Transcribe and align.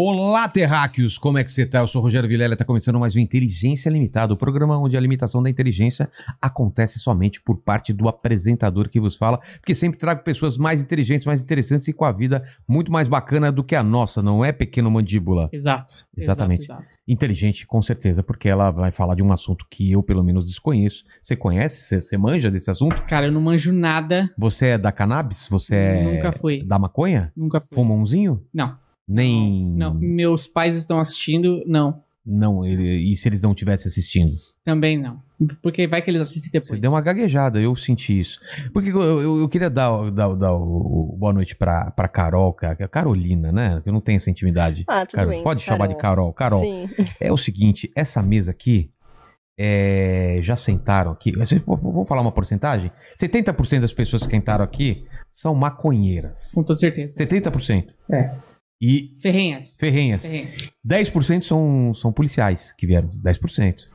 Olá, 0.00 0.46
terráqueos! 0.48 1.18
Como 1.18 1.38
é 1.38 1.42
que 1.42 1.50
você 1.50 1.66
tá? 1.66 1.80
Eu 1.80 1.88
sou 1.88 2.00
o 2.00 2.04
Rogério 2.04 2.28
Vilela, 2.28 2.54
tá 2.54 2.64
começando 2.64 3.00
mais 3.00 3.16
um 3.16 3.18
Inteligência 3.18 3.90
Limitada, 3.90 4.32
o 4.32 4.36
programa 4.36 4.78
onde 4.78 4.96
a 4.96 5.00
limitação 5.00 5.42
da 5.42 5.50
inteligência 5.50 6.08
acontece 6.40 7.00
somente 7.00 7.40
por 7.40 7.56
parte 7.56 7.92
do 7.92 8.08
apresentador 8.08 8.88
que 8.88 9.00
vos 9.00 9.16
fala, 9.16 9.40
porque 9.58 9.74
sempre 9.74 9.98
trago 9.98 10.22
pessoas 10.22 10.56
mais 10.56 10.80
inteligentes, 10.80 11.26
mais 11.26 11.42
interessantes 11.42 11.88
e 11.88 11.92
com 11.92 12.04
a 12.04 12.12
vida 12.12 12.44
muito 12.68 12.92
mais 12.92 13.08
bacana 13.08 13.50
do 13.50 13.64
que 13.64 13.74
a 13.74 13.82
nossa, 13.82 14.22
não 14.22 14.44
é, 14.44 14.52
pequeno 14.52 14.88
mandíbula? 14.88 15.48
Exato. 15.52 16.06
Exatamente. 16.16 16.62
Exato, 16.62 16.80
exato. 16.80 16.98
Inteligente, 17.08 17.66
com 17.66 17.82
certeza, 17.82 18.22
porque 18.22 18.48
ela 18.48 18.70
vai 18.70 18.92
falar 18.92 19.16
de 19.16 19.22
um 19.24 19.32
assunto 19.32 19.66
que 19.68 19.90
eu, 19.90 20.00
pelo 20.00 20.22
menos, 20.22 20.46
desconheço. 20.46 21.02
Você 21.20 21.34
conhece? 21.34 21.82
Você- 21.82 22.00
Você 22.00 22.16
manja 22.16 22.52
desse 22.52 22.70
assunto? 22.70 23.02
Cara, 23.08 23.26
eu 23.26 23.32
não 23.32 23.40
manjo 23.40 23.72
nada. 23.72 24.30
Você 24.38 24.66
é 24.66 24.78
da 24.78 24.92
cannabis? 24.92 25.48
Você 25.48 25.74
é 25.74 26.02
Nunca 26.04 26.30
fui. 26.30 26.62
da 26.62 26.78
maconha? 26.78 27.32
Nunca 27.36 27.60
fui. 27.60 27.74
Fuma 27.74 27.94
umzinho? 27.94 28.40
Não. 28.54 28.76
Nem... 29.08 29.66
Não. 29.70 29.94
Meus 29.94 30.46
pais 30.46 30.74
estão 30.76 31.00
assistindo. 31.00 31.62
Não. 31.66 32.02
Não, 32.30 32.62
ele- 32.62 33.10
e 33.10 33.16
se 33.16 33.26
eles 33.26 33.40
não 33.40 33.52
estivessem 33.52 33.88
assistindo? 33.88 34.32
Também 34.62 34.98
não. 34.98 35.18
Porque 35.62 35.86
vai 35.86 36.02
que 36.02 36.10
eles 36.10 36.20
assistem 36.20 36.50
depois. 36.52 36.68
Você 36.68 36.76
deu 36.76 36.90
uma 36.90 37.00
gaguejada, 37.00 37.58
eu 37.58 37.74
senti 37.74 38.20
isso. 38.20 38.38
Porque 38.72 38.90
eu, 38.90 39.00
eu- 39.00 39.38
eu 39.40 39.48
queria 39.48 39.70
dar, 39.70 40.10
dar, 40.10 40.34
dar 40.34 40.52
o, 40.52 41.12
o 41.14 41.16
boa 41.16 41.32
noite 41.32 41.56
pra, 41.56 41.90
pra 41.92 42.06
Carol, 42.06 42.52
cara, 42.52 42.76
que 42.76 42.82
é 42.82 42.86
a 42.86 42.88
Carolina, 42.88 43.50
né? 43.50 43.80
Que 43.82 43.88
eu 43.88 43.92
não 43.94 44.00
tenho 44.00 44.16
essa 44.16 44.30
intimidade. 44.30 44.84
Ah, 44.86 45.06
tudo 45.06 45.16
Carol, 45.16 45.30
bem. 45.30 45.42
pode 45.42 45.62
chamar 45.62 45.86
de 45.86 45.96
Carol. 45.96 46.30
Carol, 46.34 46.60
Sim. 46.60 46.90
é 47.18 47.32
o 47.32 47.36
seguinte, 47.38 47.90
essa 47.96 48.20
mesa 48.22 48.50
aqui, 48.50 48.90
é, 49.56 50.38
já 50.42 50.54
sentaram 50.54 51.12
aqui, 51.12 51.32
vamos 51.66 52.06
falar 52.06 52.20
uma 52.20 52.30
porcentagem? 52.32 52.92
70% 53.18 53.80
das 53.80 53.92
pessoas 53.92 54.24
que 54.26 54.30
sentaram 54.30 54.64
aqui 54.64 55.04
são 55.30 55.54
maconheiras. 55.54 56.52
Com 56.54 56.62
toda 56.62 56.78
certeza. 56.78 57.16
70%. 57.18 57.86
É. 58.12 58.34
E 58.80 59.14
Ferrenhas. 59.20 59.76
ferrenhas. 59.78 60.22
Ferrenhas. 60.22 60.72
10% 60.86 61.42
são, 61.42 61.92
são 61.94 62.12
policiais 62.12 62.72
que 62.76 62.86
vieram. 62.86 63.10
10%. 63.10 63.86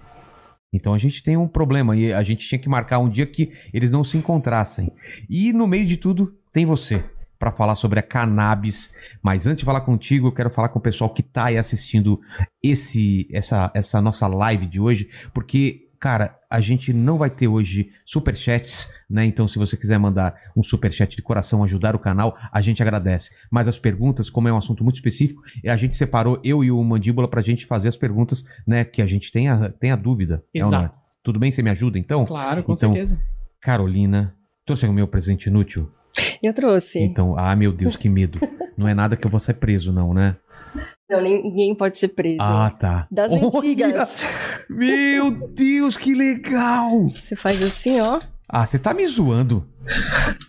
Então 0.74 0.94
a 0.94 0.98
gente 0.98 1.22
tem 1.22 1.38
um 1.38 1.48
problema 1.48 1.96
e 1.96 2.12
a 2.12 2.24
gente 2.24 2.48
tinha 2.48 2.60
que 2.60 2.68
marcar 2.68 3.00
um 3.00 3.10
dia 3.10 3.26
que 3.28 3.52
eles 3.72 3.92
não 3.92 4.04
se 4.04 4.18
encontrassem. 4.18 4.92
E 5.30 5.54
no 5.54 5.68
meio 5.68 5.86
de 5.86 5.98
tudo 5.98 6.36
tem 6.52 6.66
você 6.66 7.04
para 7.38 7.52
falar 7.52 7.76
sobre 7.76 8.00
a 8.00 8.04
cannabis. 8.04 8.94
Mas 9.22 9.46
antes 9.46 9.60
de 9.60 9.66
falar 9.66 9.82
contigo, 9.82 10.28
eu 10.28 10.32
quero 10.32 10.50
falar 10.50 10.70
com 10.70 10.80
o 10.80 10.82
pessoal 10.82 11.14
que 11.14 11.22
tá 11.22 11.46
aí 11.46 11.58
assistindo 11.58 12.20
esse 12.62 13.28
essa 13.32 13.70
essa 13.74 14.02
nossa 14.02 14.26
live 14.28 14.66
de 14.66 14.80
hoje, 14.80 15.10
porque 15.34 15.83
Cara, 16.04 16.38
a 16.50 16.60
gente 16.60 16.92
não 16.92 17.18
vai 17.18 17.30
ter 17.30 17.48
hoje 17.48 17.90
superchats, 18.06 18.94
né? 19.10 19.24
Então, 19.24 19.48
se 19.48 19.58
você 19.58 19.78
quiser 19.78 19.98
mandar 19.98 20.36
um 20.54 20.62
superchat 20.62 21.16
de 21.16 21.22
coração, 21.22 21.64
ajudar 21.64 21.96
o 21.96 22.00
canal, 22.00 22.38
a 22.52 22.60
gente 22.60 22.84
agradece. 22.84 23.32
Mas 23.50 23.70
as 23.70 23.80
perguntas, 23.80 24.30
como 24.30 24.50
é 24.50 24.52
um 24.52 24.58
assunto 24.58 24.84
muito 24.84 24.98
específico, 24.98 25.42
a 25.66 25.78
gente 25.78 25.96
separou 25.96 26.42
eu 26.44 26.62
e 26.62 26.70
o 26.70 26.84
Mandíbula 26.84 27.26
pra 27.26 27.42
gente 27.42 27.66
fazer 27.66 27.88
as 27.88 27.96
perguntas, 27.96 28.44
né? 28.68 28.84
Que 28.84 29.02
a 29.02 29.08
gente 29.08 29.32
tenha, 29.32 29.70
tenha 29.80 29.96
dúvida. 29.96 30.44
É 30.54 30.66
ou 30.66 30.70
não 30.72 30.78
é? 30.78 30.82
Exato. 30.82 31.00
Tudo 31.24 31.40
bem? 31.40 31.52
Você 31.52 31.64
me 31.64 31.70
ajuda, 31.70 31.98
então? 31.98 32.26
Claro, 32.26 32.64
com 32.66 32.74
Então, 32.74 32.92
certeza. 32.92 33.18
Carolina, 33.62 34.36
trouxe 34.66 34.86
o 34.86 34.92
meu 34.92 35.08
presente 35.08 35.46
inútil? 35.48 35.90
Eu 36.44 36.54
trouxe. 36.54 37.00
Então, 37.00 37.40
ah, 37.40 37.56
meu 37.56 37.72
Deus, 37.72 37.96
que 37.96 38.10
medo. 38.10 38.42
Não 38.78 38.90
é 38.90 38.94
nada 38.94 39.16
que 39.16 39.26
eu 39.26 39.32
vou 39.32 39.40
ser 39.40 39.54
preso, 39.54 39.94
não, 39.94 40.14
né? 40.14 40.36
Não, 41.16 41.22
nem- 41.22 41.44
ninguém 41.44 41.76
pode 41.76 41.98
ser 41.98 42.10
preso. 42.10 42.38
Ah, 42.42 42.70
tá. 42.78 43.08
Das 43.12 43.32
Olha! 43.32 43.46
antigas. 43.48 44.24
Meu 44.70 45.32
Deus, 45.50 45.96
que 45.98 46.14
legal! 46.16 47.10
Você 47.10 47.36
faz 47.36 47.62
assim, 47.64 48.00
ó. 48.02 48.20
Ah, 48.50 48.66
você 48.66 48.78
tá 48.80 48.94
me 48.94 49.06
zoando. 49.08 49.68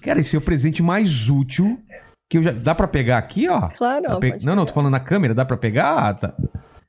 Cara, 0.03 0.21
esse 0.21 0.35
é 0.35 0.39
o 0.39 0.43
presente 0.43 0.83
mais 0.83 1.29
útil 1.29 1.79
que 2.31 2.39
eu 2.39 2.43
já. 2.43 2.53
Dá 2.53 2.75
pra 2.75 2.87
pegar 2.89 3.19
aqui, 3.19 3.49
ó? 3.49 3.69
Claro, 3.69 4.05
ó. 4.09 4.19
Pe- 4.19 4.31
pode 4.33 4.47
Não, 4.47 4.55
não, 4.57 4.67
tô 4.67 4.73
falando 4.73 4.93
na 4.93 5.01
câmera, 5.01 5.35
dá 5.35 5.45
pra 5.45 5.57
pegar? 5.57 6.09
Ah, 6.09 6.15
tá. 6.15 6.35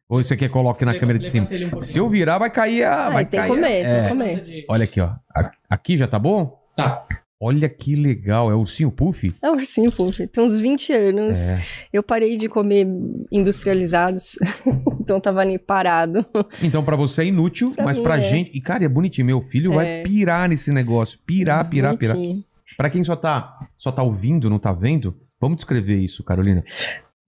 Ou 0.07 0.23
você 0.23 0.35
quer 0.37 0.47
que 0.47 0.53
coloque 0.53 0.85
na 0.85 0.97
câmera 0.99 1.17
de 1.17 1.27
cima? 1.29 1.47
um. 1.73 1.81
Se 1.81 1.97
eu 1.97 2.07
virar, 2.09 2.37
vai 2.37 2.49
cair 2.49 2.83
a. 2.83 3.07
Ah, 3.07 3.09
vai 3.09 3.25
tem 3.25 3.39
que 3.41 3.47
cair 3.47 3.51
a- 3.51 3.55
comer, 3.55 3.83
tem 3.83 3.93
é. 3.95 4.01
que 4.03 4.09
comer. 4.09 4.65
Olha 4.69 4.83
aqui, 4.83 5.01
ó. 5.01 5.09
A- 5.35 5.51
Aqui 5.69 5.97
já 5.97 6.07
tá 6.07 6.19
bom? 6.19 6.59
Tá. 6.77 7.05
Olha 7.41 7.67
que 7.67 7.95
legal. 7.95 8.49
É 8.49 8.55
ursinho 8.55 8.89
puff? 8.91 9.31
É 9.43 9.49
um 9.49 9.53
ursinho 9.53 9.91
puff. 9.91 10.25
Tem 10.27 10.43
uns 10.43 10.55
20 10.55 10.93
anos. 10.93 11.37
É. 11.37 11.61
Eu 11.91 12.01
parei 12.01 12.37
de 12.37 12.47
comer 12.47 12.87
industrializados. 13.31 14.37
então 14.99 15.19
tava 15.19 15.41
ali 15.41 15.59
parado. 15.59 16.25
Então, 16.63 16.83
pra 16.83 16.95
você 16.95 17.21
é 17.23 17.25
inútil, 17.25 17.71
Pra 17.71 17.83
mas 17.85 17.97
mim 17.97 18.03
pra 18.03 18.17
é. 18.17 18.21
gente. 18.21 18.51
E, 18.53 18.61
cara, 18.61 18.83
é 18.85 18.89
bonitinho. 18.89 19.27
Meu 19.27 19.41
filho 19.41 19.73
vai 19.73 19.85
É. 19.99 20.03
pirar 20.03 20.49
nesse 20.49 20.71
negócio. 20.71 21.19
Pirar, 21.25 21.69
pirar, 21.69 21.97
pirar. 21.97 22.15
Bonitinho. 22.15 22.43
Pra 22.77 22.89
quem 22.89 23.03
só 23.03 23.15
tá, 23.15 23.57
só 23.77 23.91
tá 23.91 24.01
ouvindo, 24.01 24.49
não 24.49 24.57
tá 24.57 24.73
vendo, 24.73 25.15
vamos 25.39 25.57
descrever 25.57 25.97
isso, 25.99 26.23
Carolina. 26.23 26.63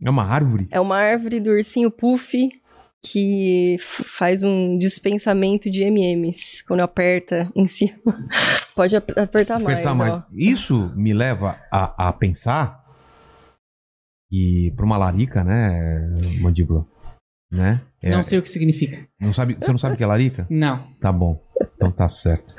É 0.03 0.09
uma 0.09 0.24
árvore? 0.24 0.68
É 0.72 0.79
uma 0.79 0.97
árvore 0.97 1.39
do 1.39 1.51
ursinho 1.51 1.91
puff 1.91 2.35
que 3.12 3.78
faz 3.79 4.44
um 4.44 4.78
dispensamento 4.78 5.69
de 5.69 5.84
M&M's. 5.84 6.62
Quando 6.62 6.81
aperta 6.81 7.50
em 7.56 7.66
cima. 7.68 7.97
Pode 8.75 8.95
ap- 8.95 9.18
apertar 9.18 9.59
mais, 9.59 9.73
apertar 9.79 9.95
mais. 9.95 10.13
ó. 10.13 10.23
Isso 10.34 10.91
me 10.95 11.13
leva 11.13 11.59
a, 11.72 12.09
a 12.09 12.13
pensar 12.13 12.84
que 14.29 14.73
pra 14.75 14.85
uma 14.85 14.97
larica, 14.97 15.44
né, 15.44 16.00
mandíbula, 16.41 16.85
né? 17.51 17.81
É- 18.01 18.12
Não 18.12 18.23
sei 18.23 18.40
o 18.40 18.41
que 18.41 18.50
significa. 18.50 19.07
não 19.19 19.34
sabe, 19.34 19.56
você 19.56 19.72
não 19.72 19.79
sabe 19.79 19.95
o 19.95 19.97
que 19.97 20.03
é 20.03 20.07
larica? 20.07 20.45
Não. 20.51 20.91
Tá 21.00 21.12
bom. 21.12 21.41
Então 21.75 21.91
tá 21.91 22.07
certo. 22.09 22.53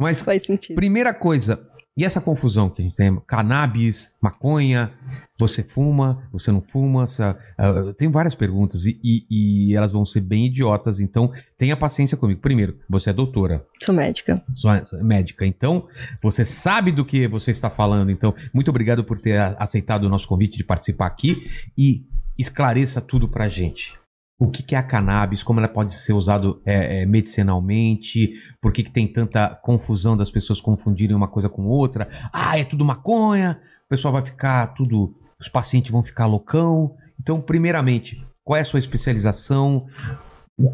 Mas 0.00 0.22
Faz 0.22 0.46
sentido. 0.46 0.76
primeira 0.76 1.12
coisa, 1.12 1.68
e 1.98 2.04
essa 2.04 2.20
confusão 2.20 2.70
que 2.70 2.80
a 2.80 2.84
gente 2.84 2.96
tem? 2.96 3.14
Cannabis, 3.26 4.10
maconha, 4.22 4.92
você 5.38 5.62
fuma, 5.62 6.22
você 6.32 6.50
não 6.52 6.62
fuma? 6.62 7.02
essa- 7.02 7.36
ah, 7.58 7.92
tem 7.96 8.08
várias 8.10 8.34
perguntas 8.34 8.86
e, 8.86 8.98
e- 9.04 9.26
e 9.70 9.74
elas 9.76 9.92
vão 9.92 10.06
ser 10.06 10.20
bem 10.20 10.46
idiotas, 10.46 11.00
então 11.00 11.32
tenha 11.58 11.76
paciência 11.76 12.16
comigo. 12.16 12.40
Primeiro, 12.40 12.78
você 12.88 13.10
é 13.10 13.12
doutora, 13.12 13.66
Sou 13.82 13.94
médica. 13.94 14.34
sua 14.54 14.82
médica, 15.02 15.44
então 15.44 15.88
você 16.22 16.44
sabe 16.44 16.92
do 16.92 17.04
que 17.04 17.26
você 17.26 17.50
está 17.50 17.68
falando. 17.68 18.10
Então, 18.10 18.34
muito 18.54 18.68
obrigado 18.70 19.02
por 19.04 19.18
ter 19.18 19.38
aceitado 19.58 20.04
o 20.04 20.08
nosso 20.08 20.28
convite 20.28 20.56
de 20.56 20.64
participar 20.64 21.06
aqui 21.06 21.50
e 21.76 22.06
esclareça 22.38 23.00
tudo 23.00 23.28
pra 23.28 23.48
gente. 23.48 23.92
O 24.40 24.48
que, 24.50 24.62
que 24.62 24.74
é 24.74 24.78
a 24.78 24.82
cannabis, 24.82 25.42
como 25.42 25.58
ela 25.58 25.68
pode 25.68 25.92
ser 25.94 26.12
usada 26.12 26.54
é, 26.64 27.02
é, 27.02 27.06
medicinalmente, 27.06 28.34
por 28.60 28.72
que, 28.72 28.84
que 28.84 28.90
tem 28.90 29.06
tanta 29.06 29.48
confusão 29.48 30.16
das 30.16 30.30
pessoas 30.30 30.60
confundirem 30.60 31.16
uma 31.16 31.26
coisa 31.28 31.48
com 31.48 31.66
outra. 31.66 32.08
Ah, 32.32 32.58
é 32.58 32.64
tudo 32.64 32.84
maconha, 32.84 33.60
o 33.86 33.88
pessoal 33.88 34.12
vai 34.12 34.24
ficar 34.24 34.68
tudo. 34.68 35.14
Os 35.40 35.48
pacientes 35.48 35.90
vão 35.90 36.02
ficar 36.02 36.26
loucão. 36.26 36.94
Então, 37.20 37.40
primeiramente, 37.40 38.22
qual 38.44 38.56
é 38.56 38.60
a 38.60 38.64
sua 38.64 38.78
especialização? 38.78 39.86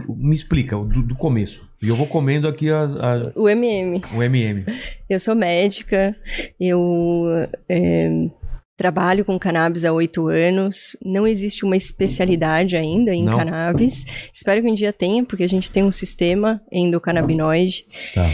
Me 0.09 0.35
explica, 0.35 0.77
do, 0.77 1.03
do 1.03 1.15
começo. 1.15 1.63
E 1.83 1.89
eu 1.89 1.97
vou 1.97 2.07
comendo 2.07 2.49
aqui 2.49 2.71
a- 2.71 2.85
a- 2.85 3.33
O 3.39 3.49
MM. 3.49 4.03
o 4.15 4.23
MM. 4.23 4.65
Eu 5.09 5.21
sou 5.21 5.35
médica, 5.35 6.17
eu 6.59 7.29
é, 7.69 8.29
trabalho 8.77 9.25
com 9.25 9.39
cannabis 9.39 9.85
há 9.85 9.93
oito 9.93 10.27
anos. 10.29 10.97
Não 11.05 11.27
existe 11.27 11.65
uma 11.65 11.77
especialidade 11.77 12.77
ainda 12.77 13.15
em 13.15 13.25
Não? 13.25 13.39
cannabis. 13.39 14.05
Espero 14.33 14.61
que 14.63 14.69
um 14.71 14.75
dia 14.75 14.93
tenha, 14.93 15.25
porque 15.25 15.45
a 15.45 15.49
gente 15.49 15.71
tem 15.71 15.85
um 15.85 15.91
sistema 15.91 16.61
endocannabinoide 16.73 17.87
Tá. 18.15 18.29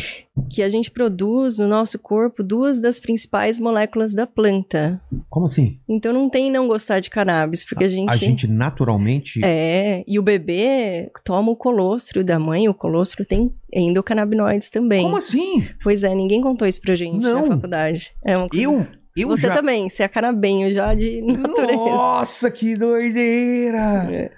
que 0.51 0.63
a 0.63 0.69
gente 0.71 0.91
produz 0.91 1.59
no 1.59 1.69
nosso 1.69 1.99
corpo 1.99 2.43
duas 2.43 2.81
das 2.81 2.99
principais 2.99 3.61
moléculas 3.61 4.15
da 4.15 4.27
planta. 4.27 4.99
Como 5.29 5.45
assim? 5.47 5.79
Então 5.89 6.13
não 6.13 6.31
tem 6.31 6.51
não 6.51 6.67
gostar 6.67 7.01
de 7.01 7.11
cannabis, 7.11 7.63
porque 7.65 7.85
a 7.85 7.89
gente. 7.89 8.09
A 8.09 8.17
gente 8.17 8.47
naturalmente. 8.47 9.41
É, 9.45 10.03
e 10.07 10.19
o 10.19 10.23
bebê 10.23 11.11
toma 11.25 11.53
o 11.53 11.57
colostro 11.57 12.25
da 12.25 12.39
mãe, 12.39 12.69
o 12.69 12.75
colostro 12.75 13.25
tem 13.27 13.53
endocannabinoides 13.73 14.71
também. 14.71 15.03
Como 15.03 15.17
assim? 15.19 15.69
Pois 15.83 16.03
é, 16.03 16.15
ninguém 16.15 16.41
contou 16.41 16.67
isso 16.67 16.81
pra 16.81 16.95
gente 16.95 17.23
Não. 17.23 17.43
na 17.49 17.55
faculdade. 17.57 18.13
É 18.25 18.37
uma 18.37 18.49
coisa... 18.49 18.65
Eu? 18.65 18.87
Eu 19.17 19.29
Você 19.29 19.49
já... 19.49 19.55
também, 19.55 19.89
você 19.89 20.03
é 20.03 20.09
canabenho 20.09 20.73
já 20.73 20.95
de 20.95 21.21
natureza. 21.27 21.73
Nossa, 21.75 22.51
que 22.51 22.77
doideira! 22.77 24.07
É. 24.11 24.31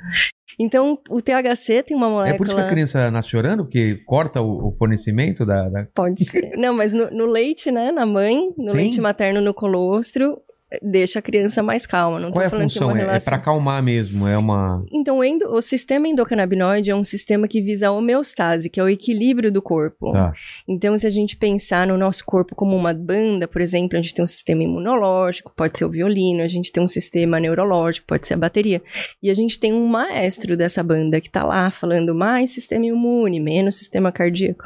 Então, 0.58 0.98
o 1.08 1.20
THC 1.20 1.82
tem 1.82 1.96
uma 1.96 2.08
molécula... 2.10 2.34
É 2.34 2.38
por 2.38 2.46
isso 2.46 2.54
que 2.56 2.60
a 2.62 2.68
criança 2.68 3.10
nasce 3.10 3.30
chorando, 3.30 3.64
porque 3.64 3.96
corta 4.06 4.40
o, 4.40 4.68
o 4.68 4.72
fornecimento 4.72 5.46
da, 5.46 5.68
da- 5.68 5.86
Pode 5.94 6.24
ser. 6.24 6.52
Não, 6.56 6.74
mas 6.74 6.92
no, 6.92 7.10
no 7.10 7.24
leite, 7.26 7.70
né, 7.70 7.90
na 7.90 8.04
mãe, 8.04 8.52
no 8.58 8.66
Tem? 8.66 8.74
leite 8.74 9.00
materno 9.00 9.40
no 9.40 9.54
colostro, 9.54 10.38
deixa 10.80 11.18
a 11.18 11.22
criança 11.22 11.62
mais 11.62 11.86
calma. 11.86 12.18
Não 12.20 12.30
Qual 12.30 12.42
é 12.42 12.44
a 12.44 12.48
é 12.48 12.50
função? 12.50 12.90
É, 12.90 12.94
é 12.94 13.04
relação. 13.04 13.24
pra 13.24 13.36
acalmar 13.36 13.82
mesmo, 13.82 14.26
é 14.26 14.38
uma... 14.38 14.84
Então, 14.92 15.18
o, 15.18 15.24
endo- 15.24 15.48
o 15.48 15.60
sistema 15.60 16.08
endocannabinoide 16.08 16.90
é 16.90 16.96
um 16.96 17.04
sistema 17.04 17.48
que 17.48 17.60
visa 17.60 17.88
a 17.88 17.92
homeostase, 17.92 18.70
que 18.70 18.80
é 18.80 18.82
o 18.82 18.88
equilíbrio 18.88 19.50
do 19.50 19.60
corpo. 19.60 20.12
Tá. 20.12 20.32
Então, 20.68 20.96
se 20.96 21.06
a 21.06 21.10
gente 21.10 21.36
pensar 21.36 21.86
no 21.86 21.98
nosso 21.98 22.24
corpo 22.24 22.54
como 22.54 22.76
uma 22.76 22.94
banda, 22.94 23.48
por 23.48 23.60
exemplo, 23.60 23.98
a 23.98 24.02
gente 24.02 24.14
tem 24.14 24.22
um 24.22 24.26
sistema 24.26 24.62
imunológico, 24.62 25.52
pode 25.56 25.76
ser 25.76 25.84
o 25.84 25.90
violino, 25.90 26.42
a 26.42 26.48
gente 26.48 26.70
tem 26.70 26.82
um 26.82 26.88
sistema 26.88 27.40
neurológico, 27.40 28.06
pode 28.06 28.26
ser 28.26 28.34
a 28.34 28.38
bateria. 28.38 28.82
E 29.22 29.30
a 29.30 29.34
gente 29.34 29.58
tem 29.58 29.72
um 29.72 29.86
maestro 29.86 30.56
dessa 30.56 30.82
banda 30.82 31.20
que 31.20 31.30
tá 31.30 31.44
lá 31.44 31.70
falando 31.70 32.14
mais 32.14 32.50
sistema 32.50 32.86
imune, 32.86 33.40
menos 33.40 33.76
sistema 33.76 34.12
cardíaco. 34.12 34.64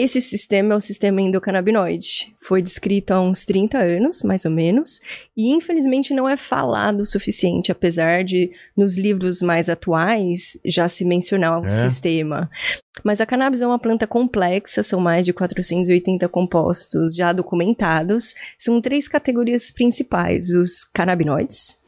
Esse 0.00 0.18
sistema 0.18 0.72
é 0.72 0.76
o 0.78 0.80
sistema 0.80 1.20
endocannabinoide. 1.20 2.34
Foi 2.40 2.62
descrito 2.62 3.12
há 3.12 3.20
uns 3.20 3.44
30 3.44 3.76
anos, 3.76 4.22
mais 4.22 4.46
ou 4.46 4.50
menos, 4.50 4.98
e 5.36 5.50
infelizmente 5.50 6.14
não 6.14 6.26
é 6.26 6.38
falado 6.38 7.02
o 7.02 7.06
suficiente, 7.06 7.70
apesar 7.70 8.24
de 8.24 8.50
nos 8.74 8.96
livros 8.96 9.42
mais 9.42 9.68
atuais 9.68 10.58
já 10.64 10.88
se 10.88 11.04
mencionar 11.04 11.60
o 11.60 11.66
É? 11.66 11.68
sistema. 11.68 12.48
Mas 13.04 13.20
a 13.20 13.26
cannabis 13.26 13.60
é 13.60 13.66
uma 13.66 13.78
planta 13.78 14.06
complexa, 14.06 14.82
são 14.82 15.00
mais 15.00 15.26
de 15.26 15.34
480 15.34 16.26
compostos 16.30 17.14
já 17.14 17.30
documentados. 17.34 18.34
São 18.58 18.80
três 18.80 19.06
categorias 19.06 19.70
principais: 19.70 20.48
os 20.48 20.82
canabinoides, 20.94 21.78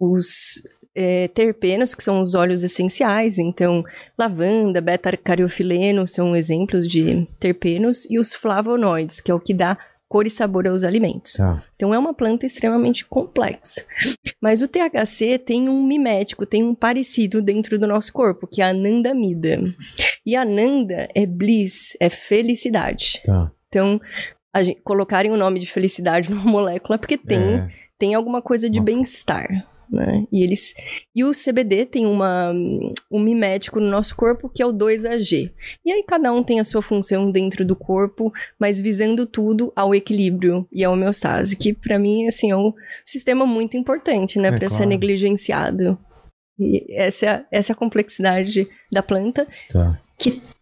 os 0.00 0.62
eh, 1.00 1.28
terpenos, 1.28 1.94
que 1.94 2.02
são 2.02 2.20
os 2.20 2.34
óleos 2.34 2.64
essenciais, 2.64 3.38
então 3.38 3.84
lavanda, 4.18 4.80
beta-cariofileno 4.80 6.08
são 6.08 6.34
exemplos 6.34 6.88
de 6.88 7.24
terpenos, 7.38 8.04
e 8.10 8.18
os 8.18 8.34
flavonoides, 8.34 9.20
que 9.20 9.30
é 9.30 9.34
o 9.34 9.38
que 9.38 9.54
dá 9.54 9.78
cor 10.08 10.26
e 10.26 10.30
sabor 10.30 10.66
aos 10.66 10.82
alimentos. 10.82 11.34
Tá. 11.34 11.62
Então 11.76 11.94
é 11.94 11.98
uma 11.98 12.12
planta 12.12 12.46
extremamente 12.46 13.04
complexa. 13.04 13.84
Mas 14.40 14.60
o 14.60 14.66
THC 14.66 15.38
tem 15.38 15.68
um 15.68 15.86
mimético, 15.86 16.44
tem 16.44 16.64
um 16.64 16.74
parecido 16.74 17.40
dentro 17.40 17.78
do 17.78 17.86
nosso 17.86 18.12
corpo, 18.12 18.48
que 18.48 18.60
é 18.60 18.64
a 18.64 18.70
anandamida. 18.70 19.62
E 20.26 20.34
a 20.34 20.42
ananda 20.42 21.08
é 21.14 21.26
bliss, 21.26 21.96
é 22.00 22.08
felicidade. 22.08 23.22
Tá. 23.24 23.52
Então, 23.68 24.00
a 24.52 24.62
gente, 24.62 24.80
colocarem 24.80 25.30
o 25.30 25.36
nome 25.36 25.60
de 25.60 25.70
felicidade 25.70 26.28
numa 26.32 26.50
molécula 26.50 26.98
porque 26.98 27.16
tem, 27.16 27.38
É, 27.38 27.68
tem 27.98 28.14
alguma 28.14 28.42
coisa 28.42 28.68
de 28.68 28.80
bem-estar. 28.80 29.67
Né? 29.90 30.26
E 30.30 30.42
eles 30.44 30.74
e 31.16 31.24
o 31.24 31.32
CBD 31.32 31.86
tem 31.86 32.04
uma, 32.04 32.52
um 33.10 33.18
mimético 33.18 33.80
no 33.80 33.88
nosso 33.88 34.14
corpo 34.14 34.48
que 34.48 34.62
é 34.62 34.66
o 34.66 34.72
2AG. 34.72 35.50
E 35.84 35.90
aí 35.92 36.02
cada 36.06 36.30
um 36.32 36.42
tem 36.44 36.60
a 36.60 36.64
sua 36.64 36.82
função 36.82 37.30
dentro 37.30 37.64
do 37.64 37.74
corpo, 37.74 38.30
mas 38.60 38.80
visando 38.80 39.24
tudo 39.24 39.72
ao 39.74 39.94
equilíbrio 39.94 40.68
e 40.70 40.84
à 40.84 40.90
homeostase, 40.90 41.56
que 41.56 41.72
pra 41.72 41.98
mim 41.98 42.26
assim 42.26 42.50
é 42.50 42.56
um 42.56 42.72
sistema 43.04 43.46
muito 43.46 43.76
importante, 43.78 44.38
né, 44.38 44.48
É, 44.48 44.52
para 44.52 44.68
ser 44.68 44.76
claro. 44.76 44.90
negligenciado. 44.90 45.98
E 46.60 46.84
essa 46.94 47.24
é, 47.26 47.28
a- 47.30 47.44
essa 47.50 47.72
é 47.72 47.74
a 47.74 47.76
complexidade 47.76 48.68
da 48.92 49.02
planta 49.02 49.46
tá. 49.72 49.98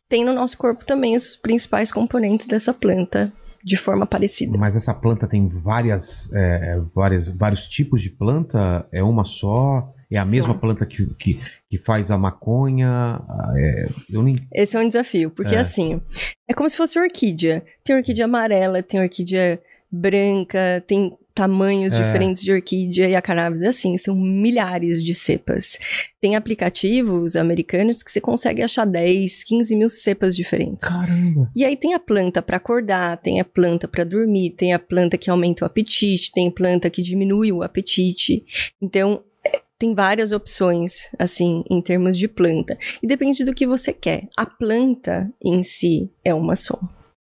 tem 0.09 0.25
no 0.25 0.33
nosso 0.33 0.57
corpo 0.57 0.85
também 0.85 1.17
os 1.17 1.35
principais 1.37 1.91
componentes 1.91 2.47
dessa 2.47 2.73
planta 2.73 3.33
de 3.67 3.77
forma 3.77 4.07
parecida. 4.07 4.57
Mas 4.57 4.77
essa 4.77 4.95
planta 4.95 5.27
tem 5.27 5.49
várias, 5.49 6.31
é, 6.33 6.81
várias, 6.95 7.29
vários 7.37 7.67
tipos 7.67 8.01
de 8.01 8.09
planta? 8.09 8.87
É 8.93 9.03
uma 9.03 9.25
só? 9.25 9.93
É 10.09 10.19
a 10.19 10.23
São. 10.23 10.31
mesma 10.31 10.55
planta 10.55 10.87
que, 10.87 11.05
que, 11.19 11.41
que 11.69 11.77
faz 11.77 12.13
a 12.13 12.17
maconha? 12.17 12.89
Ah, 13.29 13.53
é, 13.57 13.89
eu 14.09 14.23
nem... 14.23 14.47
Esse 14.55 14.77
é 14.77 14.81
um 14.81 14.87
desafio, 14.87 15.31
porque 15.31 15.57
É. 15.57 15.59
assim, 15.59 16.01
é 16.49 16.55
como 16.55 16.69
se 16.69 16.77
fosse 16.77 16.97
orquídea. 16.97 17.65
Tem 17.83 17.97
orquídea 17.97 18.27
amarela, 18.27 18.85
tem 18.85 19.01
orquídea 19.01 19.61
branca, 19.91 20.85
tem 20.87 21.13
tamanhos 21.37 21.93
É. 21.95 22.03
diferentes 22.03 22.43
de 22.43 22.51
orquídea 22.51 23.11
e 23.11 23.15
a 23.15 23.21
cannabis 23.21 23.63
é 23.63 23.69
assim, 23.69 23.97
são 23.99 24.17
milhares 24.17 25.05
de 25.05 25.15
cepas. 25.15 25.79
Tem 26.19 26.35
aplicativos 26.35 27.37
americanos 27.37 28.03
que 28.03 28.11
você 28.11 28.23
consegue 28.23 28.63
achar 28.63 28.87
10, 28.87 29.45
15 29.45 29.77
mil 29.77 29.91
cepas 29.91 30.35
diferentes. 30.35 30.89
Caramba! 30.97 31.51
E 31.55 31.63
aí 31.63 31.77
tem 31.77 31.93
a 31.93 32.01
planta 32.01 32.41
para 32.41 32.57
acordar, 32.57 33.19
tem 33.19 33.39
a 33.39 33.45
planta 33.45 33.87
para 33.87 34.03
dormir, 34.03 34.51
tem 34.51 34.73
a 34.73 34.79
planta 34.79 35.19
que 35.19 35.29
aumenta 35.29 35.65
o 35.65 35.67
apetite, 35.67 36.33
tem 36.33 36.51
planta 36.51 36.89
que 36.89 37.03
diminui 37.03 37.53
o 37.53 37.63
apetite. 37.63 38.43
Então, 38.81 39.23
é, 39.47 39.61
tem 39.79 39.95
várias 39.95 40.33
opções, 40.33 41.11
assim, 41.19 41.63
em 41.71 41.83
termos 41.83 42.17
de 42.17 42.27
planta. 42.29 42.79
E 43.03 43.07
depende 43.07 43.45
do 43.45 43.53
que 43.55 43.67
você 43.67 43.93
quer. 43.93 44.27
A 44.39 44.47
planta 44.47 45.31
em 45.45 45.63
si 45.63 46.11
é 46.25 46.33
uma 46.33 46.55
só. 46.55 46.81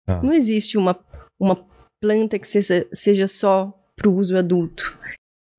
Tá. 0.07 0.23
Não 0.23 0.33
existe 0.33 0.75
uma, 0.75 0.97
uma 1.39 1.63
planta 2.01 2.39
que 2.39 2.47
seja, 2.47 2.87
seja 2.91 3.27
só 3.27 3.77
para 4.01 4.09
o 4.09 4.15
uso 4.15 4.35
adulto. 4.37 4.97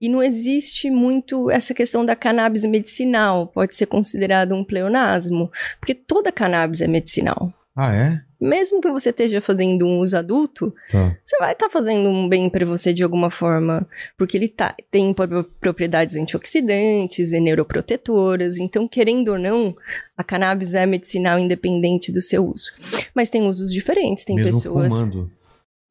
E 0.00 0.08
não 0.08 0.20
existe 0.20 0.90
muito 0.90 1.48
essa 1.48 1.72
questão 1.72 2.04
da 2.04 2.16
cannabis 2.16 2.64
medicinal, 2.64 3.46
pode 3.46 3.76
ser 3.76 3.86
considerado 3.86 4.52
um 4.52 4.64
pleonasmo, 4.64 5.48
porque 5.78 5.94
toda 5.94 6.32
cannabis 6.32 6.80
é 6.80 6.88
medicinal 6.88 7.54
Ah, 7.76 7.94
é? 7.94 8.20
mesmo 8.40 8.80
que 8.80 8.90
você 8.90 9.10
esteja 9.10 9.40
fazendo 9.40 9.86
um 9.86 10.00
uso 10.00 10.16
adulto, 10.18 10.74
Tá. 10.90 11.16
você 11.24 11.38
vai 11.38 11.52
estar 11.52 11.70
fazendo 11.70 12.08
um 12.10 12.28
bem 12.28 12.50
para 12.50 12.66
você 12.66 12.92
de 12.92 13.04
alguma 13.04 13.30
forma, 13.30 13.86
porque 14.18 14.36
ele 14.36 14.48
tá, 14.48 14.74
tem 14.90 15.14
pro- 15.14 15.44
propriedades 15.60 16.16
antioxidantes 16.16 17.32
e 17.32 17.38
neuroprotetoras, 17.38 18.58
então, 18.58 18.88
querendo 18.88 19.28
ou 19.28 19.38
não, 19.38 19.76
a 20.16 20.24
cannabis 20.24 20.74
é 20.74 20.84
medicinal 20.84 21.38
independente 21.38 22.10
do 22.10 22.20
seu 22.20 22.44
uso. 22.44 22.72
Mas 23.14 23.30
tem 23.30 23.42
usos 23.48 23.72
diferentes, 23.72 24.24
tem 24.24 24.34
Mesmo 24.34 24.50
pessoas 24.60 24.88
fumando. 24.92 25.30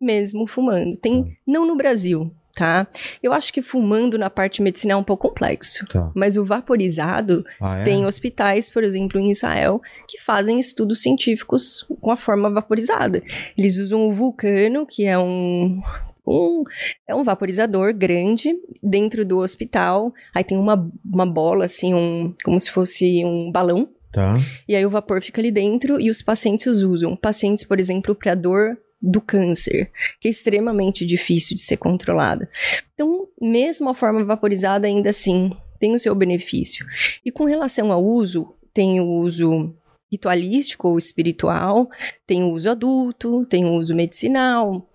mesmo 0.01 0.45
fumando. 0.45 0.97
Tem, 0.97 1.37
não 1.47 1.65
no 1.65 1.77
Brasil, 1.77 2.29
tá? 2.55 2.87
Eu 3.21 3.33
acho 3.33 3.51
que 3.53 3.61
fumando 3.61 4.17
na 4.17 4.29
parte 4.29 4.61
medicinal 4.61 4.99
é 4.99 5.01
um 5.01 5.03
pouco 5.05 5.27
complexo. 5.29 5.85
Tá. 5.87 6.11
Mas 6.15 6.35
o 6.37 6.43
vaporizado 6.43 7.45
Ah, 7.59 7.77
é? 7.79 7.83
tem 7.83 8.05
hospitais, 8.05 8.69
por 8.69 8.83
exemplo, 8.83 9.19
em 9.19 9.31
Israel, 9.31 9.81
que 10.07 10.19
fazem 10.19 10.59
estudos 10.59 11.01
científicos 11.01 11.85
com 12.01 12.11
a 12.11 12.17
forma 12.17 12.49
vaporizada. 12.49 13.21
Eles 13.57 13.77
usam 13.77 14.07
o 14.07 14.11
vulcano, 14.11 14.85
que 14.85 15.05
é 15.05 15.17
um. 15.17 15.81
um- 16.27 16.63
é 17.07 17.15
um 17.15 17.23
vaporizador 17.23 17.93
grande 17.93 18.53
dentro 18.81 19.25
do 19.25 19.39
hospital. 19.39 20.13
Aí 20.35 20.43
tem 20.43 20.57
uma, 20.57 20.89
uma 21.03 21.25
bola, 21.25 21.65
assim, 21.65 21.93
um, 21.93 22.33
como 22.43 22.59
se 22.59 22.69
fosse 22.71 23.23
um 23.25 23.51
balão. 23.51 23.89
Tá. 24.11 24.33
E 24.67 24.75
aí 24.75 24.85
o 24.85 24.89
vapor 24.89 25.21
fica 25.23 25.39
ali 25.41 25.51
dentro 25.51 25.99
e 25.99 26.09
os 26.09 26.21
pacientes 26.21 26.67
usam. 26.83 27.15
Pacientes, 27.15 27.63
por 27.63 27.79
exemplo, 27.79 28.13
para 28.13 28.35
dor 28.35 28.77
do 29.01 29.19
câncer, 29.19 29.91
que 30.19 30.27
é 30.27 30.31
extremamente 30.31 31.05
difícil 31.05 31.55
de 31.55 31.61
ser 31.61 31.77
controlada. 31.77 32.49
Então, 32.93 33.27
mesmo 33.41 33.89
a 33.89 33.95
forma 33.95 34.23
vaporizada, 34.23 34.87
ainda 34.87 35.09
assim, 35.09 35.49
tem 35.79 35.93
o 35.93 35.99
seu 35.99 36.13
benefício. 36.13 36.85
E 37.25 37.31
com 37.31 37.45
relação 37.45 37.91
ao 37.91 38.03
uso, 38.03 38.55
tem 38.73 38.99
o 38.99 39.07
uso 39.07 39.75
ritualístico 40.11 40.89
ou 40.89 40.97
espiritual, 40.97 41.89
tem 42.27 42.43
o 42.43 42.51
uso 42.51 42.69
adulto, 42.69 43.45
tem 43.45 43.65
o 43.65 43.73
uso 43.73 43.95
medicinal. 43.95 44.87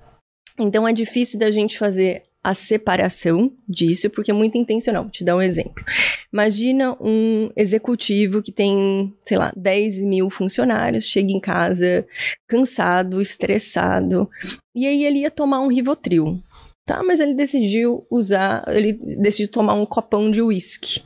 Então, 0.59 0.87
é 0.87 0.93
difícil 0.93 1.39
da 1.39 1.51
gente 1.51 1.79
fazer 1.79 2.25
a 2.47 2.55
separação 2.55 3.53
disso, 3.69 4.09
porque 4.09 4.31
é 4.31 4.35
muito 4.35 4.57
intencional. 4.57 5.03
Vou 5.03 5.11
te 5.11 5.25
dar 5.25 5.35
um 5.35 5.43
exemplo. 5.43 5.85
Imagina 6.33 6.97
um 7.01 7.51
executivo 7.57 8.41
que 8.41 8.53
tem, 8.53 9.13
sei 9.25 9.37
lá, 9.37 9.53
10 9.57 10.05
mil 10.05 10.31
funcionários, 10.31 11.07
chega 11.07 11.33
em 11.33 11.41
casa 11.41 12.07
cansado, 12.49 13.21
estressado, 13.21 14.31
e 14.77 14.87
aí 14.87 15.05
ele 15.05 15.23
ia 15.23 15.31
tomar 15.31 15.59
um 15.59 15.67
Rivotril, 15.67 16.41
tá? 16.87 17.03
Mas 17.03 17.19
ele 17.19 17.35
decidiu 17.35 18.07
usar, 18.09 18.63
ele 18.69 18.93
decidiu 18.93 19.51
tomar 19.51 19.75
um 19.75 19.85
copão 19.85 20.31
de 20.31 20.41
uísque. 20.41 21.03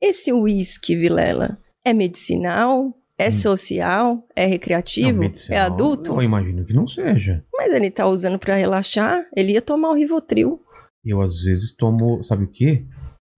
Esse 0.00 0.32
uísque, 0.32 0.94
Vilela, 0.94 1.58
é 1.84 1.92
medicinal? 1.92 2.96
É 3.20 3.28
Hum. 3.28 3.32
social? 3.32 4.26
É 4.34 4.46
recreativo? 4.46 5.22
Não, 5.22 5.30
é 5.50 5.58
adulto? 5.60 6.12
Eu 6.12 6.22
imagino 6.22 6.64
que 6.64 6.72
não 6.72 6.88
seja. 6.88 7.44
Mas 7.52 7.74
ele 7.74 7.90
tá 7.90 8.06
usando 8.06 8.38
pra 8.38 8.54
relaxar, 8.54 9.26
ele 9.36 9.52
ia 9.52 9.60
tomar 9.60 9.90
o 9.90 9.94
Rivotril. 9.94 10.58
Eu, 11.04 11.20
às 11.20 11.42
vezes, 11.42 11.70
tomo, 11.76 12.24
sabe 12.24 12.44
o 12.44 12.48
quê? 12.48 12.82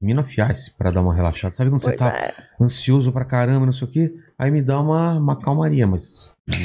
Minafiais 0.03 0.69
pra 0.77 0.91
dar 0.91 1.01
uma 1.01 1.15
relaxada. 1.15 1.55
Sabe 1.55 1.71
quando 1.71 1.83
Pois 1.83 1.95
você 1.99 2.05
tá 2.05 2.11
é. 2.17 2.35
ansioso 2.61 3.13
pra 3.13 3.25
caramba, 3.25 3.65
não 3.67 3.73
sei 3.73 3.87
o 3.87 3.91
quê? 3.91 4.13
Aí 4.39 4.51
me 4.51 4.61
dá 4.61 4.81
uma, 4.81 5.19
uma 5.19 5.37
calmaria, 5.41 5.87
mas 5.87 6.03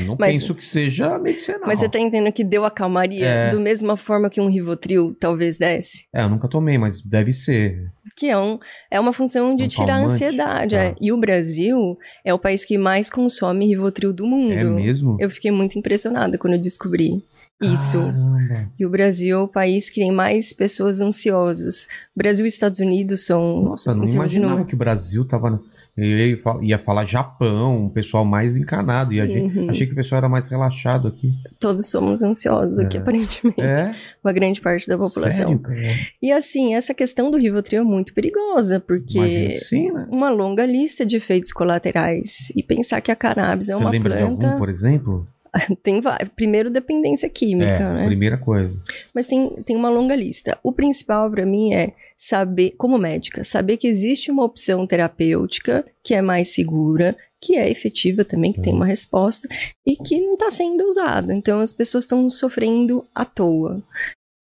não 0.06 0.16
Mas- 0.20 0.38
penso 0.40 0.56
que 0.56 0.66
seja 0.66 1.20
medicinal. 1.20 1.62
Mas 1.66 1.80
você 1.80 1.88
tá 1.88 2.00
entendendo 2.00 2.34
que 2.34 2.44
deu 2.44 2.66
a 2.66 2.72
calmaria 2.72 3.26
É. 3.26 3.50
do 3.50 3.60
mesma 3.60 3.96
forma 3.96 4.30
que 4.30 4.42
um 4.42 4.50
Rivotril 4.50 5.16
talvez 5.20 5.58
desse? 5.58 6.08
É, 6.14 6.24
eu 6.24 6.30
nunca 6.30 6.48
tomei, 6.48 6.78
mas 6.80 7.00
deve 7.02 7.32
ser. 7.34 7.92
Que 8.16 8.28
é, 8.30 8.38
um, 8.38 8.58
é 8.90 9.00
uma 9.00 9.14
função 9.14 9.56
de 9.56 9.66
Um 9.66 9.68
tirar 9.68 9.96
a 9.98 10.06
ansiedade. 10.06 10.76
Tá. 10.76 10.82
é. 10.82 10.96
E 11.00 11.12
o 11.12 11.18
Brasil 11.18 11.96
é 12.26 12.34
o 12.34 12.40
país 12.40 12.66
que 12.66 12.78
mais 12.78 13.10
consome 13.12 13.68
Rivotril 13.68 14.12
do 14.12 14.26
mundo. 14.26 14.54
É 14.54 14.64
mesmo? 14.64 15.16
Eu 15.20 15.30
fiquei 15.30 15.52
muito 15.52 15.78
impressionada 15.78 16.38
quando 16.40 16.54
eu 16.54 16.60
descobri 16.62 17.24
isso. 17.62 17.98
Caramba. 18.00 18.72
E 18.80 18.86
o 18.86 18.90
Brasil 18.90 19.38
é 19.38 19.42
o 19.42 19.48
país 19.48 19.90
que 19.90 20.02
tem 20.02 20.12
mais 20.12 20.54
pessoas 20.54 21.02
ansiosas. 21.02 21.88
Brasil 22.16 22.46
e 22.46 22.50
Estados 22.50 22.80
Unidos 22.80 23.26
são. 23.26 23.62
Nossa, 23.64 23.94
não 23.94 24.08
imaginava 24.08 24.64
que 24.66 24.74
o 24.76 24.78
Brasil 24.78 25.26
tava 25.26 25.60
Eu 26.00 26.06
ia 26.06 26.38
fa- 26.38 26.60
ia 26.62 26.78
falar 26.78 27.06
Japão, 27.08 27.86
um 27.86 27.90
pessoal 27.90 28.24
mais 28.24 28.56
encanado. 28.56 29.14
E 29.14 29.20
a 29.20 29.26
gente, 29.26 29.58
Uhum. 29.58 29.68
achei 29.72 29.88
que 29.88 29.94
o 29.94 29.96
pessoal 29.96 30.20
era 30.20 30.30
mais 30.30 30.46
relaxado 30.46 31.08
aqui. 31.08 31.34
Todos 31.60 31.88
somos 31.88 32.22
ansiosos 32.22 32.78
aqui, 32.78 32.98
É. 32.98 33.00
aparentemente. 33.00 33.60
É? 33.60 33.96
Uma 34.24 34.32
grande 34.32 34.62
parte 34.62 34.88
da 34.88 34.96
população. 34.96 35.60
Sério? 35.66 35.98
E 36.22 36.32
assim, 36.32 36.76
essa 36.76 36.94
questão 36.94 37.32
do 37.32 37.38
Rivotril 37.40 37.82
é 37.82 37.84
muito 37.84 38.14
perigosa, 38.14 38.80
porque 38.80 39.18
que 39.58 39.60
sim, 39.66 39.92
né? 39.92 40.06
uma 40.12 40.30
longa 40.30 40.68
lista 40.68 41.04
de 41.04 41.16
efeitos 41.16 41.52
colaterais. 41.52 42.52
E 42.56 42.62
pensar 42.62 43.02
que 43.02 43.12
a 43.12 43.16
cannabis 43.16 43.68
é 43.70 43.74
Você 43.74 43.82
uma 43.82 43.90
lembra 43.90 44.18
de 44.18 44.24
planta. 44.24 44.46
algum, 44.46 44.60
por 44.60 44.70
exemplo? 44.70 45.28
Tem 45.84 46.02
Primeiro, 46.36 46.70
dependência 46.70 47.30
química, 47.30 47.72
é, 47.72 47.94
né? 47.94 48.06
primeira 48.06 48.38
coisa. 48.38 48.78
Mas 49.14 49.28
tem, 49.28 49.50
tem 49.64 49.76
uma 49.76 49.90
longa 49.90 50.16
lista. 50.16 50.58
O 50.64 50.72
principal 50.72 51.30
para 51.30 51.46
mim 51.46 51.74
é 51.74 51.94
saber, 52.16 52.72
como 52.78 52.98
médica, 52.98 53.44
saber 53.44 53.78
que 53.78 53.88
existe 53.88 54.32
uma 54.32 54.44
opção 54.44 54.86
terapêutica 54.88 55.86
que 56.04 56.14
é 56.14 56.22
mais 56.22 56.50
segura, 56.50 57.16
que 57.40 57.56
é 57.56 57.70
efetiva 57.70 58.26
também, 58.26 58.52
que 58.52 58.62
tem 58.62 58.74
Uhum. 58.74 58.80
uma 58.80 58.86
resposta 58.86 59.48
e 59.86 59.96
que 59.96 60.20
não 60.20 60.34
está 60.34 60.50
sendo 60.50 60.84
usada. 60.88 61.34
Então 61.34 61.60
as 61.60 61.72
pessoas 61.72 62.04
estão 62.04 62.30
sofrendo 62.30 63.06
à 63.14 63.24
toa. 63.26 63.84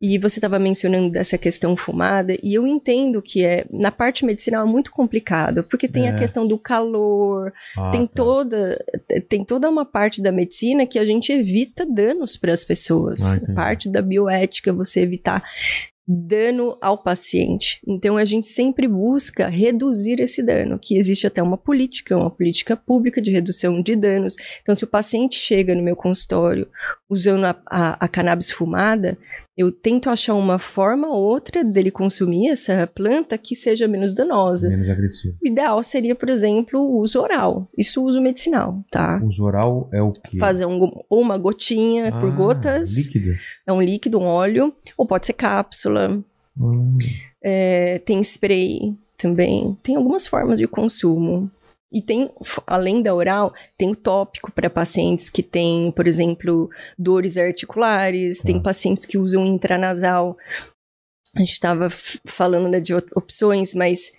E 0.06 0.18
você 0.18 0.38
estava 0.38 0.60
mencionando 0.60 1.10
dessa 1.10 1.38
questão 1.38 1.78
fumada, 1.78 2.36
e 2.44 2.54
eu 2.54 2.68
entendo 2.68 3.22
que 3.22 3.46
é, 3.46 3.66
na 3.72 3.90
parte 3.90 4.26
medicinal, 4.26 4.68
é 4.68 4.70
muito 4.70 4.92
complicado, 4.92 5.64
porque 5.64 5.88
tem 5.88 6.08
É. 6.08 6.10
a 6.10 6.16
questão 6.16 6.46
do 6.46 6.58
calor, 6.58 7.54
Ah, 7.78 7.90
tem 7.92 8.06
tá. 8.06 8.14
toda 8.14 8.84
tem 9.30 9.46
toda 9.46 9.70
uma 9.70 9.86
parte 9.86 10.22
da 10.22 10.32
medicina 10.32 10.86
que 10.86 11.00
a 11.00 11.06
gente 11.06 11.32
evita 11.32 11.86
danos 11.86 12.36
para 12.36 12.52
as 12.52 12.66
pessoas. 12.66 13.22
Ah, 13.36 13.54
parte 13.56 13.90
da 13.90 14.02
bioética 14.02 14.74
você 14.74 15.00
evitar 15.02 15.42
dano 16.06 16.78
ao 16.82 16.98
paciente. 16.98 17.80
Então 17.88 18.18
a 18.18 18.26
gente 18.26 18.46
sempre 18.46 18.90
busca 18.90 19.48
reduzir 19.48 20.20
esse 20.20 20.44
dano, 20.44 20.78
que 20.78 20.98
existe 20.98 21.26
até 21.26 21.42
uma 21.42 21.58
política, 21.58 22.18
uma 22.18 22.30
política 22.30 22.76
pública 22.76 23.22
de 23.22 23.32
redução 23.32 23.82
de 23.82 23.96
danos. 23.96 24.36
Então 24.62 24.76
se 24.76 24.84
o 24.84 24.88
paciente 24.88 25.36
chega 25.36 25.74
no 25.74 25.82
meu 25.82 25.96
consultório 25.96 26.68
usando 27.10 27.46
a, 27.46 27.56
a, 27.66 28.06
a 28.06 28.08
cannabis 28.10 28.52
fumada, 28.52 29.18
eu 29.58 29.72
tento 29.72 30.10
achar 30.10 30.34
uma 30.34 30.58
forma 30.58 31.08
ou 31.08 31.22
outra 31.24 31.64
dele 31.64 31.92
consumir 31.92 32.50
essa 32.50 32.88
planta 32.88 33.38
que 33.38 33.56
seja 33.56 33.88
menos 33.88 34.14
danosa. 34.14 34.68
Menos 34.70 34.90
agressivo. 34.90 35.36
O 35.44 35.48
ideal 35.48 35.84
seria, 35.84 36.16
por 36.16 36.28
exemplo, 36.30 36.80
o 36.80 37.00
uso 37.00 37.22
oral. 37.22 37.68
Isso 37.78 38.04
uso 38.04 38.22
medicinal, 38.22 38.84
tá? 38.90 39.20
O 39.24 39.28
uso 39.28 39.44
oral 39.44 39.90
é 39.94 40.02
o 40.02 40.12
quê? 40.12 40.38
Fazer 40.40 40.66
um, 40.66 40.80
ou 41.10 41.22
uma 41.22 41.38
gotinha 41.38 42.12
por 42.14 42.30
Ah, 42.30 42.36
gotas, 42.36 42.96
Líquido. 42.98 43.36
é 43.68 43.72
um 43.72 43.82
líquido, 43.82 44.20
um 44.20 44.26
óleo, 44.26 44.74
ou 44.98 45.06
pode 45.06 45.26
ser 45.28 45.34
cápsula, 45.34 46.20
Hum, 46.60 46.98
é, 47.44 47.98
tem 48.00 48.20
spray 48.22 48.96
também. 49.18 49.76
Tem 49.82 49.96
algumas 49.96 50.28
formas 50.28 50.60
de 50.60 50.68
consumo. 50.68 51.50
E 51.94 52.02
tem, 52.02 52.32
além 52.66 53.02
da 53.04 53.14
oral, 53.14 53.54
tem 53.78 53.92
o 53.92 53.96
tópico 53.96 54.52
para 54.52 54.70
pacientes 54.70 55.30
que 55.30 55.44
têm, 55.44 55.92
por 55.92 56.08
exemplo, 56.08 56.70
dores 56.98 57.38
articulares, 57.38 58.40
tem 58.42 58.58
Tá. 58.58 58.64
pacientes 58.64 59.06
que 59.06 59.18
usam 59.18 59.46
intranasal. 59.46 60.36
A 61.36 61.40
gente 61.40 61.52
estava 61.52 61.90
falando 61.92 62.68
né, 62.68 62.80
de 62.80 62.94
op- 62.96 63.12
opções, 63.16 63.76
mas 63.76 64.12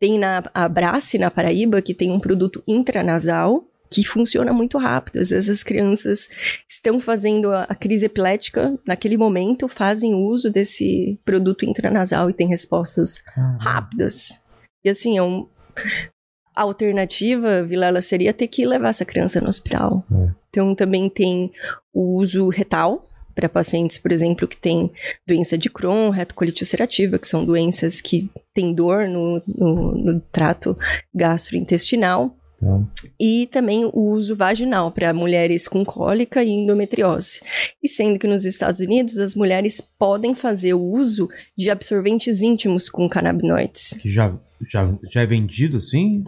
tem 0.00 0.18
na 0.18 0.42
a 0.52 0.68
Brace, 0.68 1.18
na 1.18 1.30
Paraíba, 1.30 1.80
que 1.80 1.94
tem 1.94 2.10
um 2.10 2.18
produto 2.20 2.62
intranasal 2.66 3.64
que 3.92 4.04
funciona 4.04 4.52
muito 4.52 4.78
rápido. 4.78 5.18
Às 5.18 5.30
vezes 5.30 5.50
as 5.50 5.62
crianças 5.64 6.28
estão 6.68 7.00
fazendo 7.00 7.52
a, 7.52 7.64
a 7.64 7.74
crise 7.74 8.06
epilética 8.06 8.78
naquele 8.86 9.16
momento, 9.16 9.66
fazem 9.68 10.14
uso 10.14 10.48
desse 10.50 11.18
produto 11.24 11.64
intranasal 11.64 12.30
e 12.30 12.32
tem 12.34 12.46
respostas 12.48 13.22
rápidas. 13.58 14.44
E 14.84 14.90
assim, 14.90 15.18
é 15.18 15.22
um. 15.22 15.48
A 16.54 16.62
alternativa, 16.62 17.62
Vilela, 17.62 18.02
seria 18.02 18.32
ter 18.32 18.48
que 18.48 18.66
levar 18.66 18.88
essa 18.88 19.04
criança 19.04 19.40
no 19.40 19.48
hospital. 19.48 20.04
É. 20.12 20.28
Então 20.50 20.74
também 20.74 21.08
tem 21.08 21.52
o 21.92 22.16
uso 22.16 22.48
retal 22.48 23.06
para 23.34 23.48
pacientes, 23.48 23.96
por 23.96 24.12
exemplo, 24.12 24.46
que 24.46 24.56
têm 24.56 24.90
doença 25.26 25.56
de 25.56 25.70
Crohn, 25.70 26.10
retocolite 26.10 26.62
ulcerativa, 26.62 27.18
que 27.18 27.26
são 27.26 27.44
doenças 27.44 28.00
que 28.00 28.30
têm 28.52 28.74
dor 28.74 29.08
no, 29.08 29.42
no, 29.46 29.92
no 29.94 30.20
trato 30.32 30.76
gastrointestinal. 31.14 32.36
Tá. 32.60 32.84
E 33.18 33.46
também 33.46 33.86
o 33.86 34.10
uso 34.10 34.36
vaginal 34.36 34.92
para 34.92 35.14
mulheres 35.14 35.66
com 35.66 35.84
cólica 35.84 36.44
e 36.44 36.50
endometriose. 36.50 37.40
E 37.82 37.88
sendo 37.88 38.18
que 38.18 38.26
nos 38.26 38.44
Estados 38.44 38.80
Unidos 38.80 39.18
as 39.18 39.34
mulheres 39.34 39.80
podem 39.98 40.34
fazer 40.34 40.74
o 40.74 40.82
uso 40.82 41.28
de 41.56 41.70
absorventes 41.70 42.42
íntimos 42.42 42.90
com 42.90 43.08
canabinoides. 43.08 43.94
Que 44.00 44.10
já, 44.10 44.38
já, 44.68 44.92
já 45.10 45.22
é 45.22 45.26
vendido 45.26 45.78
assim? 45.78 46.22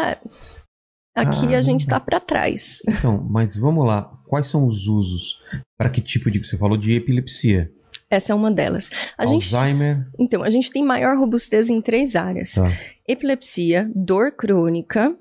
Aqui 1.14 1.54
a 1.54 1.60
gente 1.60 1.86
tá 1.86 2.00
para 2.00 2.18
trás. 2.18 2.80
Então, 2.88 3.22
mas 3.30 3.54
vamos 3.56 3.86
lá. 3.86 4.10
Quais 4.26 4.46
são 4.46 4.66
os 4.66 4.86
usos? 4.88 5.36
Para 5.76 5.90
que 5.90 6.00
tipo 6.00 6.30
de. 6.30 6.38
Você 6.42 6.56
falou 6.56 6.78
de 6.78 6.94
epilepsia. 6.94 7.70
Essa 8.08 8.32
é 8.32 8.34
uma 8.34 8.50
delas. 8.50 8.90
A 9.18 9.26
gente, 9.26 9.54
Alzheimer. 9.54 10.06
então, 10.18 10.42
a 10.42 10.48
gente 10.50 10.70
tem 10.70 10.82
maior 10.82 11.18
robustez 11.18 11.68
em 11.68 11.80
três 11.82 12.16
áreas: 12.16 12.54
Tá. 12.54 12.72
epilepsia, 13.06 13.90
dor 13.94 14.32
crônica. 14.32 15.14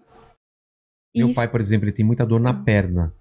Meu 1.16 1.30
e 1.30 1.34
pai, 1.34 1.48
por 1.48 1.62
exemplo, 1.62 1.86
ele 1.86 1.96
tem 1.96 2.06
muita 2.06 2.26
dor 2.26 2.40
na 2.40 2.54
perna. 2.54 3.14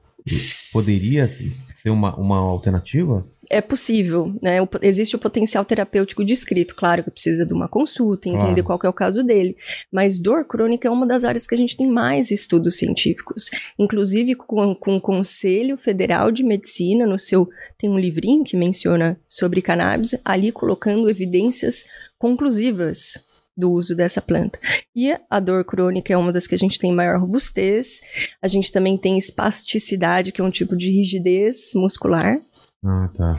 Poderia 0.73 1.27
ser 1.27 1.91
uma, 1.91 2.15
uma 2.17 2.39
alternativa? 2.39 3.27
é 3.51 3.61
possível, 3.61 4.33
né? 4.41 4.63
O 4.63 4.69
existe 4.81 5.17
o 5.17 5.19
potencial 5.19 5.65
terapêutico 5.65 6.25
descrito, 6.25 6.77
claro 6.77 7.03
que 7.03 7.11
precisa 7.11 7.45
de 7.45 7.53
uma 7.53 7.67
consulta, 7.67 8.29
entender 8.29 8.63
Claro. 8.63 8.65
qual 8.65 8.79
é 8.85 8.89
o 8.89 8.93
caso 8.93 9.25
dele. 9.25 9.57
Mas 9.91 10.21
dor 10.21 10.45
crônica 10.45 10.87
é 10.87 10.91
uma 10.91 11.05
das 11.05 11.25
áreas 11.25 11.49
que 11.49 11.55
a 11.57 11.59
gente 11.59 11.77
tem 11.77 11.89
mais 11.89 12.31
estudos 12.31 12.77
científicos, 12.77 13.51
inclusive 13.77 14.37
com, 14.37 14.73
com 14.73 14.95
o 14.95 15.01
Conselho 15.01 15.77
Federal 15.77 16.31
de 16.31 16.45
Medicina, 16.45 17.05
no 17.05 17.19
seu 17.19 17.51
tem 17.77 17.91
um 17.91 17.99
livrinho 17.99 18.45
que 18.45 18.57
menciona 18.57 19.19
sobre 19.29 19.61
cannabis, 19.61 20.15
ali 20.25 20.53
colocando 20.53 21.11
evidências 21.11 21.85
conclusivas 22.17 23.19
do 23.61 23.71
uso 23.71 23.95
dessa 23.95 24.21
planta. 24.23 24.59
E 24.97 25.17
a 25.31 25.39
dor 25.39 25.65
crônica 25.65 26.13
é 26.13 26.17
uma 26.17 26.33
das 26.33 26.47
que 26.47 26.55
a 26.55 26.59
gente 26.59 26.79
tem 26.79 26.93
maior 26.93 27.21
robustez. 27.21 28.01
A 28.43 28.49
gente 28.49 28.73
também 28.73 28.97
tem 28.97 29.17
espasticidade, 29.19 30.33
que 30.33 30.41
é 30.41 30.45
um 30.45 30.51
tipo 30.51 30.77
de 30.77 30.91
rigidez 30.91 31.73
muscular. 31.75 32.41
Ah, 32.85 33.09
tá. 33.15 33.37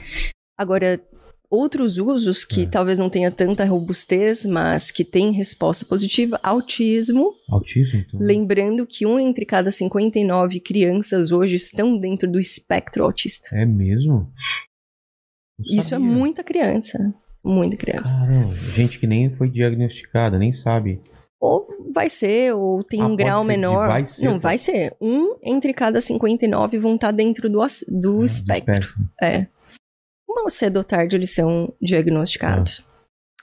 Agora, 0.57 1.01
outros 1.49 1.97
usos 1.97 2.45
que 2.45 2.61
É. 2.61 2.65
talvez 2.67 2.97
não 2.97 3.09
tenha 3.09 3.29
tanta 3.31 3.65
robustez, 3.65 4.45
mas 4.45 4.91
que 4.91 5.03
tem 5.03 5.31
resposta 5.31 5.83
positiva, 5.83 6.39
autismo. 6.43 7.33
Autismo, 7.49 7.99
então. 7.99 8.19
Lembrando 8.21 8.85
que 8.87 9.05
um 9.05 9.19
entre 9.19 9.45
cada 9.45 9.71
59 9.71 10.59
crianças 10.61 11.31
hoje 11.31 11.55
estão 11.55 11.97
dentro 11.97 12.31
do 12.31 12.39
espectro 12.39 13.03
autista. 13.03 13.49
É 13.53 13.65
mesmo? 13.65 14.31
Isso 15.59 15.93
é 15.93 15.97
muita 15.99 16.43
criança. 16.43 17.13
Muita 17.43 17.75
criança. 17.77 18.13
Caramba, 18.13 18.53
gente 18.53 18.99
que 18.99 19.07
nem 19.07 19.29
foi 19.31 19.49
diagnosticada, 19.49 20.37
nem 20.37 20.53
sabe. 20.53 21.01
Ou 21.39 21.67
vai 21.91 22.07
ser, 22.07 22.53
ou 22.53 22.83
tem 22.83 23.01
Ah, 23.01 23.07
um 23.07 23.15
grau 23.15 23.43
menor. 23.43 23.87
vai 23.87 24.05
ser, 24.05 24.23
não, 24.25 24.33
tá? 24.33 24.39
vai 24.39 24.57
ser. 24.59 24.95
Um 25.01 25.37
entre 25.43 25.73
cada 25.73 25.99
59 25.99 26.77
vão 26.77 26.93
estar 26.95 27.11
dentro 27.11 27.49
do, 27.49 27.59
do 27.87 28.21
Ah, 28.21 28.25
espectro. 28.25 28.93
É. 29.21 29.47
Mal 30.29 30.49
cedo 30.49 30.77
ou 30.77 30.83
tarde 30.83 31.17
eles 31.17 31.33
são 31.33 31.73
diagnosticados. 31.81 32.85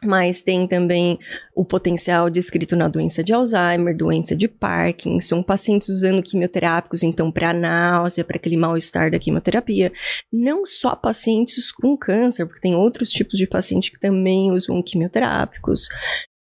Mas 0.04 0.40
tem 0.40 0.66
também 0.68 1.18
o 1.54 1.64
potencial 1.64 2.30
descrito 2.30 2.76
na 2.76 2.86
doença 2.86 3.22
de 3.24 3.32
Alzheimer, 3.32 3.96
doença 3.96 4.36
de 4.36 4.46
Parkinson, 4.46 5.42
pacientes 5.42 5.88
usando 5.88 6.22
quimioterápicos, 6.22 7.02
então, 7.02 7.32
para 7.32 7.52
náusea, 7.52 8.24
para 8.24 8.36
aquele 8.36 8.56
mal-estar 8.56 9.10
da 9.10 9.18
quimioterapia. 9.18 9.92
Não 10.32 10.64
só 10.64 10.94
pacientes 10.94 11.72
com 11.72 11.96
câncer, 11.96 12.46
porque 12.46 12.60
tem 12.60 12.76
outros 12.76 13.10
tipos 13.10 13.36
de 13.36 13.46
paciente 13.46 13.90
que 13.90 13.98
também 13.98 14.52
usam 14.52 14.80
quimioterápicos. 14.82 15.88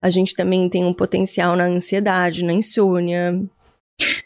A 0.02 0.10
gente 0.10 0.36
também 0.36 0.68
tem 0.68 0.84
um 0.84 0.94
potencial 0.94 1.56
na 1.56 1.66
ansiedade, 1.66 2.44
na 2.44 2.54
insônia, 2.54 3.40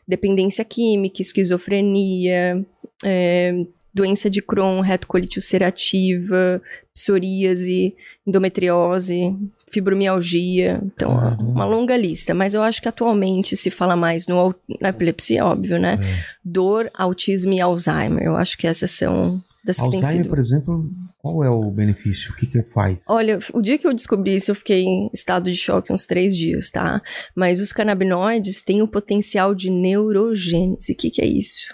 dependência 0.07 0.63
química, 0.63 1.21
esquizofrenia, 1.21 2.65
é, 3.03 3.53
doença 3.93 4.29
de 4.29 4.41
Crohn, 4.41 4.79
retocolite 4.79 5.37
ulcerativa, 5.37 6.61
psoríase, 6.93 7.95
endometriose, 8.27 9.35
fibromialgia. 9.71 10.81
Então, 10.83 11.17
Caramba. 11.17 11.43
uma 11.43 11.65
longa 11.65 11.95
lista. 11.95 12.33
Mas 12.33 12.53
eu 12.53 12.61
acho 12.61 12.81
que 12.81 12.89
atualmente 12.89 13.55
se 13.55 13.71
fala 13.71 13.95
mais 13.95 14.27
no, 14.27 14.53
na 14.81 14.89
epilepsia, 14.89 15.45
óbvio, 15.45 15.79
né? 15.79 15.97
É. 16.01 16.37
Dor, 16.43 16.91
autismo 16.93 17.53
e 17.53 17.61
Alzheimer. 17.61 18.23
Eu 18.23 18.35
acho 18.35 18.57
que 18.57 18.67
essas 18.67 18.91
são 18.91 19.41
das 19.63 19.77
que 19.77 19.89
têm 19.89 19.99
Alzheimer, 19.99 20.23
sido. 20.23 20.29
por 20.29 20.39
exemplo, 20.39 20.89
qual 21.17 21.43
é 21.43 21.49
o 21.49 21.71
benefício? 21.71 22.31
O 22.31 22.35
que 22.35 22.45
que 22.45 22.63
faz? 22.63 23.03
Olha, 23.07 23.39
o 23.53 23.61
dia 23.61 23.77
que 23.77 23.87
eu 23.87 23.93
descobri 23.93 24.35
isso, 24.35 24.51
eu 24.51 24.55
fiquei 24.55 24.83
em 24.83 25.09
estado 25.13 25.51
de 25.51 25.55
choque 25.55 25.91
uns 25.91 26.05
três 26.05 26.35
dias, 26.35 26.69
tá? 26.69 27.01
Mas 27.35 27.59
os 27.59 27.73
canabinoides 27.73 28.61
têm 28.61 28.81
o 28.81 28.87
potencial 28.87 29.55
de 29.55 29.69
neurogênese. 29.69 30.93
O 30.93 30.95
que, 30.95 31.09
que 31.09 31.21
é 31.21 31.25
isso? 31.25 31.67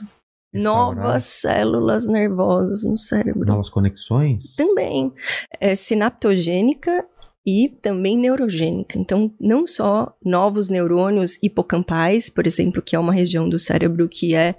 Restaurar 0.53 0.95
Novas 0.95 1.23
células 1.23 2.07
nervosas 2.07 2.83
no 2.85 2.97
cérebro. 2.97 3.45
novas 3.45 3.69
conexões? 3.69 4.43
Também. 4.55 5.11
É 5.59 5.73
sinaptogênica 5.75 7.05
e 7.45 7.67
também 7.81 8.17
neurogênica. 8.17 8.97
Então, 8.97 9.33
não 9.39 9.67
só 9.67 10.15
novos 10.23 10.69
neurônios 10.69 11.37
hipocampais, 11.43 12.29
por 12.29 12.47
exemplo, 12.47 12.81
que 12.81 12.95
é 12.95 12.99
uma 12.99 13.13
região 13.13 13.49
do 13.49 13.59
cérebro 13.59 14.07
que 14.07 14.33
é 14.33 14.55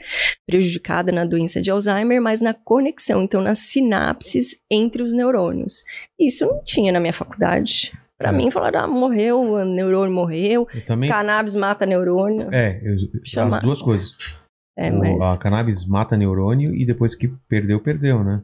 prejudicada 0.47 1.11
na 1.11 1.25
doença 1.25 1.63
de 1.63 1.71
Alzheimer, 1.71 2.21
mas 2.21 2.43
na 2.43 2.53
conexão, 2.53 3.23
então 3.23 3.41
nas 3.41 3.59
sinapses 3.59 4.59
entre 4.71 5.03
os 5.03 5.15
neurônios. 5.15 5.83
Isso 6.21 6.45
não 6.45 6.63
tinha 6.63 6.93
na 6.93 7.01
minha 7.01 7.13
faculdade. 7.15 7.93
Pra 8.19 8.29
É. 8.29 8.33
mim, 8.33 8.51
falaram, 8.51 8.81
ah, 8.81 8.87
morreu, 8.87 9.41
o 9.41 9.65
neurônio 9.65 10.15
morreu, 10.15 10.69
Eu 10.75 10.85
também. 10.85 11.09
cannabis 11.11 11.55
mata 11.55 11.87
neurônio. 11.87 12.49
É, 12.53 12.81
eu- 12.85 12.97
as 13.55 13.63
duas 13.63 13.81
coisas. 13.83 14.15
É, 14.77 14.91
mas... 14.91 15.21
A 15.23 15.37
cannabis 15.37 15.85
mata 15.87 16.17
neurônio 16.17 16.75
e 16.75 16.85
depois 16.85 17.15
que 17.15 17.29
perdeu, 17.49 17.81
perdeu, 17.81 18.25
né? 18.25 18.43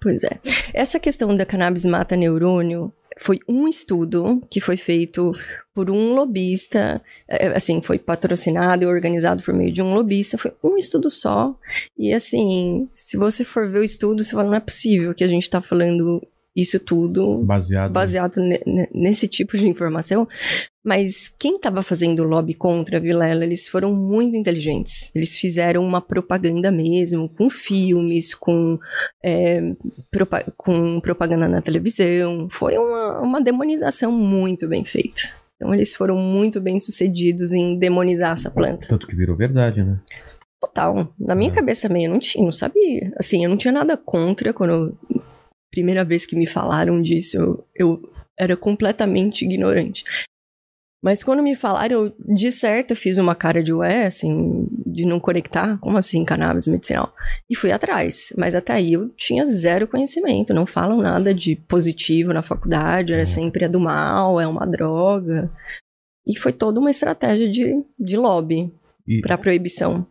Pois 0.00 0.24
é. 0.24 0.38
Essa 0.72 0.98
questão 0.98 1.36
da 1.36 1.44
cannabis 1.44 1.84
mata 1.84 2.16
neurônio 2.16 2.92
foi 3.18 3.38
um 3.46 3.68
estudo 3.68 4.42
que 4.50 4.60
foi 4.60 4.78
feito 4.78 5.34
por 5.74 5.90
um 5.90 6.14
lobista, 6.14 7.02
é, 7.28 7.48
assim, 7.48 7.82
foi 7.82 7.98
patrocinado 7.98 8.82
e 8.82 8.86
organizado 8.86 9.42
por 9.42 9.52
meio 9.52 9.72
de 9.72 9.82
um 9.82 9.92
lobista, 9.92 10.38
foi 10.38 10.52
um 10.64 10.78
estudo 10.78 11.10
só. 11.10 11.54
E 11.98 12.14
assim, 12.14 12.88
se 12.94 13.18
você 13.18 13.44
for 13.44 13.68
ver 13.70 13.80
o 13.80 13.84
estudo, 13.84 14.24
você 14.24 14.30
fala, 14.32 14.48
não 14.48 14.54
é 14.54 14.60
possível 14.60 15.14
que 15.14 15.22
a 15.22 15.28
gente 15.28 15.50
tá 15.50 15.60
falando 15.60 16.26
isso 16.56 16.80
tudo 16.80 17.38
Baseado. 17.44 17.92
baseado 17.92 18.36
ne- 18.40 18.60
ne- 18.66 18.88
nesse 18.92 19.28
tipo 19.28 19.56
de 19.56 19.68
informação. 19.68 20.26
Mas 20.84 21.28
quem 21.28 21.56
estava 21.56 21.82
fazendo 21.82 22.22
lobby 22.22 22.54
contra 22.54 22.96
a 22.96 23.00
Vilela, 23.00 23.44
eles 23.44 23.68
foram 23.68 23.94
muito 23.94 24.34
inteligentes. 24.36 25.10
Eles 25.14 25.36
fizeram 25.36 25.84
uma 25.84 26.00
propaganda 26.00 26.70
mesmo, 26.70 27.28
com 27.28 27.50
filmes, 27.50 28.34
com, 28.34 28.78
é, 29.22 29.60
propa- 30.10 30.44
com 30.56 30.98
propaganda 31.00 31.46
na 31.46 31.60
televisão. 31.60 32.48
Foi 32.48 32.78
uma, 32.78 33.20
uma 33.20 33.40
demonização 33.42 34.10
muito 34.10 34.66
bem 34.66 34.84
feita. 34.84 35.20
Então 35.56 35.74
eles 35.74 35.94
foram 35.94 36.16
muito 36.16 36.58
bem 36.62 36.78
sucedidos 36.78 37.52
em 37.52 37.78
demonizar 37.78 38.32
essa 38.32 38.50
planta. 38.50 38.88
Tanto 38.88 39.06
que 39.06 39.14
virou 39.14 39.36
verdade, 39.36 39.84
né? 39.84 40.00
Total. 40.58 41.12
Na 41.18 41.34
minha 41.34 41.50
É. 41.50 41.54
cabeça 41.54 41.88
também, 41.88 42.06
eu 42.06 42.10
não 42.12 42.18
tinha, 42.18 42.42
não 42.42 42.52
sabia. 42.52 43.12
Assim, 43.18 43.44
eu 43.44 43.50
não 43.50 43.56
tinha 43.58 43.72
nada 43.72 43.96
contra 43.98 44.52
quando. 44.54 44.96
eu- 45.10 45.20
primeira 45.70 46.04
vez 46.04 46.26
que 46.26 46.34
me 46.34 46.46
falaram 46.48 47.00
disso, 47.00 47.36
eu, 47.36 47.64
eu 47.76 48.12
era 48.38 48.56
completamente 48.56 49.44
ignorante. 49.44 50.02
Mas 51.02 51.24
quando 51.24 51.42
me 51.42 51.54
falaram, 51.54 52.04
eu, 52.06 52.14
de 52.34 52.52
certo, 52.52 52.90
eu 52.90 52.96
fiz 52.96 53.16
uma 53.16 53.34
cara 53.34 53.62
de 53.62 53.72
ué, 53.72 54.04
assim, 54.04 54.68
de 54.86 55.06
não 55.06 55.18
conectar. 55.18 55.78
Como 55.78 55.96
assim, 55.96 56.24
cannabis 56.26 56.68
medicinal? 56.68 57.14
E 57.48 57.56
fui 57.56 57.72
atrás. 57.72 58.34
Mas 58.36 58.54
até 58.54 58.74
aí 58.74 58.92
eu 58.92 59.08
tinha 59.16 59.46
zero 59.46 59.88
conhecimento. 59.88 60.52
Não 60.52 60.66
falam 60.66 60.98
nada 60.98 61.32
de 61.32 61.56
positivo 61.56 62.34
na 62.34 62.42
faculdade, 62.42 63.14
era 63.14 63.22
É. 63.22 63.24
sempre 63.24 63.64
é 63.64 63.68
do 63.68 63.80
mal, 63.80 64.38
é 64.38 64.46
uma 64.46 64.66
droga. 64.66 65.50
E 66.26 66.38
foi 66.38 66.52
toda 66.52 66.78
uma 66.78 66.90
estratégia 66.90 67.50
de, 67.50 67.82
de 67.98 68.16
lobby 68.18 68.70
para 69.22 69.38
proibição. 69.38 70.06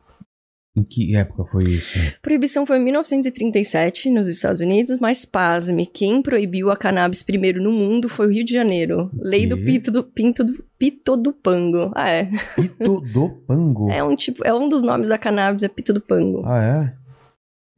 Em 0.75 0.83
que 0.83 1.15
época 1.15 1.45
foi 1.45 1.71
isso? 1.71 1.99
Proibição 2.21 2.65
foi 2.65 2.77
em 2.77 2.83
1937 2.83 4.09
nos 4.09 4.27
Estados 4.27 4.61
Unidos, 4.61 4.99
mas 4.99 5.25
pasme, 5.25 5.85
quem 5.85 6.21
proibiu 6.21 6.69
a 6.69 6.77
cannabis 6.77 7.23
primeiro 7.23 7.61
no 7.61 7.71
mundo 7.71 8.07
foi 8.07 8.27
o 8.27 8.31
Rio 8.31 8.45
de 8.45 8.53
Janeiro. 8.53 9.09
Lei 9.19 9.47
do 9.47 9.57
pito 9.57 9.91
do 9.91 10.03
pinto 10.03 10.43
do 10.43 10.63
pito 10.77 11.17
do 11.17 11.33
pango. 11.33 11.91
Ah, 11.95 12.09
é. 12.09 12.29
Pito 12.55 13.01
do 13.01 13.29
Pango. 13.47 13.89
É 13.99 14.03
um 14.03 14.15
tipo, 14.15 14.45
é 14.45 14.53
um 14.53 14.69
dos 14.69 14.81
nomes 14.81 15.07
da 15.09 15.17
cannabis, 15.17 15.63
é 15.63 15.67
pito 15.67 15.91
do 15.91 15.99
pango. 15.99 16.43
Ah, 16.45 16.63
é? 16.63 16.99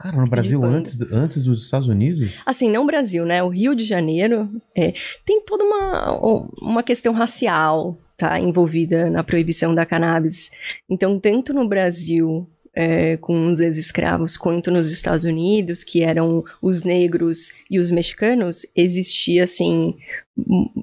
Cara, 0.01 0.17
no 0.17 0.25
Brasil, 0.25 0.63
antes, 0.63 1.00
antes 1.12 1.41
dos 1.43 1.63
Estados 1.63 1.88
Unidos? 1.88 2.31
Assim, 2.45 2.69
não 2.71 2.88
Brasil, 2.88 3.24
né? 3.24 3.41
O 3.43 3.50
Rio 3.50 3.75
de 3.75 3.86
Janeiro 3.86 4.50
é, 4.75 4.93
tem 5.25 5.41
toda 5.45 5.63
uma, 5.63 6.19
uma 6.60 6.83
questão 6.83 7.13
racial 7.13 7.98
tá, 8.17 8.39
envolvida 8.39 9.10
na 9.10 9.24
proibição 9.24 9.74
da 9.74 9.86
cannabis. 9.86 10.50
Então, 10.89 11.19
tanto 11.19 11.53
no 11.53 11.67
Brasil, 11.67 12.50
é, 12.75 13.17
com 13.17 13.47
os 13.47 13.59
ex-escravos, 13.59 14.37
quanto 14.37 14.71
nos 14.71 14.91
Estados 14.91 15.25
Unidos, 15.25 15.83
que 15.83 16.03
eram 16.03 16.43
os 16.61 16.83
negros 16.83 17.51
e 17.69 17.79
os 17.79 17.91
mexicanos, 17.91 18.65
existia, 18.75 19.43
assim, 19.43 19.95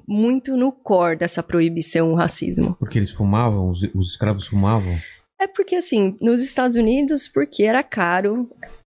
muito 0.07 0.55
no 0.55 0.71
core 0.71 1.17
dessa 1.17 1.41
proibição 1.41 2.11
o 2.11 2.15
racismo. 2.15 2.75
Porque 2.79 2.99
eles 2.99 3.11
fumavam, 3.11 3.69
os, 3.69 3.81
os 3.95 4.11
escravos 4.11 4.47
fumavam. 4.47 4.95
É 5.39 5.47
porque, 5.47 5.75
assim, 5.75 6.17
nos 6.21 6.43
Estados 6.43 6.75
Unidos, 6.75 7.27
porque 7.27 7.63
era 7.63 7.81
caro 7.81 8.49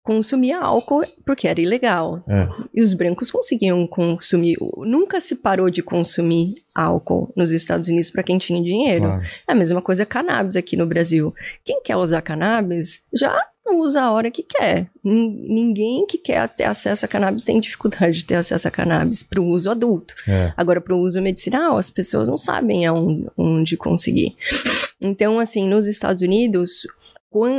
consumir 0.04 0.52
álcool, 0.52 1.02
porque 1.24 1.48
era 1.48 1.60
ilegal. 1.60 2.22
É. 2.28 2.46
E 2.74 2.82
os 2.82 2.92
brancos 2.92 3.30
conseguiam 3.30 3.86
consumir. 3.86 4.56
Nunca 4.78 5.20
se 5.20 5.34
parou 5.36 5.70
de 5.70 5.82
consumir 5.82 6.56
álcool 6.74 7.32
nos 7.34 7.50
Estados 7.50 7.88
Unidos 7.88 8.10
para 8.10 8.22
quem 8.22 8.36
tinha 8.38 8.62
dinheiro. 8.62 9.06
Claro. 9.06 9.22
É 9.48 9.52
a 9.52 9.54
mesma 9.54 9.80
coisa 9.80 10.04
cannabis 10.04 10.56
aqui 10.56 10.76
no 10.76 10.86
Brasil. 10.86 11.34
Quem 11.64 11.82
quer 11.82 11.96
usar 11.96 12.20
cannabis 12.20 13.04
já 13.14 13.34
usa 13.72 14.02
a 14.02 14.12
hora 14.12 14.30
que 14.30 14.42
quer. 14.42 14.90
Nin- 15.02 15.46
Ninguém 15.48 16.04
que 16.06 16.18
quer 16.18 16.46
ter 16.50 16.64
acesso 16.64 17.06
a 17.06 17.08
cannabis 17.08 17.42
tem 17.44 17.58
dificuldade 17.58 18.18
de 18.18 18.24
ter 18.26 18.34
acesso 18.34 18.68
a 18.68 18.70
cannabis 18.70 19.22
para 19.22 19.40
o 19.40 19.46
uso 19.46 19.70
adulto. 19.70 20.14
É. 20.28 20.52
Agora, 20.54 20.82
para 20.82 20.94
o 20.94 21.00
uso 21.00 21.20
medicinal, 21.22 21.78
as 21.78 21.90
pessoas 21.90 22.28
não 22.28 22.36
sabem 22.36 22.84
aonde, 22.84 23.26
onde 23.38 23.76
conseguir. 23.78 24.36
Então, 25.02 25.38
assim, 25.40 25.66
nos 25.66 25.86
Estados 25.86 26.20
Unidos, 26.20 26.86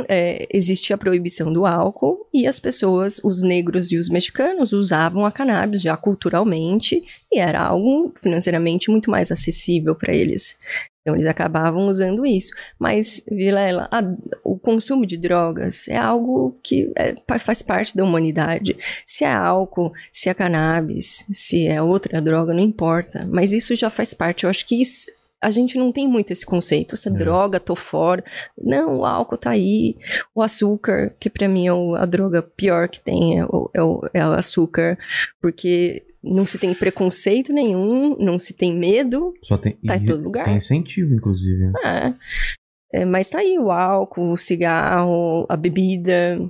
é, 0.08 0.46
existia 0.52 0.94
a 0.94 0.98
proibição 0.98 1.52
do 1.52 1.66
álcool 1.66 2.26
e 2.32 2.46
as 2.46 2.58
pessoas, 2.58 3.20
os 3.22 3.42
negros 3.42 3.92
e 3.92 3.98
os 3.98 4.08
mexicanos, 4.08 4.72
usavam 4.72 5.26
a 5.26 5.32
cannabis 5.32 5.82
já 5.82 5.96
culturalmente 5.96 7.04
e 7.32 7.38
era 7.38 7.60
algo 7.62 8.12
financeiramente 8.22 8.90
muito 8.90 9.10
mais 9.10 9.30
acessível 9.30 9.94
para 9.94 10.14
eles. 10.14 10.58
Então, 11.02 11.14
eles 11.14 11.26
acabavam 11.26 11.86
usando 11.86 12.26
isso. 12.26 12.50
Mas, 12.80 13.22
Vilela, 13.30 13.88
a- 13.92 14.02
o 14.42 14.58
consumo 14.58 15.06
de 15.06 15.16
drogas 15.16 15.86
é 15.86 15.96
algo 15.96 16.58
que 16.64 16.90
é, 16.96 17.14
faz 17.38 17.62
parte 17.62 17.96
da 17.96 18.02
humanidade. 18.02 18.76
Se 19.04 19.22
é 19.24 19.32
álcool, 19.32 19.92
se 20.10 20.28
é 20.28 20.34
cannabis, 20.34 21.24
se 21.32 21.66
é 21.68 21.80
outra 21.80 22.20
droga, 22.20 22.52
não 22.52 22.60
importa. 22.60 23.24
Mas 23.30 23.52
isso 23.52 23.76
já 23.76 23.88
faz 23.88 24.14
parte. 24.14 24.42
Eu 24.44 24.50
acho 24.50 24.66
que 24.66 24.82
isso. 24.82 25.06
A 25.46 25.50
gente 25.50 25.78
não 25.78 25.92
tem 25.92 26.08
muito 26.08 26.32
esse 26.32 26.44
conceito. 26.44 26.94
Essa 26.94 27.08
É. 27.08 27.12
droga, 27.12 27.60
tô 27.60 27.76
fora. 27.76 28.24
Não, 28.60 28.98
o 28.98 29.04
álcool 29.04 29.38
tá 29.38 29.50
aí. 29.50 29.94
O 30.34 30.42
açúcar, 30.42 31.14
que 31.20 31.30
pra 31.30 31.46
mim 31.48 31.68
é 31.68 32.00
a 32.00 32.04
droga 32.04 32.42
pior 32.42 32.88
que 32.88 32.98
tem, 33.00 33.38
é 33.38 33.44
o, 33.44 33.70
é 33.72 33.80
o- 33.80 34.00
é 34.12 34.26
o 34.26 34.32
açúcar. 34.32 34.98
Porque 35.40 36.02
não 36.20 36.44
se 36.44 36.58
tem 36.58 36.74
preconceito 36.74 37.52
nenhum, 37.52 38.16
não 38.18 38.40
se 38.40 38.52
tem 38.54 38.74
medo. 38.76 39.32
Só 39.44 39.56
tem, 39.56 39.76
Tá 39.86 39.96
em 39.96 40.04
todo 40.04 40.24
lugar. 40.24 40.44
Tem 40.44 40.56
incentivo, 40.56 41.14
inclusive. 41.14 41.70
É. 41.84 42.12
É, 42.92 43.04
mas 43.04 43.30
tá 43.30 43.38
aí 43.38 43.56
o 43.56 43.70
álcool, 43.70 44.32
o 44.32 44.36
cigarro, 44.36 45.46
a 45.48 45.56
bebida. 45.56 46.40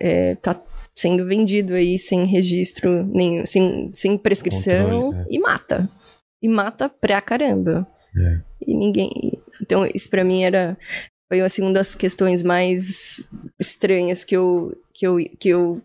É, 0.00 0.34
tá 0.36 0.60
sendo 0.96 1.24
vendido 1.24 1.74
aí 1.74 1.98
sem 2.00 2.24
registro, 2.24 3.04
nenhum, 3.06 3.46
sem, 3.46 3.90
sem 3.94 4.18
prescrição 4.18 4.90
Controle, 4.90 5.18
é. 5.18 5.26
e 5.30 5.38
mata. 5.38 5.88
E 6.42 6.48
mata 6.48 6.88
pra 6.88 7.20
caramba. 7.20 7.86
É. 8.16 8.40
E 8.66 8.74
ninguém. 8.74 9.38
Então, 9.60 9.88
isso 9.94 10.08
pra 10.10 10.24
mim 10.24 10.42
era. 10.44 10.76
Foi 11.28 11.40
assim, 11.40 11.62
uma 11.62 11.72
das 11.72 11.94
questões 11.94 12.42
mais 12.42 13.22
estranhas 13.60 14.24
que 14.24 14.34
eu, 14.36 14.76
que 14.94 15.06
eu, 15.06 15.16
que 15.38 15.48
eu 15.50 15.82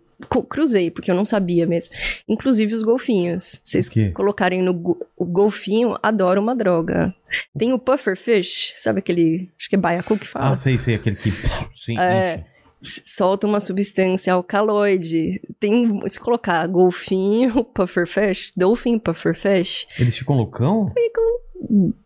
cruzei, 0.48 0.90
porque 0.90 1.12
eu 1.12 1.16
não 1.16 1.26
sabia 1.26 1.66
mesmo. 1.68 1.94
Inclusive 2.30 2.74
os 2.74 2.82
golfinhos. 2.82 3.60
Vocês 3.62 3.90
colocarem 4.14 4.62
no 4.62 4.74
go- 4.74 5.06
o 5.18 5.26
golfinho, 5.26 5.98
adora 6.02 6.40
uma 6.40 6.56
droga. 6.56 7.14
Tem 7.58 7.74
o 7.74 7.80
pufferfish, 7.80 8.74
sabe 8.78 9.00
aquele. 9.00 9.50
Acho 9.60 9.70
que 9.70 9.76
é 9.76 9.80
baiacu 9.80 10.18
que 10.18 10.28
fala. 10.28 10.52
Ah, 10.54 10.56
sei, 10.56 10.78
sei, 10.80 10.96
aquele 10.96 11.18
que. 11.18 11.32
Sim, 11.76 11.98
É. 12.00 12.46
Solta 12.86 13.48
uma 13.48 13.62
substância 13.62 14.34
alcaloide. 14.34 15.42
Tem. 15.60 16.02
Se 16.08 16.20
colocar 16.20 16.66
golfinho, 16.68 17.64
pufferfish, 17.76 18.52
dolphin 18.58 18.98
pufferfish, 19.00 19.88
Eles 19.98 20.18
ficam 20.18 20.36
loucão? 20.36 20.92
ficam, 20.94 21.24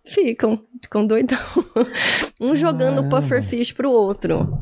ficam 0.05 1.05
doidão. 1.07 1.37
um 2.39 2.55
jogando 2.55 2.99
o 3.01 3.09
pufferfish 3.09 3.73
pro 3.73 3.91
outro. 3.91 4.61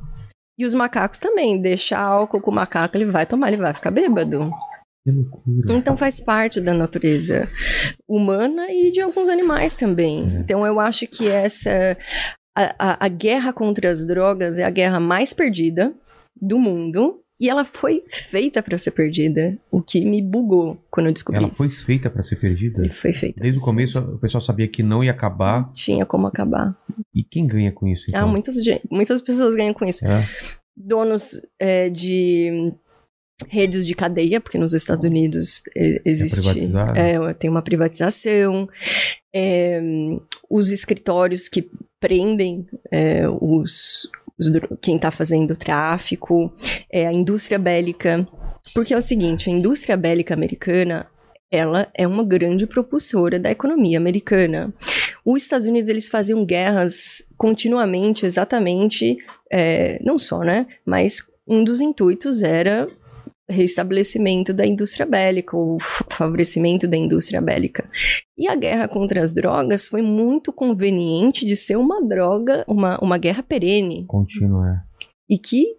E 0.58 0.66
os 0.66 0.74
macacos 0.74 1.20
também. 1.20 1.62
Deixar 1.62 2.00
álcool 2.02 2.40
com 2.42 2.52
o 2.52 2.54
macaco, 2.54 2.96
ele 2.96 3.06
vai 3.06 3.26
tomar, 3.26 3.50
ele 3.50 3.58
vai 3.62 3.74
ficar 3.74 3.92
bêbado. 3.92 4.50
Que 5.06 5.12
loucura. 5.12 5.74
Então 5.78 5.96
faz 5.98 6.20
parte 6.20 6.60
da 6.62 6.74
natureza 6.74 7.50
humana 8.08 8.72
e 8.72 8.92
de 8.92 9.02
alguns 9.02 9.30
animais 9.30 9.76
também. 9.76 10.24
É. 10.36 10.40
Então 10.40 10.66
eu 10.66 10.80
acho 10.80 11.06
que 11.08 11.28
essa. 11.28 11.98
A, 12.58 12.76
a- 12.94 13.06
a 13.06 13.08
guerra 13.10 13.52
contra 13.52 13.92
as 13.92 14.06
drogas 14.06 14.58
é 14.58 14.64
a 14.64 14.70
guerra 14.70 15.00
mais 15.00 15.34
perdida 15.34 15.94
do 16.42 16.58
mundo. 16.58 17.20
E 17.46 17.50
ela 17.50 17.64
foi 17.64 18.04
feita 18.10 18.64
para 18.64 18.78
ser 18.78 18.92
perdida. 18.92 19.56
O 19.70 19.82
que 19.82 20.04
me 20.04 20.22
bugou 20.22 20.78
quando 20.90 21.08
eu 21.08 21.14
descobri 21.14 21.40
Ela 21.40 21.50
isso. 21.50 21.58
foi 21.58 21.70
feita 21.70 22.10
pra 22.10 22.24
ser 22.24 22.38
perdida? 22.38 22.90
Foi 22.92 23.14
feita. 23.14 23.40
Desde 23.40 23.60
o 23.60 23.64
começo 23.64 24.00
o 24.00 24.18
pessoal 24.18 24.42
sabia 24.42 24.68
que 24.68 24.82
não 24.82 25.04
ia 25.04 25.12
acabar. 25.12 25.64
perdida. 25.66 25.74
Tinha 25.76 26.06
como 26.06 26.26
acabar. 26.28 26.76
E 27.14 27.24
quem 27.24 27.46
ganha 27.46 27.72
com 27.72 27.88
isso? 27.88 28.06
Ah, 28.14 28.20
Então? 28.20 28.28
muitas, 28.30 28.56
gen- 28.64 28.82
muitas 28.90 29.22
pessoas 29.22 29.56
ganham 29.56 29.74
com 29.74 29.86
isso. 29.86 30.06
É. 30.06 30.28
Donos 30.76 31.40
é, 31.60 31.90
de 31.90 32.74
redes 33.48 33.86
de 33.86 33.94
cadeia, 33.94 34.40
porque 34.42 34.58
nos 34.58 34.74
Estados 34.74 35.06
Unidos 35.06 35.62
eh, 35.76 36.02
existe. 36.06 36.48
É, 36.96 37.34
tem 37.34 37.50
uma 37.50 37.62
privatização. 37.62 38.68
é, 39.36 39.82
os 40.50 40.72
escritórios 40.72 41.48
que 41.50 41.70
prendem 42.00 42.66
é, 42.92 43.24
os, 43.42 44.10
quem 44.82 44.96
está 44.96 45.12
fazendo 45.12 45.56
tráfico, 45.56 46.52
é, 46.92 47.08
a 47.08 47.14
indústria 47.14 47.58
bélica. 47.58 48.28
Porque 48.74 48.94
é 48.94 48.98
o 48.98 49.02
seguinte, 49.02 49.50
a 49.50 49.54
indústria 49.54 49.96
bélica 49.96 50.34
americana, 50.34 51.08
ela 51.52 51.88
é 51.94 52.08
uma 52.08 52.24
grande 52.24 52.66
propulsora 52.66 53.40
da 53.40 53.52
economia 53.52 53.98
americana. 53.98 54.74
Os 55.24 55.44
Estados 55.44 55.68
Unidos, 55.68 55.88
eles 55.88 56.08
faziam 56.08 56.46
guerras 56.46 57.24
continuamente, 57.38 58.26
exatamente, 58.26 59.18
é, 59.52 60.00
não 60.04 60.18
só, 60.18 60.40
né, 60.40 60.66
mas 60.86 61.22
um 61.48 61.64
dos 61.64 61.80
intuitos 61.80 62.42
era 62.42 62.88
restabelecimento 63.50 64.54
da 64.54 64.66
indústria 64.66 65.06
bélica, 65.06 65.56
ou 65.56 65.78
favorecimento 65.80 66.88
da 66.88 66.98
indústria 66.98 67.42
bélica. 67.42 67.88
E 68.38 68.48
a 68.48 68.56
guerra 68.56 68.88
contra 68.88 69.22
as 69.22 69.34
drogas 69.34 69.88
foi 69.88 70.02
muito 70.02 70.52
conveniente 70.52 71.46
de 71.46 71.56
ser 71.56 71.78
uma 71.78 72.04
droga, 72.06 72.64
uma, 72.68 72.98
uma 73.00 73.18
guerra 73.18 73.44
perene, 73.44 74.06
Contínuo, 74.08 74.66
é. 74.66 74.84
e 75.30 75.38
que 75.38 75.76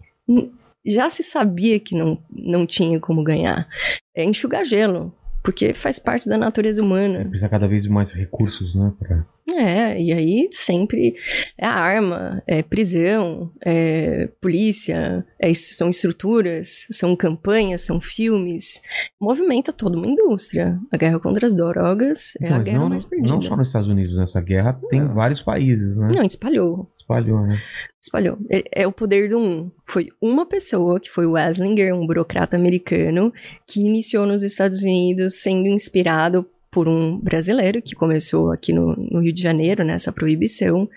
já 0.87 1.11
se 1.11 1.23
sabia 1.23 1.81
que 1.81 1.97
não, 1.97 2.19
não 2.31 2.65
tinha 2.67 3.01
como 3.01 3.25
ganhar. 3.25 3.69
É 4.17 4.25
enxugar 4.25 4.65
gelo, 4.65 5.13
porque 5.47 5.73
faz 5.75 6.01
parte 6.01 6.29
da 6.29 6.37
natureza 6.37 6.83
humana. 6.83 7.25
Precisa 7.29 7.49
cada 7.49 7.69
vez 7.69 7.87
mais 7.87 8.11
recursos, 8.11 8.75
né? 8.75 8.93
Pra... 8.99 9.25
É, 9.55 9.97
e 10.03 10.13
aí 10.13 10.49
sempre 10.51 11.15
é 11.57 11.65
arma, 11.65 12.43
é 12.49 12.65
prisão, 12.65 13.53
é 13.65 14.29
polícia, 14.41 15.25
é 15.41 15.55
são 15.55 15.89
estruturas, 15.89 16.89
são 16.91 17.15
campanhas, 17.15 17.83
são 17.83 18.01
filmes. 18.01 18.83
Movimenta 19.21 19.73
toda 19.73 19.97
uma 19.97 20.09
indústria. 20.09 20.81
A 20.91 20.97
guerra 20.97 21.21
contra 21.21 21.47
as 21.47 21.55
drogas 21.55 22.35
é 22.41 22.47
Então, 22.47 22.57
a 22.57 22.61
guerra 22.61 22.79
não, 22.81 22.89
mais 22.89 23.05
perdida. 23.05 23.33
não 23.33 23.41
só 23.41 23.57
nos 23.57 23.69
Estados 23.69 23.89
Unidos, 23.89 24.17
nessa 24.17 24.41
guerra 24.41 24.73
tem 24.91 25.01
Não. 25.01 25.15
vários 25.15 25.41
países, 25.41 25.97
né? 25.97 26.11
Não, 26.13 26.25
espalhou. 26.25 26.91
Espalhou, 27.07 27.47
né? 27.47 27.63
Espalhou. 28.03 28.37
É, 28.51 28.83
é 28.83 28.87
o 28.87 28.91
poder 28.93 29.29
do 29.29 29.39
um. 29.39 29.71
Foi 29.87 30.09
uma 30.21 30.45
pessoa, 30.45 30.99
que 30.99 31.09
foi 31.09 31.25
o 31.25 31.33
Weslinger, 31.33 31.95
um 31.95 32.05
burocrata 32.07 32.57
americano, 32.57 33.33
que 33.67 33.81
iniciou 33.81 34.27
nos 34.27 34.43
Estados 34.43 34.83
Unidos 34.83 35.41
sendo 35.41 35.69
inspirado 35.69 36.45
por 36.71 36.89
um 36.89 37.19
brasileiro 37.19 37.81
que 37.81 37.95
começou 37.95 38.51
aqui 38.51 38.73
no, 38.73 38.95
no 38.97 39.21
Rio 39.21 39.33
de 39.33 39.41
Janeiro, 39.43 39.85
nessa 39.85 40.13
proibição. 40.13 40.89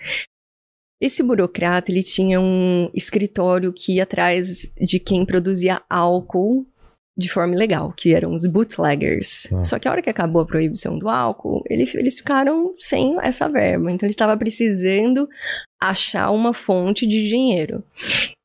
Esse 1.02 1.24
burocrata, 1.24 1.92
ele 1.92 2.04
tinha 2.04 2.42
um 2.42 2.90
escritório 2.94 3.72
que 3.72 3.96
ia 3.96 4.04
atrás 4.04 4.74
de 4.82 5.00
quem 5.00 5.26
produzia 5.26 5.82
álcool 5.90 6.66
de 7.18 7.30
forma 7.30 7.54
ilegal, 7.54 7.94
que 7.96 8.14
eram 8.14 8.34
os 8.34 8.46
bootleggers. 8.46 9.48
Tá. 9.50 9.64
Só 9.64 9.78
que 9.80 9.88
a 9.88 9.92
hora 9.92 10.02
que 10.02 10.10
acabou 10.10 10.42
a 10.42 10.46
proibição 10.46 10.98
do 10.98 11.10
álcool, 11.10 11.64
ele- 11.70 11.90
eles 11.96 12.18
ficaram 12.18 12.74
sem 12.80 13.18
essa 13.22 13.48
verba. 13.50 13.92
Então, 13.92 14.06
ele 14.08 14.12
estava 14.14 14.38
precisando 14.38 15.28
achar 15.80 16.32
uma 16.32 16.54
fonte 16.54 17.08
de 17.08 17.28
dinheiro. 17.28 17.84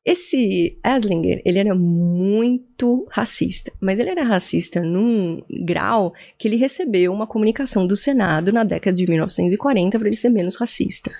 Esse 0.05 0.77
Eslinger, 0.85 1.41
ele 1.43 1.57
era 1.57 1.73
muito 1.73 3.07
racista, 3.09 3.71
mas 3.81 3.99
ele 3.99 4.11
era 4.11 4.23
racista 4.23 4.79
num 4.79 5.41
grau 5.65 6.13
que 6.37 6.47
ele 6.47 6.57
recebeu 6.57 7.11
uma 7.11 7.25
comunicação 7.25 7.87
do 7.87 7.95
Senado 7.95 8.53
na 8.53 8.63
década 8.63 8.95
de 8.95 9.07
1940 9.07 9.97
para 9.97 10.07
ele 10.07 10.15
ser 10.15 10.29
menos 10.29 10.57
racista. 10.57 11.11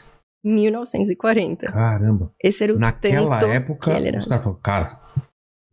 1940. 0.43 1.71
Caramba. 1.71 2.31
Esse 2.41 2.63
era 2.63 2.75
o 2.75 2.77
Naquela 2.77 3.41
época, 3.51 3.91
que 3.91 3.97
ele 3.97 4.09
era 4.09 4.19
os 4.19 4.27
caras 4.27 4.43
falaram, 4.43 4.61
cara, 4.61 4.85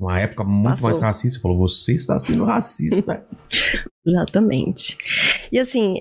uma 0.01 0.19
época 0.19 0.43
muito 0.43 0.81
Passou. 0.81 0.91
mais 0.91 1.03
racista, 1.03 1.41
falou, 1.41 1.59
você 1.59 1.93
está 1.93 2.19
sendo 2.19 2.45
racista. 2.45 3.27
Exatamente. 4.07 4.97
E 5.53 5.59
assim, 5.59 5.97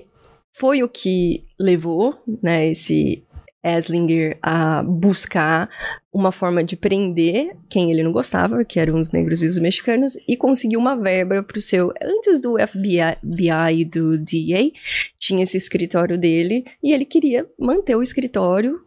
foi 0.56 0.82
o 0.82 0.88
que 0.88 1.44
levou, 1.60 2.18
né, 2.42 2.68
esse 2.68 3.22
Eslinger 3.64 4.38
a 4.42 4.82
buscar 4.82 5.68
uma 6.12 6.32
forma 6.32 6.62
de 6.64 6.76
prender 6.76 7.56
quem 7.70 7.90
ele 7.90 8.02
não 8.02 8.12
gostava, 8.12 8.64
que 8.64 8.78
eram 8.80 8.96
os 8.98 9.10
negros 9.10 9.42
e 9.42 9.46
os 9.46 9.58
mexicanos, 9.58 10.16
e 10.28 10.36
conseguir 10.36 10.76
uma 10.76 10.94
verba 10.96 11.42
para 11.42 11.58
o 11.58 11.60
seu. 11.60 11.92
Antes 12.02 12.40
do 12.40 12.56
FBI 12.58 13.16
BI 13.22 13.80
e 13.80 13.84
do 13.84 14.18
DA, 14.18 14.70
tinha 15.18 15.42
esse 15.42 15.56
escritório 15.56 16.18
dele, 16.18 16.64
e 16.82 16.92
ele 16.92 17.04
queria 17.04 17.46
manter 17.58 17.94
o 17.96 18.02
escritório. 18.02 18.80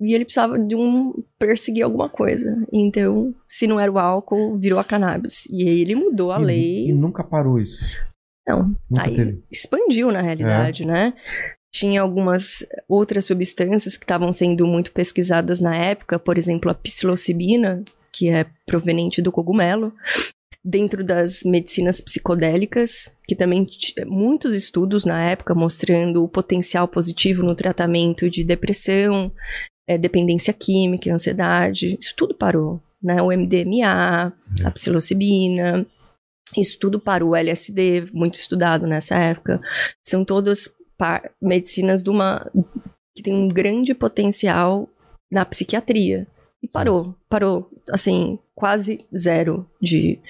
E 0.00 0.14
ele 0.14 0.24
precisava 0.24 0.58
de 0.58 0.74
um 0.74 1.12
perseguir 1.38 1.84
alguma 1.84 2.08
coisa. 2.08 2.66
Então, 2.72 3.32
se 3.46 3.68
não 3.68 3.78
era 3.78 3.92
o 3.92 3.98
álcool, 4.00 4.58
virou 4.58 4.80
a 4.80 4.84
cannabis. 4.84 5.46
E 5.48 5.68
aí 5.68 5.80
ele 5.80 5.94
mudou 5.94 6.32
a 6.32 6.40
E- 6.40 6.44
lei. 6.44 6.88
E 6.88 6.92
nunca 6.92 7.22
parou 7.22 7.60
isso. 7.60 7.78
Não, 8.48 8.74
Nunca 8.90 9.08
Aí 9.08 9.14
teve. 9.14 9.44
expandiu 9.52 10.10
na 10.10 10.20
realidade, 10.20 10.84
né? 10.84 11.12
Tinha 11.72 12.02
algumas 12.02 12.66
outras 12.88 13.24
substâncias 13.24 13.96
que 13.96 14.04
estavam 14.04 14.30
sendo 14.30 14.66
muito 14.66 14.92
pesquisadas 14.92 15.60
na 15.60 15.74
época, 15.74 16.18
por 16.18 16.36
exemplo, 16.36 16.70
a 16.70 16.74
psilocibina, 16.74 17.82
que 18.12 18.28
é 18.28 18.46
proveniente 18.66 19.22
do 19.22 19.32
cogumelo, 19.32 19.92
dentro 20.64 21.02
das 21.02 21.42
medicinas 21.44 22.00
psicodélicas, 22.00 23.12
que 23.26 23.34
também 23.34 23.66
muitos 24.06 24.54
estudos 24.54 25.04
na 25.04 25.30
época 25.30 25.54
mostrando 25.54 26.22
o 26.22 26.28
potencial 26.28 26.86
positivo 26.86 27.42
no 27.42 27.54
tratamento 27.54 28.30
de 28.30 28.44
depressão, 28.44 29.32
eh, 29.88 29.98
dependência 29.98 30.52
química, 30.52 31.12
ansiedade, 31.12 31.96
isso 32.00 32.14
tudo 32.16 32.34
parou, 32.34 32.80
né? 33.02 33.20
O 33.20 33.32
MDMA, 33.32 34.32
a 34.64 34.70
psilocibina, 34.70 35.84
isso 36.56 36.78
tudo 36.78 37.00
para 37.00 37.24
o 37.24 37.34
LSD, 37.34 38.08
muito 38.12 38.34
estudado 38.34 38.86
nessa 38.86 39.16
época. 39.16 39.60
São 40.04 40.24
todas 40.24 40.70
medicinas 41.40 42.02
de 42.02 42.10
uma 42.10 42.50
que 43.14 43.22
tem 43.22 43.34
um 43.34 43.48
grande 43.48 43.94
potencial 43.94 44.88
na 45.30 45.44
psiquiatria. 45.44 46.26
E 46.62 46.68
parou, 46.68 47.14
parou, 47.28 47.68
assim, 47.90 48.38
quase 48.54 49.04
zero 49.16 49.68
de, 49.80 50.20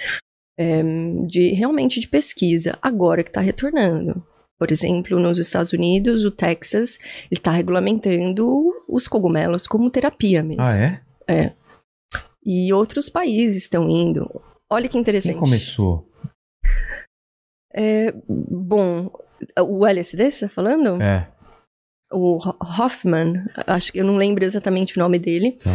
em, 0.59 1.27
de 1.27 1.53
realmente 1.53 2.01
de 2.01 2.09
pesquisa. 2.09 2.79
Agora 2.81 3.23
que 3.23 3.31
está 3.31 3.41
retornando. 3.41 4.25
Por 4.59 4.71
exemplo, 4.71 5.19
nos 5.19 5.39
Estados 5.39 5.73
Unidos, 5.73 6.25
o 6.25 6.31
Texas, 6.31 6.99
ele 7.31 7.39
está 7.41 7.51
regulamentando 7.51 8.71
os 8.89 9.09
cogumelos 9.09 9.67
como 9.67 9.91
terapia 9.91 10.43
mesmo. 10.43 10.65
Ah, 10.65 11.03
é? 11.29 11.53
E 12.45 12.73
outros 12.73 13.09
países 13.09 13.63
estão 13.63 13.89
indo. 13.91 14.29
Olha 14.71 14.89
que 14.89 14.97
interessante. 14.97 15.35
Quem 15.35 15.41
começou? 15.41 16.09
É, 17.75 18.13
bom, 18.29 19.11
o 19.61 19.87
LSD, 19.87 20.31
você 20.31 20.49
tá 20.49 20.55
falando? 20.55 21.01
É. 21.03 21.29
O 22.13 22.37
Ho- 22.37 22.57
Hoffman, 22.61 23.45
acho 23.67 23.93
que 23.93 23.99
eu 23.99 24.05
não 24.05 24.17
lembro 24.17 24.45
exatamente 24.45 24.97
o 24.97 25.01
nome 25.01 25.19
dele. 25.19 25.53
Tá. 25.53 25.71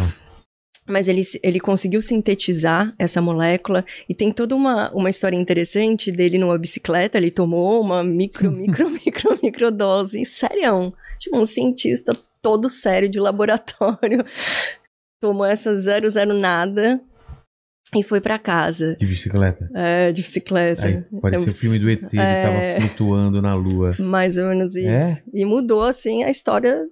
Mas 0.86 1.06
ele, 1.06 1.20
ele 1.42 1.60
conseguiu 1.60 2.00
sintetizar 2.00 2.94
essa 2.98 3.20
molécula 3.20 3.84
e 4.08 4.14
tem 4.14 4.32
toda 4.32 4.54
uma, 4.56 4.90
uma 4.92 5.10
história 5.10 5.36
interessante 5.36 6.10
dele 6.10 6.38
numa 6.38 6.56
bicicleta. 6.56 7.18
Ele 7.18 7.30
tomou 7.30 7.80
uma 7.82 8.02
micro, 8.02 8.50
micro, 8.52 8.88
micro, 8.88 9.38
micro 9.42 9.70
dose. 9.70 10.24
Sério. 10.24 10.94
Tipo, 11.18 11.38
um 11.38 11.44
cientista 11.44 12.16
todo 12.40 12.70
sério 12.70 13.08
de 13.08 13.18
laboratório. 13.20 14.24
Tomou 15.20 15.44
essa 15.44 15.74
zero, 15.74 16.08
zero 16.08 16.32
nada 16.32 17.00
e 17.94 18.02
foi 18.02 18.20
pra 18.20 18.38
casa. 18.38 18.96
De 18.96 19.06
bicicleta. 19.06 19.70
É, 19.74 20.12
de 20.12 20.20
bicicleta. 20.20 20.84
Aí 20.84 21.02
parecia 21.20 21.46
É 21.46 21.48
o 21.48 21.52
filme 21.52 21.78
do 21.78 21.90
ET, 21.90 22.12
ele 22.12 22.22
é. 22.22 22.42
tava 22.42 22.86
flutuando 22.86 23.40
na 23.40 23.54
lua. 23.54 23.94
Mais 23.98 24.36
ou 24.36 24.48
menos 24.48 24.76
isso. 24.76 24.88
É? 24.88 25.22
E 25.32 25.44
mudou, 25.44 25.82
assim, 25.82 26.22
a 26.22 26.30
história 26.30 26.86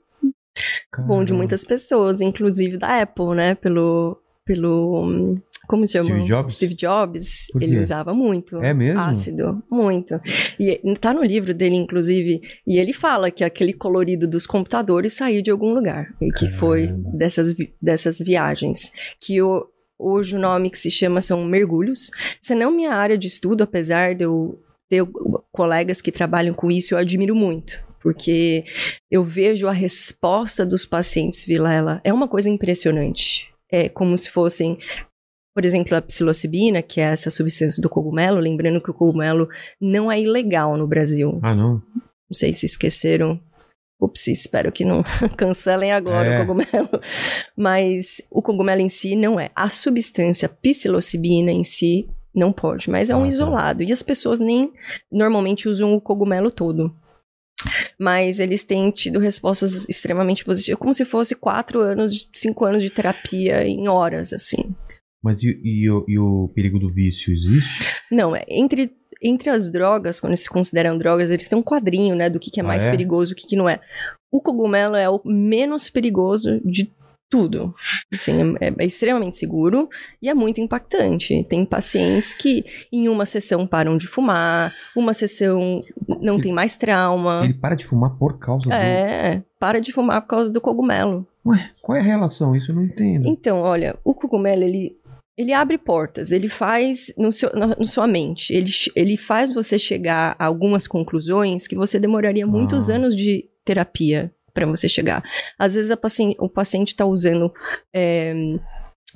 bom 0.98 1.20
de 1.20 1.26
Caramba. 1.26 1.34
muitas 1.34 1.64
pessoas, 1.64 2.20
inclusive 2.20 2.78
da 2.78 3.02
Apple, 3.02 3.34
né? 3.34 3.54
Pelo. 3.54 4.20
pelo 4.44 5.36
como 5.66 5.84
se 5.84 5.94
chama? 5.94 6.08
Steve 6.08 6.24
Jobs? 6.24 6.54
Steve 6.54 6.74
Jobs. 6.74 7.46
Ele 7.60 7.80
usava 7.80 8.14
muito. 8.14 8.62
É 8.62 8.72
mesmo? 8.72 9.00
Ácido. 9.00 9.62
Muito. 9.68 10.14
E 10.60 10.80
tá 11.00 11.12
no 11.12 11.24
livro 11.24 11.52
dele, 11.52 11.74
inclusive. 11.74 12.40
E 12.64 12.78
ele 12.78 12.92
fala 12.92 13.32
que 13.32 13.42
aquele 13.42 13.72
colorido 13.72 14.28
dos 14.28 14.46
computadores 14.46 15.14
saiu 15.14 15.42
de 15.42 15.50
algum 15.50 15.74
lugar. 15.74 16.14
E 16.20 16.30
que 16.30 16.48
foi 16.48 16.86
Caramba. 16.86 17.10
dessas, 17.18 17.54
dessas 17.82 18.18
viagens. 18.20 18.92
Que 19.20 19.42
o, 19.42 19.66
hoje 19.98 20.36
o 20.36 20.38
nome 20.38 20.70
que 20.70 20.78
se 20.78 20.90
chama 20.90 21.20
são 21.20 21.44
mergulhos. 21.44 22.10
Essa 22.42 22.54
não 22.54 22.70
minha 22.70 22.92
área 22.92 23.16
de 23.16 23.26
estudo, 23.26 23.64
apesar 23.64 24.14
de 24.14 24.24
eu 24.24 24.60
ter 24.88 25.04
colegas 25.52 26.00
que 26.00 26.12
trabalham 26.12 26.54
com 26.54 26.70
isso, 26.70 26.94
eu 26.94 26.98
admiro 26.98 27.34
muito. 27.34 27.84
Porque 28.00 28.64
eu 29.10 29.24
vejo 29.24 29.66
a 29.66 29.72
resposta 29.72 30.64
dos 30.64 30.86
pacientes, 30.86 31.44
Vilela, 31.44 32.00
é 32.04 32.12
uma 32.12 32.28
coisa 32.28 32.48
impressionante. 32.48 33.52
É 33.70 33.88
como 33.88 34.16
se 34.16 34.30
fossem, 34.30 34.78
por 35.54 35.64
exemplo, 35.64 35.96
a 35.96 36.02
psilocibina, 36.02 36.82
que 36.82 37.00
é 37.00 37.04
essa 37.04 37.30
substância 37.30 37.82
do 37.82 37.88
cogumelo, 37.88 38.38
lembrando 38.38 38.80
que 38.80 38.90
o 38.90 38.94
cogumelo 38.94 39.48
não 39.80 40.12
é 40.12 40.20
ilegal 40.20 40.76
no 40.76 40.86
Brasil. 40.86 41.40
Ah, 41.42 41.54
não? 41.54 41.82
Não 41.94 42.34
sei 42.34 42.52
se 42.52 42.66
esqueceram. 42.66 43.40
Ups, 44.00 44.26
espero 44.28 44.70
que 44.70 44.84
não 44.84 45.02
cancelem 45.36 45.90
agora 45.92 46.26
É. 46.28 46.36
o 46.42 46.46
cogumelo. 46.46 47.00
Mas 47.56 48.22
o 48.30 48.42
cogumelo 48.42 48.80
em 48.80 48.88
si 48.88 49.16
não 49.16 49.38
é. 49.40 49.50
A 49.54 49.68
substância 49.68 50.48
psilocibina 50.48 51.50
em 51.50 51.64
si 51.64 52.06
Não 52.34 52.52
pode, 52.52 52.90
mas 52.90 53.08
é 53.08 53.14
um 53.16 53.20
Ah, 53.20 53.22
tá. 53.22 53.28
isolado. 53.28 53.82
E 53.82 53.90
as 53.92 54.02
pessoas 54.02 54.38
nem 54.38 54.70
normalmente 55.10 55.68
usam 55.68 55.94
o 55.94 56.00
cogumelo 56.00 56.50
todo. 56.50 56.94
Mas 57.98 58.38
eles 58.38 58.62
têm 58.62 58.90
tido 58.90 59.18
respostas 59.18 59.88
extremamente 59.88 60.44
positivas, 60.44 60.78
como 60.78 60.92
se 60.92 61.04
fosse 61.06 61.34
quatro 61.34 61.80
anos, 61.80 62.28
cinco 62.34 62.66
anos 62.66 62.82
de 62.82 62.90
terapia 62.90 63.66
em 63.66 63.88
horas, 63.88 64.32
assim. 64.34 64.74
Mas 65.24 65.42
e, 65.42 65.58
e 65.64 65.90
o- 65.90 66.04
e 66.06 66.18
o 66.18 66.48
perigo 66.54 66.78
do 66.78 66.92
vício 66.92 67.32
existe? 67.32 67.94
Não, 68.12 68.36
é 68.36 68.44
entre, 68.48 68.92
entre 69.22 69.50
as 69.50 69.70
drogas, 69.70 70.20
quando 70.20 70.36
se 70.36 70.48
consideram 70.48 70.96
drogas, 70.96 71.30
eles 71.30 71.48
têm 71.48 71.58
um 71.58 71.62
quadrinho, 71.62 72.14
né, 72.14 72.28
do 72.28 72.38
que, 72.38 72.50
que 72.50 72.60
é 72.60 72.62
Ah, 72.62 72.66
mais 72.66 72.86
é? 72.86 72.90
perigoso 72.90 73.32
e 73.32 73.34
o 73.34 73.36
que, 73.36 73.46
que 73.46 73.56
não 73.56 73.68
é. 73.68 73.80
O 74.30 74.40
cogumelo 74.40 74.96
é 74.96 75.08
o 75.08 75.20
menos 75.24 75.88
perigoso 75.88 76.60
de 76.64 76.92
tudo. 77.28 77.74
Assim, 78.12 78.54
é, 78.60 78.72
é 78.78 78.86
extremamente 78.86 79.36
seguro 79.36 79.88
e 80.22 80.28
é 80.28 80.34
muito 80.34 80.60
impactante. 80.60 81.44
Tem 81.48 81.64
pacientes 81.64 82.34
que 82.34 82.64
em 82.92 83.08
uma 83.08 83.26
sessão 83.26 83.66
param 83.66 83.96
de 83.96 84.06
fumar, 84.06 84.72
uma 84.96 85.12
sessão 85.12 85.82
não 86.20 86.40
tem 86.40 86.52
mais 86.52 86.76
trauma. 86.76 87.40
Ele 87.44 87.54
para 87.54 87.74
de 87.74 87.84
fumar 87.84 88.16
por 88.16 88.38
causa 88.38 88.68
do. 88.68 88.72
É, 88.72 89.42
para 89.58 89.80
de 89.80 89.92
fumar 89.92 90.22
por 90.22 90.28
causa 90.28 90.52
do 90.52 90.60
cogumelo. 90.60 91.26
Ué, 91.44 91.70
qual 91.82 91.96
é 91.96 92.00
a 92.00 92.04
relação? 92.04 92.54
Isso 92.54 92.70
eu 92.70 92.76
não 92.76 92.84
entendo. 92.84 93.28
Então, 93.28 93.60
olha, 93.60 93.96
o 94.04 94.14
cogumelo, 94.14 94.62
ele, 94.62 94.96
ele 95.36 95.52
abre 95.52 95.76
portas, 95.78 96.32
ele 96.32 96.48
faz 96.48 97.12
no 97.16 97.30
seu, 97.30 97.50
na, 97.54 97.66
na 97.68 97.84
sua 97.84 98.06
mente, 98.06 98.52
ele, 98.54 98.70
ele 98.94 99.16
faz 99.16 99.52
você 99.52 99.78
chegar 99.78 100.34
a 100.38 100.46
algumas 100.46 100.86
conclusões 100.86 101.66
que 101.66 101.76
você 101.76 101.98
demoraria 101.98 102.46
muitos 102.46 102.88
Ah. 102.90 102.94
anos 102.94 103.14
de 103.14 103.44
terapia 103.64 104.32
para 104.54 104.66
você 104.66 104.88
chegar. 104.88 105.22
Às 105.58 105.74
vezes 105.74 105.90
a 105.90 105.96
pacien- 105.96 106.36
o 106.38 106.48
paciente 106.48 106.88
está 106.88 107.04
usando 107.04 107.52
é, 107.94 108.32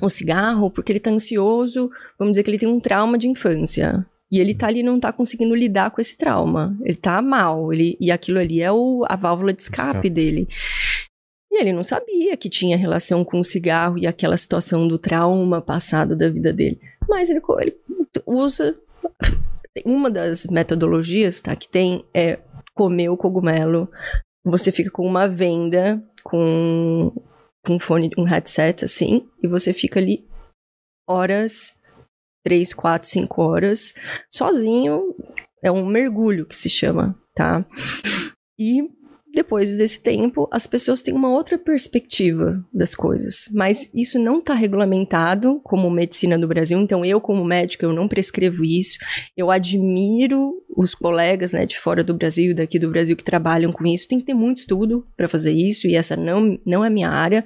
um 0.02 0.08
cigarro 0.10 0.70
porque 0.70 0.92
ele 0.92 0.98
está 0.98 1.10
ansioso, 1.10 1.90
vamos 2.18 2.32
dizer 2.32 2.42
que 2.42 2.50
ele 2.50 2.58
tem 2.58 2.68
um 2.68 2.80
trauma 2.80 3.16
de 3.16 3.26
infância. 3.28 4.04
E 4.32 4.38
ele 4.38 4.54
tá 4.54 4.68
ali 4.68 4.80
não 4.80 5.00
tá 5.00 5.12
conseguindo 5.12 5.56
lidar 5.56 5.90
com 5.90 6.00
esse 6.00 6.16
trauma. 6.16 6.76
Ele 6.84 6.94
tá 6.94 7.20
mal. 7.20 7.72
Ele, 7.72 7.96
e 8.00 8.12
aquilo 8.12 8.38
ali 8.38 8.60
é 8.62 8.70
o, 8.70 9.04
a 9.08 9.16
válvula 9.16 9.52
de 9.52 9.60
escape 9.60 10.08
dele. 10.08 10.46
Ele 11.60 11.72
não 11.72 11.82
sabia 11.82 12.36
que 12.36 12.48
tinha 12.48 12.76
relação 12.76 13.24
com 13.24 13.38
o 13.38 13.44
cigarro 13.44 13.98
e 13.98 14.06
aquela 14.06 14.36
situação 14.36 14.88
do 14.88 14.98
trauma 14.98 15.60
passado 15.60 16.16
da 16.16 16.28
vida 16.28 16.52
dele. 16.52 16.80
Mas 17.08 17.28
ele, 17.28 17.40
ele 17.60 17.76
usa. 18.26 18.78
Uma 19.84 20.10
das 20.10 20.46
metodologias 20.46 21.40
tá, 21.40 21.54
que 21.54 21.68
tem 21.68 22.04
é 22.14 22.40
comer 22.74 23.10
o 23.10 23.16
cogumelo. 23.16 23.88
Você 24.44 24.72
fica 24.72 24.90
com 24.90 25.06
uma 25.06 25.28
venda, 25.28 26.02
com, 26.24 27.12
com 27.64 27.74
um 27.74 27.78
fone, 27.78 28.10
um 28.16 28.24
headset 28.24 28.84
assim, 28.84 29.28
e 29.42 29.46
você 29.46 29.72
fica 29.72 30.00
ali 30.00 30.26
horas, 31.08 31.74
três, 32.42 32.72
quatro, 32.72 33.08
cinco 33.08 33.42
horas, 33.42 33.94
sozinho. 34.30 35.14
É 35.62 35.70
um 35.70 35.84
mergulho 35.84 36.46
que 36.46 36.56
se 36.56 36.70
chama, 36.70 37.14
tá? 37.34 37.64
E 38.58 38.88
depois 39.32 39.76
desse 39.76 40.00
tempo, 40.00 40.48
as 40.50 40.66
pessoas 40.66 41.02
têm 41.02 41.14
uma 41.14 41.32
outra 41.32 41.56
perspectiva 41.56 42.64
das 42.72 42.94
coisas. 42.94 43.48
Mas 43.52 43.90
isso 43.94 44.18
não 44.18 44.38
está 44.38 44.54
regulamentado 44.54 45.60
como 45.62 45.90
medicina 45.90 46.36
do 46.36 46.48
Brasil. 46.48 46.78
Então, 46.80 47.04
eu, 47.04 47.20
como 47.20 47.44
médica, 47.44 47.86
eu 47.86 47.92
não 47.92 48.08
prescrevo 48.08 48.64
isso. 48.64 48.98
Eu 49.36 49.50
admiro 49.50 50.54
os 50.76 50.94
colegas 50.94 51.52
né, 51.52 51.64
de 51.64 51.78
fora 51.78 52.02
do 52.02 52.14
Brasil 52.14 52.54
daqui 52.54 52.78
do 52.78 52.90
Brasil 52.90 53.16
que 53.16 53.24
trabalham 53.24 53.72
com 53.72 53.86
isso. 53.86 54.08
Tem 54.08 54.18
que 54.18 54.26
ter 54.26 54.34
muito 54.34 54.58
estudo 54.58 55.06
para 55.16 55.28
fazer 55.28 55.52
isso, 55.52 55.86
e 55.86 55.94
essa 55.94 56.16
não, 56.16 56.58
não 56.66 56.84
é 56.84 56.90
minha 56.90 57.08
área. 57.08 57.44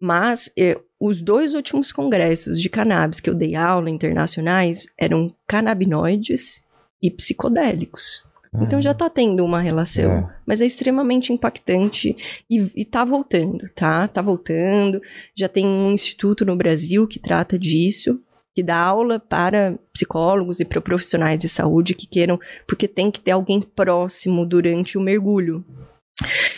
Mas 0.00 0.50
eh, 0.58 0.76
os 1.00 1.22
dois 1.22 1.54
últimos 1.54 1.92
congressos 1.92 2.60
de 2.60 2.68
cannabis 2.68 3.20
que 3.20 3.30
eu 3.30 3.34
dei 3.34 3.54
aula 3.54 3.88
internacionais 3.88 4.86
eram 4.98 5.32
canabinoides 5.46 6.62
e 7.00 7.10
psicodélicos. 7.10 8.24
Então 8.54 8.82
já 8.82 8.92
tá 8.92 9.08
tendo 9.08 9.42
uma 9.44 9.60
relação. 9.60 10.12
É. 10.12 10.36
Mas 10.46 10.60
é 10.60 10.66
extremamente 10.66 11.32
impactante 11.32 12.14
e, 12.50 12.70
e 12.76 12.84
tá 12.84 13.04
voltando, 13.04 13.68
tá? 13.74 14.06
Tá 14.06 14.20
voltando. 14.20 15.00
Já 15.34 15.48
tem 15.48 15.66
um 15.66 15.90
instituto 15.90 16.44
no 16.44 16.54
Brasil 16.54 17.06
que 17.06 17.18
trata 17.18 17.58
disso, 17.58 18.20
que 18.54 18.62
dá 18.62 18.76
aula 18.76 19.18
para 19.18 19.78
psicólogos 19.92 20.60
e 20.60 20.66
para 20.66 20.82
profissionais 20.82 21.38
de 21.38 21.48
saúde 21.48 21.94
que 21.94 22.06
queiram, 22.06 22.38
porque 22.66 22.86
tem 22.86 23.10
que 23.10 23.20
ter 23.20 23.30
alguém 23.30 23.62
próximo 23.62 24.44
durante 24.44 24.98
o 24.98 25.00
mergulho. 25.00 25.64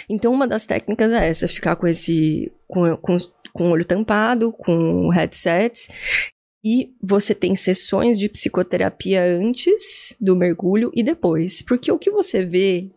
Então, 0.09 0.33
uma 0.33 0.49
das 0.49 0.67
técnicas 0.67 1.13
é 1.13 1.29
essa, 1.29 1.47
ficar 1.47 1.77
com 1.77 1.87
esse. 1.87 2.51
com, 2.67 2.97
com, 2.97 3.17
com 3.53 3.69
o 3.69 3.71
olho 3.71 3.85
tampado, 3.85 4.53
com 4.53 5.09
headsets. 5.11 5.89
E 6.65 6.95
você 7.03 7.35
tem 7.35 7.55
sessões 7.55 8.19
de 8.19 8.29
psicoterapia 8.29 9.23
antes 9.23 10.17
do 10.19 10.35
mergulho 10.35 10.91
e 10.95 11.03
depois. 11.03 11.61
Porque 11.61 11.93
o 11.93 11.99
que 11.99 12.11
você 12.11 12.45
vê 12.45 12.91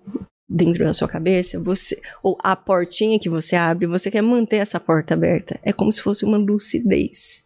dentro 0.49 0.85
da 0.85 0.93
sua 0.93 1.07
cabeça, 1.07 1.59
você 1.59 1.99
ou 2.23 2.37
a 2.41 2.55
portinha 2.55 3.19
que 3.19 3.29
você 3.29 3.57
abre, 3.57 3.85
você 3.85 4.09
quer 4.09 4.21
manter 4.21 4.57
essa 4.57 4.79
porta 4.79 5.13
aberta. 5.13 5.59
É 5.61 5.73
como 5.73 5.91
se 5.91 6.01
fosse 6.01 6.23
uma 6.23 6.37
lucidez. 6.37 7.43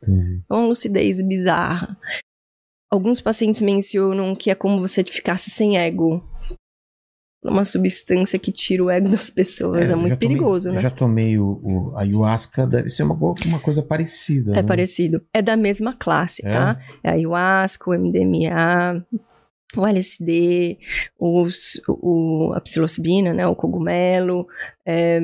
É 0.50 0.54
uma 0.54 0.68
lucidez 0.68 1.20
bizarra. 1.22 1.98
Alguns 2.92 3.20
pacientes 3.20 3.62
mencionam 3.62 4.36
que 4.36 4.52
é 4.52 4.56
como 4.56 4.78
você 4.78 5.04
ficasse 5.04 5.50
sem 5.50 5.78
ego. 5.78 6.24
Uma 7.44 7.66
substância 7.66 8.38
que 8.38 8.52
tira 8.52 8.84
o 8.84 8.90
ego 8.90 9.10
das 9.10 9.30
pessoas. 9.32 9.90
É, 9.90 9.94
eu 9.94 9.98
muito 9.98 10.18
tomei- 10.18 10.36
perigoso, 10.38 10.70
eu 10.70 10.74
né? 10.74 10.82
já 10.82 10.92
tomei 10.92 11.40
o, 11.40 11.60
o 11.64 11.98
ayahuasca, 11.98 12.68
deve 12.68 12.90
ser 12.90 13.02
uma, 13.04 13.16
uma 13.48 13.60
coisa 13.60 13.82
parecida. 13.82 14.52
É 14.52 14.56
né? 14.62 14.64
parecido. 14.64 15.22
É 15.34 15.42
da 15.42 15.58
mesma 15.58 15.94
classe, 15.94 16.46
É? 16.46 16.52
tá? 16.52 16.80
É 17.04 17.10
a 17.10 17.14
ayahuasca, 17.14 17.90
o 17.90 17.94
MDMA, 17.94 19.04
o 19.76 19.88
LSD, 19.88 20.78
os, 21.20 21.82
o, 21.88 22.52
a 22.54 22.62
psilocibina, 22.62 23.34
né? 23.34 23.48
O 23.48 23.56
cogumelo. 23.56 24.46
é, 24.86 25.20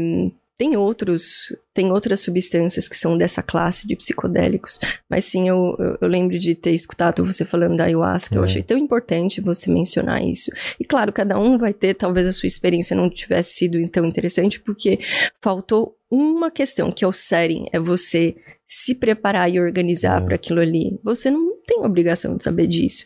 tem 0.58 0.76
outros, 0.76 1.56
tem 1.74 1.92
outras 1.92 2.22
substâncias 2.22 2.90
que 2.90 2.96
são 2.96 3.16
dessa 3.18 3.44
classe 3.44 3.88
de 3.88 3.96
psicodélicos. 3.96 4.80
Mas 5.10 5.26
sim, 5.26 5.48
eu, 5.48 5.76
eu, 5.78 5.98
eu 6.02 6.08
lembro 6.08 6.40
de 6.40 6.56
ter 6.56 6.72
escutado 6.72 7.24
você 7.24 7.46
falando 7.46 7.78
da 7.78 7.84
ayahuasca. 7.84 8.36
Eu 8.36 8.42
É. 8.42 8.46
achei 8.46 8.64
tão 8.64 8.78
importante 8.78 9.40
você 9.40 9.70
mencionar 9.72 10.24
isso. 10.24 10.50
E 10.80 10.84
claro, 10.84 11.14
cada 11.14 11.40
um 11.40 11.58
vai 11.58 11.74
ter, 11.74 11.94
talvez 11.94 12.28
a 12.28 12.32
sua 12.32 12.48
experiência 12.48 12.96
não 12.96 13.10
tivesse 13.10 13.54
sido 13.54 13.88
tão 13.90 14.04
interessante, 14.06 14.60
porque 14.60 15.00
faltou 15.42 15.96
uma 16.10 16.50
questão, 16.50 16.92
que 16.92 17.04
é 17.06 17.08
o 17.08 17.14
setting, 17.14 17.68
é 17.72 17.80
você 17.80 18.36
se 18.66 18.96
preparar 18.96 19.50
e 19.52 19.60
organizar 19.60 20.22
É. 20.22 20.26
para 20.26 20.36
aquilo 20.36 20.60
ali. 20.60 21.00
Você 21.04 21.30
não 21.30 21.56
tem 21.68 21.82
obrigação 21.86 22.36
de 22.36 22.44
saber 22.44 22.66
disso, 22.68 23.06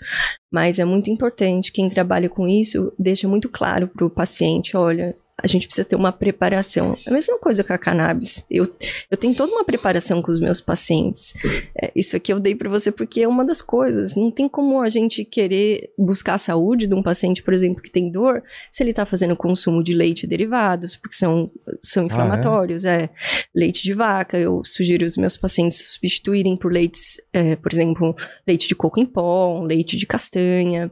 mas 0.52 0.80
é 0.80 0.86
muito 0.86 1.10
importante. 1.10 1.72
Quem 1.72 1.90
trabalha 1.90 2.30
com 2.30 2.48
isso 2.48 2.94
deixa 2.98 3.28
muito 3.28 3.50
claro 3.50 3.88
para 3.88 4.06
o 4.06 4.10
paciente: 4.10 4.78
olha, 4.78 5.16
a 5.44 5.48
gente 5.48 5.68
precisa 5.68 5.86
ter 5.86 5.96
uma 5.96 6.12
preparação. 6.12 6.96
É 7.06 7.10
a 7.10 7.14
mesma 7.14 7.38
coisa 7.40 7.64
com 7.64 7.74
a 7.74 7.78
cannabis. 7.78 8.46
Eu, 8.50 8.74
eu 9.10 9.18
tenho 9.18 9.34
toda 9.34 9.52
uma 9.52 9.66
preparação 9.66 10.22
com 10.22 10.32
os 10.32 10.40
meus 10.40 10.62
pacientes. 10.62 11.34
É, 11.76 11.92
isso 11.96 12.16
aqui 12.16 12.32
eu 12.32 12.40
dei 12.40 12.56
para 12.56 12.70
você 12.70 12.92
porque 12.92 13.22
é 13.22 13.28
uma 13.28 13.44
das 13.44 13.62
coisas. 13.62 14.16
Não 14.16 14.32
tem 14.32 14.48
como 14.48 14.82
a 14.82 14.90
gente 14.90 15.26
querer 15.26 15.92
buscar 15.98 16.36
a 16.36 16.38
saúde 16.38 16.88
de 16.88 16.94
um 16.94 17.02
paciente, 17.02 17.42
por 17.42 17.54
exemplo, 17.54 17.82
que 17.82 17.90
tem 17.90 18.12
dor, 18.12 18.44
se 18.70 18.84
ele 18.84 18.92
está 18.92 19.06
fazendo 19.06 19.36
consumo 19.36 19.84
de 19.84 19.94
leite 19.94 20.24
e 20.24 20.28
derivados, 20.28 20.96
porque 20.96 21.16
são, 21.16 21.52
são 21.82 22.06
inflamatórios. 22.06 22.86
é? 22.86 23.10
Leite 23.56 23.84
de 23.84 23.94
vaca, 23.94 24.38
eu 24.38 24.62
sugiro 24.64 25.06
os 25.06 25.18
meus 25.18 25.38
pacientes 25.38 25.94
substituírem 25.94 26.56
por 26.56 26.72
leites, 26.72 27.20
é, 27.34 27.56
por 27.56 27.72
exemplo, 27.72 28.16
leite 28.48 28.68
de 28.68 28.76
coco 28.76 29.00
em 29.00 29.06
pó, 29.06 29.62
leite 29.64 29.98
de 29.98 30.06
castanha. 30.06 30.92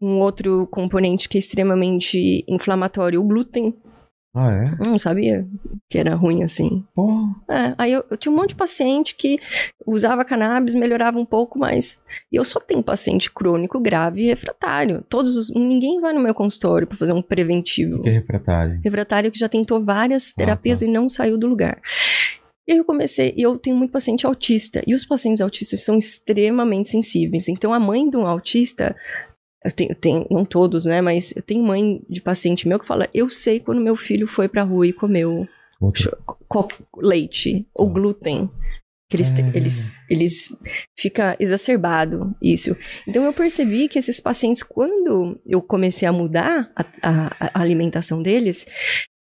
Um 0.00 0.20
outro 0.20 0.66
componente 0.68 1.28
que 1.28 1.36
é 1.38 1.40
extremamente 1.40 2.44
inflamatório, 2.48 3.20
o 3.20 3.24
glúten. 3.24 3.74
Ah, 4.36 4.52
é? 4.52 4.88
Não 4.88 4.98
sabia 4.98 5.48
que 5.90 5.98
era 5.98 6.14
ruim 6.14 6.44
assim. 6.44 6.84
Pô, 6.94 7.10
É, 7.50 7.74
aí 7.76 7.92
eu, 7.92 8.04
eu 8.08 8.16
tinha 8.16 8.30
um 8.30 8.36
monte 8.36 8.50
de 8.50 8.54
paciente 8.56 9.16
que 9.16 9.40
usava 9.84 10.24
cannabis, 10.24 10.74
melhorava 10.74 11.18
um 11.18 11.24
pouco, 11.24 11.58
mas 11.58 11.98
e 12.30 12.36
eu 12.36 12.44
só 12.44 12.60
tenho 12.60 12.82
paciente 12.82 13.32
crônico, 13.32 13.80
grave 13.80 14.22
e 14.22 14.26
refratário. 14.26 15.02
Todos 15.08 15.36
os, 15.36 15.50
ninguém 15.52 15.98
vai 16.00 16.12
no 16.12 16.20
meu 16.20 16.34
consultório 16.34 16.86
para 16.86 16.96
fazer 16.98 17.14
um 17.14 17.22
preventivo. 17.22 17.96
o 17.96 18.02
que 18.02 18.10
é 18.10 18.12
refratário? 18.12 18.80
Refratário 18.84 19.32
que 19.32 19.38
já 19.38 19.48
tentou 19.48 19.82
várias 19.84 20.30
Ah, 20.30 20.34
terapias 20.36 20.80
tá. 20.80 20.84
e 20.86 20.88
não 20.88 21.08
saiu 21.08 21.36
do 21.38 21.46
lugar. 21.48 21.80
E 22.68 22.72
eu 22.78 22.84
comecei, 22.84 23.32
e 23.34 23.42
eu 23.42 23.56
tenho 23.58 23.74
muito 23.76 23.90
paciente 23.90 24.26
autista, 24.26 24.82
e 24.86 24.94
os 24.94 25.04
pacientes 25.04 25.40
autistas 25.40 25.80
são 25.80 25.96
extremamente 25.96 26.88
sensíveis. 26.88 27.48
Então 27.48 27.72
a 27.72 27.80
mãe 27.80 28.08
de 28.08 28.16
um 28.16 28.26
autista 28.26 28.94
eu 29.64 29.72
tenho, 29.72 29.94
tenho- 29.94 30.26
não 30.30 30.44
todos, 30.44 30.84
né? 30.84 31.00
Mas 31.00 31.34
eu 31.36 31.42
tenho 31.42 31.62
mãe 31.64 32.00
de 32.08 32.20
paciente 32.20 32.68
meu 32.68 32.78
que 32.78 32.86
fala: 32.86 33.08
Eu 33.12 33.28
sei 33.28 33.58
quando 33.60 33.80
meu 33.80 33.96
filho 33.96 34.26
foi 34.26 34.48
pra 34.48 34.62
rua 34.62 34.86
e 34.86 34.92
comeu 34.92 35.46
leite 36.96 37.66
ou 37.74 37.88
Ah. 37.88 37.92
glúten. 37.92 38.50
Que 39.10 39.16
eles, 39.16 39.30
É. 39.32 39.56
eles, 39.56 39.90
eles 40.10 40.48
fica 40.98 41.34
exacerbado 41.40 42.36
isso. 42.42 42.76
Então 43.06 43.24
eu 43.24 43.32
percebi 43.32 43.88
que 43.88 43.98
esses 43.98 44.20
pacientes, 44.20 44.62
quando 44.62 45.40
eu 45.46 45.62
comecei 45.62 46.06
a 46.06 46.12
mudar 46.12 46.70
a, 46.76 46.84
a- 47.02 47.50
a 47.54 47.60
alimentação 47.62 48.22
deles, 48.22 48.66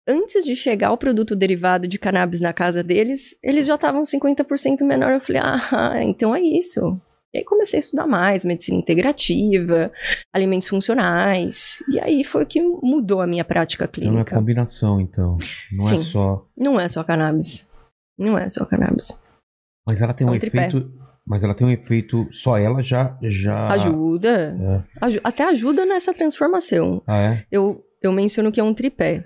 antes 0.08 0.44
de 0.44 0.56
chegar 0.56 0.92
o 0.92 0.98
produto 0.98 1.36
derivado 1.36 1.88
de 1.88 2.00
cannabis 2.00 2.42
na 2.42 2.52
casa 2.52 2.84
deles, 2.84 3.38
eles 3.44 3.68
já 3.68 3.76
estavam 3.76 4.02
50% 4.04 4.84
menor. 4.84 5.12
Eu 5.14 5.20
falei, 5.22 5.42
ah, 5.46 6.02
então 6.04 6.36
é 6.36 6.42
isso. 6.42 7.00
E 7.36 7.40
aí 7.40 7.44
comecei 7.44 7.78
a 7.78 7.82
estudar 7.82 8.08
mais 8.08 8.46
medicina 8.46 8.78
integrativa, 8.78 9.92
alimentos 10.34 10.70
funcionais. 10.70 11.84
E 11.90 12.00
aí 12.00 12.24
foi 12.24 12.44
o 12.44 12.48
que 12.48 12.62
mudou 12.62 13.20
a 13.22 13.28
minha 13.28 13.44
prática 13.44 13.84
Então 13.84 14.04
é 14.04 14.08
clínica. 14.10 14.36
combinação, 14.38 15.02
então. 15.02 15.38
Não 15.74 15.86
é 15.88 15.90
Sim. 15.90 16.00
só. 16.00 16.46
Não 16.58 16.80
é 16.80 16.88
só 16.88 17.04
cannabis. 17.04 17.70
Não 18.18 18.38
é 18.38 18.48
só 18.48 18.64
cannabis. 18.66 19.20
Mas 19.86 20.02
ela 20.02 20.14
tem 20.14 20.26
um, 20.26 20.32
É 20.34 20.38
um 20.38 20.40
tripé. 20.40 20.68
efeito. 20.68 20.90
Mas 21.28 21.44
ela 21.44 21.54
tem 21.54 21.68
um 21.68 21.72
efeito. 21.72 22.26
Só 22.32 22.58
ela 22.58 22.82
já. 22.82 23.18
já... 23.22 23.68
Ajuda. 23.74 24.56
É. 24.58 25.06
Aju- 25.06 25.22
até 25.24 25.44
ajuda 25.44 25.86
nessa 25.86 26.14
transformação. 26.14 27.02
Ah, 27.06 27.18
é? 27.18 27.46
Eu, 27.52 27.84
eu 28.02 28.14
menciono 28.14 28.50
que 28.52 28.62
é 28.62 28.64
um 28.64 28.74
tripé. 28.74 29.26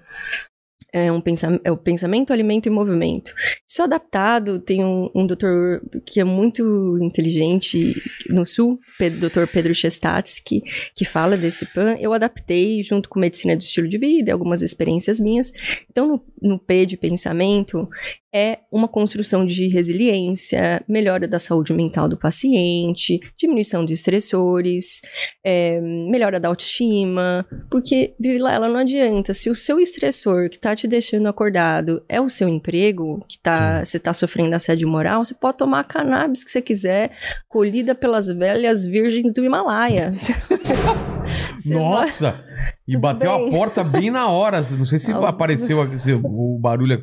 É, 0.91 1.11
um 1.11 1.21
pensam, 1.21 1.59
é 1.63 1.71
o 1.71 1.77
pensamento, 1.77 2.33
alimento 2.33 2.65
e 2.65 2.69
movimento. 2.69 3.33
Isso 3.67 3.81
é 3.81 3.85
adaptado, 3.85 4.59
tem 4.59 4.83
um, 4.83 5.09
um 5.13 5.27
doutor 5.27 5.81
que 6.03 6.19
é 6.19 6.23
muito 6.23 6.97
inteligente 6.99 7.95
no 8.29 8.43
sul, 8.45 8.79
o 8.99 9.19
doutor 9.19 9.47
Pedro 9.47 9.73
Chestats, 9.73 10.39
que, 10.39 10.63
fala 11.05 11.37
desse 11.37 11.65
PAN. 11.73 11.95
Eu 11.99 12.11
adaptei 12.11 12.81
junto 12.81 13.07
com 13.07 13.19
medicina 13.19 13.55
do 13.55 13.61
estilo 13.61 13.87
de 13.87 13.99
vida 13.99 14.33
algumas 14.33 14.63
experiências 14.63 15.19
minhas. 15.19 15.51
Então, 15.89 16.07
no, 16.07 16.25
no 16.41 16.59
P 16.59 16.87
de 16.87 16.97
pensamento, 16.97 17.87
é 18.33 18.59
uma 18.71 18.87
construção 18.87 19.45
de 19.45 19.67
resiliência, 19.67 20.83
melhora 20.87 21.27
da 21.27 21.39
saúde 21.39 21.73
mental 21.73 22.07
do 22.07 22.17
paciente, 22.17 23.19
diminuição 23.37 23.83
de 23.83 23.93
estressores, 23.93 25.01
é, 25.43 25.79
melhora 25.81 26.39
da 26.39 26.47
autoestima, 26.49 27.45
porque, 27.71 28.13
Vilela, 28.19 28.67
não 28.67 28.79
adianta. 28.79 29.33
Se 29.33 29.49
o 29.49 29.55
seu 29.55 29.79
estressor 29.79 30.49
que 30.49 30.59
tá 30.59 30.75
te 30.75 30.87
deixando 30.87 31.27
acordado 31.27 32.03
é 32.07 32.21
o 32.21 32.29
seu 32.29 32.47
emprego, 32.47 33.23
que 33.27 33.39
tá, 33.39 33.83
você 33.83 33.97
tá 33.99 34.13
sofrendo 34.13 34.55
assédio 34.55 34.87
moral, 34.87 35.25
você 35.25 35.33
pode 35.33 35.57
tomar 35.57 35.79
a 35.81 35.83
cannabis 35.83 36.43
que 36.43 36.51
você 36.51 36.61
quiser, 36.61 37.11
colhida 37.47 37.95
pelas 37.95 38.27
velhas 38.27 38.85
virgens 38.85 39.33
do 39.33 39.43
Himalaia. 39.43 40.11
Vai- 41.65 41.73
Nossa! 41.77 42.48
E 42.87 42.93
Tudo 42.93 43.01
bateu 43.01 43.37
bem. 43.37 43.47
a 43.47 43.51
porta 43.51 43.83
bem 43.83 44.09
na 44.11 44.27
hora. 44.27 44.61
Não 44.77 44.85
sei 44.85 44.99
se 44.99 45.11
Ah, 45.11 45.29
apareceu 45.29 45.79
o 46.23 46.59
barulho. 46.59 47.01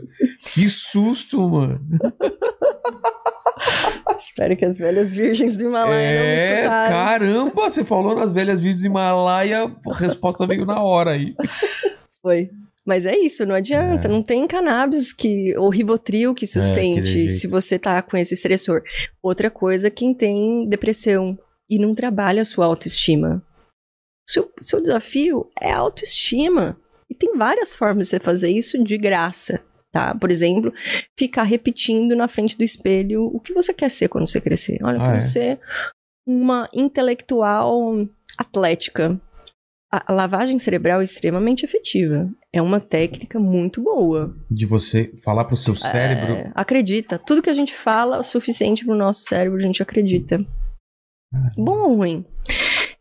Que 0.53 0.69
susto, 0.69 1.49
mano. 1.49 1.81
Espero 4.19 4.57
que 4.57 4.65
as 4.65 4.79
velhas 4.79 5.13
virgens 5.13 5.57
do 5.57 5.65
Himalaia 5.65 6.15
não 6.15 6.23
me 6.23 6.29
É, 6.29 6.55
escutaram. 6.61 6.95
caramba, 6.95 7.53
você 7.71 7.85
falou 7.85 8.15
nas 8.15 8.33
velhas 8.33 8.61
vídeos 8.61 8.81
do 8.81 8.87
Himalaia, 8.87 9.65
a 9.87 9.95
resposta 9.95 10.47
veio 10.47 10.65
na 10.65 10.83
hora 10.83 11.11
aí. 11.13 11.35
Foi. 12.23 12.51
Mas 12.85 13.05
é 13.05 13.17
isso, 13.17 13.45
não 13.45 13.55
adianta. 13.55 14.07
É. 14.07 14.11
Não 14.11 14.23
tem 14.23 14.47
cannabis 14.47 15.13
que, 15.13 15.55
ou 15.59 15.69
Rivotril 15.69 16.33
que 16.35 16.47
sustente 16.47 17.01
aquele 17.11 17.31
se 17.31 17.47
você 17.47 17.79
tá 17.79 18.01
com 18.01 18.17
esse 18.17 18.33
estressor. 18.33 18.83
Outra 19.23 19.51
coisa, 19.51 19.91
quem 19.91 20.15
tem 20.15 20.67
depressão 20.69 21.37
e 21.69 21.79
não 21.81 21.95
trabalha 21.95 22.43
a 22.43 22.45
sua 22.45 22.65
autoestima. 22.65 23.43
Seu, 24.29 24.51
seu 24.61 24.81
desafio 24.81 25.49
é 25.61 25.71
a 25.73 25.79
autoestima. 25.79 26.77
E 27.09 27.15
tem 27.15 27.37
várias 27.37 27.75
formas 27.75 28.07
de 28.07 28.11
você 28.11 28.21
fazer 28.21 28.51
isso 28.51 28.83
de 28.83 28.99
graça, 28.99 29.63
tá? 29.93 30.15
Por 30.17 30.31
exemplo, 30.31 30.73
ficar 31.19 31.45
repetindo 31.45 32.17
na 32.17 32.27
frente 32.27 32.59
do 32.59 32.65
espelho 32.65 33.25
o 33.27 33.39
que 33.39 33.53
você 33.55 33.73
quer 33.73 33.89
ser 33.91 34.09
quando 34.09 34.29
você 34.29 34.41
crescer. 34.41 34.79
Olha, 34.83 35.01
Ah, 35.01 35.17
é? 35.17 35.21
ser 35.21 35.61
uma 36.27 36.69
intelectual 36.75 38.07
atlética. 38.37 39.21
A 39.89 40.13
lavagem 40.13 40.59
cerebral 40.59 41.01
é 41.01 41.05
extremamente 41.05 41.65
efetiva. 41.65 42.29
É 42.53 42.61
uma 42.61 42.81
técnica 42.81 43.39
muito 43.39 43.81
boa. 43.81 44.37
De 44.51 44.67
você 44.67 45.13
falar 45.23 45.45
pro 45.45 45.57
seu 45.57 45.77
cérebro. 45.77 46.33
É, 46.35 46.53
acredita. 46.55 47.19
Tudo 47.21 47.41
que 47.41 47.49
a 47.49 47.55
gente 47.55 47.73
fala 47.73 48.17
é 48.17 48.21
o 48.21 48.25
suficiente 48.25 48.85
pro 48.85 48.97
nosso 48.97 49.21
cérebro, 49.25 49.59
a 49.59 49.63
gente 49.63 49.81
acredita. 49.83 50.45
Bom 51.57 51.79
ou 51.91 51.95
ruim? 51.95 52.25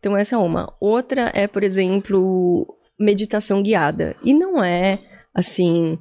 Então, 0.06 0.16
essa 0.16 0.36
é 0.36 0.38
uma. 0.38 0.72
Outra 0.78 1.32
é, 1.34 1.48
por 1.48 1.64
exemplo, 1.64 2.78
meditação 2.96 3.60
guiada. 3.60 4.14
E 4.22 4.32
não 4.32 4.62
é, 4.62 5.00
assim, 5.34 5.98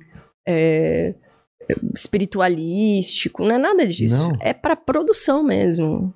é, 0.48 1.15
espiritualístico, 1.96 3.44
não 3.44 3.56
é 3.56 3.58
nada 3.58 3.88
disso. 3.88 4.30
Não. 4.30 4.38
É 4.39 4.54
para 4.54 4.76
produção 4.76 5.44
mesmo. 5.44 6.13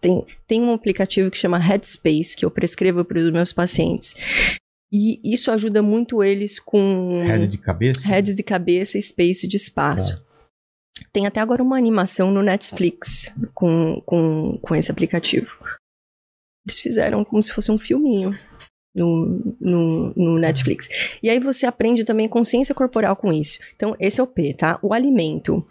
Tem, 0.00 0.24
tem 0.46 0.62
um 0.62 0.72
aplicativo 0.72 1.30
que 1.30 1.36
chama 1.36 1.58
Headspace, 1.58 2.34
que 2.34 2.46
eu 2.46 2.50
prescrevo 2.50 3.04
para 3.04 3.18
os 3.18 3.30
meus 3.30 3.52
pacientes. 3.52 4.14
E 4.90 5.20
isso 5.22 5.50
ajuda 5.50 5.82
muito 5.82 6.24
eles 6.24 6.58
com 6.58 7.22
Head 7.26 7.46
de 7.46 7.58
cabeça? 7.58 8.00
heads 8.08 8.34
de 8.34 8.42
cabeça 8.42 8.96
e 8.96 9.02
space 9.02 9.46
de 9.46 9.56
espaço. 9.56 10.24
Tem 11.12 11.26
até 11.26 11.40
agora 11.40 11.62
uma 11.62 11.76
animação 11.76 12.30
no 12.30 12.42
Netflix 12.42 13.30
com, 13.52 14.00
com, 14.06 14.58
com 14.62 14.74
esse 14.74 14.90
aplicativo. 14.90 15.58
Eles 16.68 16.80
fizeram 16.80 17.24
como 17.24 17.42
se 17.42 17.50
fosse 17.50 17.72
um 17.72 17.78
filminho 17.78 18.38
no, 18.94 19.56
no, 19.58 20.12
no 20.14 20.38
Netflix. 20.38 21.18
E 21.22 21.30
aí 21.30 21.40
você 21.40 21.64
aprende 21.64 22.04
também 22.04 22.28
consciência 22.28 22.74
corporal 22.74 23.16
com 23.16 23.32
isso. 23.32 23.58
Então, 23.74 23.96
esse 23.98 24.20
é 24.20 24.22
o 24.22 24.26
P, 24.26 24.52
tá? 24.52 24.78
O 24.82 24.92
alimento. 24.92 25.64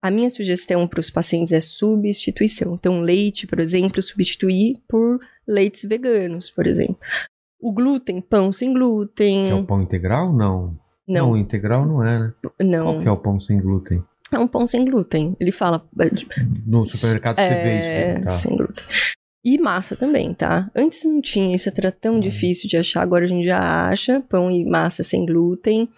A 0.00 0.12
minha 0.12 0.30
sugestão 0.30 0.86
para 0.86 1.00
os 1.00 1.10
pacientes 1.10 1.52
é 1.52 1.58
substituição. 1.58 2.74
Então, 2.74 3.00
leite, 3.00 3.48
por 3.48 3.58
exemplo, 3.58 4.00
substituir 4.00 4.80
por 4.88 5.18
leites 5.46 5.82
veganos, 5.82 6.50
por 6.50 6.68
exemplo. 6.68 6.98
O 7.60 7.72
glúten, 7.72 8.20
pão 8.20 8.52
sem 8.52 8.72
glúten. 8.72 9.50
É 9.50 9.54
o 9.54 9.66
pão 9.66 9.82
integral? 9.82 10.32
Não. 10.32 10.78
Não, 11.08 11.36
integral 11.36 11.86
não 11.86 12.04
é, 12.04 12.18
né? 12.18 12.32
não. 12.60 12.84
Qual 12.84 13.00
que 13.00 13.08
é 13.08 13.10
o 13.10 13.16
pão 13.16 13.40
sem 13.40 13.58
glúten? 13.58 14.04
É 14.30 14.38
um 14.38 14.46
pão 14.46 14.66
sem 14.66 14.84
glúten. 14.84 15.32
Ele 15.40 15.50
fala. 15.50 15.88
No 16.66 16.88
supermercado 16.88 17.36
você 17.36 17.48
vê 17.48 17.70
é, 17.70 18.12
isso. 18.12 18.22
Tá. 18.24 18.30
Sem 18.30 18.56
glúten. 18.56 18.84
E 19.50 19.56
massa 19.58 19.96
também, 19.96 20.34
tá? 20.34 20.70
Antes 20.76 21.04
não 21.06 21.22
tinha, 21.22 21.56
isso 21.56 21.70
era 21.74 21.90
tão 21.90 22.14
Uhum. 22.14 22.20
difícil 22.20 22.68
de 22.68 22.76
achar, 22.76 23.00
agora 23.02 23.24
a 23.24 23.28
gente 23.28 23.44
já 23.46 23.88
acha. 23.88 24.20
Pão 24.28 24.50
e 24.50 24.64
massa 24.64 25.02
sem 25.02 25.24
glúten. 25.24 25.88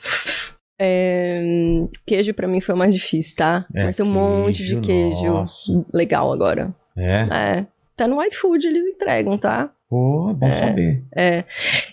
É, 0.78 1.42
queijo 2.06 2.32
pra 2.32 2.46
mim 2.48 2.60
foi 2.60 2.74
o 2.74 2.78
mais 2.78 2.94
difícil, 2.94 3.36
tá? 3.36 3.66
É, 3.74 3.84
Mas 3.84 3.96
tem 3.96 4.06
um 4.06 4.10
monte 4.10 4.64
de 4.64 4.80
queijo 4.80 5.26
nossa. 5.26 5.84
legal 5.92 6.32
agora. 6.32 6.74
É? 6.96 7.26
É. 7.58 7.66
Tá 7.96 8.06
no 8.08 8.22
iFood, 8.22 8.66
eles 8.66 8.86
entregam, 8.86 9.36
tá? 9.36 9.70
Pô, 9.90 10.31
é 10.31 10.35
bom 10.35 10.46
É. 10.46 10.61
saber. 10.68 11.05
É. 11.16 11.44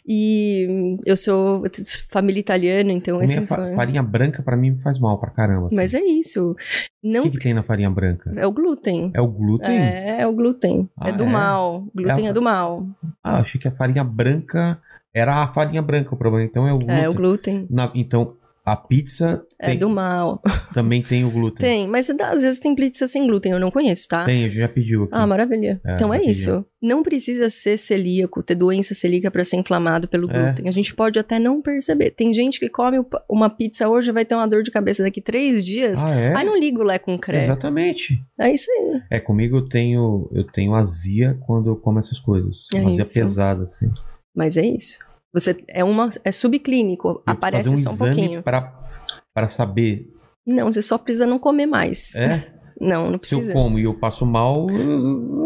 E 0.07 0.97
eu 1.03 1.17
sou 1.17 1.63
família 2.09 2.39
italiana, 2.39 2.93
então 2.93 3.21
esse 3.23 3.33
Comer 3.41 3.47
fa- 3.47 3.75
farinha 3.75 4.03
branca 4.03 4.43
pra 4.43 4.55
mim 4.55 4.77
faz 4.83 4.99
mal 4.99 5.17
pra 5.19 5.31
caramba. 5.31 5.69
Mas 5.73 5.95
é 5.95 5.99
isso. 6.01 6.51
O 6.51 6.55
Não 7.03 7.23
que, 7.23 7.31
que 7.31 7.39
tem 7.39 7.55
na 7.55 7.63
farinha 7.63 7.89
branca? 7.89 8.31
é 8.35 8.45
o 8.45 8.51
glúten. 8.51 9.09
É 9.15 9.19
o 9.19 9.27
glúten? 9.27 9.75
É, 9.79 10.21
é 10.21 10.27
o 10.27 10.31
glúten. 10.31 10.87
Ah, 10.95 11.09
é 11.09 11.11
do 11.11 11.23
é? 11.23 11.27
mal. 11.27 11.87
Glúten 11.95 12.25
É 12.25 12.27
é, 12.27 12.29
a- 12.29 12.33
do 12.33 12.41
mal. 12.41 12.85
Ah, 13.23 13.37
achei 13.39 13.59
que 13.59 13.67
a 13.67 13.71
farinha 13.71 14.03
branca 14.03 14.79
era 15.11 15.33
a 15.41 15.47
farinha 15.47 15.81
branca 15.81 16.13
o 16.13 16.17
problema. 16.17 16.45
Então 16.45 16.67
é 16.67 16.73
o 16.73 16.77
glúten. 16.77 17.03
É 17.03 17.09
o 17.09 17.13
glúten. 17.15 17.67
Na- 17.67 17.91
então, 17.95 18.35
a 18.69 18.75
pizza 18.75 19.45
É 19.57 19.67
tem- 19.67 19.77
do 19.79 19.89
mal. 19.89 20.41
também 20.73 21.01
tem 21.01 21.23
o 21.23 21.31
glúten. 21.31 21.65
Tem, 21.65 21.87
mas 21.87 22.09
às 22.09 22.41
vezes 22.43 22.59
tem 22.59 22.75
pizza 22.75 23.07
sem 23.07 23.25
glúten, 23.25 23.53
eu 23.53 23.59
não 23.59 23.71
conheço, 23.71 24.07
tá? 24.09 24.25
Tem, 24.25 24.43
a 24.43 24.47
gente 24.49 24.57
já 24.59 24.67
pediu 24.67 25.03
aqui. 25.03 25.11
Ah, 25.13 25.25
maravilha. 25.25 25.79
É, 25.85 25.95
então 25.95 26.13
é 26.13 26.21
isso. 26.21 26.65
Não 26.81 27.01
precisa 27.01 27.49
ser 27.49 27.77
celíaco, 27.77 28.43
ter 28.43 28.55
doença 28.55 28.93
celíaca 28.93 29.31
pra 29.31 29.43
ser 29.43 29.55
inflamado 29.55 30.07
pelo 30.07 30.29
É. 30.29 30.33
glúten. 30.33 30.67
A 30.67 30.71
gente 30.71 30.93
pode 30.93 31.17
até 31.17 31.39
não 31.39 31.61
perceber. 31.61 32.11
Tem 32.11 32.33
gente 32.33 32.59
que 32.59 32.67
come 32.69 32.97
uma 33.29 33.49
pizza 33.49 33.87
hoje 33.87 34.09
e 34.09 34.13
vai 34.13 34.25
ter 34.25 34.35
uma 34.35 34.47
dor 34.47 34.61
de 34.63 34.69
cabeça 34.69 35.01
daqui 35.01 35.21
três 35.21 35.63
dias. 35.63 36.03
Ah, 36.03 36.13
é? 36.13 36.35
Aí 36.35 36.45
não 36.45 36.59
liga 36.59 36.79
o 36.79 36.83
lé 36.83 36.99
com 36.99 37.17
creme. 37.17 37.45
Exatamente. 37.45 38.21
É 38.39 38.53
isso 38.53 38.69
aí. 38.69 39.01
É, 39.11 39.19
comigo 39.19 39.57
eu 39.57 39.69
tenho, 39.69 40.29
eu 40.33 40.43
tenho 40.43 40.75
azia 40.75 41.37
quando 41.47 41.69
eu 41.69 41.75
como 41.77 41.99
essas 41.99 42.19
coisas. 42.19 42.57
É 42.75 42.79
Uma 42.81 42.89
azia 42.89 43.01
isso. 43.01 43.13
pesada, 43.13 43.63
assim. 43.63 43.89
Mas 44.35 44.55
é 44.57 44.65
isso. 44.65 44.99
Você 45.39 45.63
é 45.67 45.83
uma 45.83 46.09
é 46.23 46.31
subclínico, 46.31 47.09
Eu 47.09 47.21
aparece 47.25 47.69
um 47.69 47.77
só 47.77 47.91
um 47.91 47.97
pouquinho. 47.97 48.41
Pra 48.41 49.49
saber. 49.49 50.11
Não, 50.45 50.71
você 50.71 50.81
só 50.81 50.97
precisa 50.97 51.27
não 51.27 51.37
comer 51.37 51.67
mais. 51.67 52.15
É? 52.15 52.47
Não, 52.79 53.11
não 53.11 53.19
Se 53.21 53.33
eu 53.35 53.39
precisa. 53.39 53.53
como 53.53 53.77
e 53.79 53.83
eu 53.83 53.93
passo 53.93 54.25
mal, 54.25 54.67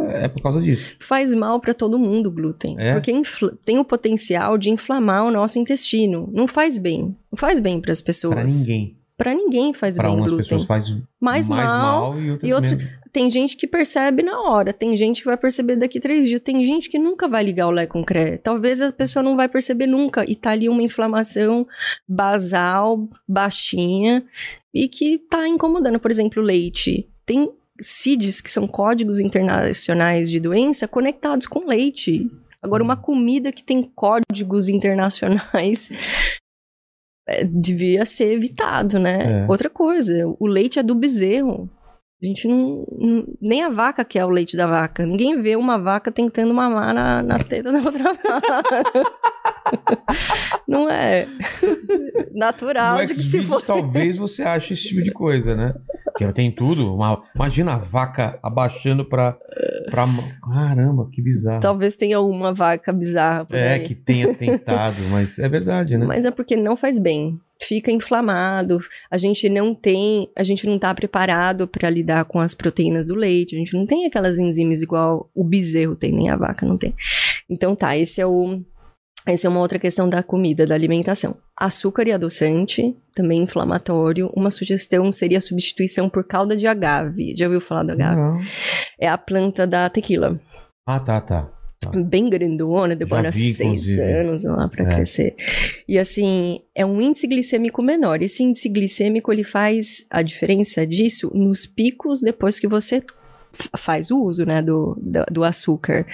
é 0.10 0.28
por 0.28 0.42
causa 0.42 0.62
disso. 0.62 0.98
Faz 1.00 1.34
mal 1.34 1.60
pra 1.60 1.74
todo 1.74 1.98
mundo 1.98 2.28
o 2.28 2.32
glúten. 2.32 2.76
É? 2.78 2.94
Porque 2.94 3.12
tem 3.66 3.80
o 3.80 3.86
potencial 3.86 4.58
de 4.58 4.70
inflamar 4.70 5.26
o 5.26 5.32
nosso 5.32 5.58
intestino. 5.58 6.30
Não 6.34 6.48
faz 6.48 6.78
bem. 6.78 7.16
Não 7.32 7.38
faz 7.38 7.60
bem 7.60 7.80
pras 7.82 8.02
pessoas. 8.02 8.34
Pra 8.36 8.44
ninguém. 8.44 8.98
Pra 9.22 9.36
ninguém 9.36 9.72
faz 9.72 9.98
Pra 9.98 10.08
bem 10.08 10.18
umas 10.18 10.32
glúten. 10.32 10.46
pessoas 10.48 10.66
faz 10.66 10.98
Mais 11.20 11.48
mal, 11.48 12.20
e 12.20 12.32
outras 12.32 12.50
e 12.50 12.54
outras-. 12.54 13.02
Tem 13.14 13.30
gente 13.30 13.56
que 13.56 13.68
percebe 13.68 14.24
na 14.24 14.42
hora, 14.42 14.74
tem 14.74 14.98
gente 14.98 15.22
que 15.22 15.28
vai 15.28 15.38
perceber 15.38 15.76
daqui 15.76 16.00
três 16.00 16.28
dias, 16.28 16.42
tem 16.42 16.66
gente 16.66 16.90
que 16.90 16.98
nunca 16.98 17.28
vai 17.28 17.44
ligar 17.44 17.68
o 17.68 17.72
Lé 17.72 17.86
com 17.86 18.04
CRE. 18.04 18.40
Talvez 18.40 18.82
a 18.82 18.92
pessoa 18.92 19.22
não 19.22 19.36
vai 19.36 19.48
perceber 19.48 19.86
nunca 19.86 20.26
e 20.28 20.34
tá 20.34 20.50
ali 20.50 20.68
uma 20.68 20.82
inflamação 20.82 21.68
basal, 22.08 23.08
baixinha, 23.28 24.26
e 24.74 24.88
que 24.88 25.20
tá 25.20 25.48
incomodando. 25.48 26.00
Por 26.00 26.10
exemplo, 26.10 26.42
o 26.42 26.46
leite. 26.46 27.08
Tem 27.24 27.48
CIDs, 27.80 28.42
que 28.42 28.50
são 28.50 28.66
códigos 28.66 29.20
internacionais 29.20 30.32
de 30.32 30.40
doença, 30.40 30.88
conectados 30.88 31.46
com 31.46 31.68
leite. 31.68 32.28
Agora, 32.60 32.84
uma 32.84 32.96
comida 32.98 33.52
que 33.52 33.64
tem 33.64 33.84
códigos 33.84 34.68
internacionais 34.68 35.92
é, 37.32 37.44
devia 37.44 38.06
ser 38.06 38.32
evitado, 38.34 39.00
né? 39.00 39.44
É. 39.44 39.46
Outra 39.50 39.70
coisa, 39.70 40.14
o 40.40 40.48
leite 40.48 40.78
é 40.80 40.84
do 40.84 40.96
bezerro. 40.96 41.70
A 42.22 42.26
gente 42.28 42.48
não, 42.48 42.86
não- 43.00 43.26
Nem 43.42 43.64
a 43.64 43.70
vaca 43.70 44.06
quer 44.06 44.24
o 44.26 44.30
leite 44.30 44.56
da 44.56 44.68
vaca. 44.68 45.06
Ninguém 45.06 45.42
vê 45.42 45.56
uma 45.56 45.80
vaca 45.80 46.12
tentando 46.12 46.54
mamar 46.54 46.94
na, 46.94 47.24
na 47.24 47.40
teta 47.40 47.72
da 47.72 47.80
outra 47.80 48.14
vaca. 48.14 48.84
não 50.68 50.90
é 50.90 51.28
natural 52.34 52.98
No 53.00 53.06
de 53.06 53.14
que 53.14 53.22
se 53.24 53.42
for. 53.42 53.62
talvez 53.62 54.18
você 54.18 54.42
ache 54.44 54.74
esse 54.74 54.88
tipo 54.88 55.02
de 55.02 55.12
coisa, 55.12 55.56
né? 55.56 55.74
Porque 56.06 56.24
ela 56.24 56.34
tem 56.34 56.52
tudo. 56.52 56.94
uma- 56.94 57.24
imagina 57.34 57.74
a 57.74 57.78
vaca 57.78 58.38
abaixando 58.44 59.06
pra, 59.06 59.38
pra. 59.90 60.06
Caramba, 60.44 61.10
que 61.12 61.22
bizarro. 61.22 61.62
Talvez 61.62 61.96
tenha 61.96 62.20
uma 62.20 62.54
vaca 62.54 62.92
bizarra 62.92 63.46
por 63.46 63.56
é, 63.56 63.74
aí. 63.74 63.88
que 63.88 63.96
tenha 63.96 64.34
tentado, 64.34 64.98
mas 65.10 65.40
é 65.40 65.48
verdade, 65.48 65.98
né? 65.98 66.06
Mas 66.06 66.26
é 66.26 66.32
porque 66.32 66.56
não 66.56 66.76
faz 66.76 67.00
bem. 67.00 67.40
Fica 67.64 67.92
inflamado. 67.92 68.80
A 69.10 69.18
gente 69.18 69.48
não 69.48 69.74
tem, 69.74 70.30
a 70.36 70.44
gente 70.44 70.68
não 70.68 70.78
tá 70.80 70.94
preparado 70.94 71.68
para 71.68 71.90
lidar 71.90 72.26
com 72.26 72.40
as 72.40 72.56
proteínas 72.56 73.06
do 73.06 73.16
leite. 73.16 73.56
A 73.56 73.60
gente 73.60 73.74
não 73.78 73.86
tem 73.86 74.06
aquelas 74.06 74.38
enzimas 74.38 74.82
igual 74.82 75.30
o 75.34 75.44
bezerro 75.44 75.96
tem, 75.96 76.12
nem 76.12 76.30
a 76.30 76.36
vaca 76.36 76.66
não 76.66 76.78
tem. 76.78 76.94
Então 77.50 77.76
tá, 77.76 77.96
esse 77.96 78.20
é 78.20 78.26
o 78.26 78.62
essa 79.28 79.48
é 79.48 79.50
uma 79.50 79.60
outra 79.60 79.78
questão 79.78 80.10
da 80.10 80.24
comida, 80.24 80.66
da 80.66 80.74
alimentação. 80.76 81.36
Açúcar 81.58 82.08
e 82.08 82.12
adoçante, 82.12 82.96
também 83.16 83.44
inflamatório. 83.44 84.32
Uma 84.36 84.50
sugestão 84.50 85.12
seria 85.12 85.38
a 85.38 85.42
substituição 85.42 86.10
por 86.10 86.24
calda 86.24 86.56
de 86.58 86.66
agave. 86.68 87.36
Já 87.38 87.46
ouviu 87.46 87.62
falar 87.62 87.84
do 87.84 87.92
agave? 87.92 88.20
Não. 88.20 88.40
É 89.00 89.08
a 89.08 89.18
planta 89.18 89.68
da 89.68 89.90
tequila. 89.90 90.40
Ah, 90.88 91.00
tá, 91.00 91.22
tá. 91.22 91.50
bem 92.06 92.30
grandona, 92.30 92.96
demora 92.96 93.32
vi, 93.32 93.54
seis 93.54 93.70
inclusive. 93.88 94.02
anos 94.02 94.44
lá 94.44 94.68
pra 94.68 94.84
É. 94.86 94.88
crescer. 94.88 95.36
E 95.88 95.98
assim, 95.98 96.60
é 96.76 96.86
um 96.86 97.02
índice 97.02 97.26
glicêmico 97.28 97.82
menor. 97.82 98.22
Esse 98.22 98.44
índice 98.44 98.70
glicêmico, 98.70 99.32
ele 99.34 99.44
faz 99.44 100.06
a 100.10 100.22
diferença 100.22 100.86
disso 100.86 101.32
nos 101.34 101.66
picos 101.66 102.22
depois 102.22 102.60
que 102.60 102.68
você 102.68 103.02
faz 103.78 104.12
o 104.12 104.20
uso, 104.24 104.46
né, 104.46 104.62
do, 104.62 104.98
do, 105.02 105.24
do 105.32 105.44
açúcar. 105.44 106.06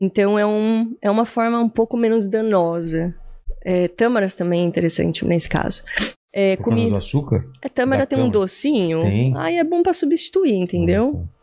Então, 0.00 0.38
é, 0.38 0.44
um, 0.46 0.94
é 1.00 1.10
uma 1.10 1.24
forma 1.26 1.58
um 1.60 1.68
pouco 1.68 1.96
menos 1.96 2.26
danosa. 2.28 3.14
É, 3.64 3.88
tâmaras 3.88 4.34
também 4.34 4.62
é 4.62 4.64
interessante 4.64 5.24
nesse 5.24 5.48
caso. 5.48 5.82
É, 6.32 6.56
Por 6.56 6.64
comida. 6.64 6.90
do 6.90 6.96
açúcar? 6.96 7.46
A 7.64 7.68
tâmara 7.68 8.02
da 8.02 8.06
tem 8.06 8.18
um 8.18 8.22
tâmara? 8.24 8.40
docinho. 8.40 9.00
Tem. 9.00 9.36
Aí 9.38 9.56
é 9.56 9.64
bom 9.64 9.82
pra 9.82 9.92
substituir, 9.92 10.54
entendeu? 10.54 11.08
Ah, 11.08 11.12
tá. 11.12 11.18
Se- 11.18 11.22
pra- 11.22 11.35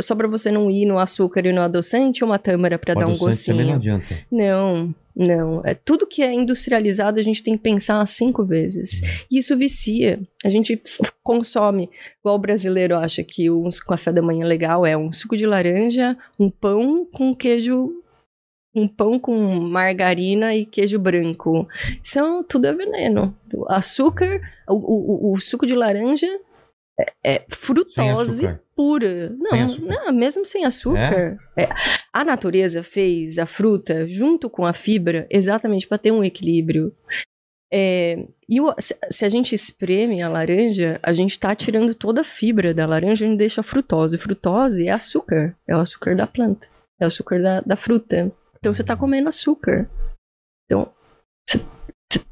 Só 0.00 0.14
pra 0.14 0.26
você 0.28 0.50
não 0.50 0.70
ir 0.70 0.86
no 0.86 0.98
açúcar 0.98 1.46
e 1.46 1.52
no 1.52 1.60
adoçante, 1.60 2.24
uma 2.24 2.38
tâmara 2.38 2.78
pra 2.78 2.92
O 2.92 2.98
dar 2.98 3.06
um 3.06 3.16
também 3.16 3.18
não 3.18 3.26
gocinho. 3.26 3.74
adianta. 3.74 4.18
Não, 4.30 4.94
não. 5.14 5.62
É, 5.64 5.74
tudo 5.74 6.06
que 6.06 6.22
é 6.22 6.32
industrializado 6.32 7.20
a 7.20 7.22
gente 7.22 7.42
tem 7.42 7.56
que 7.56 7.62
pensar 7.62 8.04
cinco 8.06 8.44
vezes. 8.44 9.02
E 9.30 9.38
isso 9.38 9.56
vicia. 9.56 10.20
A 10.44 10.48
gente 10.50 10.80
consome, 11.22 11.88
igual 12.20 12.34
o 12.36 12.38
brasileiro 12.40 12.96
acha 12.96 13.22
que 13.22 13.48
um 13.50 13.68
café 13.86 14.12
da 14.12 14.20
manhã 14.22 14.44
legal 14.44 14.84
é 14.84 14.96
um 14.96 15.12
suco 15.12 15.36
de 15.36 15.46
laranja, 15.46 16.16
um 16.38 16.50
pão 16.50 17.06
com 17.12 17.34
queijo. 17.34 18.00
Um 18.76 18.88
pão 18.88 19.20
com 19.20 19.36
margarina 19.60 20.52
e 20.52 20.66
queijo 20.66 20.98
branco. 20.98 21.68
Isso 22.02 22.18
é, 22.18 22.42
tudo 22.48 22.66
é 22.66 22.72
veneno. 22.72 23.32
O 23.54 23.70
açúcar, 23.70 24.40
o- 24.68 25.30
o- 25.30 25.32
o 25.32 25.40
suco 25.40 25.64
de 25.64 25.76
laranja 25.76 26.26
é, 27.00 27.12
é 27.24 27.46
frutose 27.50 28.46
pura. 28.76 29.30
Não, 29.38 29.68
Sem 29.68 29.80
não, 29.80 30.12
mesmo 30.12 30.44
sem 30.46 30.64
açúcar. 30.64 31.38
É, 31.56 31.68
a 32.12 32.24
natureza 32.24 32.82
fez 32.82 33.38
a 33.38 33.46
fruta 33.46 34.06
junto 34.06 34.48
com 34.50 34.64
a 34.66 34.72
fibra 34.72 35.26
exatamente 35.30 35.86
para 35.86 35.98
ter 35.98 36.12
um 36.12 36.24
equilíbrio. 36.24 36.94
É, 37.72 38.26
e 38.48 38.60
o- 38.60 38.74
se, 38.78 38.96
se 39.10 39.24
a 39.24 39.28
gente 39.28 39.54
espreme 39.54 40.22
a 40.22 40.28
laranja, 40.28 41.00
a 41.02 41.12
gente 41.12 41.38
tá 41.40 41.54
tirando 41.54 41.94
toda 41.94 42.20
a 42.20 42.24
fibra 42.24 42.72
da 42.72 42.86
laranja 42.86 43.26
e 43.26 43.36
deixa 43.36 43.60
a 43.60 43.64
frutose. 43.64 44.16
Frutose 44.18 44.86
é 44.86 44.92
açúcar, 44.92 45.56
é 45.68 45.74
o 45.74 45.80
açúcar 45.80 46.14
da 46.14 46.26
planta, 46.26 46.68
é 47.00 47.04
o 47.04 47.06
açúcar 47.08 47.42
da, 47.42 47.60
da 47.62 47.76
fruta. 47.76 48.30
Então 48.58 48.72
você 48.72 48.84
tá 48.84 48.96
comendo 48.96 49.28
açúcar. 49.28 49.90
Então 50.66 50.92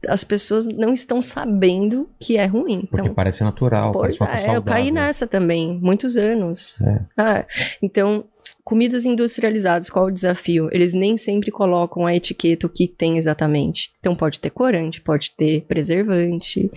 as 0.09 0.25
pessoas 0.25 0.67
não 0.67 0.93
estão 0.93 1.21
sabendo 1.23 2.09
que 2.21 2.37
é 2.37 2.47
ruim. 2.47 2.87
Porque 2.91 3.03
Então, 3.03 3.15
parece 3.15 3.43
natural, 3.43 3.93
Pois 3.93 4.19
parece 4.19 4.41
uma 4.47 4.53
é, 4.53 4.57
eu 4.57 4.63
caí 4.63 4.85
saudável. 4.87 4.95
nessa 4.95 5.27
também, 5.27 5.79
muitos 5.81 6.17
anos. 6.17 6.81
É. 6.83 7.01
Ah, 7.17 7.47
então, 7.81 8.25
comidas 8.65 9.05
industrializadas, 9.05 9.91
qual 9.91 10.07
o 10.07 10.11
desafio? 10.13 10.69
Eles 10.73 10.93
nem 10.93 11.17
sempre 11.17 11.51
colocam 11.51 12.07
a 12.07 12.15
etiqueta 12.15 12.67
o 12.67 12.71
que 12.71 12.87
tem 12.87 13.19
exatamente. 13.19 13.91
Então, 14.01 14.15
pode 14.15 14.41
ter 14.41 14.51
corante, 14.51 15.01
pode 15.01 15.33
ter 15.37 15.63
preservante. 15.63 16.71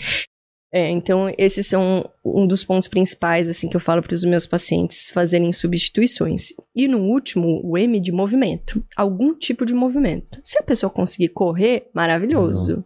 É, 0.73 0.89
então, 0.89 1.33
esses 1.37 1.67
são 1.67 2.09
um 2.23 2.45
dos 2.45 2.63
pontos 2.63 2.87
principais, 2.87 3.49
assim, 3.49 3.69
que 3.69 3.77
eu 3.77 3.81
falo 3.81 4.01
para 4.01 4.13
os 4.13 4.23
meus 4.23 4.45
pacientes 4.45 5.09
fazerem 5.09 5.53
substituições. 5.53 6.49
E 6.75 6.87
no 6.87 6.99
último, 6.99 7.61
o 7.63 7.77
M 7.77 7.99
de 7.99 8.11
movimento. 8.11 8.83
Algum 8.95 9.33
tipo 9.33 9.65
de 9.65 9.73
movimento. 9.73 10.39
Se 10.43 10.59
a 10.59 10.63
pessoa 10.63 10.89
conseguir 10.89 11.29
correr, 11.29 11.89
maravilhoso. 11.93 12.83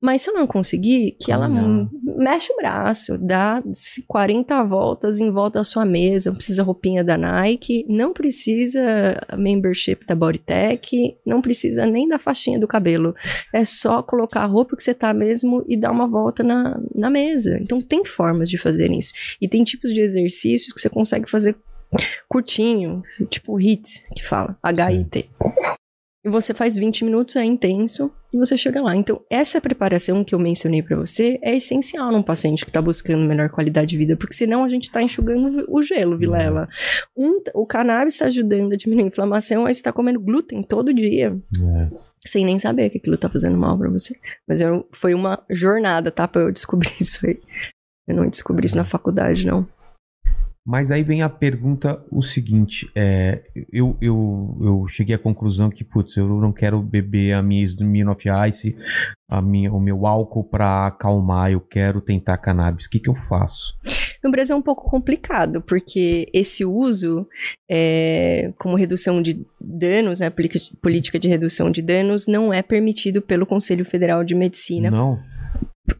Mas 0.00 0.22
se 0.22 0.30
ela 0.30 0.40
não 0.40 0.46
conseguir, 0.46 1.16
que 1.20 1.32
ela 1.32 1.48
Caminhar. 1.48 1.88
mexe 2.16 2.52
o 2.52 2.56
braço, 2.56 3.18
dá 3.18 3.62
40 4.06 4.62
voltas 4.62 5.18
em 5.18 5.30
volta 5.30 5.58
da 5.58 5.64
sua 5.64 5.84
mesa, 5.84 6.30
não 6.30 6.36
precisa 6.36 6.62
roupinha 6.62 7.02
da 7.02 7.18
Nike, 7.18 7.84
não 7.88 8.12
precisa 8.12 8.80
membership 9.36 10.06
da 10.06 10.14
Bodytech, 10.14 11.16
não 11.26 11.42
precisa 11.42 11.84
nem 11.84 12.08
da 12.08 12.18
faixinha 12.18 12.60
do 12.60 12.68
cabelo. 12.68 13.14
É 13.52 13.64
só 13.64 14.00
colocar 14.00 14.42
a 14.42 14.46
roupa 14.46 14.76
que 14.76 14.84
você 14.84 14.94
tá 14.94 15.12
mesmo 15.12 15.64
e 15.66 15.76
dar 15.76 15.90
uma 15.90 16.06
volta 16.06 16.44
na, 16.44 16.80
na 16.94 17.10
mesa. 17.10 17.58
Então 17.60 17.80
tem 17.80 18.04
formas 18.04 18.48
de 18.48 18.56
fazer 18.56 18.92
isso. 18.92 19.12
E 19.40 19.48
tem 19.48 19.64
tipos 19.64 19.92
de 19.92 20.00
exercícios 20.00 20.72
que 20.72 20.80
você 20.80 20.88
consegue 20.88 21.28
fazer 21.28 21.56
curtinho, 22.28 23.02
tipo 23.30 23.58
HIIT, 23.58 24.04
que 24.14 24.24
fala, 24.24 24.56
H-I-T. 24.62 25.30
Você 26.28 26.52
faz 26.54 26.76
20 26.76 27.04
minutos, 27.04 27.36
é 27.36 27.44
intenso, 27.44 28.10
e 28.32 28.36
você 28.36 28.56
chega 28.56 28.80
lá. 28.82 28.94
Então, 28.94 29.20
essa 29.30 29.60
preparação 29.60 30.22
que 30.24 30.34
eu 30.34 30.38
mencionei 30.38 30.82
pra 30.82 30.96
você 30.96 31.38
é 31.42 31.56
essencial 31.56 32.10
num 32.12 32.22
paciente 32.22 32.64
que 32.64 32.72
tá 32.72 32.80
buscando 32.82 33.24
melhor 33.26 33.48
qualidade 33.50 33.88
de 33.88 33.96
vida, 33.98 34.16
porque 34.16 34.34
senão 34.34 34.64
a 34.64 34.68
gente 34.68 34.90
tá 34.90 35.02
enxugando 35.02 35.64
o 35.68 35.82
gelo, 35.82 36.16
Vilela. 36.18 36.68
Um, 37.16 37.40
o 37.54 37.66
cannabis 37.66 38.14
está 38.14 38.26
ajudando 38.26 38.72
a 38.72 38.76
diminuir 38.76 39.04
a 39.04 39.08
inflamação, 39.08 39.66
aí 39.66 39.74
você 39.74 39.82
tá 39.82 39.92
comendo 39.92 40.20
glúten 40.20 40.62
todo 40.62 40.92
dia, 40.94 41.36
É. 41.60 41.88
sem 42.26 42.44
nem 42.44 42.58
saber 42.58 42.90
que 42.90 42.98
aquilo 42.98 43.16
tá 43.16 43.28
fazendo 43.28 43.56
mal 43.56 43.78
pra 43.78 43.88
você. 43.88 44.14
Mas 44.46 44.60
eu- 44.60 44.86
foi 44.92 45.14
uma 45.14 45.42
jornada, 45.50 46.10
tá? 46.10 46.26
Pra 46.28 46.42
eu 46.42 46.52
descobrir 46.52 46.92
isso 47.00 47.18
aí. 47.26 47.40
Eu 48.06 48.16
não 48.16 48.28
descobri 48.28 48.66
isso 48.66 48.76
na 48.76 48.84
faculdade, 48.84 49.46
não. 49.46 49.66
Mas 50.68 50.90
aí 50.90 51.02
vem 51.02 51.22
a 51.22 51.30
pergunta, 51.30 51.98
o 52.10 52.22
seguinte, 52.22 52.90
é, 52.94 53.42
eu, 53.72 53.96
eu, 54.02 54.58
eu 54.60 54.86
cheguei 54.86 55.14
à 55.14 55.18
conclusão 55.18 55.70
que, 55.70 55.82
putz, 55.82 56.14
eu 56.14 56.28
não 56.28 56.52
quero 56.52 56.82
beber 56.82 57.32
a 57.32 57.42
minha 57.42 57.64
Smirnoff 57.64 58.28
Ice, 58.50 58.76
a 59.30 59.40
minha, 59.40 59.72
o 59.72 59.80
meu 59.80 60.06
álcool 60.06 60.44
pra 60.44 60.88
acalmar, 60.88 61.50
eu 61.50 61.60
quero 61.62 62.02
tentar 62.02 62.36
cannabis. 62.36 62.84
O 62.84 62.90
que 62.90 63.00
que 63.00 63.08
eu 63.08 63.14
faço? 63.14 63.78
No 64.22 64.30
Brasil 64.30 64.54
é 64.54 64.58
um 64.58 64.62
pouco 64.62 64.84
complicado, 64.84 65.62
porque 65.62 66.28
esse 66.34 66.66
uso, 66.66 67.26
é, 67.66 68.52
como 68.58 68.76
redução 68.76 69.22
de 69.22 69.46
danos, 69.58 70.20
né, 70.20 70.30
política 70.82 71.18
de 71.18 71.28
redução 71.28 71.70
de 71.70 71.80
danos, 71.80 72.26
não 72.26 72.52
é 72.52 72.60
permitido 72.60 73.22
pelo 73.22 73.46
Conselho 73.46 73.86
Federal 73.86 74.22
de 74.22 74.34
Medicina. 74.34 74.90
Não? 74.90 75.18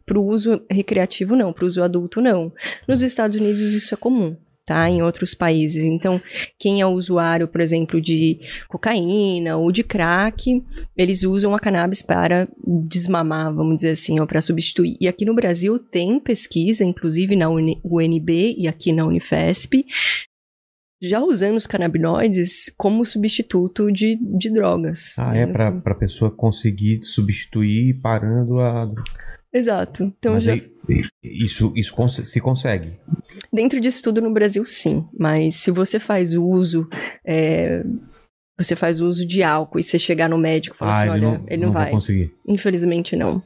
Para 0.05 0.19
o 0.19 0.27
uso 0.27 0.61
recreativo, 0.69 1.35
não. 1.35 1.51
Para 1.51 1.63
o 1.63 1.67
uso 1.67 1.81
adulto, 1.81 2.21
não. 2.21 2.53
Nos 2.87 3.01
Estados 3.01 3.35
Unidos, 3.35 3.61
isso 3.73 3.95
é 3.95 3.97
comum. 3.97 4.37
Tá, 4.69 4.87
em 4.87 5.01
outros 5.01 5.33
países. 5.33 5.83
Então, 5.83 6.21
quem 6.59 6.79
é 6.79 6.85
usuário, 6.85 7.47
por 7.47 7.59
exemplo, 7.59 7.99
de 7.99 8.39
cocaína 8.67 9.57
ou 9.57 9.71
de 9.71 9.83
crack, 9.83 10.63
eles 10.95 11.23
usam 11.23 11.55
a 11.55 11.59
cannabis 11.59 12.03
para 12.03 12.47
desmamar, 12.63 13.51
vamos 13.51 13.77
dizer 13.77 13.89
assim, 13.89 14.19
ou 14.19 14.27
para 14.27 14.39
substituir. 14.39 14.95
E 15.01 15.07
aqui 15.07 15.25
no 15.25 15.33
Brasil 15.33 15.79
tem 15.79 16.19
pesquisa, 16.19 16.85
inclusive 16.85 17.35
na 17.35 17.49
UNB 17.49 18.57
e 18.59 18.67
aqui 18.67 18.91
na 18.91 19.07
Unifesp, 19.07 19.83
já 21.01 21.19
usando 21.19 21.55
os 21.57 21.65
canabinoides 21.65 22.71
como 22.77 23.03
substituto 23.07 23.91
de, 23.91 24.19
de 24.37 24.51
drogas. 24.51 25.17
Ah, 25.17 25.35
é 25.35 25.47
pra, 25.47 25.71
pra 25.71 25.95
pessoa 25.95 26.29
conseguir 26.29 27.01
substituir 27.01 27.99
parando 28.01 28.59
a... 28.59 28.87
Exato. 29.53 30.03
Então, 30.03 30.33
Mas 30.35 30.43
já, 30.43 30.55
isso, 31.23 31.73
isso 31.75 31.95
se 32.25 32.39
consegue. 32.39 32.99
Dentro 33.51 33.79
de 33.81 33.87
estudo 33.87 34.21
no 34.21 34.31
Brasil, 34.31 34.63
sim. 34.65 35.07
Mas 35.17 35.55
se 35.55 35.71
você 35.71 35.99
faz 35.99 36.33
o 36.35 36.45
uso, 36.45 36.87
é, 37.25 37.83
você 38.57 38.75
faz 38.75 39.01
uso 39.01 39.25
de 39.25 39.41
álcool 39.41 39.79
e 39.79 39.83
você 39.83 39.97
chegar 39.97 40.29
no 40.29 40.37
médico 40.37 40.75
e 40.75 40.79
falar 40.79 40.91
ah, 40.91 40.95
assim, 40.97 41.03
ele 41.17 41.25
olha, 41.25 41.37
não, 41.39 41.45
ele 41.47 41.65
não, 41.65 41.73
vai 41.73 41.83
vai. 41.85 41.91
conseguir. 41.91 42.31
Infelizmente 42.47 43.15
não. 43.15 43.41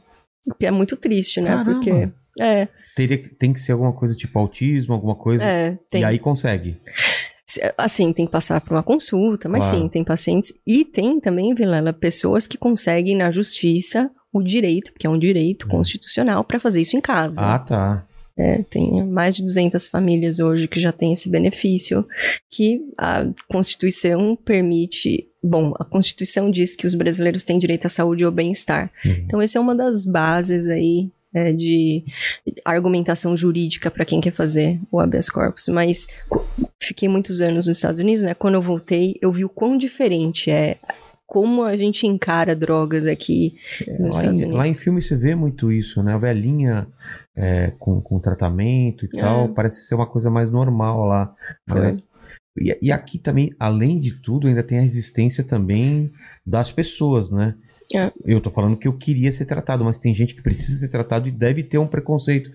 O 0.50 0.54
que 0.56 0.66
é 0.66 0.72
muito 0.72 0.98
triste, 0.98 1.40
né? 1.40 1.50
Caramba. 1.52 1.72
Porque 1.72 2.10
é, 2.40 2.68
Teria, 2.96 3.18
tem 3.40 3.54
que 3.54 3.60
ser 3.62 3.72
alguma 3.72 3.94
coisa 3.94 4.14
tipo 4.16 4.38
autismo, 4.38 4.94
alguma 4.94 5.16
coisa. 5.16 5.44
é, 5.44 5.78
tem. 5.90 6.02
E 6.02 6.06
aí 6.06 6.20
consegue. 6.20 6.82
Se- 7.48 7.62
Assim, 7.78 8.12
tem 8.12 8.26
que 8.26 8.32
passar 8.32 8.60
por 8.62 8.74
uma 8.74 8.84
consulta, 8.84 9.48
mas 9.48 9.66
Claro. 9.66 9.84
sim, 9.84 9.90
tem 9.90 10.04
pacientes. 10.04 10.54
E 10.68 10.84
tem 10.84 11.20
também, 11.20 11.54
Vilela, 11.54 11.94
pessoas 11.94 12.46
que 12.48 12.58
conseguem 12.58 13.16
na 13.16 13.32
justiça 13.32 14.12
o 14.34 14.42
direito, 14.42 14.92
porque 14.92 15.08
é 15.08 15.10
um 15.10 15.20
direito 15.20 15.68
Hum. 15.68 15.70
constitucional, 15.70 16.44
para 16.44 16.60
fazer 16.60 16.82
isso 16.82 16.98
em 16.98 17.02
casa. 17.02 17.46
Ah, 17.46 17.60
tá. 17.60 18.06
É, 18.36 18.64
tem 18.64 19.04
mais 19.04 19.36
de 19.36 19.44
200 19.44 19.86
famílias 19.86 20.40
hoje 20.40 20.68
que 20.68 20.80
já 20.80 20.92
têm 20.92 21.14
esse 21.14 21.30
benefício, 21.30 22.04
que 22.50 22.82
a 22.98 23.28
Constituição 23.48 24.36
permite. 24.36 25.28
Bom, 25.44 25.72
a 25.80 25.86
Constituição 25.86 26.50
diz 26.50 26.76
que 26.76 26.88
os 26.88 26.96
brasileiros 26.96 27.44
têm 27.44 27.60
direito 27.60 27.86
à 27.86 27.90
saúde 27.90 28.24
e 28.24 28.26
ao 28.26 28.32
bem-estar. 28.32 28.92
Uhum. 29.06 29.12
Então, 29.12 29.42
essa 29.42 29.60
é 29.60 29.62
uma 29.62 29.76
das 29.76 30.04
bases 30.04 30.68
aí 30.68 31.12
é, 31.32 31.52
de 31.52 32.04
argumentação 32.66 33.38
jurídica 33.38 33.92
para 33.92 34.06
quem 34.06 34.20
quer 34.20 34.34
fazer 34.34 34.80
o 34.92 35.00
habeas 35.00 35.30
corpus. 35.30 35.68
Mas 35.68 36.08
fiquei 36.80 37.08
muitos 37.08 37.40
anos 37.40 37.68
nos 37.68 37.78
Estados 37.78 38.00
Unidos, 38.00 38.24
né? 38.24 38.34
Quando 38.34 38.56
eu 38.56 38.62
voltei, 38.62 39.16
eu 39.22 39.32
vi 39.32 39.46
o 39.46 39.50
quão 39.50 39.78
diferente 39.78 40.50
é 40.50 40.78
como 41.34 41.64
a 41.64 41.76
gente 41.76 42.06
encara 42.06 42.56
drogas 42.56 43.08
aqui 43.08 43.56
nos 44.00 44.00
Lá 44.00 44.08
Estados 44.22 44.42
em, 44.42 44.46
Unidos. 44.46 44.58
lá 44.60 44.68
em 44.68 44.76
filme 44.76 45.02
você 45.02 45.16
vê 45.18 45.34
muito 45.34 45.72
isso, 45.72 46.04
né? 46.04 46.14
A 46.14 46.18
velhinha 46.20 46.88
é, 47.36 47.72
com, 47.80 48.00
com 48.00 48.20
tratamento 48.20 49.04
e 49.06 49.10
É. 49.18 49.20
tal, 49.20 49.50
parece 49.50 49.84
ser 49.84 49.96
uma 49.96 50.06
coisa 50.06 50.30
mais 50.30 50.52
normal 50.52 51.06
lá. 51.08 51.34
Mas- 51.68 52.06
e, 52.56 52.78
e 52.84 52.92
aqui 52.92 53.18
também, 53.18 53.52
além 53.60 54.00
de 54.00 54.12
tudo, 54.22 54.48
ainda 54.48 54.62
tem 54.62 54.78
a 54.78 54.82
resistência 54.84 55.44
também 55.44 56.12
das 56.46 56.72
pessoas, 56.72 57.32
né? 57.32 57.56
É. 57.96 58.12
Eu 58.24 58.40
tô 58.40 58.52
falando 58.52 58.78
que 58.78 58.88
eu 58.88 58.94
queria 58.96 59.32
ser 59.32 59.46
tratado, 59.46 59.84
mas 59.84 59.98
tem 59.98 60.14
gente 60.14 60.36
que 60.36 60.42
precisa 60.44 60.78
ser 60.78 60.90
tratado 60.90 61.28
e 61.28 61.32
deve 61.32 61.64
ter 61.64 61.80
um 61.80 61.88
preconceito. 61.88 62.52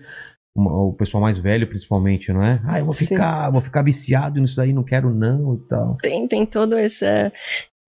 O 0.55 0.93
pessoal 0.93 1.21
mais 1.21 1.37
velho, 1.39 1.67
principalmente, 1.67 2.33
não 2.33 2.41
é? 2.43 2.59
Ah, 2.65 2.79
eu 2.79 2.85
vou 2.85 2.93
Sim. 2.93 3.05
ficar, 3.05 3.49
vou 3.49 3.61
ficar 3.61 3.81
viciado 3.83 4.41
nisso 4.41 4.55
daí, 4.57 4.73
não 4.73 4.83
quero 4.83 5.13
não 5.13 5.53
e 5.55 5.67
tal. 5.69 5.97
tem, 6.01 6.27
tem 6.27 6.45
todo 6.45 6.75
essa, 6.75 7.31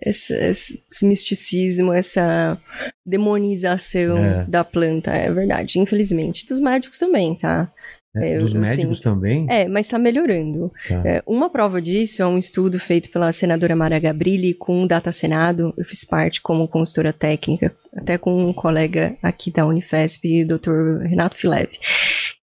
esse, 0.04 0.34
esse- 0.34 0.84
esse 0.92 1.06
misticismo, 1.06 1.94
essa 1.94 2.58
demonização 3.06 4.18
É. 4.18 4.46
da 4.46 4.64
planta, 4.64 5.12
é 5.12 5.32
verdade, 5.32 5.80
infelizmente. 5.80 6.46
Dos 6.46 6.60
médicos 6.60 6.98
também, 6.98 7.36
tá? 7.36 7.72
É, 8.14 8.36
eu- 8.36 8.42
Dos 8.42 8.54
eu 8.54 8.60
médicos 8.60 8.98
sinto. 8.98 9.04
também. 9.04 9.46
É, 9.50 9.68
mas 9.70 9.88
tá 9.88 9.98
melhorando. 9.98 10.70
Tá. 10.88 11.02
É, 11.06 11.24
uma 11.26 11.50
prova 11.50 11.82
disso 11.82 12.22
é 12.22 12.28
um 12.28 12.38
estudo 12.38 12.78
feito 12.78 13.10
pela 13.10 13.32
senadora 13.32 13.74
Mara 13.74 13.98
Gabrilli 14.00 14.54
com 14.54 14.84
o 14.84 14.88
Data 14.88 15.14
Senado. 15.14 15.74
Eu 15.78 15.86
fiz 15.86 16.04
parte 16.04 16.42
como 16.42 16.68
consultora 16.68 17.14
técnica, 17.14 17.74
até 17.96 18.18
com 18.18 18.36
um 18.50 18.52
colega 18.54 19.16
aqui 19.24 19.50
da 19.50 19.66
Unifesp, 19.66 20.44
o 20.44 20.48
Dr. 20.58 21.04
Renato 21.08 21.38
Fileve. 21.38 21.80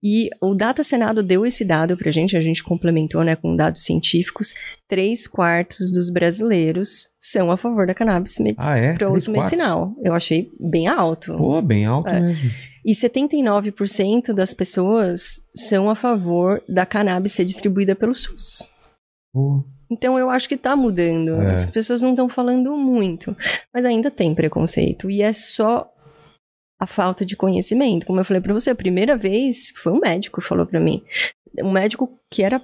E 0.02 0.30
o 0.40 0.54
Data 0.54 0.84
Senado 0.84 1.22
deu 1.24 1.44
esse 1.44 1.64
dado 1.64 1.96
pra 1.96 2.10
gente, 2.12 2.36
a 2.36 2.40
gente 2.40 2.62
complementou 2.62 3.24
né, 3.24 3.34
com 3.34 3.56
dados 3.56 3.82
científicos. 3.84 4.54
Três 4.88 5.26
quartos 5.26 5.90
dos 5.90 6.08
brasileiros 6.08 7.08
são 7.18 7.50
a 7.50 7.56
favor 7.56 7.86
da 7.86 7.94
cannabis 7.94 8.38
medic 8.38 8.60
Ah, 8.62 8.76
é? 8.76 8.94
para 8.94 9.10
uso 9.10 9.30
medicinal. 9.32 9.94
Eu 10.04 10.14
achei 10.14 10.52
bem 10.60 10.86
alto. 10.86 11.36
Pô, 11.36 11.60
bem 11.60 11.84
alto 11.84 12.08
É. 12.08 12.20
mesmo. 12.20 12.50
E 12.86 12.94
79% 12.94 14.32
das 14.32 14.54
pessoas 14.54 15.40
são 15.54 15.90
a 15.90 15.94
favor 15.94 16.62
da 16.68 16.86
cannabis 16.86 17.32
ser 17.32 17.44
distribuída 17.44 17.94
pelo 17.96 18.14
SUS. 18.14 18.68
Pô. 19.32 19.64
Então 19.90 20.18
eu 20.18 20.30
acho 20.30 20.48
que 20.48 20.56
tá 20.56 20.76
mudando. 20.76 21.40
É. 21.42 21.52
As 21.52 21.66
pessoas 21.66 22.02
não 22.02 22.10
estão 22.10 22.28
falando 22.28 22.76
muito, 22.76 23.36
mas 23.74 23.84
ainda 23.84 24.10
tem 24.10 24.34
preconceito. 24.34 25.10
E 25.10 25.22
é 25.22 25.32
só 25.32 25.90
a 26.80 26.86
falta 26.86 27.24
de 27.24 27.36
conhecimento. 27.36 28.06
Como 28.06 28.20
eu 28.20 28.24
falei 28.24 28.40
pra 28.40 28.54
você, 28.54 28.70
a 28.70 28.74
primeira 28.74 29.16
vez 29.16 29.72
que 29.72 29.80
foi 29.80 29.92
um 29.92 30.00
médico 30.00 30.40
que 30.40 30.46
falou 30.46 30.66
pra 30.66 30.80
mim. 30.80 31.02
Um 31.62 31.72
médico 31.72 32.18
que 32.30 32.42
era 32.42 32.62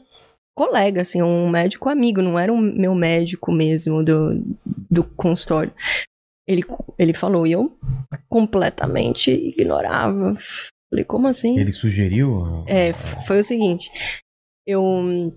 colega, 0.57 1.03
assim, 1.03 1.21
um 1.21 1.49
médico 1.49 1.89
amigo, 1.89 2.23
não 2.23 2.39
era 2.39 2.53
um 2.53 2.61
meu 2.61 2.95
médico 2.95 3.51
mesmo 3.51 4.05
do, 4.05 4.41
do 4.91 5.03
consultório. 5.03 5.73
Ele, 6.47 6.63
ele 6.99 7.13
falou 7.13 7.47
e 7.47 7.53
eu 7.53 7.77
completamente 8.29 9.31
ignorava. 9.31 10.37
Falei, 10.91 11.05
como 11.05 11.27
assim? 11.27 11.59
Ele 11.59 11.73
sugeriu? 11.73 12.65
É, 12.69 12.93
foi 13.27 13.39
o 13.39 13.43
seguinte. 13.43 13.91
Eu, 14.67 15.35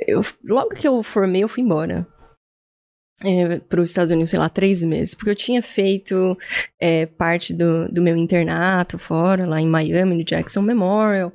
eu. 0.00 0.22
Logo 0.42 0.70
que 0.70 0.88
eu 0.88 1.02
formei, 1.02 1.44
eu 1.44 1.48
fui 1.48 1.62
embora. 1.62 2.06
Para 3.68 3.80
os 3.80 3.90
Estados 3.90 4.12
Unidos, 4.12 4.30
sei 4.30 4.38
lá, 4.38 4.48
três 4.48 4.82
meses. 4.82 5.14
Porque 5.14 5.30
eu 5.30 5.36
tinha 5.36 5.62
feito 5.62 6.36
é, 6.80 7.06
parte 7.06 7.54
do, 7.54 7.88
do 7.88 8.02
meu 8.02 8.16
internato 8.16 8.98
fora, 8.98 9.46
lá 9.46 9.60
em 9.60 9.66
Miami, 9.66 10.16
no 10.16 10.24
Jackson 10.24 10.62
Memorial. 10.62 11.32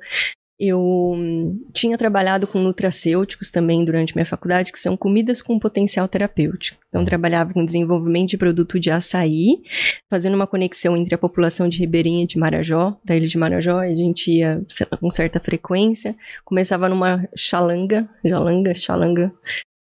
Eu 0.64 0.80
hum, 0.80 1.60
tinha 1.74 1.98
trabalhado 1.98 2.46
com 2.46 2.60
nutracêuticos 2.60 3.50
também 3.50 3.84
durante 3.84 4.14
minha 4.14 4.24
faculdade, 4.24 4.70
que 4.70 4.78
são 4.78 4.96
comidas 4.96 5.42
com 5.42 5.58
potencial 5.58 6.06
terapêutico. 6.06 6.78
Então, 6.88 7.04
trabalhava 7.04 7.52
com 7.52 7.64
desenvolvimento 7.64 8.30
de 8.30 8.38
produto 8.38 8.78
de 8.78 8.88
açaí, 8.88 9.60
fazendo 10.08 10.34
uma 10.34 10.46
conexão 10.46 10.96
entre 10.96 11.16
a 11.16 11.18
população 11.18 11.68
de 11.68 11.80
Ribeirinha 11.80 12.28
de 12.28 12.38
Marajó, 12.38 12.96
da 13.04 13.16
ilha 13.16 13.26
de 13.26 13.36
Marajó, 13.36 13.80
a 13.80 13.90
gente 13.90 14.30
ia 14.30 14.64
lá, 14.88 14.96
com 14.98 15.10
certa 15.10 15.40
frequência, 15.40 16.14
começava 16.44 16.88
numa 16.88 17.28
xalanga, 17.34 18.08
xalanga, 18.24 18.74
xalanga, 18.76 19.32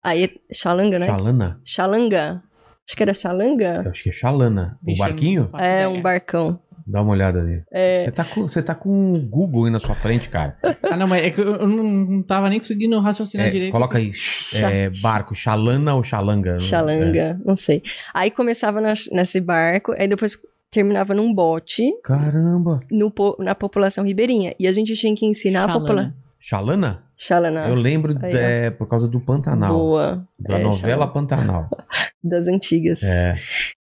aí, 0.04 0.30
xalanga, 0.54 1.00
né? 1.00 1.06
Xalana? 1.06 1.62
Xalanga, 1.66 2.44
acho 2.88 2.96
que 2.98 3.04
era 3.04 3.14
xalanga, 3.14 3.82
Eu 3.86 3.92
acho 3.92 4.04
que 4.04 4.10
é 4.10 4.14
Xalana. 4.14 4.78
O 4.86 4.92
eu- 4.92 4.98
barquinho? 4.98 5.50
é, 5.58 5.84
ideia. 5.84 5.90
um 5.90 6.02
barcão. 6.02 6.60
Dá 6.88 7.04
uma 7.04 7.12
olhada 7.12 7.40
ali. 7.40 7.62
É. 7.72 8.02
Você 8.04 8.12
tá, 8.12 8.24
com, 8.26 8.42
você 8.50 8.64
tá 8.64 8.74
com 8.74 9.14
o 9.14 9.20
Google 9.22 9.66
aí 9.66 9.72
na 9.72 9.80
sua 9.80 9.94
frente, 9.94 10.28
cara. 10.28 10.58
Ah, 10.82 10.98
não, 10.98 11.08
mas 11.08 11.24
é 11.24 11.30
que 11.30 11.40
eu, 11.40 11.68
não, 11.68 11.84
não 11.84 12.24
tava 12.24 12.50
nem 12.50 12.58
conseguindo 12.58 13.00
raciocinar 13.00 13.46
É, 13.46 13.50
direito. 13.52 13.72
coloca 13.72 14.00
aí, 14.00 14.10
é, 14.56 14.90
barco, 15.00 15.36
Xalana 15.36 15.94
ou 15.94 16.04
Xalanga? 16.04 16.56
É. 16.56 16.60
Xalanga, 16.60 17.40
não 17.46 17.56
sei. 17.56 17.84
Aí 18.12 18.32
começava 18.32 18.82
na- 18.82 18.96
nesse 19.12 19.40
barco, 19.40 19.94
aí 20.00 20.08
depois 20.08 20.36
terminava 20.72 21.14
num 21.14 21.32
bote 21.32 21.92
Caramba. 22.04 22.80
no 22.90 23.14
na 23.38 23.54
população 23.54 24.04
ribeirinha. 24.04 24.56
E 24.60 24.66
a 24.68 24.72
gente 24.72 24.94
tinha 24.96 25.14
que 25.14 25.28
ensinar 25.28 25.66
a 25.66 25.68
Xalana. 25.68 25.80
população. 25.86 26.14
Xalana? 26.40 27.04
Xalana. 27.20 27.68
Eu 27.68 27.76
lembro 27.76 28.18
Aí, 28.24 28.34
é, 28.34 28.70
por 28.72 28.88
causa 28.88 29.06
do 29.06 29.20
Pantanal. 29.20 29.74
Boa. 29.74 30.28
Da 30.40 30.58
É, 30.58 30.64
novela. 30.64 31.06
Pantanal. 31.06 31.70
Das 32.22 32.48
antigas. 32.50 33.02
É. 33.02 33.36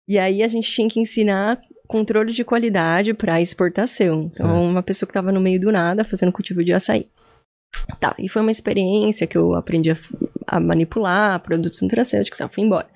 E 0.07 0.17
aí 0.17 0.41
a 0.41 0.47
gente 0.47 0.71
tinha 0.71 0.87
que 0.87 0.97
ensinar 0.97 1.59
controle 1.85 2.31
de 2.31 2.45
qualidade 2.45 3.13
para 3.13 3.41
exportação. 3.41 4.29
Então, 4.33 4.47
Certo. 4.47 4.61
uma 4.61 4.81
pessoa 4.81 5.05
que 5.07 5.11
estava 5.11 5.29
no 5.29 5.41
meio 5.41 5.59
do 5.59 5.69
nada 5.73 6.05
fazendo 6.05 6.31
cultivo 6.31 6.63
de 6.63 6.71
açaí. 6.71 7.09
Tá, 7.99 8.15
e 8.17 8.29
foi 8.29 8.41
uma 8.41 8.49
experiência 8.51 9.27
que 9.27 9.37
eu 9.37 9.53
aprendi 9.55 9.91
a, 9.91 9.97
a 10.47 10.57
manipular 10.59 11.37
produtos 11.41 11.81
nutracêuticos, 11.81 12.39
eu 12.39 12.47
fui 12.47 12.63
embora. 12.63 12.87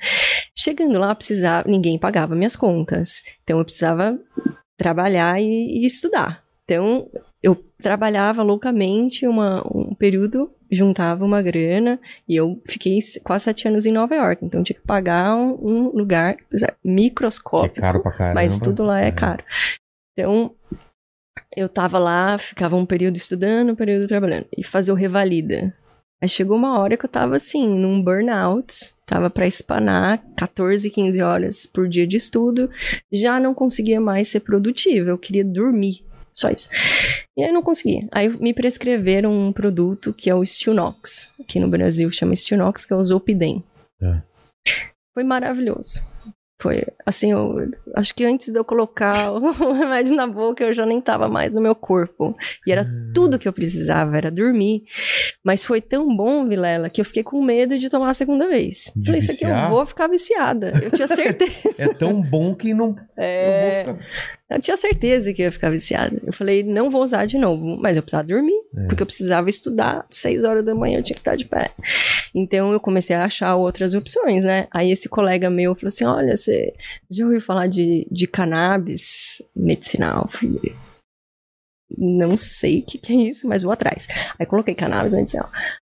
Chegando 0.58 0.98
lá, 0.98 1.14
precisava, 1.14 1.70
ninguém 1.70 2.00
pagava 2.00 2.36
minhas 2.36 2.56
contas. 2.56 3.22
Então 3.44 3.60
eu 3.60 3.66
precisava 3.66 4.18
trabalhar 4.78 5.41
e, 5.41 5.82
e 5.82 5.86
estudar. 5.86 6.41
Então 6.64 7.10
eu 7.44 7.56
trabalhava 7.82 8.41
loucamente 8.41 9.28
uma, 9.28 9.62
um 9.68 9.94
período, 9.94 10.50
juntava 10.72 11.26
uma 11.26 11.41
grana 11.41 12.00
e 12.28 12.36
eu 12.36 12.60
fiquei 12.66 12.98
quase 13.24 13.44
sete 13.44 13.68
anos 13.68 13.86
em 13.86 13.91
Nova 13.91 14.16
York. 14.16 14.46
Então 14.46 14.62
eu 14.62 14.64
tinha 14.64 14.80
que 14.80 14.88
pagar 14.88 15.36
um, 15.36 15.58
um 15.62 15.89
lugar 15.89 16.38
Que 16.38 16.66
é 16.66 16.74
microscópico. 16.84 17.82
caro 17.82 18.02
pra 18.02 18.12
caramba. 18.14 18.36
Mas 18.36 18.60
tudo 18.60 18.84
lá 18.84 19.02
é 19.02 19.12
caro. 19.12 19.44
Então, 20.14 20.56
eu 21.56 21.68
tava 21.68 22.00
lá, 22.00 22.38
ficava 22.38 22.76
um 22.76 22.86
período 22.86 23.18
estudando, 23.18 23.72
um 23.72 23.76
período 23.76 24.08
trabalhando. 24.08 24.46
E 24.58 24.64
fazer 24.64 24.91
o 24.91 24.96
revalida. 24.96 25.76
Aí 26.22 26.30
chegou 26.30 26.56
uma 26.56 26.80
hora 26.80 26.96
que 26.96 27.06
eu 27.06 27.10
tava 27.10 27.36
assim, 27.36 27.68
num 27.78 28.02
burnout, 28.02 28.94
tava 29.06 29.30
pra 29.30 29.46
espanar 29.46 30.24
14, 30.38 30.89
15 30.89 31.22
horas 31.22 31.66
por 31.66 31.89
dia 31.89 32.08
de 32.08 32.16
estudo, 32.16 32.70
já 33.12 33.41
não 33.41 33.54
conseguia 33.54 34.00
mais 34.00 34.30
ser 34.30 34.39
produtiva, 34.39 35.10
eu 35.10 35.18
queria 35.18 35.44
dormir, 35.44 36.06
só 36.34 36.49
isso. 36.49 36.69
E 37.38 37.43
aí 37.43 37.49
eu 37.49 37.53
não 37.53 37.61
conseguia. 37.61 38.07
Aí 38.11 38.27
me 38.29 38.53
prescreveram 38.53 39.31
um 39.31 39.53
produto 39.53 40.13
que 40.13 40.29
é 40.29 40.36
o 40.36 40.43
Stilnox, 40.45 41.31
aqui 41.39 41.59
no 41.59 41.67
Brasil 41.69 42.09
chama 42.11 42.36
Stilnox, 42.36 42.86
que 42.86 42.93
é 42.93 42.95
o 42.95 43.03
Zolpidem. 43.03 43.63
É. 44.01 44.21
Foi 45.13 45.23
maravilhoso. 45.23 46.01
Foi, 46.61 46.81
assim, 47.05 47.34
eu 47.34 47.57
acho 47.93 48.15
que 48.15 48.23
antes 48.23 48.49
de 48.49 48.57
eu 48.57 48.63
colocar 48.63 49.31
o 49.36 49.73
remédio 49.73 50.15
na 50.15 50.25
boca, 50.25 50.63
eu 50.63 50.73
já 50.73 50.86
nem 50.86 51.01
tava 51.01 51.27
mais 51.27 51.51
no 51.51 51.59
meu 51.59 51.75
corpo. 51.75 52.38
E 52.65 52.71
era 52.71 52.88
tudo 53.13 53.38
que 53.38 53.45
eu 53.47 53.51
precisava, 53.51 54.15
era 54.15 54.31
dormir. 54.31 54.84
Mas 55.43 55.61
foi 55.61 55.81
tão 55.81 56.15
bom, 56.15 56.47
Vilela, 56.47 56.89
que 56.89 57.01
eu 57.01 57.05
fiquei 57.05 57.21
com 57.21 57.43
medo 57.43 57.77
de 57.77 57.89
tomar 57.89 58.09
a 58.09 58.13
segunda 58.13 58.47
vez. 58.47 58.93
De 58.95 59.05
Falei, 59.07 59.19
isso 59.19 59.31
aqui 59.34 59.43
eu 59.43 59.49
viciar? 59.49 59.69
vou 59.69 59.86
ficar 59.86 60.07
viciada. 60.07 60.71
Eu 60.81 60.89
tinha 60.91 61.07
certeza. 61.07 61.53
É 61.77 61.93
tão 61.93 62.21
bom 62.21 62.55
que 62.55 62.73
não. 62.73 62.95
É, 63.17 63.81
Eu 63.81 63.86
vou 63.86 63.95
ficar... 63.95 64.07
eu 64.56 64.62
tinha 64.62 64.78
certeza 64.78 65.34
que 65.34 65.41
eu 65.41 65.45
ia 65.45 65.51
ficar 65.51 65.70
viciada. 65.70 66.22
Eu 66.26 66.34
falei, 66.34 66.64
não 66.64 66.89
vou 66.89 67.01
usar 67.04 67.26
de 67.26 67.38
novo. 67.38 67.78
Mas 67.80 67.97
eu 67.97 68.04
precisava 68.04 68.28
dormir, 68.28 68.60
É. 68.78 68.88
porque 68.88 69.01
eu 69.04 69.06
precisava 69.08 69.49
estudar. 69.49 70.06
Seis 70.10 70.43
horas 70.43 70.64
da 70.66 70.74
manhã 70.76 70.99
eu 70.99 71.04
tinha 71.04 71.16
que 71.16 71.22
estar 71.22 71.36
de 71.36 71.45
pé. 71.45 71.72
Então 72.36 72.72
eu 72.72 72.80
comecei 72.80 73.16
a 73.16 73.26
achar 73.26 73.56
outras 73.56 73.93
opções, 73.93 74.43
né? 74.43 74.68
Aí 74.72 74.91
esse 74.91 75.08
colega 75.10 75.49
meu 75.49 75.76
falou 75.76 75.88
assim: 75.88 76.06
olha, 76.06 76.36
você 76.36 76.74
já 77.12 77.26
ouviu 77.26 77.41
falar 77.41 77.68
de, 77.68 78.08
de 78.12 78.28
cannabis 78.28 79.41
medicinal? 79.56 80.30
Não 81.95 82.38
sei 82.38 82.80
o 82.80 82.84
que, 82.84 82.97
que 82.97 83.14
é 83.14 83.16
isso, 83.30 83.47
mas 83.47 83.62
vou 83.62 83.72
atrás. 83.72 84.08
Aí 84.39 84.45
coloquei 84.45 84.74
cannabis 84.74 85.14
medicinal. 85.14 85.49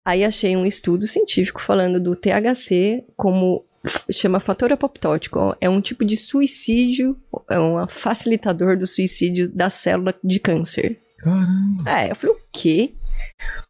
Aí 0.07 0.25
achei 0.25 0.57
um 0.57 0.67
estudo 0.67 1.07
científico 1.07 1.63
falando 1.63 2.01
do 2.01 2.15
THC 2.17 3.05
como 3.17 3.65
chama 4.11 4.41
fator 4.41 4.73
apoptótico. 4.73 5.57
É 5.61 5.69
um 5.69 5.81
tipo 5.81 6.05
de 6.05 6.17
suicídio, 6.17 7.17
é 7.51 7.59
um 7.59 7.87
facilitador 7.89 8.77
do 8.79 8.87
suicídio 8.87 9.49
da 9.49 9.69
célula 9.71 10.15
de 10.23 10.39
câncer. 10.41 11.01
Caramba. 11.19 11.91
É, 11.91 12.11
eu 12.11 12.17
falei, 12.17 12.37
o 12.37 12.41
quê? 12.53 12.95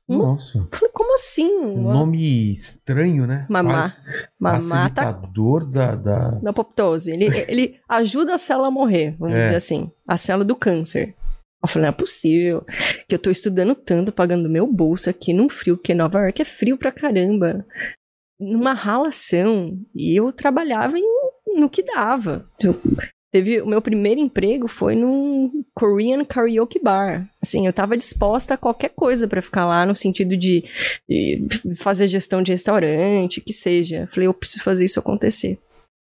Uma- 0.09 0.19
Nossa. 0.35 0.59
Eu 0.59 0.69
falei, 0.73 0.91
como 0.93 1.15
assim? 1.15 1.51
Um 1.51 1.93
nome 1.93 2.53
estranho, 2.53 3.27
né? 3.27 3.47
Mamá. 3.49 3.91
Faz- 3.91 3.99
mamata 4.39 5.03
Facilitador 5.03 5.65
da, 5.71 5.95
da... 5.95 6.19
da 6.33 6.51
apoptose. 6.51 7.11
Ele, 7.13 7.27
ele 7.49 7.77
ajuda 7.89 8.35
a 8.35 8.39
célula 8.39 8.69
a 8.69 8.71
morrer, 8.71 9.17
vamos 9.19 9.35
É. 9.37 9.41
dizer 9.41 9.57
assim. 9.57 9.91
A 10.07 10.17
célula 10.17 10.45
do 10.45 10.57
câncer. 10.57 11.15
Eu 11.63 11.69
falei, 11.69 11.85
não 11.89 11.95
é 11.95 11.97
possível 11.97 12.63
que 13.09 13.15
eu 13.15 13.19
tô 13.19 13.31
estudando 13.31 13.75
tanto, 13.75 14.13
pagando 14.13 14.51
meu 14.51 14.67
bolso 14.67 15.09
aqui 15.09 15.33
num 15.33 15.49
frio, 15.49 15.79
porque 15.79 15.95
Nova 15.95 16.21
York 16.21 16.43
é 16.43 16.45
frio 16.45 16.77
pra 16.77 16.93
caramba. 16.93 17.65
Numa 18.45 18.73
ralação. 18.73 19.79
E 19.95 20.19
eu 20.19 20.33
trabalhava 20.33 20.99
em, 20.99 21.05
no 21.57 21.69
que 21.69 21.83
dava. 21.83 22.49
Teve, 23.35 23.61
o 23.61 23.67
meu 23.67 23.83
primeiro 23.83 24.21
emprego 24.21 24.69
foi 24.69 24.95
num 24.95 25.65
Korean 25.75 26.25
Karaoke 26.25 26.79
Bar. 26.79 27.29
Assim, 27.43 27.67
eu 27.67 27.73
tava 27.73 27.97
disposta 27.97 28.55
a 28.55 28.57
qualquer 28.57 28.91
coisa 28.91 29.27
pra 29.27 29.43
ficar 29.43 29.67
lá, 29.67 29.85
no 29.85 29.97
sentido 29.97 30.37
de, 30.37 30.63
de 31.09 31.49
fazer 31.77 32.07
gestão 32.07 32.41
de 32.41 32.53
restaurante, 32.53 33.41
que 33.41 33.53
seja. 33.53 34.07
Falei, 34.13 34.29
eu 34.29 34.35
preciso 34.35 34.63
fazer 34.63 34.85
isso 34.85 35.01
acontecer. 35.01 35.59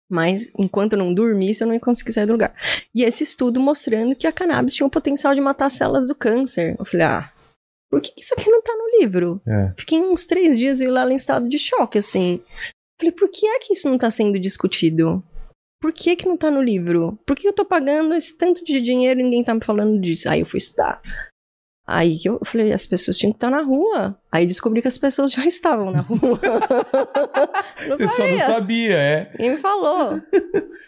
Mas 0.09 0.49
enquanto 0.57 0.93
eu 0.93 0.99
não 0.99 1.13
dormisse, 1.13 1.61
eu 1.61 1.67
não 1.67 1.73
ia 1.73 1.80
conseguir 1.82 2.13
sair 2.13 2.25
do 2.25 2.32
lugar. 2.32 2.55
E 2.95 3.03
esse 3.03 3.23
estudo 3.23 3.59
mostrando 3.59 4.15
que 4.15 4.25
a 4.25 4.32
cannabis 4.32 4.73
tinha 4.73 4.88
o 4.88 4.89
potencial 4.89 5.36
de 5.36 5.41
matar 5.41 5.65
as 5.65 5.73
células 5.73 6.07
do 6.07 6.15
câncer. 6.15 6.77
Eu 6.80 6.86
falei, 6.86 7.05
ah, 7.05 7.32
por 7.89 8.01
que 8.01 8.11
que 8.13 8.21
isso 8.21 8.33
aqui 8.33 8.49
não 8.49 8.61
tá 8.61 8.73
no 8.75 8.99
livro? 8.99 9.41
É. 9.47 9.73
Fiquei 9.77 9.99
uns 9.99 10.25
três 10.25 10.57
dias 10.57 10.79
eu 10.81 10.91
lá 10.91 11.09
em 11.09 11.15
estado 11.15 11.49
de 11.49 11.57
choque, 11.57 11.97
assim. 11.97 12.41
Falei, 12.99 13.11
por 13.11 13.29
que 13.29 13.47
é 13.47 13.59
que 13.59 13.73
isso 13.73 13.89
não 13.89 13.97
tá 13.97 14.11
sendo 14.11 14.39
discutido? 14.39 15.23
Por 15.81 15.93
que 15.93 16.15
que 16.15 16.27
não 16.27 16.35
tá 16.35 16.51
no 16.51 16.61
livro? 16.61 17.17
Por 17.25 17.35
que 17.35 17.47
eu 17.47 17.53
tô 17.53 17.63
pagando 17.63 18.13
esse 18.13 18.37
tanto 18.37 18.63
de 18.65 18.81
dinheiro 18.81 19.19
e 19.19 19.23
ninguém 19.23 19.43
tá 19.43 19.53
me 19.53 19.63
falando 19.63 19.99
disso? 19.99 20.29
Aí 20.29 20.41
eu 20.41 20.45
fui 20.45 20.57
estudar. 20.57 21.01
Aí 21.87 22.19
que 22.19 22.29
eu 22.29 22.39
falei, 22.43 22.71
as 22.71 22.85
pessoas 22.85 23.17
tinham 23.17 23.31
que 23.31 23.37
estar 23.37 23.49
na 23.49 23.63
rua. 23.63 24.15
Aí 24.31 24.45
descobri 24.45 24.81
que 24.81 24.87
as 24.87 24.97
pessoas 24.97 25.31
já 25.31 25.43
estavam 25.47 25.89
na 25.89 26.01
rua. 26.01 26.39
não 27.87 27.97
Você 27.97 28.07
só 28.09 28.27
não 28.27 28.39
sabia. 28.39 28.93
é. 28.95 29.31
Ninguém 29.31 29.51
me 29.51 29.57
falou. 29.57 30.21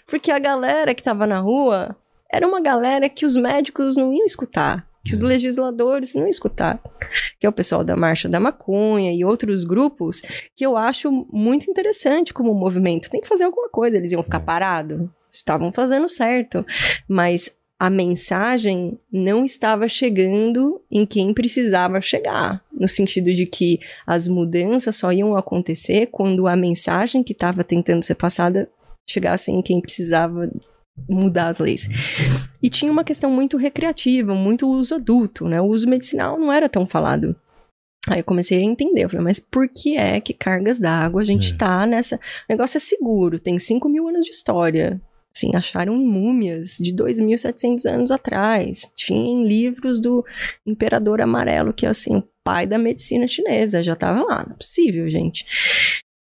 Porque 0.08 0.30
a 0.30 0.38
galera 0.38 0.94
que 0.94 1.02
tava 1.02 1.26
na 1.26 1.40
rua 1.40 1.96
era 2.32 2.48
uma 2.48 2.62
galera 2.62 3.10
que 3.10 3.26
os 3.26 3.36
médicos 3.36 3.96
não 3.96 4.14
iam 4.14 4.26
escutar. 4.26 4.86
Que 5.04 5.14
os 5.14 5.22
legisladores 5.22 6.14
não 6.14 6.24
iam 6.24 6.30
escutar. 6.30 6.82
Que 7.40 7.46
é 7.46 7.50
o 7.50 7.54
pessoal 7.54 7.84
da 7.84 7.96
Marcha 7.96 8.30
da 8.30 8.40
Maconha 8.40 9.14
e 9.14 9.26
outros 9.26 9.64
grupos 9.64 10.22
que 10.56 10.66
eu 10.66 10.78
acho 10.78 11.12
muito 11.32 11.70
interessante 11.70 12.34
como 12.34 12.54
movimento. 12.54 13.10
Tem 13.10 13.22
que 13.22 13.28
fazer 13.28 13.46
alguma 13.46 13.70
coisa, 13.70 13.98
eles 13.98 14.12
iam 14.12 14.24
ficar 14.24 14.42
parados. 14.42 15.10
Estavam 15.30 15.72
fazendo 15.72 16.08
certo. 16.08 16.66
Mas 17.08 17.58
a 17.82 17.90
mensagem 17.90 18.96
não 19.12 19.44
estava 19.44 19.88
chegando 19.88 20.80
em 20.92 21.04
quem 21.04 21.34
precisava 21.34 22.00
chegar. 22.00 22.64
No 22.72 22.88
sentido 22.88 23.34
de 23.34 23.48
que 23.48 23.80
as 24.06 24.28
mudanças 24.28 24.98
só 24.98 25.12
iam 25.12 25.36
acontecer 25.36 26.10
quando 26.12 26.48
a 26.48 26.56
mensagem 26.56 27.24
que 27.24 27.34
estava 27.34 27.64
tentando 27.64 28.04
ser 28.04 28.14
passada 28.14 28.70
chegasse 29.10 29.52
em 29.52 29.64
quem 29.64 29.82
precisava 29.82 30.48
mudar 31.10 31.48
as 31.48 31.58
leis. 31.58 31.88
E 32.62 32.70
tinha 32.70 32.92
uma 32.92 33.04
questão 33.04 33.32
muito 33.32 33.58
recreativa, 33.58 34.34
muito 34.34 34.68
uso 34.68 34.96
adulto, 34.96 35.48
né? 35.48 35.62
O 35.62 35.66
uso 35.66 35.88
medicinal 35.88 36.40
não 36.40 36.52
era 36.52 36.70
tão 36.70 36.86
falado. 36.86 37.36
Aí 38.08 38.20
eu 38.20 38.24
comecei 38.24 38.58
a 38.58 38.62
entender, 38.62 39.04
eu 39.04 39.10
falei, 39.10 39.24
mas 39.24 39.40
por 39.40 39.68
que 39.68 39.96
é 39.96 40.20
que 40.20 40.34
cargas 40.34 40.80
d'água 40.80 41.22
a 41.22 41.26
gente 41.26 41.54
É. 41.54 41.58
tá 41.58 41.86
nessa... 41.86 42.16
O 42.16 42.20
negócio 42.50 42.78
é 42.78 42.80
seguro, 42.80 43.40
tem 43.40 43.60
5 43.60 43.88
mil 43.88 44.08
anos 44.08 44.26
de 44.26 44.32
história. 44.32 45.00
Assim, 45.36 45.56
acharam 45.56 45.96
múmias 45.96 46.78
de 46.78 46.94
2.700 46.94 47.86
anos 47.86 48.12
atrás. 48.12 48.92
Tinha 48.96 49.32
em 49.32 49.48
livros 49.48 50.02
do 50.02 50.26
Imperador 50.66 51.22
Amarelo, 51.22 51.74
que 51.74 51.86
é 51.86 51.90
assim, 51.90 52.18
o 52.18 52.24
pai 52.44 52.68
da 52.68 52.78
medicina 52.78 53.28
chinesa. 53.28 53.82
Já 53.82 53.96
tava 53.96 54.24
lá, 54.24 54.44
não 54.46 54.56
é 54.56 54.58
possível, 54.58 55.08
gente. 55.10 55.46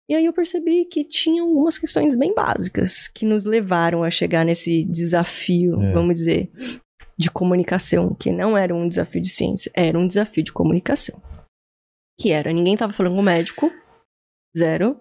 E 0.08 0.14
aí 0.14 0.26
eu 0.26 0.32
percebi 0.32 0.84
que 0.84 1.02
tinha 1.04 1.42
algumas 1.42 1.78
questões 1.78 2.14
bem 2.14 2.34
básicas 2.34 3.08
que 3.08 3.24
nos 3.24 3.44
levaram 3.44 4.02
a 4.04 4.10
chegar 4.10 4.44
nesse 4.44 4.84
desafio, 4.84 5.80
É. 5.80 5.92
vamos 5.92 6.18
dizer, 6.18 6.50
de 7.16 7.30
comunicação, 7.30 8.14
que 8.14 8.30
não 8.30 8.56
era 8.58 8.74
um 8.74 8.86
desafio 8.86 9.22
de 9.22 9.30
ciência, 9.30 9.70
era 9.74 9.98
um 9.98 10.06
desafio 10.06 10.42
de 10.44 10.52
comunicação. 10.52 11.22
Que 12.20 12.30
era, 12.32 12.52
ninguém 12.52 12.76
tava 12.76 12.92
falando 12.92 13.14
com 13.14 13.20
o 13.20 13.24
médico, 13.24 13.72
zero, 14.56 15.00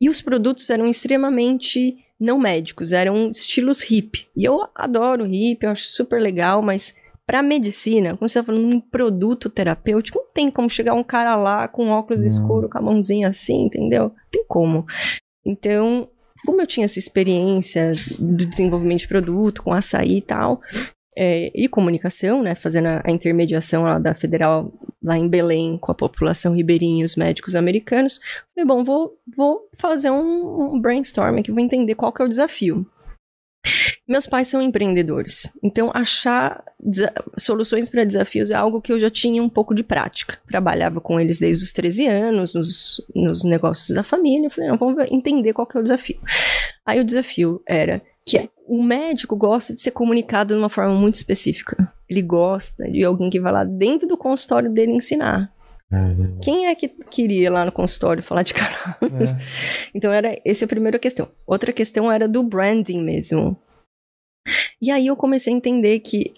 e 0.00 0.08
os 0.10 0.20
produtos 0.20 0.68
eram 0.68 0.86
extremamente 0.86 1.96
não 2.18 2.38
médicos, 2.38 2.92
eram 2.92 3.30
estilos 3.30 3.88
hip. 3.90 4.26
E 4.36 4.44
eu 4.44 4.68
adoro 4.74 5.26
hip, 5.26 5.64
eu 5.64 5.70
acho 5.70 5.84
super 5.84 6.20
legal, 6.20 6.60
mas 6.60 6.94
pra 7.30 7.44
medicina, 7.44 8.16
quando 8.16 8.28
você 8.28 8.40
tá 8.40 8.44
falando 8.44 8.68
de 8.68 8.74
um 8.74 8.80
produto 8.80 9.48
terapêutico, 9.48 10.18
não 10.18 10.26
tem 10.34 10.50
como 10.50 10.68
chegar 10.68 10.94
um 10.94 11.04
cara 11.04 11.36
lá 11.36 11.68
com 11.68 11.90
óculos 11.90 12.24
escuro, 12.24 12.68
com 12.68 12.76
a 12.76 12.80
mãozinha 12.80 13.28
assim, 13.28 13.66
entendeu? 13.66 14.10
Tem 14.32 14.44
como. 14.48 14.84
Então, 15.46 16.08
como 16.44 16.60
eu 16.60 16.66
tinha 16.66 16.86
essa 16.86 16.98
experiência 16.98 17.94
do 18.18 18.44
desenvolvimento 18.44 19.02
de 19.02 19.06
produto, 19.06 19.62
com 19.62 19.72
açaí 19.72 20.16
e 20.16 20.20
tal, 20.20 20.60
é, 21.16 21.52
e 21.54 21.68
comunicação, 21.68 22.42
né, 22.42 22.56
fazendo 22.56 22.86
a, 22.88 23.02
a 23.04 23.12
intermediação 23.12 23.84
lá 23.84 24.00
da 24.00 24.12
federal 24.12 24.72
lá 25.00 25.16
em 25.16 25.28
Belém 25.28 25.78
com 25.78 25.92
a 25.92 25.94
população 25.94 26.52
ribeirinha 26.52 27.02
e 27.02 27.04
os 27.04 27.14
médicos 27.14 27.54
americanos, 27.54 28.18
falei, 28.52 28.66
bom, 28.66 28.82
vou, 28.82 29.16
vou 29.36 29.68
fazer 29.78 30.10
um, 30.10 30.74
um 30.74 30.80
brainstorm 30.80 31.38
aqui, 31.38 31.52
vou 31.52 31.60
entender 31.60 31.94
qual 31.94 32.12
que 32.12 32.22
é 32.22 32.24
o 32.24 32.28
desafio. 32.28 32.84
Meus 34.10 34.26
pais 34.26 34.48
são 34.48 34.60
empreendedores, 34.60 35.52
então 35.62 35.88
achar 35.94 36.64
soluções 37.38 37.88
para 37.88 38.02
desafios 38.02 38.50
é 38.50 38.54
algo 38.54 38.80
que 38.80 38.92
eu 38.92 38.98
já 38.98 39.08
tinha 39.08 39.40
um 39.40 39.48
pouco 39.48 39.72
de 39.72 39.84
prática. 39.84 40.36
Trabalhava 40.48 41.00
com 41.00 41.20
eles 41.20 41.38
desde 41.38 41.62
os 41.62 41.72
13 41.72 42.08
anos, 42.08 42.52
nos, 42.52 43.00
nos 43.14 43.44
negócios 43.44 43.94
da 43.94 44.02
família. 44.02 44.48
Eu 44.48 44.50
falei, 44.50 44.68
não, 44.68 44.76
vamos 44.76 45.06
entender 45.12 45.52
qual 45.52 45.64
que 45.64 45.76
é 45.76 45.80
o 45.80 45.82
desafio. 45.84 46.18
Aí 46.84 46.98
o 46.98 47.04
desafio 47.04 47.62
era 47.64 48.02
que 48.26 48.50
o 48.66 48.82
médico 48.82 49.36
gosta 49.36 49.72
de 49.72 49.80
ser 49.80 49.92
comunicado 49.92 50.54
de 50.54 50.58
uma 50.58 50.68
forma 50.68 50.92
muito 50.92 51.14
específica. 51.14 51.92
Ele 52.08 52.20
gosta 52.20 52.90
de 52.90 53.04
alguém 53.04 53.30
que 53.30 53.38
vai 53.38 53.52
lá 53.52 53.62
dentro 53.62 54.08
do 54.08 54.16
consultório 54.16 54.68
dele 54.68 54.90
ensinar. 54.90 55.52
Quem 56.42 56.66
é 56.66 56.74
que 56.74 56.88
queria 56.88 57.48
lá 57.48 57.64
no 57.64 57.70
consultório 57.70 58.24
falar 58.24 58.42
de 58.42 58.54
cannabis? 58.54 59.30
É. 59.30 59.36
Então 59.94 60.12
era 60.12 60.36
essa 60.44 60.64
é 60.64 60.66
a 60.66 60.68
primeira 60.68 60.98
questão. 60.98 61.28
Outra 61.46 61.72
questão 61.72 62.10
era 62.10 62.26
do 62.26 62.42
branding 62.42 63.00
mesmo. 63.00 63.56
E 64.80 64.90
aí 64.90 65.06
eu 65.06 65.16
comecei 65.16 65.52
a 65.52 65.56
entender 65.56 66.00
que 66.00 66.32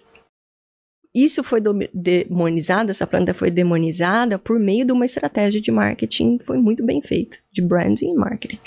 isso 1.15 1.43
foi 1.43 1.61
demonizado, 1.93 2.91
essa 2.91 3.07
planta 3.07 3.35
foi 3.35 3.51
demonizada 3.51 4.39
por 4.39 4.59
meio 4.59 4.85
de 4.87 4.93
uma 4.93 5.05
estratégia 5.05 5.61
de 5.61 5.71
marketing 5.71 6.39
que 6.39 6.45
foi 6.45 6.57
muito 6.57 6.85
bem 6.85 7.03
feita, 7.03 7.37
de 7.51 7.61
branding 7.61 8.13
e 8.13 8.15
marketing. 8.15 8.59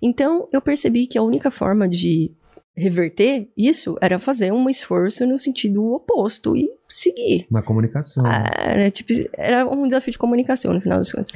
Então 0.00 0.48
eu 0.52 0.60
percebi 0.60 1.06
que 1.06 1.18
a 1.18 1.22
única 1.22 1.50
forma 1.50 1.88
de 1.88 2.30
reverter 2.76 3.48
isso 3.56 3.98
era 4.00 4.20
fazer 4.20 4.52
um 4.52 4.70
esforço 4.70 5.26
no 5.26 5.38
sentido 5.38 5.84
oposto 5.92 6.56
e 6.56 6.70
seguir. 6.88 7.46
Na 7.50 7.62
comunicação. 7.62 8.24
Ah, 8.24 8.44
Era, 8.56 8.90
tipo, 8.90 9.12
era 9.32 9.66
um 9.68 9.88
desafio 9.88 10.12
de 10.12 10.18
comunicação, 10.18 10.72
no 10.72 10.80
final 10.80 10.98
das 10.98 11.10
contas. 11.10 11.32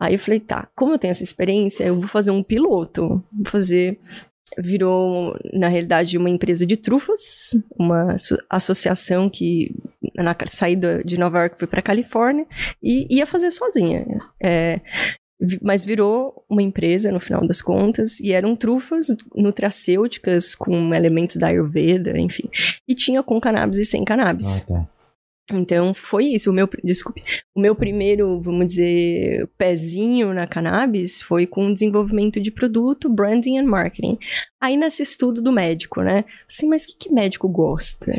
Aí 0.00 0.14
eu 0.14 0.18
falei, 0.18 0.40
tá, 0.40 0.68
como 0.74 0.94
eu 0.94 0.98
tenho 0.98 1.10
essa 1.10 1.22
experiência, 1.22 1.84
eu 1.84 1.94
vou 1.94 2.08
fazer 2.08 2.30
um 2.30 2.42
piloto. 2.42 3.22
Vou 3.32 3.50
fazer. 3.50 4.00
Virou, 4.58 5.36
na 5.52 5.68
realidade, 5.68 6.18
uma 6.18 6.30
empresa 6.30 6.66
de 6.66 6.76
trufas, 6.76 7.54
uma 7.78 8.12
asso- 8.14 8.38
associação 8.48 9.28
que, 9.30 9.74
na 10.14 10.34
saída 10.48 11.02
de 11.04 11.18
Nova 11.18 11.38
York, 11.40 11.58
foi 11.58 11.68
para 11.68 11.82
Califórnia 11.82 12.46
e 12.82 13.06
ia 13.14 13.26
fazer 13.26 13.50
sozinha. 13.50 14.04
É, 14.42 14.80
mas 15.62 15.84
virou 15.84 16.44
uma 16.50 16.62
empresa, 16.62 17.10
no 17.10 17.20
final 17.20 17.46
das 17.46 17.62
contas, 17.62 18.20
e 18.20 18.32
eram 18.32 18.54
trufas 18.54 19.06
nutracêuticas 19.34 20.54
com 20.54 20.94
elementos 20.94 21.36
da 21.36 21.48
Ayurveda, 21.48 22.18
enfim. 22.18 22.48
E 22.88 22.94
tinha 22.94 23.22
com 23.22 23.40
cannabis 23.40 23.78
e 23.78 23.84
sem 23.84 24.04
cannabis. 24.04 24.62
Ah, 24.62 24.66
tá. 24.66 24.88
Então 25.52 25.92
foi 25.94 26.24
isso. 26.26 26.50
O 26.50 26.52
meu, 26.52 26.68
desculpe, 26.84 27.22
o 27.54 27.60
meu 27.60 27.74
primeiro, 27.74 28.40
vamos 28.40 28.66
dizer, 28.66 29.48
pezinho 29.58 30.32
na 30.34 30.46
cannabis 30.46 31.20
foi 31.22 31.46
com 31.46 31.66
o 31.68 31.72
desenvolvimento 31.72 32.40
de 32.40 32.50
produto, 32.50 33.08
branding 33.08 33.58
and 33.58 33.66
marketing. 33.66 34.18
Aí 34.60 34.76
nesse 34.76 35.02
estudo 35.02 35.40
do 35.42 35.52
médico, 35.52 36.02
né? 36.02 36.24
Assim, 36.48 36.68
mas 36.68 36.84
o 36.84 36.86
que, 36.88 36.96
que 37.08 37.12
médico 37.12 37.48
gosta? 37.48 38.12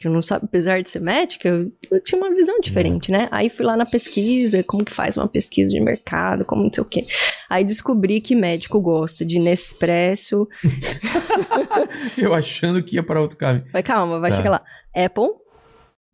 Que 0.00 0.08
eu 0.08 0.12
não 0.12 0.20
sabe, 0.20 0.44
apesar 0.46 0.82
de 0.82 0.88
ser 0.90 1.00
médica, 1.00 1.48
eu, 1.48 1.72
eu 1.90 2.02
tinha 2.02 2.20
uma 2.20 2.34
visão 2.34 2.58
diferente, 2.60 3.12
né? 3.12 3.28
Aí 3.30 3.48
fui 3.48 3.64
lá 3.64 3.76
na 3.76 3.86
pesquisa, 3.86 4.62
como 4.64 4.84
que 4.84 4.92
faz 4.92 5.16
uma 5.16 5.28
pesquisa 5.28 5.70
de 5.70 5.80
mercado, 5.80 6.44
como 6.44 6.64
não 6.64 6.72
sei 6.72 6.82
o 6.82 6.84
quê. 6.86 7.06
Aí 7.48 7.62
descobri 7.64 8.20
que 8.20 8.34
médico 8.34 8.80
gosta 8.80 9.24
de 9.24 9.38
Nespresso. 9.38 10.48
Eu 12.18 12.34
achando 12.34 12.82
que 12.82 12.96
ia 12.96 13.02
para 13.02 13.20
outro 13.20 13.36
caminho. 13.38 13.64
Vai, 13.72 13.82
calma, 13.82 14.18
vai 14.20 14.30
Tá. 14.30 14.36
chegar 14.36 14.50
lá. 14.50 14.64
Apple 14.94 15.28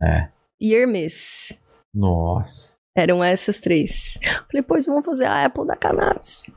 É. 0.03 0.29
e 0.61 0.75
Hermes. 0.75 1.61
Nossa. 1.95 2.79
Eram 2.97 3.23
essas 3.23 3.59
três. 3.59 4.19
Falei, 4.51 4.63
pois 4.63 4.87
vamos 4.87 5.05
fazer 5.05 5.25
a 5.25 5.45
Apple 5.45 5.67
da 5.67 5.77
cannabis. 5.77 6.51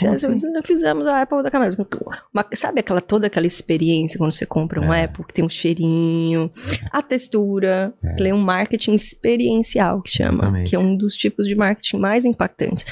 Já- 0.00 0.12
assim? 0.12 0.38
já 0.38 0.62
fizemos 0.62 1.06
a 1.06 1.20
Apple 1.20 1.42
da 1.42 1.50
camisa. 1.50 1.76
Uma- 2.32 2.46
sabe 2.54 2.80
aquela, 2.80 3.00
toda 3.00 3.26
aquela 3.26 3.46
experiência 3.46 4.16
quando 4.16 4.32
você 4.32 4.46
compra 4.46 4.80
um 4.80 4.92
É. 4.94 5.04
Apple, 5.04 5.24
que 5.24 5.34
tem 5.34 5.44
um 5.44 5.48
cheirinho, 5.48 6.50
a 6.90 7.02
textura, 7.02 7.92
É. 8.02 8.14
que 8.14 8.26
é 8.28 8.32
um 8.34 8.38
marketing 8.40 8.94
experiencial, 8.94 10.00
que 10.00 10.10
chama, 10.10 10.44
Exatamente. 10.44 10.70
que 10.70 10.76
é 10.76 10.78
um 10.78 10.96
dos 10.96 11.16
tipos 11.16 11.46
de 11.46 11.54
marketing 11.54 11.98
mais 11.98 12.24
impactantes. 12.24 12.84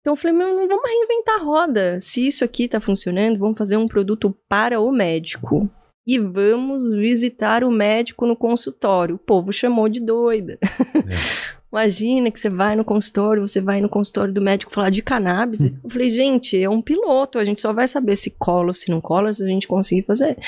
Então 0.00 0.12
eu 0.14 0.16
falei, 0.16 0.36
meu, 0.36 0.48
não 0.48 0.66
vamos 0.66 0.90
reinventar 0.90 1.40
a 1.40 1.44
roda. 1.44 2.00
Se 2.00 2.26
isso 2.26 2.42
aqui 2.44 2.66
tá 2.66 2.80
funcionando, 2.80 3.38
vamos 3.38 3.58
fazer 3.58 3.76
um 3.76 3.86
produto 3.86 4.34
para 4.48 4.80
o 4.80 4.90
médico. 4.90 5.70
E 6.08 6.18
vamos 6.18 6.90
visitar 6.94 7.62
o 7.62 7.70
médico 7.70 8.26
no 8.26 8.34
consultório. 8.34 9.16
O 9.16 9.18
povo 9.18 9.52
chamou 9.52 9.90
de 9.90 10.00
doida. 10.00 10.58
Imagina 11.70 12.30
que 12.30 12.40
você 12.40 12.48
vai 12.48 12.74
no 12.74 12.82
consultório, 12.82 13.46
você 13.46 13.60
vai 13.60 13.82
no 13.82 13.90
consultório 13.90 14.32
do 14.32 14.40
médico 14.40 14.72
falar 14.72 14.88
de 14.88 15.02
cannabis. 15.02 15.66
Eu 15.66 15.90
falei, 15.90 16.08
gente, 16.08 16.56
é 16.56 16.66
um 16.66 16.80
piloto, 16.80 17.38
a 17.38 17.44
gente 17.44 17.60
só 17.60 17.74
vai 17.74 17.86
saber 17.86 18.16
se 18.16 18.30
cola 18.38 18.68
ou 18.68 18.74
se 18.74 18.90
não 18.90 19.02
cola 19.02 19.30
se 19.34 19.44
a 19.44 19.46
gente 19.46 19.68
conseguir 19.68 20.06
fazer. 20.06 20.38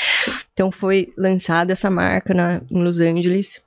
Então 0.55 0.73
foi 0.73 1.13
lançada 1.15 1.73
essa 1.73 1.91
marca 1.91 2.33
na, 2.33 2.63
em 2.71 2.83
Los 2.83 2.99
Angeles. 2.99 3.61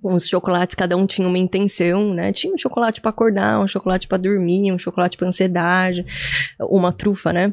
Com 0.00 0.14
os 0.14 0.28
chocolates, 0.28 0.76
cada 0.76 0.96
um 0.96 1.06
tinha 1.06 1.26
uma 1.26 1.38
intenção, 1.38 2.14
né? 2.14 2.32
Tinha 2.32 2.54
um 2.54 2.58
chocolate 2.58 3.00
para 3.00 3.10
acordar, 3.10 3.60
um 3.60 3.66
chocolate 3.66 4.06
para 4.06 4.18
dormir, 4.18 4.70
um 4.70 4.78
chocolate 4.78 5.16
para 5.16 5.26
ansiedade, 5.26 6.06
uma 6.60 6.92
trufa, 6.92 7.32
né? 7.32 7.52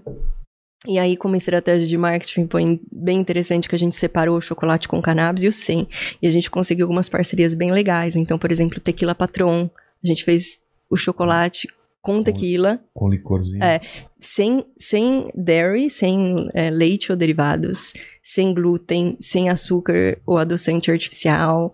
E 0.85 0.99
aí, 0.99 1.17
como 1.17 1.35
estratégia 1.35 1.87
de 1.87 1.97
marketing, 1.97 2.47
foi 2.47 2.79
bem 2.95 3.19
interessante 3.19 3.67
que 3.67 3.75
a 3.75 3.79
gente 3.79 3.95
separou 3.95 4.37
o 4.37 4.41
chocolate 4.41 4.87
com 4.87 5.01
cannabis 5.01 5.43
e 5.43 5.47
o 5.47 5.51
sem. 5.51 5.87
E 6.21 6.27
a 6.27 6.29
gente 6.29 6.51
conseguiu 6.51 6.85
algumas 6.85 7.09
parcerias 7.09 7.55
bem 7.55 7.71
legais. 7.71 8.15
Então, 8.15 8.37
por 8.37 8.51
exemplo, 8.51 8.79
Tequila 8.79 9.15
Patron. 9.15 9.69
A 10.03 10.07
gente 10.07 10.23
fez 10.23 10.61
o 10.89 10.95
chocolate 10.95 11.67
com 12.01 12.23
tequila, 12.23 12.79
Com 12.93 13.09
licorzinho. 13.09 13.61
É. 13.63 13.81
sem, 14.19 14.65
sem 14.77 15.29
dairy, 15.35 15.89
sem 15.89 16.49
é, 16.53 16.69
leite 16.69 17.11
ou 17.11 17.17
derivados, 17.17 17.91
sem 18.23 18.53
glúten, 18.53 19.17
sem 19.19 19.49
açúcar 19.49 20.17
ou 20.25 20.37
adoçante 20.37 20.89
artificial, 20.89 21.73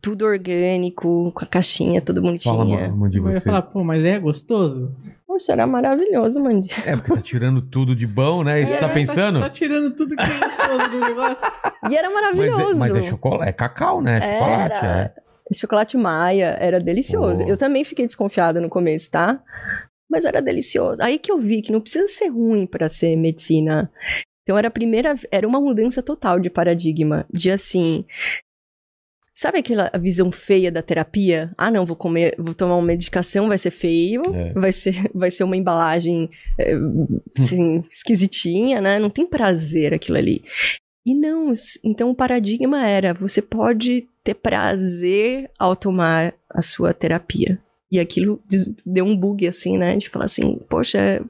tudo 0.00 0.26
orgânico, 0.26 1.32
com 1.34 1.44
a 1.44 1.46
caixinha 1.46 2.00
toda 2.02 2.20
Fala, 2.20 2.30
bonitinha. 2.32 2.88
Ma- 2.88 2.96
Mandíbula. 2.96 3.30
Eu 3.30 3.34
ia 3.36 3.40
falar, 3.40 3.62
pô, 3.62 3.82
mas 3.82 4.04
é 4.04 4.18
gostoso? 4.18 4.94
Poxa, 5.26 5.52
era 5.52 5.66
maravilhoso, 5.66 6.38
Mandy. 6.42 6.68
É, 6.84 6.94
porque 6.94 7.14
tá 7.14 7.22
tirando 7.22 7.62
tudo 7.62 7.96
de 7.96 8.06
bom, 8.06 8.44
né? 8.44 8.60
Isso 8.60 8.74
você 8.74 8.80
tá 8.80 8.90
É, 8.90 8.92
pensando? 8.92 9.40
Tá, 9.40 9.48
tirando 9.48 9.96
tudo 9.96 10.14
que 10.14 10.22
é 10.22 10.26
gostoso 10.26 10.90
do 10.90 11.00
negócio. 11.00 11.46
E 11.90 11.96
era 11.96 12.10
Mas 12.10 12.14
maravilhoso. 12.36 12.60
é, 12.72 12.74
mas 12.78 12.94
é 12.96 13.02
chocolate, 13.04 13.48
é 13.48 13.52
cacau, 13.52 14.02
né? 14.02 14.20
Chocolate, 14.20 14.74
Era. 14.74 15.14
Chocolate 15.56 15.96
Maia 15.96 16.56
era 16.60 16.80
delicioso. 16.80 17.44
Oh. 17.44 17.48
Eu 17.48 17.56
também 17.56 17.84
fiquei 17.84 18.06
desconfiada 18.06 18.60
no 18.60 18.68
começo, 18.68 19.10
tá? 19.10 19.42
Mas 20.10 20.24
era 20.24 20.42
delicioso. 20.42 21.02
Aí 21.02 21.18
que 21.18 21.32
eu 21.32 21.38
vi 21.38 21.62
que 21.62 21.72
não 21.72 21.80
precisa 21.80 22.06
ser 22.06 22.28
ruim 22.28 22.66
pra 22.66 22.88
ser 22.88 23.16
medicina. 23.16 23.90
Então 24.42 24.58
era 24.58 24.68
a 24.68 24.70
primeira, 24.70 25.16
era 25.30 25.46
uma 25.46 25.60
mudança 25.60 26.02
total 26.02 26.38
de 26.40 26.50
paradigma, 26.50 27.24
de 27.32 27.50
assim, 27.50 28.04
sabe 29.32 29.58
aquela 29.58 29.90
visão 30.00 30.30
feia 30.32 30.70
da 30.70 30.82
terapia? 30.82 31.52
Ah, 31.56 31.70
não, 31.70 31.86
vou 31.86 31.96
comer, 31.96 32.34
vou 32.38 32.52
tomar 32.52 32.74
uma 32.76 32.86
medicação, 32.86 33.48
vai 33.48 33.56
ser 33.56 33.70
feio, 33.70 34.20
É. 34.34 34.52
vai 34.52 34.72
ser, 34.72 35.10
vai 35.14 35.30
ser 35.30 35.44
uma 35.44 35.56
embalagem 35.56 36.28
é, 36.58 36.74
assim, 37.38 37.84
esquisitinha, 37.90 38.80
né? 38.80 38.98
Não 38.98 39.08
tem 39.10 39.26
prazer 39.26 39.94
aquilo 39.94 40.18
ali. 40.18 40.42
E 41.04 41.14
não, 41.14 41.52
então 41.84 42.10
o 42.10 42.14
paradigma 42.14 42.86
era: 42.86 43.12
você 43.12 43.42
pode 43.42 44.06
ter 44.22 44.34
prazer 44.34 45.50
ao 45.58 45.74
tomar 45.74 46.34
a 46.48 46.62
sua 46.62 46.94
terapia. 46.94 47.60
E 47.90 48.00
aquilo 48.00 48.40
deu 48.86 49.04
um 49.04 49.16
bug, 49.16 49.46
assim, 49.46 49.76
né? 49.76 49.96
De 49.96 50.08
falar 50.08 50.24
assim, 50.24 50.58
poxa, 50.68 51.22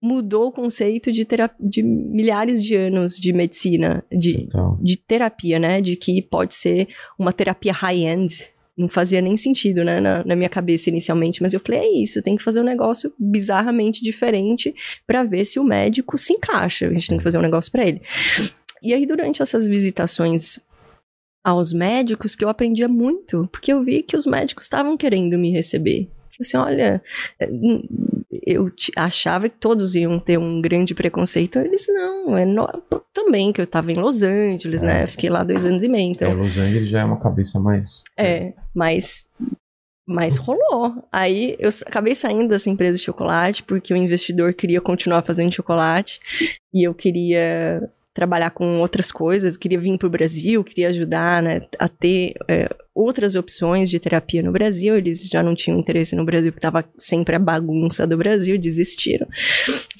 mudou 0.00 0.46
o 0.46 0.52
conceito 0.52 1.10
de, 1.10 1.26
de 1.58 1.82
milhares 1.82 2.62
de 2.62 2.76
anos 2.76 3.18
de 3.18 3.32
medicina, 3.32 4.04
de, 4.12 4.42
Então, 4.42 4.78
de 4.80 4.96
terapia, 4.96 5.58
né? 5.58 5.80
De 5.80 5.96
que 5.96 6.22
pode 6.22 6.54
ser 6.54 6.88
uma 7.18 7.32
terapia 7.32 7.72
high-end. 7.72 8.52
Não 8.76 8.88
fazia 8.88 9.20
nem 9.20 9.36
sentido, 9.36 9.84
né, 9.84 10.00
na, 10.00 10.24
na 10.24 10.34
minha 10.34 10.48
cabeça 10.48 10.90
inicialmente, 10.90 11.40
mas 11.40 11.54
eu 11.54 11.60
falei, 11.60 11.78
é 11.78 12.02
isso, 12.02 12.20
tem 12.20 12.34
que 12.34 12.42
fazer 12.42 12.60
um 12.60 12.64
negócio 12.64 13.12
bizarramente 13.16 14.02
diferente 14.02 14.74
pra 15.06 15.22
ver 15.22 15.44
se 15.44 15.60
o 15.60 15.64
médico 15.64 16.18
se 16.18 16.32
encaixa. 16.32 16.88
A 16.88 16.92
gente 16.92 17.08
tem 17.08 17.18
que 17.18 17.22
fazer 17.22 17.38
um 17.38 17.42
negócio 17.42 17.70
pra 17.70 17.86
ele. 17.86 18.02
E 18.84 18.92
aí, 18.92 19.06
durante 19.06 19.42
essas 19.42 19.66
visitações 19.66 20.58
aos 21.44 21.72
médicos, 21.72 22.36
que 22.36 22.44
eu 22.44 22.48
aprendia 22.48 22.88
muito, 22.88 23.48
porque 23.52 23.72
eu 23.72 23.82
vi 23.82 24.02
que 24.02 24.16
os 24.16 24.26
médicos 24.26 24.64
estavam 24.64 24.96
querendo 24.96 25.38
me 25.38 25.50
receber. 25.50 26.08
Falei 26.36 26.40
Assim, 26.40 26.56
olha, 26.56 27.02
é, 27.38 27.46
hum, 27.46 27.82
eu 28.44 28.70
achava 28.96 29.48
que 29.48 29.56
todos 29.56 29.94
iam 29.94 30.18
ter 30.18 30.36
um 30.38 30.60
grande 30.60 30.94
preconceito. 30.94 31.58
Eles 31.58 31.86
não, 31.88 32.36
é 32.36 32.44
no- 32.44 32.66
também 33.12 33.52
que 33.52 33.60
eu 33.60 33.66
tava 33.66 33.92
em 33.92 33.94
Los 33.94 34.22
Angeles, 34.22 34.82
né? 34.82 35.06
Fiquei 35.06 35.30
lá 35.30 35.44
dois 35.44 35.64
anos 35.64 35.82
e 35.82 35.88
meio, 35.88 36.10
então. 36.12 36.30
é, 36.30 36.34
Los 36.34 36.58
Angeles 36.58 36.88
já 36.88 37.00
é 37.00 37.04
uma 37.04 37.20
cabeça 37.20 37.60
mais. 37.60 37.88
É, 38.18 38.52
mas, 38.74 39.24
mas 40.08 40.36
rolou. 40.36 41.06
Aí 41.12 41.56
eu 41.60 41.70
acabei 41.86 42.14
saindo 42.14 42.48
dessa 42.48 42.68
empresa 42.68 42.98
de 42.98 43.04
chocolate 43.04 43.62
porque 43.62 43.94
o 43.94 43.96
investidor 43.96 44.54
queria 44.54 44.80
continuar 44.80 45.22
fazendo 45.22 45.54
chocolate 45.54 46.20
e 46.72 46.82
eu 46.86 46.92
queria 46.94 47.88
trabalhar 48.14 48.50
com 48.50 48.80
outras 48.80 49.10
coisas, 49.10 49.56
queria 49.56 49.78
vir 49.78 49.98
para 49.98 50.06
o 50.06 50.10
Brasil, 50.10 50.62
queria 50.62 50.88
ajudar 50.88 51.42
né, 51.42 51.62
a 51.78 51.88
ter 51.88 52.34
é, 52.48 52.70
outras 52.94 53.34
opções 53.34 53.90
de 53.90 53.98
terapia 53.98 54.40
no 54.40 54.52
Brasil. 54.52 54.96
Eles 54.96 55.26
já 55.26 55.42
não 55.42 55.54
tinham 55.54 55.76
interesse 55.76 56.14
no 56.14 56.24
Brasil, 56.24 56.52
porque 56.52 56.64
estava 56.64 56.84
sempre 56.96 57.34
a 57.34 57.40
bagunça 57.40 58.06
do 58.06 58.16
Brasil, 58.16 58.56
desistiram. 58.56 59.26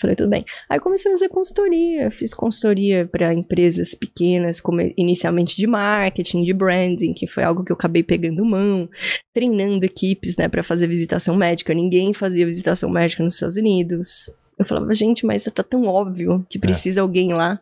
Falei, 0.00 0.14
tudo 0.14 0.30
bem. 0.30 0.44
Aí 0.70 0.78
comecei 0.78 1.10
a 1.10 1.14
fazer 1.14 1.28
consultoria, 1.28 2.08
fiz 2.10 2.32
consultoria 2.32 3.04
para 3.04 3.34
empresas 3.34 3.94
pequenas, 3.96 4.60
como 4.60 4.80
inicialmente 4.96 5.56
de 5.56 5.66
marketing, 5.66 6.44
de 6.44 6.52
branding, 6.52 7.12
que 7.12 7.26
foi 7.26 7.42
algo 7.42 7.64
que 7.64 7.72
eu 7.72 7.76
acabei 7.76 8.04
pegando 8.04 8.44
mão, 8.44 8.88
treinando 9.32 9.84
equipes, 9.84 10.36
né, 10.36 10.46
para 10.46 10.62
fazer 10.62 10.86
visitação 10.86 11.34
médica. 11.34 11.74
Ninguém 11.74 12.14
fazia 12.14 12.46
visitação 12.46 12.88
médica 12.88 13.24
nos 13.24 13.34
Estados 13.34 13.56
Unidos. 13.56 14.30
Eu 14.58 14.64
falava, 14.64 14.94
gente, 14.94 15.26
mas 15.26 15.44
tá 15.44 15.62
tão 15.62 15.84
óbvio 15.86 16.46
que 16.48 16.58
precisa 16.58 17.00
alguém 17.00 17.32
lá. 17.32 17.60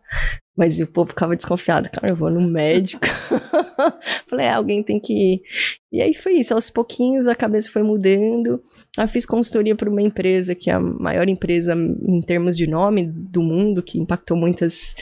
Mas 0.55 0.79
o 0.81 0.87
povo 0.87 1.11
ficava 1.11 1.35
desconfiado. 1.35 1.89
Cara, 1.91 2.11
eu 2.11 2.17
vou 2.17 2.31
no 2.31 2.41
médico. 2.41 3.07
Falei, 4.29 4.47
é, 4.47 4.53
alguém 4.53 4.83
tem 4.83 5.01
que 5.01 5.13
ir. 5.13 5.43
E 5.91 6.03
aí 6.03 6.13
foi 6.13 6.35
isso. 6.35 6.53
Aos 6.53 6.69
pouquinhos 6.69 7.27
a 7.27 7.35
cabeça 7.35 7.71
foi 7.71 7.83
mudando. 7.83 8.63
Aí 8.99 9.09
fiz 9.09 9.25
consultoria 9.25 9.75
para 9.75 9.89
uma 9.89 10.03
empresa 10.03 10.55
que 10.55 10.71
é 10.71 10.75
a 10.75 10.81
maior 10.81 11.27
empresa 11.29 11.75
em 11.75 12.21
termos 12.21 12.57
de 12.57 12.67
nome 12.67 13.11
do 13.11 13.43
mundo, 13.43 13.83
que 13.83 13.99
impactou 13.99 14.37
muitas 14.37 14.95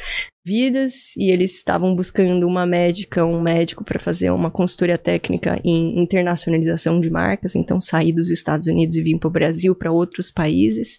vidas. 0.46 1.16
E 1.16 1.32
eles 1.32 1.56
estavam 1.56 1.96
buscando 1.96 2.46
uma 2.46 2.64
médica, 2.64 3.24
um 3.24 3.40
médico 3.40 3.84
para 3.84 3.98
fazer 3.98 4.30
uma 4.30 4.52
consultoria 4.52 4.96
técnica 4.96 5.60
em 5.64 6.00
internacionalização 6.00 7.00
de 7.00 7.10
marcas. 7.10 7.56
Então 7.56 7.80
sair 7.80 8.12
dos 8.12 8.30
Estados 8.30 8.68
Unidos 8.68 8.94
e 8.94 9.02
vir 9.02 9.18
para 9.18 9.28
o 9.28 9.32
Brasil, 9.32 9.74
para 9.74 9.90
outros 9.90 10.30
países. 10.30 10.96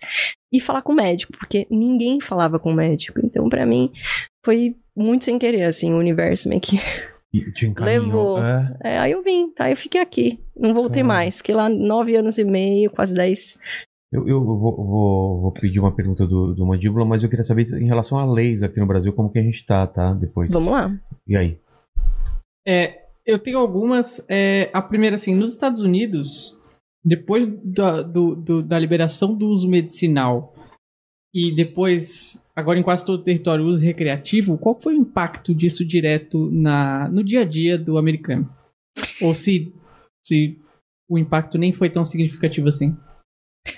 E 0.53 0.59
falar 0.59 0.81
com 0.81 0.91
o 0.91 0.95
médico, 0.95 1.31
porque 1.37 1.65
ninguém 1.69 2.19
falava 2.19 2.59
com 2.59 2.71
o 2.71 2.75
médico. 2.75 3.19
Então, 3.23 3.47
para 3.47 3.65
mim, 3.65 3.89
foi 4.45 4.75
muito 4.95 5.23
sem 5.25 5.39
querer, 5.39 5.63
assim, 5.63 5.93
o 5.93 5.97
universo 5.97 6.49
meio 6.49 6.59
que. 6.61 6.77
Levou. 7.79 8.43
É. 8.43 8.77
é, 8.83 8.99
aí 8.99 9.11
eu 9.13 9.23
vim, 9.23 9.49
tá? 9.49 9.71
Eu 9.71 9.77
fiquei 9.77 10.01
aqui. 10.01 10.39
Não 10.55 10.73
voltei 10.73 11.01
Ah. 11.01 11.05
mais. 11.05 11.37
Fiquei 11.37 11.55
lá 11.55 11.69
nove 11.69 12.15
anos 12.15 12.37
e 12.37 12.43
meio, 12.43 12.91
quase 12.91 13.13
dez. 13.13 13.57
Eu, 14.11 14.27
eu 14.27 14.43
vou, 14.43 14.57
vou, 14.59 15.41
vou 15.41 15.51
pedir 15.53 15.79
uma 15.79 15.95
pergunta 15.95 16.27
do, 16.27 16.53
do 16.53 16.65
Mandíbula, 16.65 17.05
mas 17.05 17.23
eu 17.23 17.29
queria 17.29 17.45
saber 17.45 17.65
em 17.73 17.85
relação 17.87 18.17
a 18.17 18.25
leis 18.29 18.61
aqui 18.61 18.77
no 18.77 18.85
Brasil, 18.85 19.13
como 19.13 19.31
que 19.31 19.39
a 19.39 19.43
gente 19.43 19.65
tá, 19.65 19.87
tá? 19.87 20.11
Depois. 20.13 20.51
Vamos 20.51 20.73
lá. 20.73 20.93
E 21.25 21.37
aí? 21.37 21.57
É, 22.67 23.03
eu 23.25 23.39
tenho 23.39 23.57
algumas. 23.59 24.21
é, 24.29 24.69
a 24.73 24.81
primeira, 24.81 25.15
assim, 25.15 25.33
nos 25.33 25.53
Estados 25.53 25.81
Unidos, 25.81 26.60
depois 27.03 27.47
da, 27.63 28.01
do- 28.01 28.35
do- 28.35 28.63
da 28.63 28.77
liberação 28.79 29.33
do 29.35 29.47
uso 29.47 29.67
medicinal 29.67 30.53
e 31.33 31.51
depois, 31.55 32.43
agora 32.55 32.77
em 32.77 32.83
quase 32.83 33.05
todo 33.05 33.19
o 33.21 33.23
território, 33.23 33.63
o 33.65 33.67
uso 33.69 33.83
recreativo, 33.83 34.57
qual 34.57 34.79
foi 34.79 34.95
o 34.95 35.01
impacto 35.01 35.55
disso 35.55 35.85
direto 35.85 36.49
na, 36.51 37.07
no 37.09 37.23
dia 37.23 37.41
a 37.41 37.45
dia 37.45 37.77
do 37.77 37.97
americano? 37.97 38.49
Ou 39.21 39.33
se, 39.33 39.73
se 40.27 40.59
o 41.09 41.17
impacto 41.17 41.57
nem 41.57 41.71
foi 41.71 41.89
tão 41.89 42.03
significativo 42.03 42.67
assim? 42.67 42.95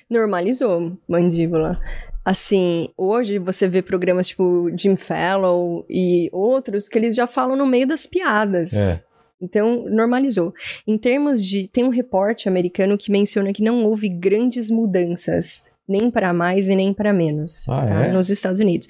Normalizou, 0.09 0.97
mandíbula. 1.07 1.79
Assim, 2.25 2.89
hoje 2.97 3.37
você 3.37 3.67
vê 3.67 3.81
programas 3.81 4.27
tipo 4.29 4.69
Jim 4.77 4.95
Fallon 4.95 5.83
e 5.89 6.29
outros 6.31 6.87
que 6.87 6.97
eles 6.97 7.13
já 7.15 7.27
falam 7.27 7.55
no 7.55 7.65
meio 7.67 7.85
das 7.85 8.07
piadas. 8.07 8.73
É. 8.73 9.03
Então, 9.43 9.85
normalizou. 9.89 10.53
Em 10.87 10.97
termos 10.97 11.43
de. 11.45 11.67
Tem 11.67 11.83
um 11.83 11.89
reporte 11.89 12.47
americano 12.47 12.97
que 12.97 13.11
menciona 13.11 13.51
que 13.51 13.61
não 13.61 13.85
houve 13.85 14.07
grandes 14.07 14.71
mudanças, 14.71 15.65
nem 15.87 16.09
para 16.09 16.31
mais 16.33 16.67
e 16.69 16.75
nem 16.75 16.93
para 16.93 17.11
menos, 17.11 17.67
Ah, 17.69 17.85
tá? 17.85 18.05
é? 18.05 18.11
nos 18.13 18.29
Estados 18.29 18.59
Unidos. 18.61 18.87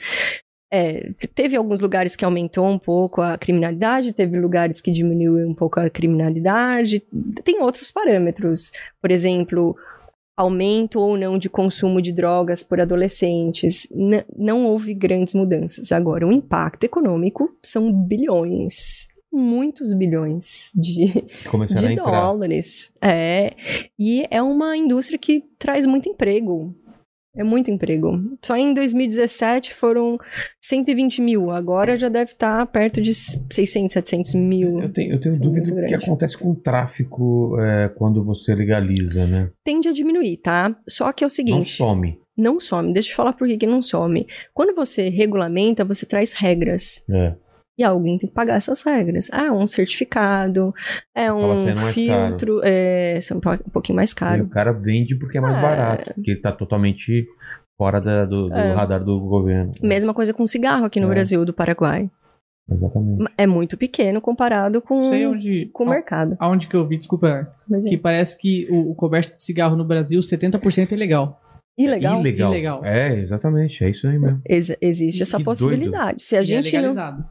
É, 0.72 1.12
te- 1.20 1.28
teve 1.28 1.56
alguns 1.56 1.80
lugares 1.80 2.16
que 2.16 2.26
aumentou 2.26 2.66
um 2.68 2.80
pouco 2.80 3.22
a 3.22 3.38
criminalidade, 3.38 4.14
teve 4.14 4.39
lugares 4.39 4.82
que 4.82 4.91
diminuiu 4.91 5.47
um 5.47 5.54
pouco 5.54 5.80
a 5.80 5.89
criminalidade. 5.89 7.04
Tem 7.43 7.62
outros 7.62 7.91
parâmetros. 7.91 8.72
Por 9.01 9.12
exemplo, 9.12 9.76
aumento 10.36 10.99
ou 10.99 11.16
não 11.16 11.38
de 11.38 11.47
consumo 11.47 12.01
de 12.01 12.12
drogas 12.12 12.64
por 12.64 12.82
adolescentes. 12.82 13.88
N- 13.91 14.26
não 14.36 14.66
houve 14.66 14.95
grandes 14.95 15.36
mudanças. 15.36 15.91
Agora, 15.91 16.26
o 16.28 16.32
impacto 16.32 16.86
econômico 16.86 17.56
são 17.62 17.91
bilhões. 17.91 19.08
Muitos 19.34 19.94
bilhões 19.94 20.72
de, 20.76 21.08
de 21.08 21.96
dólares. 21.96 22.92
É. 23.02 23.52
E 23.98 24.28
é 24.30 24.42
uma 24.42 24.78
indústria 24.78 25.18
que 25.18 25.44
traz 25.58 25.86
muito 25.86 26.08
emprego. 26.08 26.76
É 27.36 27.44
muito 27.44 27.72
emprego. 27.72 28.12
Só 28.44 28.56
em 28.56 28.76
2017 28.76 29.74
foram 29.74 30.20
120 30.62 31.20
mil. 31.20 31.50
Agora 31.50 31.98
já 31.98 32.08
deve 32.08 32.32
estar 32.34 32.64
perto 32.68 33.02
de 33.02 33.12
600, 33.12 33.92
700 33.92 34.36
mil. 34.36 34.80
Eu 34.80 34.94
tenho, 34.94 35.14
eu 35.14 35.20
tenho 35.20 35.36
É 35.36 35.40
dúvida 35.40 35.72
do 35.72 35.88
que 35.88 35.96
acontece 35.96 36.38
com 36.38 36.52
o 36.52 36.56
tráfico 36.56 37.60
é, 37.60 37.90
quando 37.90 38.24
você 38.24 38.54
legaliza, 38.54 39.26
né? 39.26 39.50
Tende 39.64 39.90
a 39.90 39.92
diminuir, 39.92 40.38
tá? 40.38 40.76
Só 40.88 41.12
que 41.12 41.24
é 41.24 41.26
o 41.26 41.28
Não 41.28 41.32
seguinte. 41.32 41.72
some. 41.72 42.20
Não 42.38 42.60
some. 42.60 42.94
Deixa 42.94 43.12
eu 43.12 43.16
falar 43.16 43.34
por 43.34 43.48
que 43.48 43.58
que 43.58 43.66
não 43.66 43.82
some. 43.82 44.28
Quando 44.54 44.76
você 44.76 45.10
regulamenta, 45.10 45.84
você 45.84 46.06
traz 46.06 46.34
regras. 46.34 47.04
É. 47.10 47.34
E 47.78 47.84
alguém 47.84 48.18
tem 48.20 48.30
que 48.30 48.36
pagar 48.36 48.56
essas 48.56 48.84
regras. 48.84 49.30
Ah, 49.32 49.52
um 49.52 49.66
certificado, 49.66 50.74
é 51.16 51.32
um 51.34 51.74
mais 51.76 51.94
filtro, 51.96 52.62
é, 52.64 53.20
são 53.22 53.38
um 53.38 53.40
po- 53.42 53.58
pouquinho 53.72 53.96
mais 53.96 54.12
E 54.12 54.16
caro. 54.16 54.44
o 54.44 54.50
cara 54.50 54.72
vende 54.72 55.16
porque 55.16 55.38
é 55.38 55.42
mais 55.42 55.58
É. 55.58 55.62
barato, 55.62 56.14
porque 56.14 56.32
ele 56.32 56.40
tá 56.42 56.52
totalmente 56.52 57.26
fora 57.78 58.00
da- 58.00 58.26
do, 58.26 58.48
do 58.50 58.54
É. 58.56 58.74
radar 58.74 59.04
do 59.04 59.20
governo. 59.20 59.72
Mesma 59.82 60.14
coisa 60.14 60.34
com 60.34 60.46
cigarro 60.46 60.86
aqui 60.86 61.00
no 61.00 61.08
É. 61.08 61.10
Brasil, 61.10 61.44
do 61.44 61.54
Paraguai. 61.54 62.10
Exatamente. 62.70 63.26
É 63.38 63.46
muito 63.48 63.76
pequeno 63.76 64.22
comparado 64.22 64.82
com, 64.82 65.02
onde, 65.02 65.70
com 65.74 65.84
o 65.84 65.90
mercado. 65.90 66.38
aonde 66.40 66.68
que 66.68 66.76
eu 66.76 66.88
vi, 66.88 66.96
desculpa, 66.98 67.52
Mas 67.68 67.86
é 67.86 67.90
que 67.90 67.98
parece 67.98 68.38
que 68.38 68.68
o, 68.72 68.92
o 68.92 68.96
comércio 68.96 69.34
de 69.34 69.42
cigarro 69.42 69.76
no 69.76 69.84
Brasil, 69.84 70.20
70% 70.22 70.94
é 70.94 70.96
legal. 70.96 71.42
ilegal. 71.78 72.20
Ilegal. 72.22 72.52
Ilegal. 72.52 72.86
É, 72.86 73.20
exatamente. 73.20 73.84
É 73.84 73.90
isso 73.90 74.08
aí 74.08 74.18
mesmo. 74.18 74.40
Ex- 74.48 74.78
existe 74.80 75.18
Que 75.18 75.24
essa 75.24 75.38
doido. 75.38 75.46
possibilidade. 75.46 76.22
Se 76.22 76.36
a 76.38 76.40
e 76.40 76.42
é 76.42 76.44
gente 76.46 76.78
não. 76.80 77.26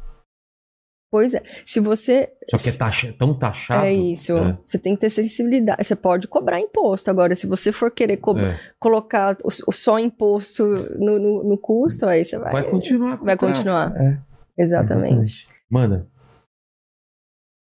Pois 1.13 1.35
é. 1.35 1.43
Se 1.67 1.79
você. 1.79 2.31
Só 2.51 2.57
que 2.57 2.71
é 2.71 2.73
taxa, 2.73 3.15
tão 3.19 3.39
taxado. 3.39 3.85
É 3.85 3.93
isso. 3.93 4.35
É. 4.35 4.59
Você 4.65 4.79
tem 4.79 4.95
que 4.95 5.03
ter 5.03 5.11
sensibilidade. 5.11 5.85
Você 5.85 5.95
pode 5.95 6.27
cobrar 6.27 6.59
imposto. 6.59 7.11
Agora, 7.11 7.35
se 7.35 7.47
você 7.47 7.71
for 7.71 7.91
querer 7.91 8.17
co- 8.17 8.39
É. 8.39 8.59
colocar 8.81 9.37
o, 9.45 9.49
o 9.69 9.73
só 9.73 9.99
imposto 9.99 10.73
no, 10.99 11.19
no, 11.19 11.45
no 11.45 11.59
custo, 11.59 12.07
aí 12.07 12.25
você 12.25 12.39
vai. 12.39 12.51
Vai 12.53 12.63
continuar. 12.71 13.19
com 13.19 13.25
vai 13.27 13.37
continuar. 13.37 13.95
É, 13.95 14.19
Exatamente. 14.57 15.47
Manda. 15.71 16.09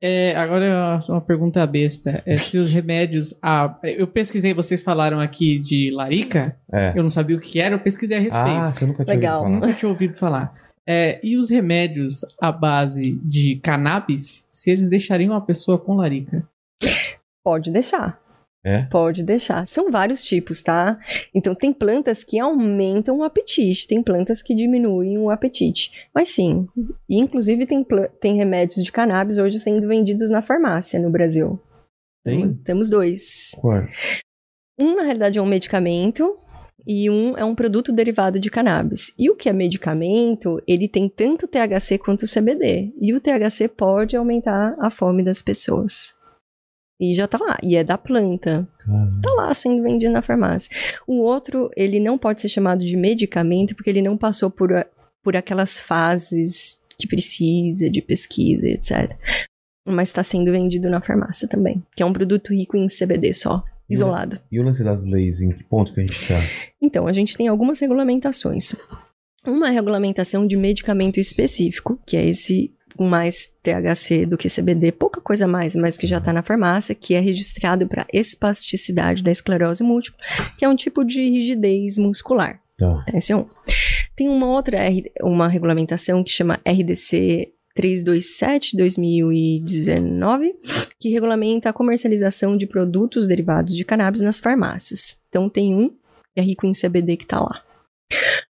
É, 0.01 0.35
agora 0.35 0.65
é 0.65 1.11
uma 1.11 1.21
pergunta 1.21 1.65
besta. 1.67 2.23
É, 2.25 2.33
se 2.33 2.57
os 2.57 2.69
remédios. 2.71 3.33
Ah, 3.43 3.77
eu 3.83 4.07
pesquisei, 4.07 4.53
vocês 4.55 4.81
falaram 4.81 5.19
aqui 5.19 5.59
de 5.59 5.91
larica. 5.95 6.57
É. 6.73 6.93
Eu 6.95 7.03
não 7.03 7.09
sabia 7.09 7.37
o 7.37 7.39
que 7.39 7.61
era, 7.61 7.75
eu 7.75 7.79
pesquisei 7.79 8.17
a 8.17 8.19
respeito. 8.19 8.49
Ah, 8.49 8.71
você 8.71 8.85
nunca 8.85 9.05
tinha 9.05 9.15
Legal. 9.15 9.41
ouvido 9.41 9.51
falar. 9.53 9.67
Nunca 9.67 9.79
tinha 9.79 9.89
ouvido 9.89 10.17
falar. 10.17 10.53
É, 10.87 11.19
e 11.23 11.35
os 11.37 11.49
remédios 11.49 12.21
à 12.39 12.51
base 12.51 13.15
de 13.23 13.59
cannabis, 13.63 14.47
se 14.51 14.69
eles 14.69 14.87
deixariam 14.87 15.33
a 15.33 15.41
pessoa 15.41 15.79
com 15.79 15.95
larica? 15.95 16.47
Pode 17.43 17.71
deixar. 17.71 18.23
É? 18.63 18.81
Pode 18.85 19.21
deixar. 19.21 19.67
São 19.67 19.91
vários 19.91 20.23
tipos, 20.23 20.63
tá? 20.63 20.99
Então, 21.35 21.53
tem 21.53 21.71
plantas 21.71 22.23
que 22.23 22.39
aumentam 22.39 23.19
o 23.19 23.23
apetite, 23.23 23.87
tem 23.87 24.01
plantas 24.01 24.41
que 24.41 24.55
diminuem 24.55 25.19
o 25.19 25.29
apetite. 25.29 25.91
Mas 26.13 26.29
sim, 26.29 26.67
e 27.07 27.19
inclusive 27.19 27.67
tem, 27.67 27.85
tem 28.19 28.35
remédios 28.35 28.83
de 28.83 28.91
cannabis 28.91 29.37
hoje 29.37 29.59
sendo 29.59 29.87
vendidos 29.87 30.31
na 30.31 30.41
farmácia 30.41 30.99
no 30.99 31.11
Brasil. 31.11 31.59
Tem? 32.23 32.55
Temos 32.63 32.89
dois. 32.89 33.51
Qual? 33.61 33.83
Um, 34.79 34.95
na 34.95 35.03
realidade, 35.03 35.37
é 35.37 35.41
um 35.41 35.45
medicamento 35.45 36.35
e 36.87 37.09
um 37.09 37.37
é 37.37 37.43
um 37.43 37.55
produto 37.55 37.91
derivado 37.91 38.39
de 38.39 38.49
cannabis. 38.49 39.13
E 39.17 39.29
o 39.29 39.35
que 39.35 39.49
é 39.49 39.53
medicamento, 39.53 40.61
ele 40.67 40.87
tem 40.87 41.09
tanto 41.09 41.47
THC 41.47 41.97
quanto 41.97 42.23
o 42.23 42.31
CBD. 42.31 42.93
E 42.99 43.13
o 43.13 43.19
THC 43.19 43.67
pode 43.67 44.15
aumentar 44.15 44.75
a 44.79 44.89
fome 44.89 45.23
das 45.23 45.41
pessoas. 45.41 46.13
E 46.99 47.13
já 47.13 47.27
tá 47.27 47.37
lá. 47.39 47.57
E 47.63 47.75
é 47.75 47.83
da 47.83 47.97
planta. 47.97 48.67
Cara, 48.79 49.11
Tá 49.21 49.33
lá 49.33 49.53
sendo 49.53 49.83
vendido 49.83 50.13
na 50.13 50.21
farmácia. 50.21 50.75
O 51.07 51.21
outro, 51.21 51.69
ele 51.75 51.99
não 51.99 52.17
pode 52.17 52.41
ser 52.41 52.49
chamado 52.49 52.85
de 52.85 52.95
medicamento 52.95 53.75
porque 53.75 53.89
ele 53.89 54.01
não 54.01 54.17
passou 54.17 54.49
por, 54.49 54.69
por 55.23 55.35
aquelas 55.35 55.79
fases 55.79 56.81
que 56.97 57.07
precisa 57.07 57.89
de 57.89 58.01
pesquisa, 58.01 58.69
etc. 58.69 59.17
Mas 59.87 60.09
está 60.09 60.23
sendo 60.23 60.51
vendido 60.51 60.89
na 60.89 61.01
farmácia 61.01 61.47
também. 61.47 61.83
Que 61.95 62.03
é 62.03 62.05
um 62.05 62.13
produto 62.13 62.53
rico 62.53 62.77
em 62.77 62.87
CBD 62.87 63.33
só, 63.33 63.63
isolado. 63.89 64.39
E 64.51 64.59
o 64.59 64.63
lance 64.63 64.83
das 64.83 65.05
leis, 65.05 65.41
em 65.41 65.51
que 65.51 65.63
ponto 65.63 65.93
que 65.93 66.01
a 66.01 66.05
gente 66.05 66.27
tá? 66.27 66.39
Então, 66.81 67.07
a 67.07 67.13
gente 67.13 67.35
tem 67.35 67.47
algumas 67.47 67.79
regulamentações. 67.79 68.75
Uma 69.45 69.69
regulamentação 69.69 70.45
de 70.45 70.57
medicamento 70.57 71.19
específico, 71.19 71.99
que 72.05 72.17
é 72.17 72.25
esse 72.25 72.73
com 72.95 73.05
mais 73.05 73.51
THC 73.61 74.25
do 74.25 74.37
que 74.37 74.49
CBD, 74.49 74.91
pouca 74.91 75.19
coisa 75.19 75.45
mais, 75.47 75.75
mas 75.75 75.97
que 75.97 76.07
já 76.07 76.17
está 76.17 76.31
na 76.31 76.41
farmácia, 76.41 76.95
que 76.95 77.13
é 77.13 77.19
registrado 77.19 77.87
para 77.87 78.07
espasticidade 78.11 79.21
da 79.21 79.31
esclerose 79.31 79.83
múltipla, 79.83 80.19
que 80.57 80.63
é 80.63 80.69
um 80.69 80.75
tipo 80.75 81.03
de 81.03 81.21
rigidez 81.29 81.97
muscular. 81.97 82.61
Tá. 82.77 83.05
Esse 83.13 83.33
é 83.33 83.35
um. 83.35 83.45
Tem 84.15 84.29
uma 84.29 84.47
outra 84.47 84.79
uma 85.21 85.47
regulamentação 85.47 86.23
que 86.23 86.31
chama 86.31 86.59
RDC 86.65 87.54
327-2019, 87.77 90.53
que 90.99 91.09
regulamenta 91.09 91.69
a 91.69 91.73
comercialização 91.73 92.55
de 92.55 92.67
produtos 92.67 93.27
derivados 93.27 93.75
de 93.75 93.83
cannabis 93.83 94.21
nas 94.21 94.39
farmácias. 94.39 95.19
Então 95.29 95.49
tem 95.49 95.75
um 95.75 95.89
que 95.89 96.39
é 96.39 96.41
rico 96.41 96.65
em 96.65 96.71
CBD 96.71 97.17
que 97.17 97.25
tá 97.25 97.39
lá. 97.39 97.65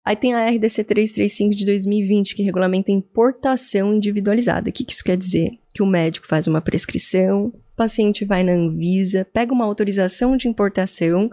Aí 0.05 0.16
tem 0.16 0.35
a 0.35 0.49
RDC 0.49 0.85
335 0.85 1.55
de 1.55 1.66
2020, 1.66 2.35
que 2.35 2.43
regulamenta 2.43 2.91
a 2.91 2.95
importação 2.95 3.95
individualizada. 3.95 4.71
O 4.71 4.73
que, 4.73 4.85
que 4.85 4.93
isso 4.93 5.05
quer 5.05 5.16
dizer? 5.16 5.51
Que 5.75 5.83
o 5.83 5.87
médico 5.87 6.27
faz 6.27 6.47
uma 6.47 6.61
prescrição, 6.61 7.47
o 7.47 7.77
paciente 7.77 8.25
vai 8.25 8.43
na 8.43 8.53
Anvisa, 8.53 9.27
pega 9.33 9.53
uma 9.53 9.64
autorização 9.64 10.37
de 10.37 10.49
importação, 10.49 11.31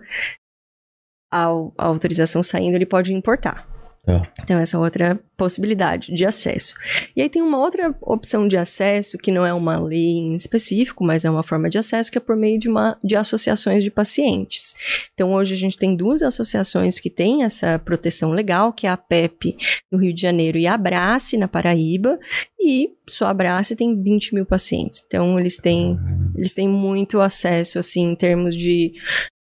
a 1.32 1.46
autorização 1.78 2.44
saindo, 2.44 2.76
ele 2.76 2.86
pode 2.86 3.14
importar. 3.14 3.76
Tá. 4.08 4.26
Então, 4.41 4.58
essa 4.58 4.78
é 4.78 4.80
outra 4.80 5.20
possibilidade 5.36 6.14
de 6.14 6.26
acesso. 6.26 6.76
E 7.14 7.22
aí 7.22 7.28
tem 7.28 7.41
uma 7.41 7.58
outra 7.58 7.93
opção 7.99 8.47
de 8.47 8.55
acesso, 8.55 9.18
que 9.18 9.32
não 9.32 9.45
é 9.45 9.53
uma 9.53 9.78
lei 9.78 10.12
em 10.12 10.34
específico, 10.34 11.03
mas 11.03 11.26
é 11.26 11.30
uma 11.30 11.43
forma 11.43 11.70
de 11.70 11.78
acesso, 11.78 12.10
que 12.10 12.18
é 12.18 12.22
por 12.22 12.38
meio 12.38 12.58
de, 12.58 12.70
uma, 12.70 12.97
de 13.03 13.18
associações 13.18 13.84
de 13.84 13.91
pacientes. 13.91 15.10
Então, 15.14 15.34
hoje 15.34 15.53
a 15.53 15.58
gente 15.58 15.78
tem 15.78 15.93
duas 15.93 16.22
associações 16.22 17.01
que 17.01 17.10
têm 17.10 17.43
essa 17.43 17.78
proteção 17.80 18.32
legal, 18.32 18.72
que 18.72 18.88
é 18.88 18.89
a 18.89 18.95
PEP 18.95 19.58
no 19.91 19.99
Rio 19.99 20.14
de 20.14 20.22
Janeiro 20.22 20.58
e 20.58 20.66
a 20.66 20.76
Abrace 20.76 21.36
na 21.36 21.49
Paraíba, 21.49 22.18
e 22.58 22.91
só 23.10 23.26
a 23.26 23.32
Abrace 23.32 23.76
tem 23.76 24.01
20 24.01 24.36
mil 24.36 24.45
pacientes. 24.45 25.03
Então, 25.05 25.38
eles 25.38 25.58
têm, 25.58 25.99
eles 26.34 26.53
têm 26.53 26.70
muito 26.70 27.20
acesso, 27.20 27.78
assim, 27.78 28.05
em 28.05 28.16
termos 28.16 28.55
de 28.55 28.93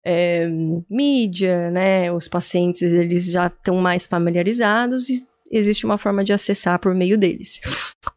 é, 0.04 0.48
mídia, 0.90 1.70
né? 1.70 2.12
Os 2.12 2.28
pacientes 2.28 2.82
eles 2.94 3.30
já 3.30 3.46
estão 3.46 3.76
mais 3.76 4.06
familiarizados 4.06 5.08
e 5.08 5.26
existe 5.50 5.84
uma 5.84 5.98
forma 5.98 6.24
de 6.24 6.32
acessar 6.32 6.78
por 6.78 6.94
meio 6.94 7.18
deles. 7.18 7.60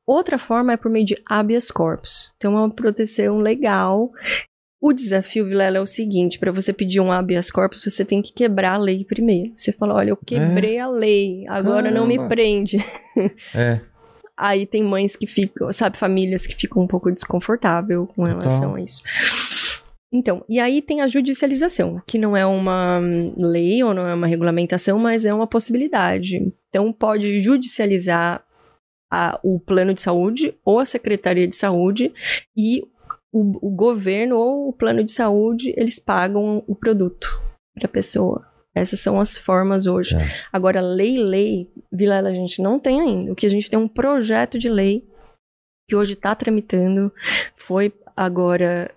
Outra 0.05 0.37
forma 0.37 0.73
é 0.73 0.77
por 0.77 0.89
meio 0.89 1.05
de 1.05 1.21
habeas 1.27 1.69
corpus. 1.69 2.31
Então 2.37 2.55
é 2.57 2.59
uma 2.61 2.69
proteção 2.69 3.39
legal. 3.39 4.11
O 4.81 4.93
desafio, 4.93 5.45
Vilela, 5.45 5.77
é 5.77 5.81
o 5.81 5.85
seguinte: 5.85 6.39
para 6.39 6.51
você 6.51 6.71
pedir 6.71 6.99
um 6.99 7.11
habeas 7.11 7.51
corpus, 7.51 7.83
você 7.83 8.05
tem 8.05 8.21
que 8.21 8.31
quebrar 8.31 8.73
a 8.73 8.77
lei 8.77 9.03
primeiro. 9.03 9.53
Você 9.57 9.71
fala, 9.71 9.95
olha, 9.95 10.11
eu 10.11 10.17
quebrei 10.17 10.79
a 10.79 10.87
lei, 10.87 11.45
agora 11.47 11.89
não 11.91 12.07
me 12.07 12.15
Caramba. 12.15 12.35
prende. 12.35 12.77
É. 13.55 13.79
Aí 14.37 14.65
tem 14.65 14.83
mães 14.83 15.15
que 15.15 15.25
ficam, 15.25 15.71
sabe, 15.71 15.97
famílias 15.97 16.45
que 16.45 16.53
ficam 16.53 16.83
um 16.83 16.87
pouco 16.87 17.09
desconfortável 17.09 18.05
com 18.07 18.23
relação 18.25 18.75
a 18.75 18.81
isso. 18.81 19.01
Então, 20.15 20.45
e 20.47 20.59
aí 20.59 20.81
tem 20.81 21.01
a 21.01 21.07
judicialização, 21.07 22.01
que 22.07 22.17
não 22.17 22.37
é 22.37 22.45
uma 22.45 23.01
lei 23.37 23.83
ou 23.83 23.93
não 23.93 24.07
é 24.07 24.13
uma 24.13 24.27
regulamentação, 24.27 24.97
mas 24.97 25.25
é 25.25 25.33
uma 25.33 25.45
possibilidade. 25.45 26.53
Então, 26.69 26.93
pode 26.93 27.41
judicializar 27.41 28.43
a- 29.11 29.37
o 29.43 29.59
plano 29.59 29.93
de 29.93 29.99
saúde 30.01 30.57
ou 30.63 30.79
a 30.79 30.85
Secretaria 30.85 31.47
de 31.47 31.55
Saúde 31.55 32.13
e 32.55 32.81
o, 33.33 33.67
o 33.67 33.69
governo 33.69 34.37
ou 34.37 34.69
o 34.69 34.73
plano 34.73 35.03
de 35.03 35.11
saúde, 35.11 35.73
eles 35.75 35.99
pagam 35.99 36.63
o 36.65 36.73
produto 36.75 37.27
para 37.75 37.85
a 37.87 37.91
pessoa. 37.91 38.47
Essas 38.73 38.99
são 39.01 39.19
as 39.19 39.37
formas 39.37 39.85
hoje. 39.85 40.15
Tá. 40.17 40.23
Agora, 40.51 40.79
lei, 40.81 41.17
lei, 41.17 41.69
Vilela, 41.91 42.29
a 42.29 42.33
gente 42.33 42.61
não 42.61 42.79
tem 42.79 43.01
ainda. 43.01 43.31
O 43.31 43.35
que 43.35 43.45
a 43.45 43.49
gente 43.49 43.69
tem 43.69 43.77
é 43.77 43.81
um 43.81 43.87
projeto 43.87 44.57
de 44.57 44.69
lei 44.69 45.05
que 45.89 45.95
hoje 45.95 46.13
está 46.13 46.33
tramitando. 46.35 47.11
Foi 47.55 47.93
agora 48.15 48.89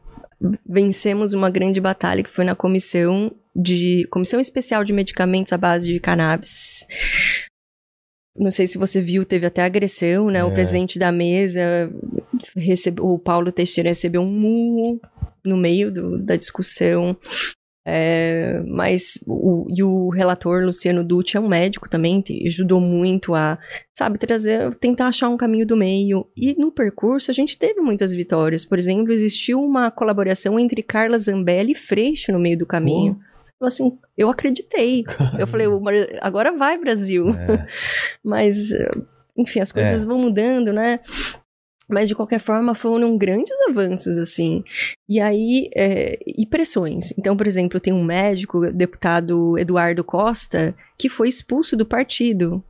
vencemos 0.67 1.33
uma 1.35 1.51
grande 1.51 1.81
batalha 1.81 2.23
que 2.23 2.31
foi 2.31 2.45
na 2.45 2.55
comissão 2.55 3.35
de 3.55 4.07
comissão 4.11 4.39
especial 4.39 4.85
de 4.85 4.93
medicamentos 4.93 5.53
à 5.53 5.57
base 5.59 5.93
de 5.93 5.99
cannabis. 6.01 6.87
Não 8.37 8.51
sei 8.53 8.67
se 8.69 8.79
você 8.79 9.01
viu, 9.03 9.25
teve 9.25 9.47
até 9.47 9.63
agressão, 9.65 10.31
né? 10.31 10.45
O 10.45 10.51
É. 10.51 10.55
presidente 10.55 10.97
da 10.99 11.11
mesa 11.11 11.93
recebeu, 12.57 13.05
o 13.07 13.19
Paulo 13.19 13.51
Teixeira 13.51 13.89
recebeu 13.89 14.21
um 14.23 14.31
murro 14.31 15.01
no 15.45 15.57
meio 15.57 15.91
do- 15.91 16.19
da 16.19 16.37
discussão. 16.37 17.17
É, 17.91 18.63
mas 18.67 19.19
o, 19.27 19.67
e 19.75 19.83
o 19.83 20.11
relator 20.11 20.63
Luciano 20.63 21.03
Dutti 21.03 21.39
é 21.39 21.41
um 21.41 21.49
médico 21.49 21.89
também, 21.89 22.21
te- 22.21 22.45
ajudou 22.47 22.81
muito 22.81 23.35
a, 23.35 23.59
sabe, 23.97 24.19
trazer, 24.19 24.75
tentar 24.75 25.07
achar 25.07 25.31
um 25.31 25.39
caminho 25.39 25.67
do 25.67 25.75
meio. 25.77 26.27
E 26.37 26.55
no 26.59 26.71
percurso 26.71 27.31
a 27.31 27.35
gente 27.35 27.57
teve 27.57 27.81
muitas 27.81 28.15
vitórias. 28.15 28.63
Por 28.65 28.77
exemplo, 28.77 29.11
existiu 29.13 29.59
uma 29.61 29.91
colaboração 29.91 30.59
entre 30.61 30.83
Carla 30.83 31.17
Zambelli 31.17 31.73
e 31.73 31.75
Freixo 31.75 32.31
no 32.31 32.39
meio 32.39 32.59
do 32.59 32.67
caminho. 32.67 33.19
Você 33.43 33.53
falou 33.59 33.69
assim, 33.69 33.99
eu 34.19 34.29
acreditei. 34.29 35.05
Eu 35.39 35.47
falei, 35.47 35.67
"O 35.67 35.81
Mar- 35.81 35.95
agora 36.21 36.53
vai, 36.53 36.77
Brasil. 36.77 37.31
É. 37.31 37.67
Mas, 38.23 38.71
enfim, 39.37 39.61
as 39.61 39.73
coisas 39.73 40.05
vão 40.05 40.19
mudando, 40.19 40.73
né? 40.73 41.01
Mas, 41.89 42.09
de 42.09 42.15
qualquer 42.15 42.39
forma, 42.39 42.75
foram 42.75 43.17
grandes 43.17 43.59
avanços, 43.69 44.19
assim. 44.19 44.63
E 45.09 45.19
aí, 45.19 45.71
é, 45.75 46.19
e 46.27 46.45
pressões. 46.47 47.13
Então, 47.19 47.37
por 47.37 47.47
exemplo, 47.47 47.81
tem 47.81 47.93
um 47.93 48.05
médico, 48.05 48.71
deputado 48.73 49.57
Eduardo 49.59 50.05
Costa, 50.05 50.75
que 50.99 51.09
foi 51.09 51.29
expulso 51.29 51.77
do 51.77 51.87
partido. 51.87 52.63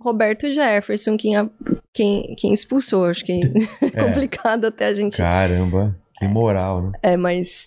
Roberto 0.00 0.50
Jefferson, 0.52 1.16
quem, 1.16 1.36
a- 1.36 1.50
quem, 1.92 2.34
quem 2.38 2.52
expulsou. 2.52 3.06
Acho 3.06 3.24
que 3.24 3.32
é 3.82 4.04
complicado 4.04 4.66
até 4.66 4.86
a 4.86 4.94
gente 4.94 5.16
Caramba, 5.16 5.98
que 6.18 6.26
moral, 6.28 6.82
né? 6.82 6.98
é, 7.02 7.16
mas 7.16 7.66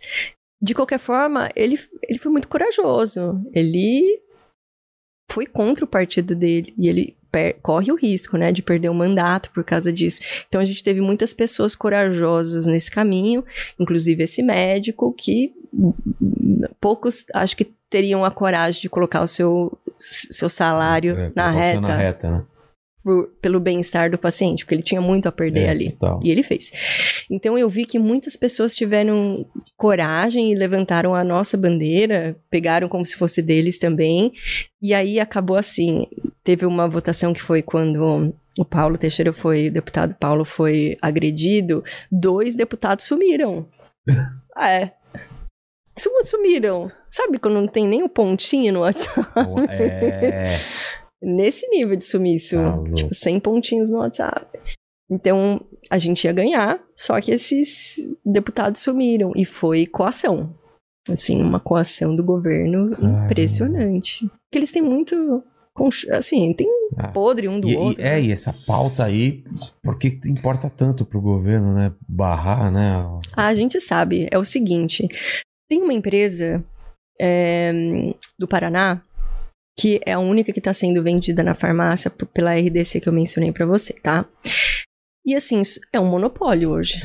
de 0.62 0.74
qualquer 0.74 1.00
forma, 1.00 1.50
ele, 1.56 1.80
ele 2.08 2.18
foi 2.20 2.32
muito 2.32 2.48
corajoso. 2.48 3.42
Ele 3.54 4.22
foi 5.32 5.46
contra 5.46 5.84
o 5.84 5.88
partido 5.88 6.36
dele 6.36 6.74
e 6.78 6.88
ele 6.88 7.18
corre 7.62 7.92
o 7.92 7.96
risco, 7.96 8.38
né, 8.38 8.52
de 8.52 8.62
perder 8.62 8.90
o 8.90 8.94
mandato 8.94 9.50
por 9.52 9.64
causa 9.64 9.92
disso. 9.92 10.22
Então 10.48 10.62
a 10.62 10.66
gente 10.66 10.84
teve 10.84 11.02
muitas 11.02 11.34
pessoas 11.34 11.76
corajosas 11.76 12.66
nesse 12.66 12.92
caminho, 12.92 13.44
inclusive 13.80 14.24
esse 14.24 14.42
médico 14.42 15.14
que 15.14 15.54
poucos 16.80 17.26
acho 17.34 17.56
que 17.56 17.66
teriam 17.90 18.26
a 18.26 18.32
coragem 18.32 18.82
de 18.82 18.90
colocar 18.90 19.22
o 19.22 19.28
seu 19.28 19.78
seu 20.00 20.50
salário 20.50 21.18
É, 21.18 21.32
na 21.36 21.52
reta, 21.52 21.82
Na 21.82 21.96
reta, 21.96 22.32
né? 22.32 22.44
Por- 23.08 23.30
pelo 23.41 23.58
bem-estar 23.62 24.12
do 24.12 24.18
paciente, 24.18 24.66
porque 24.66 24.76
ele 24.76 24.84
tinha 24.84 24.99
muito 24.99 25.30
a 25.30 25.32
perder 25.32 25.68
É, 25.68 25.70
ali. 25.70 25.91
total. 25.91 26.20
E 26.22 26.30
ele 26.30 26.43
fez. 26.43 26.74
Então 27.32 27.58
eu 27.58 27.70
vi 27.70 27.86
que 27.86 27.97
muitas 27.97 28.36
pessoas 28.36 28.76
tiveram 28.76 29.45
coragem 29.78 30.51
e 30.51 30.55
levantaram 30.55 31.16
a 31.16 31.24
nossa 31.24 31.55
bandeira, 31.55 32.36
pegaram 32.49 32.89
como 32.89 33.05
se 33.05 33.16
fosse 33.16 33.41
deles 33.41 33.80
também. 33.80 34.34
E 34.82 34.93
aí 34.93 35.22
acabou 35.22 35.55
assim. 35.55 36.05
Teve 36.43 36.66
uma 36.66 36.86
votação 36.89 37.34
que 37.34 37.41
foi 37.41 37.62
quando 37.62 38.34
o 38.60 38.66
Paulo 38.66 38.97
Teixeira 38.97 39.32
foi, 39.32 39.70
o 39.70 39.72
deputado 39.72 40.14
Paulo 40.20 40.43
foi 40.43 40.97
agredido, 41.01 41.82
dois 42.12 42.55
deputados 42.55 43.05
sumiram. 43.05 43.66
é. 44.60 44.91
Sum- 45.97 46.22
Sumiram. 46.26 46.91
Sabe 47.10 47.39
quando 47.39 47.53
não 47.55 47.68
tem 47.68 47.88
nem 47.88 48.03
o 48.03 48.10
pontinho 48.10 48.74
no 48.74 48.82
WhatsApp? 48.82 49.28
É. 49.70 50.55
Nesse 51.22 51.68
nível 51.70 51.95
de 51.95 52.03
sumiço. 52.03 52.59
Louco. 52.61 52.93
tipo, 52.93 53.13
100 53.13 53.39
pontinhos 53.39 53.89
no 53.89 53.97
WhatsApp. 53.99 54.59
Então, 55.09 55.61
a 55.89 55.97
gente 55.97 56.26
ia 56.26 56.34
ganhar, 56.34 56.80
só 56.95 57.20
que 57.22 57.32
esses 57.32 57.97
deputados 58.26 58.82
sumiram. 58.82 59.32
E 59.36 59.45
foi 59.45 59.86
coação. 59.86 60.53
Assim, 61.09 61.41
uma 61.41 61.59
coação 61.59 62.13
do 62.15 62.24
governo 62.24 62.91
Caramba. 62.91 63.26
impressionante. 63.26 64.26
Porque 64.28 64.57
eles 64.57 64.72
têm 64.72 64.82
muito. 64.82 65.43
Assim, 66.11 66.53
tem 66.53 66.68
Ah. 66.97 67.07
podre 67.09 67.47
um 67.47 67.59
do 67.59 67.68
E, 67.70 67.74
e- 67.74 67.78
outro. 67.78 68.01
é, 68.03 68.20
e 68.22 68.32
essa 68.32 68.53
pauta 68.65 69.03
aí, 69.05 69.43
por 69.84 69.97
que 69.97 70.09
que 70.11 70.28
importa 70.30 70.70
tanto 70.70 71.05
pro 71.05 71.22
governo, 71.22 71.74
né? 71.74 71.93
Barrar, 72.09 72.72
né? 72.72 72.95
Ah, 73.38 73.47
a 73.47 73.53
gente 73.55 73.80
sabe, 73.80 74.28
é 74.32 74.38
o 74.39 74.43
seguinte: 74.43 75.07
tem 75.70 75.82
uma 75.84 75.93
empresa 75.93 76.63
é, 77.22 77.72
do 78.39 78.47
Paraná 78.47 79.01
que 79.78 80.02
é 80.06 80.14
a 80.14 80.20
única 80.20 80.52
que 80.52 80.60
está 80.60 80.74
sendo 80.74 81.04
vendida 81.04 81.44
na 81.44 81.54
farmácia 81.54 82.10
pela 82.10 82.56
RDC 82.56 83.00
que 83.00 83.08
eu 83.08 83.14
mencionei 83.14 83.52
para 83.52 83.66
você, 83.66 83.94
tá? 83.94 84.28
E 85.24 85.36
assim, 85.36 85.62
é 85.94 86.00
um 86.00 86.08
monopólio 86.08 86.72
hoje. 86.72 87.02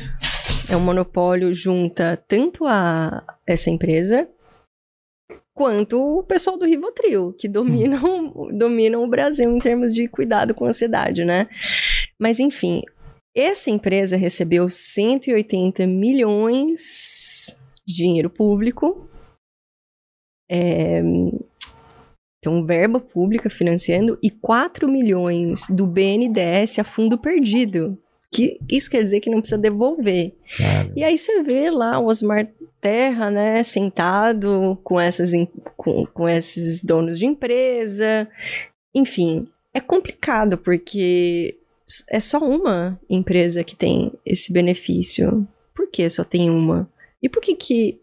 É 0.69 0.75
um 0.75 0.79
monopólio 0.79 1.53
junta 1.53 2.17
tanto 2.27 2.65
a 2.65 3.23
essa 3.45 3.69
empresa 3.69 4.27
quanto 5.53 6.19
o 6.19 6.23
pessoal 6.23 6.57
do 6.57 6.65
Rivotril, 6.65 7.33
que 7.33 7.47
dominam, 7.47 8.49
dominam 8.57 9.03
o 9.03 9.09
Brasil 9.09 9.55
em 9.55 9.59
termos 9.59 9.93
de 9.93 10.07
cuidado 10.07 10.55
com 10.55 10.65
a 10.65 10.69
ansiedade, 10.69 11.23
né? 11.23 11.47
Mas 12.19 12.39
enfim, 12.39 12.81
essa 13.35 13.69
empresa 13.69 14.17
recebeu 14.17 14.69
180 14.69 15.85
milhões 15.85 17.55
de 17.85 17.93
dinheiro 17.93 18.29
público. 18.29 19.07
É, 20.49 21.01
então, 22.43 22.65
verba 22.65 22.99
pública 22.99 23.49
financiando 23.49 24.19
e 24.21 24.29
4 24.29 24.85
milhões 24.89 25.65
do 25.69 25.87
BNDES 25.87 26.77
a 26.77 26.83
fundo 26.83 27.17
perdido. 27.17 27.97
Que 28.29 28.59
isso 28.69 28.91
quer 28.91 29.01
dizer 29.01 29.21
que 29.21 29.29
não 29.29 29.39
precisa 29.39 29.57
devolver. 29.57 30.33
Cara, 30.57 30.91
E 30.93 31.05
aí 31.05 31.17
você 31.17 31.41
vê 31.41 31.71
lá 31.71 31.97
o 31.99 32.07
Osmar 32.07 32.49
Terra, 32.81 33.31
né, 33.31 33.63
sentado 33.63 34.77
com, 34.83 34.99
essas, 34.99 35.31
com, 35.77 36.05
com 36.07 36.27
esses 36.27 36.83
donos 36.83 37.17
de 37.17 37.25
empresa. 37.25 38.27
Enfim, 38.93 39.47
é 39.73 39.79
complicado 39.79 40.57
porque 40.57 41.57
é 42.09 42.19
só 42.19 42.39
uma 42.39 42.99
empresa 43.09 43.63
que 43.63 43.75
tem 43.75 44.11
esse 44.25 44.51
benefício. 44.51 45.47
Por 45.73 45.89
que 45.89 46.09
só 46.09 46.25
tem 46.25 46.49
uma? 46.49 46.91
E 47.21 47.29
por 47.29 47.41
que 47.41 47.55
que 47.55 48.01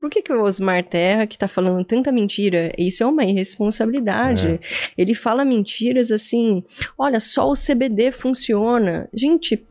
por 0.00 0.10
que, 0.10 0.22
que 0.22 0.32
o 0.32 0.42
Osmar 0.42 0.84
Terra, 0.84 1.26
que 1.26 1.38
tá 1.38 1.48
falando 1.48 1.84
tanta 1.84 2.12
mentira, 2.12 2.72
isso 2.78 3.02
é 3.02 3.06
uma 3.06 3.24
irresponsabilidade. 3.24 4.60
Ele 4.96 5.14
fala 5.14 5.44
mentiras 5.44 6.12
assim, 6.12 6.62
olha, 6.96 7.18
só 7.18 7.50
o 7.50 7.54
CBD 7.54 8.12
funciona. 8.12 9.08
Gente, 9.12 9.66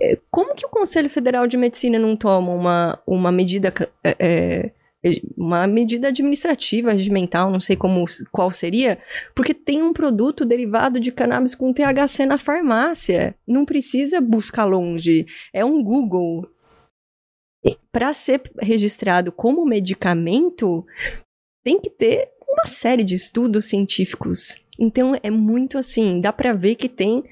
é, 0.00 0.18
como 0.30 0.54
que 0.54 0.64
o 0.64 0.70
Conselho 0.70 1.10
Federal 1.10 1.46
de 1.46 1.56
Medicina 1.56 1.98
não 1.98 2.16
toma 2.16 2.52
uma, 2.52 3.02
uma 3.06 3.30
medida 3.30 3.72
é, 4.02 4.16
é, 5.02 5.20
uma 5.36 5.66
medida 5.66 6.08
administrativa, 6.08 6.92
regimental, 6.92 7.50
não 7.50 7.60
sei 7.60 7.74
como 7.74 8.04
qual 8.30 8.52
seria, 8.52 8.98
porque 9.34 9.54
tem 9.54 9.82
um 9.82 9.92
produto 9.92 10.44
derivado 10.44 11.00
de 11.00 11.10
cannabis 11.10 11.54
com 11.54 11.72
THC 11.72 12.26
na 12.26 12.36
farmácia. 12.36 13.34
Não 13.46 13.64
precisa 13.64 14.20
buscar 14.20 14.64
longe. 14.64 15.26
É 15.52 15.64
um 15.64 15.82
Google. 15.82 16.46
Para 17.92 18.12
ser 18.12 18.42
registrado 18.60 19.32
como 19.32 19.64
medicamento, 19.64 20.86
tem 21.64 21.80
que 21.80 21.90
ter 21.90 22.30
uma 22.48 22.66
série 22.66 23.04
de 23.04 23.14
estudos 23.14 23.66
científicos. 23.66 24.56
Então 24.78 25.18
é 25.22 25.30
muito 25.30 25.76
assim, 25.76 26.20
dá 26.20 26.32
para 26.32 26.52
ver 26.52 26.74
que 26.74 26.88
tem 26.88 27.24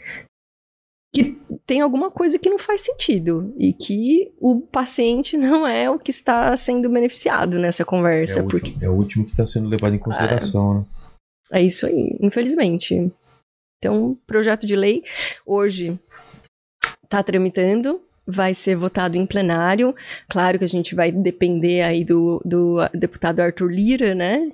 que 1.15 1.39
tem 1.67 1.81
alguma 1.81 2.11
coisa 2.11 2.39
que 2.39 2.51
não 2.51 2.59
faz 2.59 2.83
sentido 2.83 3.55
e 3.57 3.73
que 3.73 4.33
o 4.39 4.61
paciente 4.61 5.37
não 5.39 5.67
é 5.67 5.91
o 5.91 5.99
que 5.99 6.11
está 6.11 6.57
sendo 6.57 6.89
beneficiado 6.91 7.59
nessa 7.59 7.83
é, 7.83 7.87
conversa, 7.87 8.43
o 8.43 8.49
porque 8.49 8.71
último, 8.71 8.85
é 8.85 8.89
o 8.89 8.95
último 8.95 9.25
que 9.25 9.31
está 9.31 9.47
sendo 9.47 9.69
levado 9.69 9.95
em 9.95 9.99
consideração, 9.99 10.81
né? 10.81 10.85
é 11.53 11.63
isso 11.63 11.87
aí, 11.87 12.17
infelizmente. 12.21 13.11
Então, 13.79 14.19
projeto 14.27 14.67
de 14.67 14.75
lei 14.75 15.05
hoje 15.47 15.99
está 17.05 17.23
tramitando, 17.23 18.03
vai 18.29 18.53
ser 18.53 18.77
votado 18.77 19.17
em 19.17 19.25
plenário. 19.25 19.95
Claro 20.29 20.59
que 20.59 20.65
a 20.65 20.69
gente 20.69 20.95
vai 20.95 21.11
depender 21.11 21.81
aí 21.81 22.05
do, 22.05 22.41
do 22.45 22.77
deputado 22.93 23.41
Arthur 23.41 23.71
Lira, 23.71 24.15
né? 24.15 24.47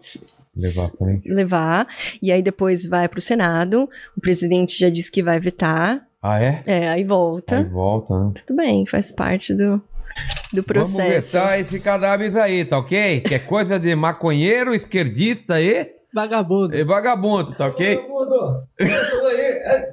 Levar. 0.57 0.91
Levar. 1.27 1.89
E 2.22 2.31
aí 2.31 2.41
depois 2.41 2.87
vai 2.87 3.09
para 3.09 3.18
o 3.18 3.22
Senado. 3.22 3.91
O 4.16 4.20
presidente 4.20 4.79
já 4.79 4.89
disse 4.89 5.11
que 5.11 5.22
vai 5.22 5.41
vetar. 5.41 6.07
Ah, 6.22 6.41
é? 6.41 6.62
É, 6.64 6.89
aí 6.89 7.03
volta. 7.03 7.59
Aí 7.59 7.64
volta, 7.64 8.18
né? 8.18 8.33
Tudo 8.47 8.57
bem, 8.57 8.87
faz 8.87 9.11
parte 9.11 9.53
do, 9.53 9.83
do 10.53 10.62
processo. 10.62 10.99
Vamos 10.99 11.33
vetar 11.33 11.61
esse 11.61 11.81
cannabis 11.81 12.37
aí, 12.37 12.64
tá 12.64 12.79
ok? 12.79 13.20
Que 13.20 13.35
é 13.35 13.39
coisa 13.41 13.79
de 13.79 13.95
maconheiro, 13.97 14.72
esquerdista 14.72 15.55
aí 15.55 15.91
Vagabundo. 16.15 16.77
e 16.77 16.85
vagabundo, 16.85 17.53
tá 17.57 17.67
ok? 17.67 17.99
é 19.27 19.91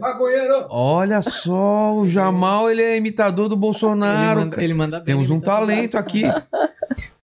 Olha 0.69 1.21
só, 1.23 1.95
o 1.95 2.07
Jamal, 2.07 2.69
ele 2.69 2.83
é 2.83 2.95
imitador 2.95 3.49
do 3.49 3.57
Bolsonaro. 3.57 4.41
ele, 4.41 4.45
manda, 4.45 4.63
ele 4.63 4.73
manda 4.73 4.99
bem. 4.99 5.05
Temos 5.05 5.31
um 5.31 5.39
talento 5.39 5.97
aqui. 5.97 6.23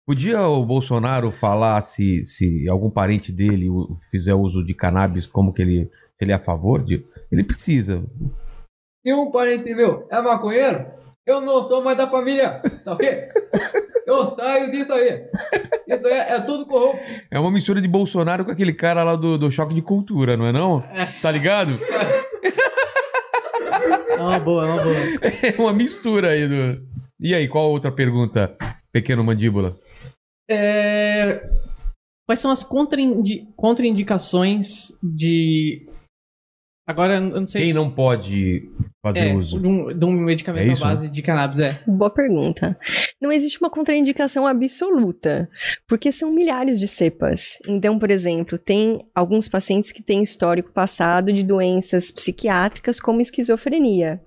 Podia 0.06 0.40
o 0.48 0.64
Bolsonaro 0.64 1.30
falar 1.30 1.82
se, 1.82 2.24
se 2.24 2.66
algum 2.66 2.88
parente 2.88 3.30
dele 3.30 3.68
fizer 4.10 4.32
uso 4.32 4.64
de 4.64 4.72
cannabis, 4.72 5.26
como 5.26 5.52
que 5.52 5.60
ele. 5.60 5.90
Se 6.14 6.24
ele 6.24 6.32
é 6.32 6.36
a 6.36 6.40
favor 6.40 6.82
de. 6.82 7.04
Ele 7.30 7.44
precisa. 7.44 8.02
Se 9.06 9.12
um 9.12 9.30
parente 9.30 9.74
meu 9.74 10.06
é 10.10 10.18
maconheiro, 10.22 10.86
eu 11.28 11.40
não 11.40 11.68
sou 11.68 11.82
mais 11.82 11.96
da 11.96 12.08
família, 12.08 12.60
tá 12.84 12.92
ok? 12.92 13.28
Eu 14.06 14.30
saio 14.34 14.70
disso 14.70 14.92
aí. 14.92 15.24
Isso 15.86 16.06
aí 16.06 16.12
é 16.12 16.40
tudo 16.40 16.64
corrupto. 16.66 16.98
É 17.30 17.38
uma 17.38 17.50
mistura 17.50 17.80
de 17.80 17.86
Bolsonaro 17.88 18.44
com 18.44 18.50
aquele 18.50 18.72
cara 18.72 19.02
lá 19.04 19.14
do, 19.14 19.36
do 19.36 19.50
choque 19.50 19.74
de 19.74 19.82
cultura, 19.82 20.36
não 20.36 20.46
é 20.46 20.52
não? 20.52 20.82
Tá 21.20 21.30
ligado? 21.30 21.78
É 24.10 24.20
uma 24.20 24.38
boa, 24.38 24.66
é 24.66 24.70
uma 24.72 24.82
boa. 24.82 24.96
É 25.42 25.60
uma 25.60 25.72
mistura 25.72 26.28
aí 26.30 26.48
do. 26.48 26.82
E 27.20 27.34
aí, 27.34 27.46
qual 27.48 27.64
a 27.64 27.68
outra 27.68 27.90
pergunta, 27.92 28.56
pequeno 28.92 29.22
mandíbula? 29.24 29.76
É, 30.50 31.42
Quais 32.26 32.40
são 32.40 32.50
as 32.50 32.62
contraindi- 32.62 33.46
contraindicações 33.56 34.98
de. 35.02 35.86
Agora, 36.88 37.16
eu 37.16 37.20
não 37.40 37.46
sei. 37.46 37.64
Quem 37.64 37.72
não 37.74 37.90
pode 37.90 38.66
fazer 39.02 39.28
é, 39.28 39.34
uso? 39.34 39.60
de 39.60 39.66
um, 39.68 39.92
de 39.98 40.04
um 40.06 40.10
medicamento 40.12 40.68
É 40.68 40.70
à 40.70 40.72
isso, 40.72 40.82
base 40.82 41.10
de 41.10 41.20
cannabis, 41.20 41.58
é. 41.58 41.82
Boa 41.86 42.08
pergunta. 42.08 42.78
Não 43.20 43.30
existe 43.30 43.60
uma 43.60 43.68
contraindicação 43.68 44.46
absoluta, 44.46 45.50
porque 45.86 46.10
são 46.10 46.32
milhares 46.32 46.80
de 46.80 46.88
cepas. 46.88 47.58
Então, 47.68 47.98
por 47.98 48.10
exemplo, 48.10 48.56
tem 48.56 49.00
alguns 49.14 49.50
pacientes 49.50 49.92
que 49.92 50.02
têm 50.02 50.22
histórico 50.22 50.72
passado 50.72 51.30
de 51.30 51.42
doenças 51.42 52.10
psiquiátricas 52.10 52.98
como 52.98 53.20
esquizofrenia. 53.20 54.18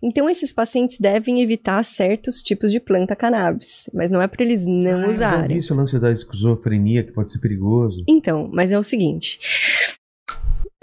Então, 0.00 0.30
esses 0.30 0.52
pacientes 0.52 0.98
devem 1.00 1.40
evitar 1.40 1.82
certos 1.82 2.40
tipos 2.40 2.70
de 2.70 2.78
planta 2.78 3.16
cannabis, 3.16 3.90
mas 3.92 4.10
não 4.12 4.22
é 4.22 4.28
para 4.28 4.44
eles 4.44 4.64
não 4.64 5.06
Ah, 5.06 5.08
usarem. 5.08 5.48
vi 5.48 5.56
esse 5.58 5.72
lance 5.72 5.98
da 5.98 6.12
esquizofrenia 6.12 7.02
que 7.02 7.10
pode 7.12 7.32
ser 7.32 7.40
perigoso. 7.40 8.04
Então, 8.08 8.48
mas 8.52 8.70
é 8.70 8.78
o 8.78 8.82
seguinte. 8.84 9.40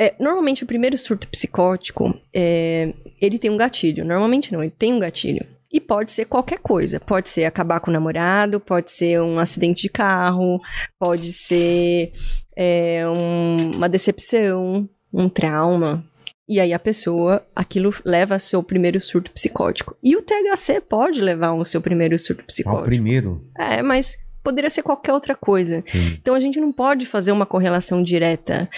É, 0.06 0.16
normalmente 0.20 0.64
o 0.64 0.68
primeiro 0.68 0.98
surto 0.98 1.28
psicótico, 1.28 2.14
é, 2.34 2.94
ele 3.22 3.38
tem 3.40 3.50
um 3.52 3.58
gatilho. 3.58 4.04
Normalmente 4.06 4.52
não, 4.52 4.62
ele 4.62 4.74
tem 4.78 4.94
um 4.94 5.00
gatilho. 5.00 5.46
E 5.72 5.80
pode 5.80 6.12
ser 6.12 6.26
qualquer 6.26 6.60
coisa. 6.60 7.00
Pode 7.00 7.30
ser 7.30 7.46
acabar 7.46 7.80
com 7.80 7.90
o 7.90 7.94
namorado, 7.94 8.60
pode 8.60 8.92
ser 8.92 9.20
um 9.22 9.40
acidente 9.40 9.82
de 9.84 9.90
carro, 9.90 10.60
pode 11.00 11.34
ser 11.34 12.12
é, 12.56 13.04
um- 13.08 13.72
uma 13.78 13.90
decepção, 13.90 14.88
um 15.12 15.28
trauma. 15.28 16.04
E 16.48 16.60
aí 16.60 16.74
a 16.74 16.78
pessoa, 16.80 17.44
aquilo 17.56 17.92
leva 18.06 18.36
ao 18.36 18.40
seu 18.40 18.62
primeiro 18.62 19.02
surto 19.02 19.32
psicótico. 19.32 19.96
E 20.04 20.16
o 20.16 20.22
THC 20.22 20.80
pode 20.82 21.22
levar 21.22 21.48
ao 21.48 21.66
seu 21.66 21.82
primeiro 21.82 22.20
surto 22.20 22.44
psicótico. 22.44 22.84
primeiro. 22.86 23.48
É, 23.58 23.82
mas 23.82 24.18
poderia 24.44 24.70
ser 24.70 24.84
qualquer 24.84 25.14
outra 25.14 25.36
coisa. 25.36 25.84
Sim. 25.90 26.18
Então 26.22 26.36
a 26.36 26.40
gente 26.40 26.60
não 26.60 26.72
pode 26.72 27.06
fazer 27.08 27.32
uma 27.32 27.46
correlação 27.46 28.04
direta. 28.04 28.70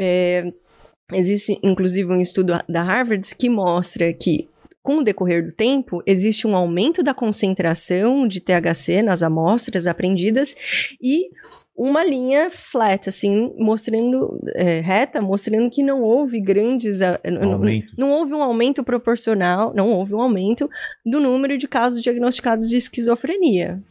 É, 0.00 0.50
existe, 1.14 1.58
inclusive, 1.62 2.10
um 2.10 2.20
estudo 2.20 2.54
da 2.68 2.82
Harvard 2.82 3.34
que 3.34 3.48
mostra 3.48 4.12
que, 4.12 4.48
com 4.82 4.98
o 4.98 5.04
decorrer 5.04 5.44
do 5.44 5.52
tempo, 5.52 6.02
existe 6.06 6.46
um 6.46 6.56
aumento 6.56 7.02
da 7.02 7.14
concentração 7.14 8.26
de 8.26 8.40
THC 8.40 9.02
nas 9.02 9.22
amostras 9.22 9.86
apreendidas 9.86 10.56
e 11.00 11.30
uma 11.74 12.04
linha 12.04 12.50
flat, 12.50 13.08
assim, 13.08 13.52
mostrando, 13.58 14.38
é, 14.54 14.80
reta, 14.80 15.20
mostrando 15.22 15.70
que 15.70 15.82
não 15.82 16.02
houve 16.02 16.38
grandes. 16.40 17.00
ah, 17.02 17.18
n- 17.24 17.38
n- 17.38 17.52
Aumento. 17.54 17.94
não 17.96 18.10
houve 18.12 18.34
um 18.34 18.42
aumento 18.42 18.84
proporcional, 18.84 19.72
não 19.74 19.90
houve 19.90 20.14
um 20.14 20.20
aumento 20.20 20.68
do 21.04 21.18
número 21.18 21.56
de 21.56 21.66
casos 21.66 22.02
diagnosticados 22.02 22.68
de 22.68 22.76
esquizofrenia. 22.76 23.82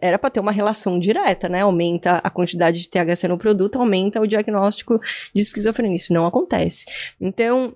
Era 0.00 0.18
para 0.18 0.28
ter 0.30 0.40
uma 0.40 0.52
relação 0.52 0.98
direta, 0.98 1.48
né? 1.48 1.62
Aumenta 1.62 2.16
a 2.22 2.28
quantidade 2.28 2.80
de 2.82 2.90
THC 2.90 3.26
no 3.28 3.38
produto, 3.38 3.76
aumenta 3.78 4.20
o 4.20 4.26
diagnóstico 4.26 5.00
de 5.34 5.40
esquizofrenia. 5.40 5.96
Isso 5.96 6.12
não 6.12 6.26
acontece. 6.26 6.84
Então, 7.18 7.74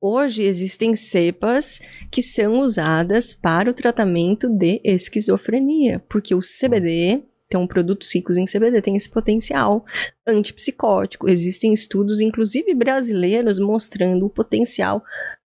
hoje 0.00 0.42
existem 0.44 0.94
cepas 0.94 1.80
que 2.10 2.22
são 2.22 2.60
usadas 2.60 3.34
para 3.34 3.68
o 3.70 3.74
tratamento 3.74 4.48
de 4.48 4.80
esquizofrenia, 4.84 6.02
porque 6.08 6.34
o 6.34 6.40
CBD. 6.40 7.24
Então, 7.50 7.66
produtos 7.66 8.14
ricos 8.14 8.36
em 8.36 8.44
CBD 8.44 8.80
tem 8.80 8.94
esse 8.94 9.10
potencial 9.10 9.84
antipsicótico. 10.24 11.28
Existem 11.28 11.72
estudos, 11.72 12.20
inclusive 12.20 12.72
brasileiros, 12.76 13.58
mostrando 13.58 14.24
o 14.24 14.30
potencial 14.30 15.02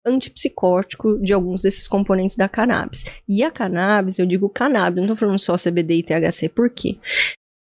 antipsicótico 0.05 1.17
de 1.23 1.33
alguns 1.33 1.63
desses 1.63 1.87
componentes 1.87 2.35
da 2.35 2.49
cannabis. 2.49 3.05
E 3.29 3.45
a 3.45 3.53
cannabis, 3.53 4.19
eu 4.19 4.27
digo 4.27 4.49
cannabis, 4.49 5.01
não 5.01 5.07
tô 5.07 5.15
falando 5.15 5.39
só 5.39 5.55
CBD 5.55 5.99
e 5.99 6.03
THC, 6.03 6.49
por 6.49 6.69
quê? 6.71 6.99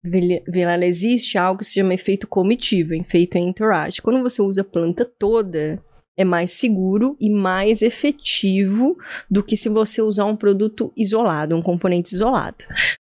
Vilela, 0.03 0.85
existe 0.85 1.35
algo 1.35 1.59
que 1.59 1.65
se 1.65 1.73
chama 1.79 1.95
efeito 1.95 2.27
comitivo, 2.27 2.93
efeito 2.93 3.35
entourage. 3.35 3.99
Quando 3.99 4.21
você 4.21 4.43
usa 4.43 4.61
a 4.61 4.63
planta 4.63 5.03
toda, 5.03 5.83
é 6.15 6.23
mais 6.23 6.51
seguro 6.51 7.17
e 7.19 7.31
mais 7.31 7.81
efetivo 7.81 8.95
do 9.29 9.43
que 9.43 9.57
se 9.57 9.69
você 9.69 10.01
usar 10.01 10.25
um 10.25 10.35
produto 10.35 10.93
isolado, 10.95 11.55
um 11.55 11.61
componente 11.63 12.13
isolado. 12.13 12.63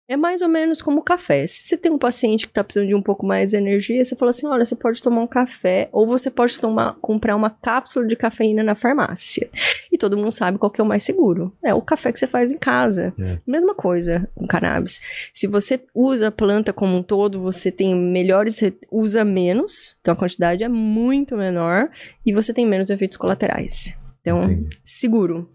É 0.08 0.16
mais 0.16 0.40
ou 0.40 0.48
menos 0.48 0.80
como 0.80 1.02
café. 1.02 1.44
Se 1.48 1.66
você 1.66 1.76
tem 1.76 1.90
um 1.90 1.98
paciente 1.98 2.46
que 2.46 2.50
está 2.52 2.62
precisando 2.62 2.88
de 2.88 2.94
um 2.94 3.02
pouco 3.02 3.26
mais 3.26 3.50
de 3.50 3.56
energia, 3.56 4.04
você 4.04 4.14
fala 4.14 4.30
assim: 4.30 4.46
olha, 4.46 4.64
você 4.64 4.76
pode 4.76 5.02
tomar 5.02 5.20
um 5.20 5.26
café, 5.26 5.88
ou 5.90 6.06
você 6.06 6.30
pode 6.30 6.60
tomar, 6.60 6.94
comprar 7.00 7.34
uma 7.34 7.50
cápsula 7.50 8.06
de 8.06 8.14
cafeína 8.14 8.62
na 8.62 8.76
farmácia. 8.76 9.50
E 9.90 9.98
todo 9.98 10.16
mundo 10.16 10.30
sabe 10.30 10.58
qual 10.58 10.70
que 10.70 10.80
é 10.80 10.84
o 10.84 10.86
mais 10.86 11.02
seguro. 11.02 11.52
É 11.64 11.74
o 11.74 11.82
café 11.82 12.12
que 12.12 12.20
você 12.20 12.26
faz 12.28 12.52
em 12.52 12.56
casa. 12.58 13.12
É. 13.18 13.40
Mesma 13.44 13.74
coisa 13.74 14.30
com 14.36 14.46
cannabis. 14.46 15.00
Se 15.32 15.48
você 15.48 15.84
usa 15.92 16.28
a 16.28 16.32
planta 16.32 16.72
como 16.72 16.96
um 16.96 17.02
todo, 17.02 17.40
você 17.40 17.72
tem 17.72 17.92
melhores. 17.94 18.60
re- 18.60 18.78
usa 18.92 19.24
menos, 19.24 19.96
então 20.00 20.14
a 20.14 20.16
quantidade 20.16 20.62
é 20.62 20.68
muito 20.68 21.36
menor, 21.36 21.90
e 22.24 22.32
você 22.32 22.54
tem 22.54 22.64
menos 22.64 22.90
efeitos 22.90 23.16
colaterais. 23.16 23.98
Então, 24.20 24.38
Entendi. 24.40 24.78
seguro. 24.84 25.50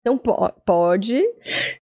Então 0.00 0.18
po- 0.18 0.52
pode, 0.66 1.22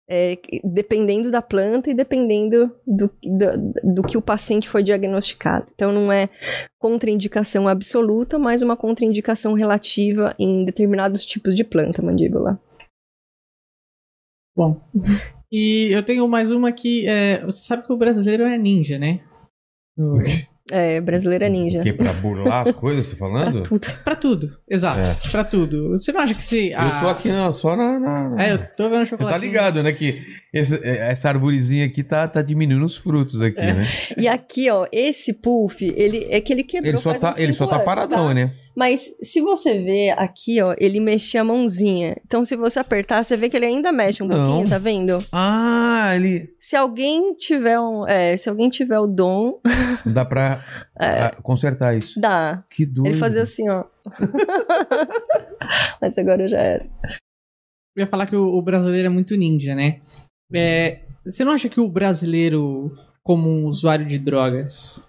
é, 0.09 0.37
dependendo 0.63 1.29
da 1.29 1.41
planta 1.41 1.89
e 1.89 1.93
dependendo 1.93 2.75
do, 2.85 3.07
do, 3.23 3.93
do 3.95 4.03
que 4.03 4.17
o 4.17 4.21
paciente 4.21 4.67
foi 4.67 4.81
diagnosticado. 4.81 5.67
Então 5.75 5.91
não 5.91 6.11
é 6.11 6.27
contraindicação 6.79 7.67
absoluta, 7.67 8.39
mas 8.39 8.63
uma 8.63 8.75
contraindicação 8.75 9.53
relativa 9.53 10.35
em 10.39 10.65
determinados 10.65 11.23
tipos 11.23 11.53
de 11.53 11.63
planta, 11.63 12.01
mandíbula. 12.01 12.59
Bom. 14.57 14.81
E 15.51 15.87
eu 15.91 16.03
tenho 16.03 16.27
mais 16.27 16.51
uma 16.51 16.71
que. 16.71 17.07
É, 17.07 17.45
você 17.45 17.63
sabe 17.63 17.85
que 17.85 17.93
o 17.93 17.97
brasileiro 17.97 18.43
é 18.43 18.57
ninja, 18.57 18.97
né? 18.97 19.21
No- 19.97 20.17
É, 20.71 21.01
brasileira 21.01 21.49
ninja. 21.49 21.81
Que 21.81 21.91
pra 21.93 22.13
burlar 22.13 22.67
as 22.67 22.75
coisas, 22.75 23.05
você 23.07 23.11
tá 23.13 23.17
falando? 23.19 23.63
Tudo. 23.63 23.87
Pra 24.03 24.15
tudo, 24.15 24.49
exato. 24.69 24.99
É. 24.99 25.29
Pra 25.31 25.43
tudo. 25.43 25.89
Você 25.91 26.11
não 26.11 26.21
acha 26.21 26.33
que 26.35 26.43
se. 26.43 26.69
Eu 26.71 26.99
tô 27.01 27.07
aqui 27.09 27.29
não, 27.29 27.51
só 27.51 27.75
na. 27.75 27.99
na- 27.99 28.35
É, 28.43 28.53
eu 28.53 28.59
tô 28.77 28.89
vendo 28.89 29.01
o 29.01 29.05
Você 29.05 29.09
chocolate. 29.11 29.33
tá 29.33 29.37
ligado, 29.39 29.81
né? 29.81 29.91
Que 29.91 30.21
esse- 30.53 30.79
essa 30.83 31.29
arvorezinha 31.29 31.85
aqui 31.85 32.03
tá, 32.03 32.27
tá 32.27 32.41
diminuindo 32.41 32.85
os 32.85 32.95
frutos 32.97 33.41
aqui, 33.41 33.59
É. 33.59 33.73
né? 33.73 33.83
E 34.17 34.27
aqui, 34.27 34.69
ó, 34.69 34.85
esse 34.91 35.33
puff, 35.33 35.83
ele 35.95 36.27
é 36.29 36.39
que 36.41 36.53
ele 36.53 36.63
quebrou 36.63 36.89
Ele 36.93 36.97
só 37.01 37.09
faz 37.11 37.21
tá, 37.21 37.29
uns 37.31 37.37
ele 37.39 37.53
só 37.53 37.65
tá 37.65 37.75
anos, 37.75 37.85
paradão, 37.85 38.27
tá? 38.27 38.33
né? 38.33 38.51
Mas 38.79 39.13
se 39.21 39.41
você 39.41 39.77
ver 39.77 40.11
aqui, 40.11 40.61
ó, 40.61 40.73
ele 40.77 41.01
mexia 41.01 41.41
a 41.41 41.43
mãozinha. 41.43 42.15
Então, 42.25 42.45
se 42.45 42.55
você 42.55 42.79
apertar, 42.79 43.21
você 43.21 43.35
vê 43.35 43.49
que 43.49 43.57
ele 43.57 43.65
ainda 43.65 43.91
mexe 43.91 44.23
um 44.23 44.27
Não. 44.27 44.37
pouquinho, 44.45 44.69
tá 44.69 44.77
vendo? 44.77 45.17
Ah, 45.33 46.13
ele. 46.15 46.55
Se 46.57 46.77
alguém 46.77 47.33
tiver 47.33 47.77
um, 47.77 48.07
é, 48.07 48.37
se 48.37 48.49
alguém 48.49 48.69
tiver 48.69 48.97
o 48.97 49.05
dom, 49.05 49.59
Dá 50.05 50.23
pra 50.23 50.63
É. 50.97 51.29
consertar 51.43 51.97
isso. 51.97 52.17
dá. 52.21 52.63
Que 52.69 52.85
doido. 52.85 53.09
Ele 53.09 53.17
fazia 53.19 53.41
assim, 53.41 53.67
ó. 53.69 53.83
Mas 56.01 56.17
agora 56.17 56.47
já 56.47 56.59
era. 56.59 56.85
Eu 57.97 58.01
ia 58.03 58.07
falar 58.07 58.27
que 58.27 58.35
o, 58.37 58.45
o 58.45 58.61
brasileiro 58.61 59.07
é 59.07 59.09
muito 59.09 59.35
ninja, 59.35 59.75
né? 59.75 59.99
É, 60.55 61.01
você 61.25 61.43
não 61.43 61.51
acha 61.51 61.67
que 61.67 61.81
o 61.81 61.89
brasileiro, 61.89 62.95
como 63.21 63.49
um 63.49 63.65
usuário 63.65 64.05
de 64.05 64.17
drogas, 64.17 65.05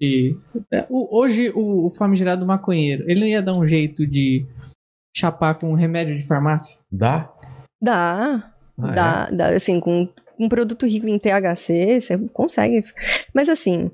e, 0.00 0.36
é, 0.72 0.86
o- 0.88 1.18
hoje 1.18 1.50
o, 1.54 1.86
o 1.86 1.90
famigerado 1.90 2.44
maconheiro, 2.46 3.04
ele 3.08 3.20
não 3.20 3.26
ia 3.26 3.42
dar 3.42 3.54
um 3.54 3.66
jeito 3.66 4.06
de 4.06 4.46
chapar 5.16 5.54
com 5.54 5.70
um 5.70 5.74
remédio 5.74 6.16
de 6.18 6.26
farmácia? 6.26 6.78
Dá? 6.90 7.30
Dá. 7.80 8.50
Ah, 8.80 8.90
dá, 8.90 9.30
dá, 9.30 9.48
assim, 9.50 9.78
com 9.78 10.08
um 10.38 10.48
produto 10.48 10.84
rico 10.86 11.06
em 11.06 11.18
THC, 11.18 12.00
você 12.00 12.18
consegue. 12.32 12.84
Mas 13.32 13.48
assim, 13.48 13.88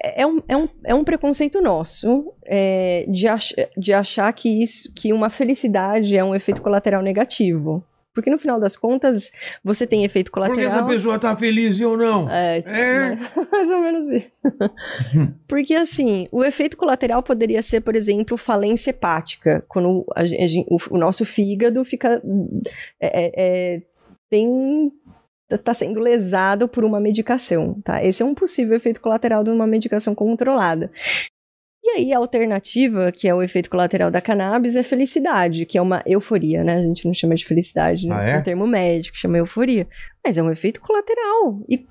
é 0.00 0.24
um, 0.24 0.40
é 0.46 0.56
um, 0.56 0.68
é 0.84 0.94
um 0.94 1.02
preconceito 1.02 1.60
nosso 1.60 2.32
é, 2.44 3.04
de, 3.08 3.26
ach, 3.26 3.52
de 3.76 3.92
achar 3.92 4.32
que 4.32 4.62
isso, 4.62 4.92
que 4.94 5.12
uma 5.12 5.30
felicidade 5.30 6.16
é 6.16 6.22
um 6.22 6.34
efeito 6.34 6.62
colateral 6.62 7.02
negativo. 7.02 7.84
Porque 8.14 8.30
no 8.30 8.38
final 8.38 8.60
das 8.60 8.76
contas, 8.76 9.32
você 9.62 9.86
tem 9.86 10.04
efeito 10.04 10.30
Porque 10.30 10.48
colateral. 10.48 10.78
essa 10.78 10.86
pessoa 10.86 11.18
tá 11.18 11.36
feliz 11.36 11.80
ou 11.80 11.96
não? 11.96 12.30
É, 12.30 12.58
É. 12.58 13.18
mais 13.50 13.70
ou 13.70 13.80
menos 13.80 14.08
isso. 14.08 14.40
Porque, 15.48 15.74
assim, 15.74 16.24
o 16.30 16.44
efeito 16.44 16.76
colateral 16.76 17.22
poderia 17.22 17.60
ser, 17.60 17.80
por 17.80 17.96
exemplo, 17.96 18.36
falência 18.36 18.90
hepática, 18.90 19.64
quando 19.68 20.04
a 20.14 20.22
o, 20.68 20.78
o 20.90 20.98
nosso 20.98 21.24
fígado 21.24 21.84
fica. 21.84 22.22
é, 23.00 23.24
é, 23.24 23.32
é, 23.36 23.82
tem. 24.30 24.92
Está 25.50 25.74
sendo 25.74 26.00
lesado 26.00 26.66
por 26.66 26.84
uma 26.84 26.98
medicação, 26.98 27.80
tá? 27.84 28.02
Esse 28.02 28.22
é 28.22 28.26
um 28.26 28.34
possível 28.34 28.74
efeito 28.76 29.00
colateral 29.00 29.44
de 29.44 29.50
uma 29.50 29.66
medicação 29.66 30.14
controlada. 30.14 30.90
E 31.86 31.90
aí, 31.90 32.12
a 32.14 32.18
alternativa, 32.18 33.12
que 33.12 33.28
é 33.28 33.34
o 33.34 33.42
efeito 33.42 33.68
colateral 33.68 34.10
da 34.10 34.18
cannabis, 34.18 34.74
é 34.74 34.82
felicidade, 34.82 35.66
que 35.66 35.76
é 35.76 35.82
uma 35.82 36.02
euforia, 36.06 36.64
né? 36.64 36.76
A 36.76 36.82
gente 36.82 37.04
não 37.06 37.12
chama 37.12 37.34
de 37.34 37.44
felicidade, 37.44 38.10
Ah, 38.10 38.16
né? 38.16 38.30
é? 38.32 38.38
um 38.38 38.42
termo 38.42 38.66
médico, 38.66 39.16
chama 39.18 39.36
euforia. 39.36 39.86
Mas 40.24 40.38
é 40.38 40.42
um 40.42 40.50
efeito 40.50 40.80
colateral. 40.80 41.60
E 41.68 41.86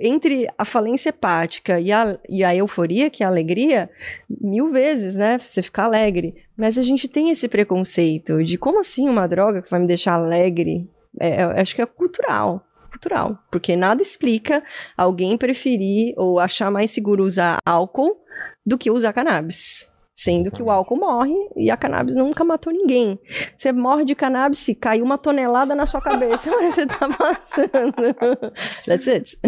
entre 0.00 0.48
a 0.58 0.64
falência 0.64 1.10
hepática 1.10 1.78
e 1.78 1.92
a, 1.92 2.18
e 2.28 2.42
a 2.42 2.52
euforia, 2.56 3.10
que 3.10 3.22
é 3.22 3.26
a 3.26 3.28
alegria, 3.28 3.88
mil 4.28 4.72
vezes, 4.72 5.14
né? 5.14 5.38
Você 5.38 5.62
ficar 5.62 5.84
alegre. 5.84 6.34
Mas 6.56 6.76
a 6.76 6.82
gente 6.82 7.06
tem 7.06 7.30
esse 7.30 7.46
preconceito 7.46 8.42
de 8.42 8.58
como 8.58 8.80
assim 8.80 9.08
uma 9.08 9.28
droga 9.28 9.62
que 9.62 9.70
vai 9.70 9.78
me 9.78 9.86
deixar 9.86 10.14
alegre? 10.14 10.90
É, 11.20 11.44
eu 11.44 11.50
acho 11.50 11.76
que 11.76 11.82
é 11.82 11.86
cultural. 11.86 12.66
cultural. 12.90 13.38
Porque 13.52 13.76
nada 13.76 14.02
explica 14.02 14.64
alguém 14.96 15.36
preferir 15.38 16.12
ou 16.16 16.40
achar 16.40 16.70
mais 16.72 16.90
seguro 16.90 17.22
usar 17.24 17.58
álcool 17.64 18.16
do 18.64 18.76
que 18.78 18.90
usar 18.90 19.12
cannabis. 19.12 19.90
Sendo 20.14 20.50
que 20.50 20.62
o 20.62 20.70
álcool 20.70 20.98
morre 20.98 21.34
e 21.56 21.70
a 21.70 21.76
cannabis 21.76 22.14
nunca 22.14 22.44
matou 22.44 22.70
ninguém. 22.72 23.18
Você 23.56 23.72
morre 23.72 24.04
de 24.04 24.14
cannabis 24.14 24.58
se 24.58 24.74
cai 24.74 25.00
uma 25.00 25.16
tonelada 25.16 25.74
na 25.74 25.86
sua 25.86 26.02
cabeça, 26.02 26.50
mas 26.60 26.74
você 26.74 26.86
tá 26.86 27.08
passando. 27.08 27.94
That's 28.86 29.08
it. 29.08 29.38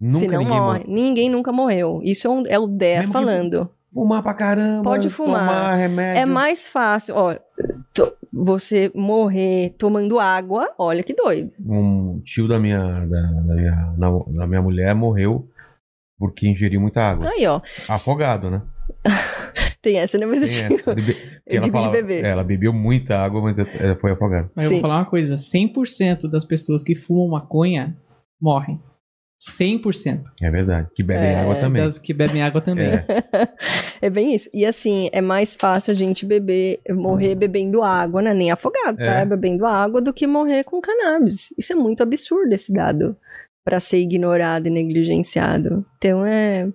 Nunca 0.00 0.18
se 0.18 0.28
não 0.28 0.38
ninguém 0.38 0.46
morre. 0.60 0.78
morre. 0.78 0.84
Ninguém 0.88 1.28
nunca 1.30 1.52
morreu. 1.52 2.00
Isso 2.04 2.26
é, 2.26 2.30
um- 2.30 2.44
é 2.46 2.58
o 2.58 2.66
Dé 2.68 2.98
Mesmo 3.00 3.12
falando. 3.12 3.68
Fumar 3.92 4.22
pra 4.22 4.32
caramba. 4.34 4.82
Pode 4.84 5.10
fumar. 5.10 5.40
Tomar 5.48 5.74
remédio. 5.76 6.22
É 6.22 6.24
mais 6.24 6.66
fácil, 6.66 7.14
ó, 7.16 7.36
to- 7.92 8.12
você 8.32 8.90
morrer 8.94 9.74
tomando 9.76 10.18
água, 10.18 10.70
olha 10.78 11.02
que 11.02 11.12
doido. 11.12 11.52
Um 11.60 12.20
tio 12.24 12.48
da 12.48 12.58
minha, 12.58 12.78
da, 12.78 13.20
da 13.20 13.54
minha, 13.54 13.94
da 14.38 14.46
minha 14.46 14.62
mulher 14.62 14.94
morreu 14.94 15.46
porque 16.28 16.48
ingeriu 16.48 16.80
muita 16.80 17.02
água. 17.02 17.28
Aí, 17.28 17.44
ó, 17.46 17.60
Afogado, 17.88 18.48
né? 18.50 18.62
tem 19.82 19.98
essa, 19.98 20.16
né? 20.18 20.26
Mas 20.26 20.42
eu 20.42 20.48
Tem 20.48 20.68
digo- 20.68 20.74
essa. 20.80 20.94
Bebe- 20.94 21.14
que 21.14 21.56
ela, 21.56 21.68
falava- 21.68 21.92
beber. 21.92 22.24
é, 22.24 22.28
ela 22.28 22.44
bebeu 22.44 22.72
muita 22.72 23.18
água, 23.18 23.42
mas 23.42 23.58
ela 23.58 23.96
foi 23.96 24.12
afogada. 24.12 24.48
Mas 24.54 24.66
eu 24.66 24.70
vou 24.72 24.80
falar 24.80 24.98
uma 24.98 25.04
coisa: 25.04 25.34
100% 25.34 26.28
das 26.30 26.44
pessoas 26.44 26.82
que 26.82 26.94
fumam 26.94 27.28
maconha 27.30 27.96
morrem. 28.40 28.80
100%. 29.40 30.22
É 30.40 30.50
verdade. 30.50 30.88
Que 30.94 31.02
bebem 31.02 31.30
É, 31.30 31.40
água 31.40 31.56
também. 31.56 31.82
Das 31.82 31.98
que 31.98 32.14
bebem 32.14 32.42
água 32.44 32.60
também. 32.60 32.86
É. 32.92 33.04
É 34.00 34.10
bem 34.10 34.34
isso. 34.34 34.50
E 34.52 34.66
assim, 34.66 35.08
é 35.12 35.20
mais 35.20 35.54
fácil 35.54 35.92
a 35.92 35.94
gente 35.94 36.26
beber, 36.26 36.80
morrer 36.90 37.36
bebendo 37.36 37.84
água, 37.84 38.20
né? 38.20 38.34
Nem 38.34 38.50
afogado, 38.50 38.96
tá? 38.98 39.20
É. 39.20 39.24
Bebendo 39.24 39.64
água 39.64 40.00
do 40.00 40.12
que 40.12 40.26
morrer 40.26 40.64
com 40.64 40.80
cannabis. 40.80 41.54
Isso 41.56 41.72
é 41.72 41.76
muito 41.76 42.02
absurdo, 42.02 42.52
esse 42.52 42.72
dado, 42.72 43.16
Pra 43.64 43.78
ser 43.80 43.98
ignorado 43.98 44.66
e 44.66 44.70
negligenciado. 44.70 45.84
Então 45.98 46.24
é, 46.26 46.68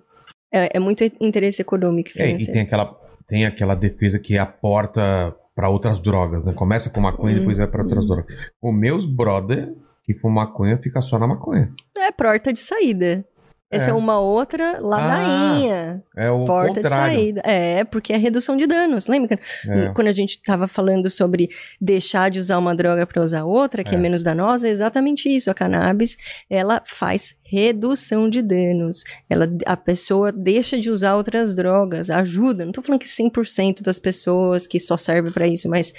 é, 0.52 0.76
é 0.76 0.78
muito 0.78 1.04
interesse 1.20 1.60
econômico 1.62 2.10
e 2.16 2.22
É, 2.22 2.30
e 2.30 2.46
tem 2.50 2.62
aquela, 2.62 2.98
tem 3.26 3.44
aquela 3.44 3.74
defesa 3.74 4.18
que 4.18 4.36
é 4.36 4.38
a 4.38 4.46
porta 4.46 5.34
pra 5.54 5.68
outras 5.68 6.00
drogas, 6.00 6.44
né? 6.44 6.52
Começa 6.52 6.88
com 6.88 7.00
maconha 7.00 7.32
e 7.34 7.36
Hum. 7.36 7.40
depois 7.40 7.58
vai 7.58 7.66
pra 7.66 7.82
outras 7.82 8.06
drogas. 8.06 8.24
Os 8.62 8.74
meus 8.74 9.04
brother 9.04 9.74
que 10.04 10.14
fumam 10.14 10.36
maconha 10.44 10.78
fica 10.78 11.02
só 11.02 11.18
na 11.18 11.26
maconha. 11.26 11.70
É 11.98 12.10
porta 12.12 12.52
de 12.52 12.60
saída. 12.60 13.24
Essa 13.70 13.90
é, 13.90 13.90
É. 13.90 13.94
uma 13.94 14.18
outra 14.18 14.78
ladainha. 14.80 16.02
É 16.16 16.30
o 16.30 16.44
porta 16.44 16.74
de 16.74 16.82
contrário. 16.82 17.14
saída. 17.18 17.42
É, 17.44 17.84
porque 17.84 18.12
é 18.12 18.16
redução 18.16 18.56
de 18.56 18.66
danos. 18.66 19.06
Lembra 19.06 19.38
É. 19.66 19.88
quando 19.94 20.08
a 20.08 20.12
gente 20.12 20.30
estava 20.36 20.66
falando 20.66 21.10
sobre 21.10 21.48
deixar 21.80 22.30
de 22.30 22.38
usar 22.38 22.58
uma 22.58 22.74
droga 22.74 23.06
para 23.06 23.22
usar 23.22 23.44
outra, 23.44 23.84
que 23.84 23.94
é. 23.94 23.98
É. 23.98 24.00
menos 24.00 24.22
danosa, 24.22 24.68
é 24.68 24.70
exatamente 24.70 25.28
isso. 25.28 25.50
A 25.50 25.54
cannabis, 25.54 26.16
ela 26.48 26.82
faz 26.86 27.36
redução 27.44 28.28
de 28.28 28.40
danos. 28.42 29.04
Ela, 29.28 29.48
a 29.66 29.76
pessoa 29.76 30.30
deixa 30.32 30.78
de 30.78 30.90
usar 30.90 31.16
outras 31.16 31.54
drogas, 31.54 32.10
ajuda. 32.10 32.64
Não 32.64 32.72
tô 32.72 32.80
falando 32.82 33.00
que 33.00 33.06
100% 33.08 33.82
das 33.82 33.98
pessoas 33.98 34.66
que 34.66 34.78
só 34.78 34.96
serve 34.96 35.30
para 35.30 35.46
isso, 35.46 35.68
mas 35.68 35.92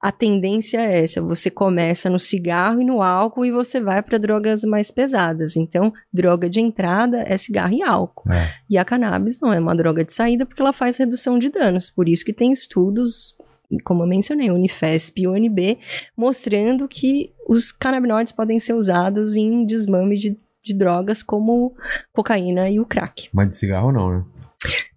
a 0.00 0.10
tendência 0.12 0.78
é 0.80 1.02
essa. 1.02 1.20
Você 1.22 1.50
começa 1.50 2.08
no 2.08 2.18
cigarro 2.18 2.80
e 2.80 2.84
no 2.84 3.02
álcool 3.02 3.44
e 3.44 3.50
você 3.50 3.80
vai 3.80 4.02
para 4.02 4.18
drogas 4.18 4.62
mais 4.64 4.90
pesadas. 4.90 5.56
Então, 5.56 5.92
droga 6.12 6.48
de 6.48 6.60
entrada 6.60 7.09
é 7.18 7.36
cigarro 7.36 7.74
e 7.74 7.82
álcool. 7.82 8.32
É. 8.32 8.52
E 8.68 8.78
a 8.78 8.84
cannabis 8.84 9.40
não 9.40 9.52
é 9.52 9.60
uma 9.60 9.74
droga 9.74 10.04
de 10.04 10.12
saída 10.12 10.46
porque 10.46 10.60
ela 10.60 10.72
faz 10.72 10.96
redução 10.96 11.38
de 11.38 11.48
danos. 11.48 11.90
Por 11.90 12.08
isso 12.08 12.24
que 12.24 12.32
tem 12.32 12.52
estudos, 12.52 13.36
como 13.84 14.02
eu 14.02 14.06
mencionei, 14.06 14.50
Unifesp 14.50 15.20
e 15.20 15.28
UNB, 15.28 15.78
mostrando 16.16 16.88
que 16.88 17.32
os 17.48 17.72
canabinoides 17.72 18.32
podem 18.32 18.58
ser 18.58 18.74
usados 18.74 19.36
em 19.36 19.64
desmame 19.64 20.18
de, 20.18 20.38
de 20.64 20.74
drogas 20.74 21.22
como 21.22 21.74
cocaína 22.12 22.68
e 22.70 22.80
o 22.80 22.86
crack. 22.86 23.28
Mas 23.32 23.48
de 23.50 23.56
cigarro 23.56 23.92
não, 23.92 24.18
né? 24.18 24.24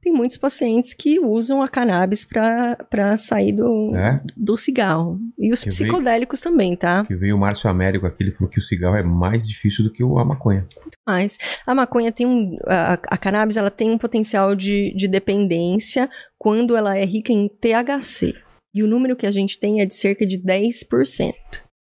Tem 0.01 0.11
muitos 0.11 0.35
pacientes 0.37 0.93
que 0.93 1.19
usam 1.19 1.61
a 1.61 1.67
cannabis 1.69 2.25
para 2.25 3.15
sair 3.15 3.53
do, 3.53 3.95
É? 3.95 4.21
do 4.35 4.57
cigarro. 4.57 5.17
E 5.39 5.53
os 5.53 5.63
psicodélicos 5.63 6.41
também, 6.41 6.75
tá? 6.75 7.05
Que 7.05 7.15
veio 7.15 7.35
o 7.37 7.39
Márcio 7.39 7.69
Américo 7.69 8.05
aqui, 8.05 8.23
ele 8.23 8.31
falou 8.33 8.49
que 8.51 8.59
o 8.59 8.63
cigarro 8.63 8.97
é 8.97 9.03
mais 9.03 9.47
difícil 9.47 9.83
do 9.85 9.91
que 9.91 10.03
o- 10.03 10.19
a 10.19 10.25
maconha. 10.25 10.67
Mas 11.07 11.37
a 11.65 11.73
maconha 11.73 12.11
tem 12.11 12.25
um. 12.27 12.57
A, 12.67 12.93
a 12.93 13.17
cannabis 13.17 13.55
ela 13.55 13.71
tem 13.71 13.89
um 13.91 13.97
potencial 13.97 14.53
de, 14.55 14.93
de 14.95 15.07
dependência 15.07 16.09
quando 16.37 16.75
ela 16.75 16.97
é 16.97 17.05
rica 17.05 17.31
em 17.31 17.47
THC. 17.47 18.35
E 18.75 18.83
o 18.83 18.87
número 18.87 19.15
que 19.15 19.25
a 19.27 19.31
gente 19.31 19.57
tem 19.59 19.79
é 19.81 19.85
de 19.85 19.93
cerca 19.93 20.25
de 20.25 20.37
10%, 20.37 21.33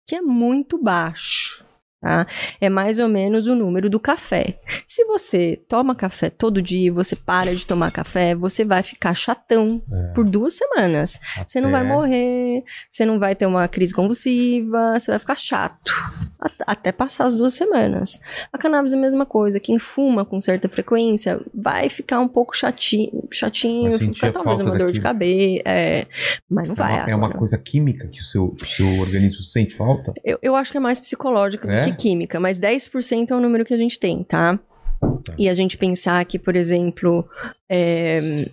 que 0.09 0.17
é 0.17 0.21
muito 0.21 0.83
baixo. 0.83 1.65
Tá? 2.01 2.29
É 2.61 2.69
mais 2.69 3.01
ou 3.01 3.09
menos 3.09 3.49
o 3.49 3.57
número 3.57 3.91
do 3.91 3.99
café. 3.99 4.61
Se 4.87 5.05
você 5.05 5.61
toma 5.69 5.97
café 5.97 6.31
todo 6.31 6.62
dia 6.62 6.93
você 6.93 7.16
para 7.16 7.53
de 7.53 7.66
tomar 7.66 7.91
café, 7.91 8.37
você 8.37 8.65
vai 8.65 8.85
ficar 8.85 9.15
chatão 9.15 9.83
É. 9.93 10.12
por 10.12 10.25
duas 10.25 10.55
semanas. 10.55 11.19
Você 11.45 11.61
não 11.61 11.73
vai 11.73 11.81
Até- 11.81 11.89
morrer, 11.93 12.62
você 12.89 13.05
não 13.05 13.19
vai 13.19 13.35
ter 13.35 13.47
uma 13.47 13.66
crise 13.66 13.93
convulsiva, 13.93 14.97
você 14.99 15.11
vai 15.11 15.19
ficar 15.19 15.37
chato. 15.37 15.93
At- 16.41 16.55
Até 16.69 16.93
passar 16.93 17.27
as 17.27 17.35
duas 17.35 17.55
semanas. 17.55 18.20
A 18.53 18.59
cannabis 18.59 18.93
é 18.93 18.97
a 18.97 19.01
mesma 19.01 19.27
coisa. 19.27 19.59
Quem 19.59 19.79
fuma 19.79 20.25
com 20.25 20.39
certa 20.39 20.69
frequência 20.69 21.41
vai 21.53 21.89
ficar 21.89 22.20
um 22.20 22.29
pouco 22.29 22.57
chatinho, 22.57 23.27
chatinho 23.33 23.99
ficar 23.99 24.31
talvez 24.33 24.61
uma 24.61 24.70
dor 24.70 24.93
de 24.93 25.01
daquilo. 25.01 25.03
cabeça. 25.03 25.62
É, 25.65 26.07
mas 26.49 26.66
não 26.69 26.75
É 26.75 26.77
vai. 26.77 26.93
uma, 27.01 27.11
é 27.11 27.15
uma 27.16 27.31
coisa 27.33 27.59
química 27.59 28.07
que 28.07 28.20
o 28.20 28.25
seu, 28.25 28.55
seu 28.59 29.01
organismo 29.01 29.43
sente 29.43 29.75
falta? 29.75 30.12
Eu, 30.25 30.39
eu 30.43 30.55
acho 30.55 30.70
que 30.70 30.77
é 30.77 30.81
mais 30.81 31.01
psicológico 31.01 31.69
É? 31.69 31.81
do 31.81 31.85
que 31.87 31.88
química, 31.97 32.39
mas 32.40 32.59
10% 32.59 33.31
é 33.31 33.35
o 33.35 33.40
número 33.40 33.65
que 33.65 33.74
a 33.74 33.78
gente 33.78 33.98
tem, 33.98 34.23
tá? 34.23 34.59
Tá. 35.01 35.35
E 35.39 35.48
a 35.48 35.55
gente 35.55 35.77
pensar 35.77 36.24
que, 36.24 36.39
por 36.39 36.56
exemplo, 36.56 37.28
é... 37.69 38.48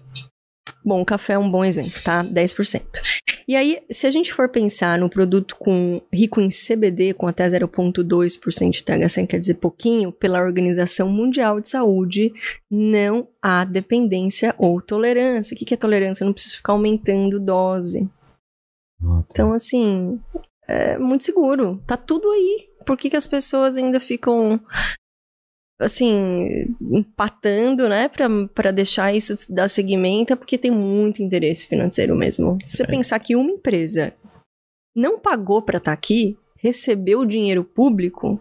bom, 0.83 1.01
o 1.01 1.05
café 1.05 1.33
é 1.33 1.39
um 1.39 1.49
bom 1.49 1.65
exemplo, 1.65 1.99
tá? 2.03 2.23
10%. 2.23 2.81
E 3.47 3.55
aí, 3.55 3.79
se 3.91 4.07
a 4.07 4.11
gente 4.11 4.33
for 4.33 4.49
pensar 4.49 4.97
no 4.97 5.09
produto 5.09 5.55
com 5.55 6.01
rico 6.11 6.41
em 6.41 6.49
CBD, 6.49 7.13
com 7.13 7.27
até 7.27 7.45
0,2% 7.45 8.71
de 8.71 8.83
THC, 8.83 9.27
quer 9.27 9.39
dizer 9.39 9.55
pouquinho, 9.55 10.11
pela 10.11 10.41
Organização 10.41 11.09
Mundial 11.09 11.61
de 11.61 11.69
Saúde, 11.69 12.33
não 12.69 13.27
há 13.41 13.63
dependência 13.63 14.55
ou 14.57 14.81
tolerância. 14.81 15.53
O 15.53 15.57
que 15.57 15.65
que 15.65 15.73
é 15.75 15.77
tolerância? 15.77 16.23
Eu 16.23 16.27
não 16.27 16.33
preciso 16.33 16.57
ficar 16.57 16.73
aumentando 16.73 17.39
dose. 17.39 18.09
Ah, 19.03 19.21
tá. 19.21 19.27
Então, 19.29 19.53
assim, 19.53 20.19
é 20.67 20.97
muito 20.97 21.23
seguro. 21.23 21.79
Tá 21.85 21.95
tudo 21.95 22.31
aí. 22.31 22.67
Por 22.85 22.97
que, 22.97 23.09
que 23.09 23.15
as 23.17 23.27
pessoas 23.27 23.77
ainda 23.77 23.99
ficam, 23.99 24.59
assim, 25.79 26.73
empatando, 26.81 27.89
né, 27.89 28.09
pra 28.53 28.71
deixar 28.71 29.13
isso 29.13 29.33
dar 29.53 29.67
seguimento? 29.67 30.33
É 30.33 30.35
porque 30.35 30.57
tem 30.57 30.71
muito 30.71 31.21
interesse 31.21 31.67
financeiro 31.67 32.15
mesmo. 32.15 32.57
Se 32.63 32.77
você 32.77 32.83
É. 32.83 32.87
pensar 32.87 33.19
que 33.19 33.35
uma 33.35 33.51
empresa 33.51 34.13
não 34.95 35.19
pagou 35.19 35.61
pra 35.61 35.77
estar 35.77 35.91
aqui, 35.91 36.37
recebeu 36.57 37.25
dinheiro 37.25 37.63
público, 37.63 38.39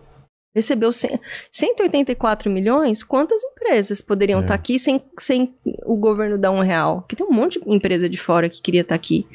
recebeu 0.54 0.92
cem- 0.92 1.18
184 1.50 2.48
milhões, 2.50 3.02
quantas 3.02 3.42
empresas 3.42 4.00
poderiam 4.00 4.38
É. 4.38 4.42
estar 4.42 4.54
aqui 4.54 4.78
sem, 4.78 5.00
sem 5.18 5.52
o 5.84 5.96
governo 5.96 6.38
dar 6.38 6.52
um 6.52 6.60
real? 6.60 7.02
Que 7.02 7.16
tem 7.16 7.26
um 7.26 7.32
monte 7.32 7.60
de 7.60 7.68
empresa 7.68 8.08
de 8.08 8.18
fora 8.18 8.48
que 8.48 8.62
queria 8.62 8.82
estar 8.82 8.94
aqui 8.94 9.26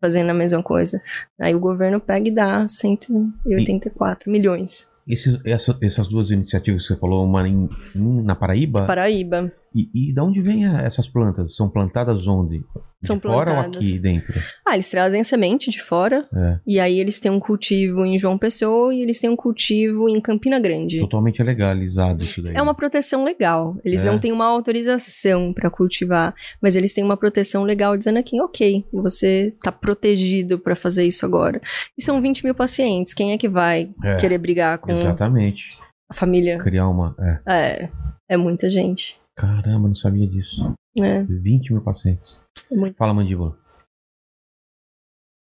fazendo 0.00 0.30
a 0.30 0.34
mesma 0.34 0.62
coisa. 0.62 1.00
Aí 1.40 1.54
o 1.54 1.60
governo 1.60 2.00
pega 2.00 2.28
e 2.28 2.30
dá 2.32 2.66
184 2.68 4.30
milhões. 4.30 4.90
Esses- 5.08 5.38
essa- 5.44 5.78
essas 5.80 6.08
duas 6.08 6.30
iniciativas 6.30 6.82
que 6.82 6.88
você 6.94 6.98
falou, 6.98 7.24
uma 7.24 7.46
em- 7.48 7.68
na 7.94 8.34
Paraíba, 8.34 8.84
Paraíba. 8.86 9.52
E, 9.76 10.10
e 10.10 10.12
de 10.12 10.20
onde 10.20 10.40
vêm 10.40 10.66
a- 10.66 10.80
essas 10.82 11.06
plantas? 11.06 11.54
São 11.54 11.68
plantadas 11.68 12.26
onde? 12.26 12.58
De 13.02 13.08
São 13.08 13.20
fora 13.20 13.50
ou 13.50 13.56
plantadas. 13.56 13.76
aqui 13.86 13.98
dentro? 13.98 14.32
Ah, 14.66 14.72
eles 14.74 14.88
trazem 14.88 15.22
semente 15.22 15.70
de 15.70 15.82
fora. 15.82 16.26
É. 16.34 16.58
E 16.66 16.80
aí 16.80 16.98
eles 16.98 17.20
têm 17.20 17.30
um 17.30 17.38
cultivo 17.38 18.04
em 18.06 18.18
João 18.18 18.38
Pessoa 18.38 18.92
e 18.94 19.02
eles 19.02 19.18
têm 19.18 19.28
um 19.28 19.36
cultivo 19.36 20.08
em 20.08 20.18
Campina 20.20 20.58
Grande. 20.58 20.98
Totalmente 20.98 21.42
legalizado 21.42 22.24
isso 22.24 22.42
daí. 22.42 22.56
É 22.56 22.62
uma 22.62 22.74
proteção 22.74 23.22
legal. 23.22 23.76
Eles 23.84 24.02
É. 24.02 24.06
não 24.10 24.18
têm 24.18 24.32
uma 24.32 24.46
autorização 24.46 25.52
para 25.52 25.70
cultivar, 25.70 26.34
mas 26.60 26.74
eles 26.74 26.94
têm 26.94 27.04
uma 27.04 27.16
proteção 27.16 27.64
legal 27.64 27.96
dizendo 27.96 28.18
aqui, 28.18 28.40
ok, 28.40 28.84
você 28.92 29.54
tá 29.62 29.70
protegido 29.70 30.58
para 30.58 30.74
fazer 30.74 31.04
isso 31.06 31.24
agora. 31.26 31.60
E 31.98 32.02
são 32.02 32.20
20 32.22 32.44
mil 32.44 32.54
pacientes. 32.54 33.12
Quem 33.12 33.32
é 33.32 33.38
que 33.38 33.48
vai 33.48 33.90
É, 34.02 34.16
querer 34.16 34.38
brigar 34.38 34.78
com 34.78 34.90
Exatamente. 34.90 35.64
a 36.10 36.14
família? 36.14 36.56
Criar 36.58 36.88
uma. 36.88 37.14
É. 37.20 37.40
É, 37.46 37.88
é 38.30 38.36
muita 38.36 38.68
gente. 38.68 39.18
Caramba, 39.36 39.88
não 39.88 39.94
sabia 39.94 40.26
disso. 40.26 40.56
É, 41.00 41.22
20 41.24 41.72
mil 41.72 41.82
pacientes. 41.82 42.40
é 42.70 42.74
muito. 42.74 42.96
Fala, 42.96 43.12
mandíbula. 43.12 43.58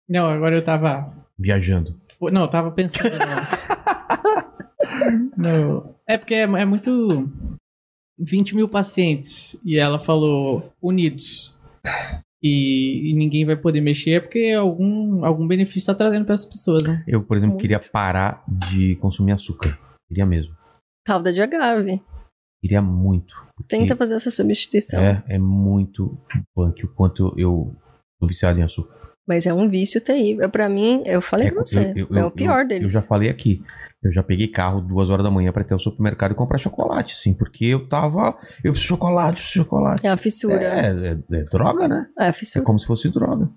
Não, 0.08 0.26
agora 0.26 0.56
eu 0.56 0.64
tava. 0.64 1.12
Viajando. 1.38 1.94
Não, 2.32 2.42
eu 2.42 2.48
tava 2.50 2.70
pensando. 2.70 3.12
no- 5.36 5.94
É 6.06 6.18
porque 6.18 6.34
é, 6.34 6.42
é 6.42 6.64
muito. 6.64 7.30
20 8.18 8.54
mil 8.56 8.68
pacientes. 8.68 9.58
E 9.64 9.78
ela 9.78 9.98
falou 9.98 10.72
unidos. 10.80 11.58
E, 12.42 13.10
e 13.10 13.14
ninguém 13.14 13.44
vai 13.44 13.56
poder 13.56 13.80
mexer 13.80 14.20
porque 14.22 14.50
algum, 14.52 15.24
algum 15.24 15.46
benefício 15.46 15.86
tá 15.86 15.94
trazendo 15.94 16.24
para 16.24 16.34
as 16.34 16.44
pessoas, 16.44 16.82
né? 16.82 17.04
Eu, 17.06 17.22
por 17.22 17.36
exemplo, 17.36 17.54
Muito. 17.54 17.62
queria 17.62 17.78
parar 17.80 18.44
de 18.48 18.96
consumir 18.96 19.32
açúcar. 19.32 19.78
Queria 20.08 20.26
mesmo. 20.26 20.54
Calda 21.06 21.32
de 21.32 21.40
agave. 21.40 22.00
Queria 22.62 22.80
muito. 22.80 23.34
Tenta 23.68 23.96
fazer 23.96 24.14
essa 24.14 24.30
substituição. 24.30 25.00
É, 25.00 25.22
é 25.28 25.38
muito 25.38 26.16
punk 26.54 26.84
o 26.84 26.88
quanto 26.94 27.34
eu 27.36 27.74
tô 28.20 28.26
viciado 28.26 28.58
em 28.58 28.62
açúcar. 28.62 28.94
Mas 29.26 29.46
é 29.46 29.52
um 29.54 29.68
vício 29.68 30.00
terrível. 30.00 30.48
Pra 30.48 30.68
mim, 30.68 31.02
eu 31.04 31.20
falei 31.20 31.48
É, 31.48 31.50
pra 31.52 31.60
você. 31.66 31.92
eu- 31.96 32.06
eu- 32.10 32.16
é 32.16 32.20
eu- 32.22 32.26
o 32.26 32.30
pior 32.30 32.60
eu- 32.62 32.68
deles. 32.68 32.84
Eu 32.84 32.90
já 32.90 33.00
falei 33.00 33.28
aqui. 33.28 33.62
Eu 34.02 34.12
já 34.12 34.20
peguei 34.22 34.48
carro 34.48 34.80
duas 34.80 35.10
horas 35.10 35.22
da 35.24 35.30
manhã 35.30 35.52
pra 35.52 35.62
ir 35.62 35.64
até 35.64 35.74
o 35.76 35.78
supermercado 35.78 36.32
e 36.32 36.34
comprar 36.34 36.58
chocolate, 36.58 37.14
assim, 37.14 37.32
porque 37.32 37.66
eu 37.66 37.88
tava. 37.88 38.36
Eu 38.64 38.72
preciso 38.72 38.80
de 38.82 38.88
chocolate, 38.88 39.34
preciso 39.42 39.52
de 39.52 39.64
chocolate. 39.64 40.06
É 40.06 40.10
a 40.10 40.16
fissura. 40.16 40.54
É, 40.64 40.86
é- 40.88 41.36
é 41.38 41.44
droga, 41.44 41.86
né? 41.86 42.06
É 42.18 42.24
a 42.24 42.28
É 42.28 42.32
fissura. 42.32 42.64
como 42.64 42.80
se 42.80 42.86
fosse 42.86 43.08
droga. 43.10 43.48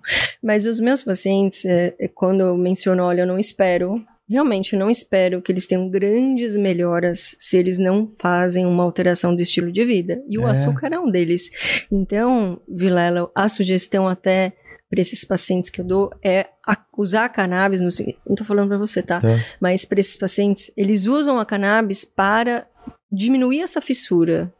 Mas 0.42 0.64
os 0.66 0.78
meus 0.78 1.02
pacientes, 1.02 1.64
é, 1.64 1.96
é, 1.98 2.06
quando 2.06 2.42
eu 2.42 2.56
menciono, 2.56 3.02
olha, 3.02 3.22
eu 3.22 3.26
não 3.26 3.38
espero, 3.38 4.00
realmente 4.28 4.72
eu 4.74 4.78
não 4.78 4.90
espero 4.90 5.40
que 5.42 5.50
eles 5.52 5.66
tenham 5.66 5.88
grandes 5.88 6.56
melhoras 6.56 7.36
se 7.38 7.56
eles 7.56 7.78
não 7.78 8.12
fazem 8.20 8.66
uma 8.66 8.82
alteração 8.84 9.34
do 9.34 9.40
estilo 9.42 9.70
de 9.72 9.84
vida. 9.84 10.22
E 10.28 10.38
o 10.38 10.46
É. 10.46 10.50
açúcar 10.50 10.92
é 10.92 10.98
um 10.98 11.10
deles. 11.10 11.50
Então, 11.90 12.60
Vilela, 12.68 13.30
a 13.34 13.48
sugestão 13.48 14.08
até 14.08 14.52
para 14.88 15.00
esses 15.00 15.24
pacientes 15.24 15.68
que 15.68 15.80
eu 15.80 15.84
dou 15.84 16.10
é 16.24 16.46
a- 16.66 16.76
usar 16.96 17.24
a 17.24 17.28
cannabis, 17.28 17.80
no, 17.80 17.88
não 18.26 18.36
tô 18.36 18.44
falando 18.44 18.68
para 18.68 18.78
você, 18.78 19.02
tá? 19.02 19.20
Tá. 19.20 19.28
Mas 19.60 19.84
para 19.84 19.98
esses 20.00 20.16
pacientes, 20.16 20.70
eles 20.76 21.06
usam 21.06 21.40
a 21.40 21.44
cannabis 21.44 22.04
para 22.04 22.66
diminuir 23.10 23.60
essa 23.62 23.80
fissura. 23.80 24.52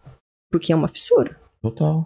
Porque 0.50 0.72
é 0.72 0.76
uma 0.76 0.88
fissura. 0.88 1.36
Total. 1.62 2.04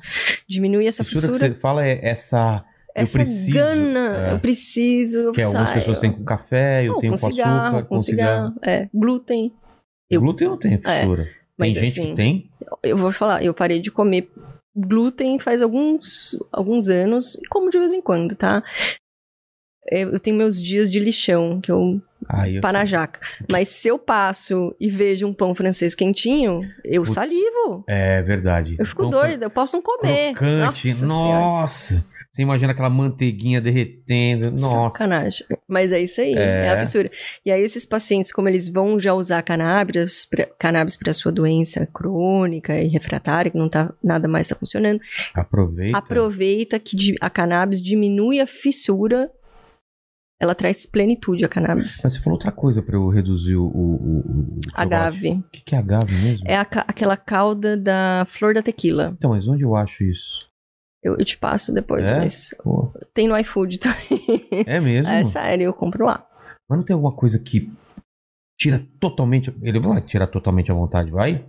Diminuir 0.49 0.87
essa 0.87 1.05
Fissura 1.05 1.33
fissura, 1.33 1.49
que 1.51 1.55
você 1.57 1.61
fala 1.61 1.87
é 1.87 1.99
essa. 2.03 2.65
Eu 3.01 3.05
essa 3.05 3.19
preciso, 3.19 3.51
gana. 3.53 4.29
é. 4.29 4.33
Eu 4.33 4.39
preciso, 4.39 5.19
eu 5.19 5.33
Que 5.33 5.43
algumas 5.43 5.73
pessoas 5.73 5.99
têm 5.99 6.13
com 6.13 6.25
café, 6.25 6.85
eu 6.87 6.93
Não, 6.95 7.01
tenho 7.01 7.13
com 7.15 7.19
com, 7.21 7.27
cigarro, 7.31 7.77
açúcar, 7.77 7.89
com 7.89 7.99
cigarro. 7.99 8.55
É, 8.63 8.89
glúten. 8.95 9.53
eu- 10.11 10.21
Glúten 10.21 10.49
não 10.49 10.57
tem 10.59 10.79
fissura. 10.79 11.25
tem 11.25 11.35
mas 11.59 11.75
gente 11.75 11.89
assim- 11.89 12.11
que 12.11 12.15
tem. 12.17 12.51
Eu 12.83 12.97
vou 12.97 13.13
falar, 13.13 13.43
eu 13.45 13.53
parei 13.55 13.81
de 13.81 13.91
comer 13.91 14.31
glúten 14.77 15.39
faz 15.39 15.61
alguns, 15.63 16.39
alguns 16.53 16.89
anos, 16.89 17.35
e 17.35 17.47
como 17.49 17.71
de 17.71 17.79
vez 17.79 17.93
em 17.93 18.01
quando, 18.01 18.35
tá? 18.37 18.63
Eu 19.91 20.11
eu 20.13 20.21
tenho 20.21 20.37
meus 20.37 20.63
dias 20.63 20.91
de 20.91 20.99
lixão, 21.01 21.61
que 21.61 21.73
eu 21.73 22.01
Aí 22.29 22.57
eu 22.57 22.61
pá 22.63 22.71
na 22.73 22.85
jaca. 22.85 23.19
Mas 23.51 23.69
se 23.69 23.89
eu 23.89 23.99
passo 23.99 24.75
e 24.79 24.89
vejo 24.91 25.27
um 25.27 25.33
pão 25.33 25.55
francês 25.55 25.95
quentinho, 25.95 26.61
eu 26.85 27.03
Putz, 27.03 27.15
salivo. 27.15 27.83
É 27.89 28.21
verdade. 28.23 28.77
Eu 28.79 28.85
fico 28.87 29.07
Então, 29.07 29.21
doida, 29.21 29.47
eu 29.47 29.51
posso 29.51 29.75
não 29.77 29.83
comer. 29.83 30.35
Crocante. 30.35 30.89
Nossa 31.03 31.07
Nossa. 31.07 32.05
Você 32.33 32.43
imagina 32.43 32.71
aquela 32.71 32.89
manteiguinha 32.89 33.61
derretendo. 33.61 34.51
Nossa. 34.53 34.93
Sacanagem. 34.93 35.47
Mas 35.67 35.91
é 35.91 36.01
isso 36.01 36.21
aí, 36.21 36.33
É. 36.35 36.67
é. 36.67 36.71
a 36.71 36.79
fissura. 36.79 37.11
E 37.45 37.51
aí 37.51 37.61
esses 37.61 37.85
pacientes, 37.85 38.31
como 38.31 38.49
eles 38.49 38.69
vão 38.69 39.01
já 39.01 39.13
usar 39.13 39.43
cannabis, 39.43 40.27
pra- 40.27 40.47
cannabis 40.59 40.97
para 40.97 41.13
sua 41.13 41.33
doença 41.33 41.85
crônica 41.87 42.81
e 42.81 42.87
refratária, 42.87 43.51
que 43.51 43.59
não 43.59 43.69
tá 43.69 43.93
nada 44.03 44.29
mais 44.29 44.47
tá 44.47 44.55
funcionando, 44.55 45.01
Aproveita. 45.35 45.99
aproveita 45.99 46.79
que 46.79 47.17
a 47.21 47.29
cannabis 47.29 47.83
diminui 47.83 48.39
a 48.41 48.47
fissura. 48.47 49.29
Ela 50.41 50.55
traz 50.55 50.87
plenitude 50.87 51.45
a 51.45 51.49
cannabis. 51.49 52.01
Mas 52.03 52.15
você 52.15 52.21
falou 52.21 52.35
outra 52.39 52.51
coisa 52.53 52.81
pra 52.81 52.97
eu 52.97 53.09
reduzir 53.09 53.57
o. 53.57 53.65
o, 53.65 53.95
o- 53.95 54.21
o. 54.21 54.61
Agave. 54.73 55.33
O 55.33 55.43
que, 55.53 55.61
que 55.63 55.75
é 55.75 55.79
agave 55.79 56.15
mesmo? 56.15 56.45
É 56.49 56.55
a 56.57 56.61
aquela 56.63 57.17
cauda 57.17 57.77
da 57.77 58.25
flor 58.27 58.55
da 58.55 58.63
tequila. 58.63 59.13
Então, 59.19 59.31
mas 59.31 59.47
onde 59.49 59.65
eu 59.65 59.75
acho 59.77 60.03
isso? 60.05 60.39
Eu, 61.03 61.17
eu 61.19 61.25
te 61.25 61.37
passo 61.39 61.73
depois, 61.73 62.09
É? 62.09 62.19
mas 62.19 62.55
Pô, 62.63 62.93
tem 63.15 63.27
no 63.29 63.37
iFood 63.39 63.79
também. 63.79 64.47
é 64.67 64.79
mesmo? 64.81 65.09
É 65.13 65.23
sério, 65.25 65.65
eu 65.65 65.73
compro 65.75 66.05
lá. 66.07 66.27
Mas 66.69 66.79
não 66.79 66.85
tem 66.85 66.95
alguma 66.95 67.13
coisa 67.15 67.39
que 67.39 67.73
tira 68.59 68.87
totalmente. 69.01 69.55
Ele 69.63 69.81
vai 69.81 70.01
tirar 70.03 70.27
totalmente 70.27 70.71
a 70.71 70.75
vontade, 70.75 71.11
vai? 71.11 71.45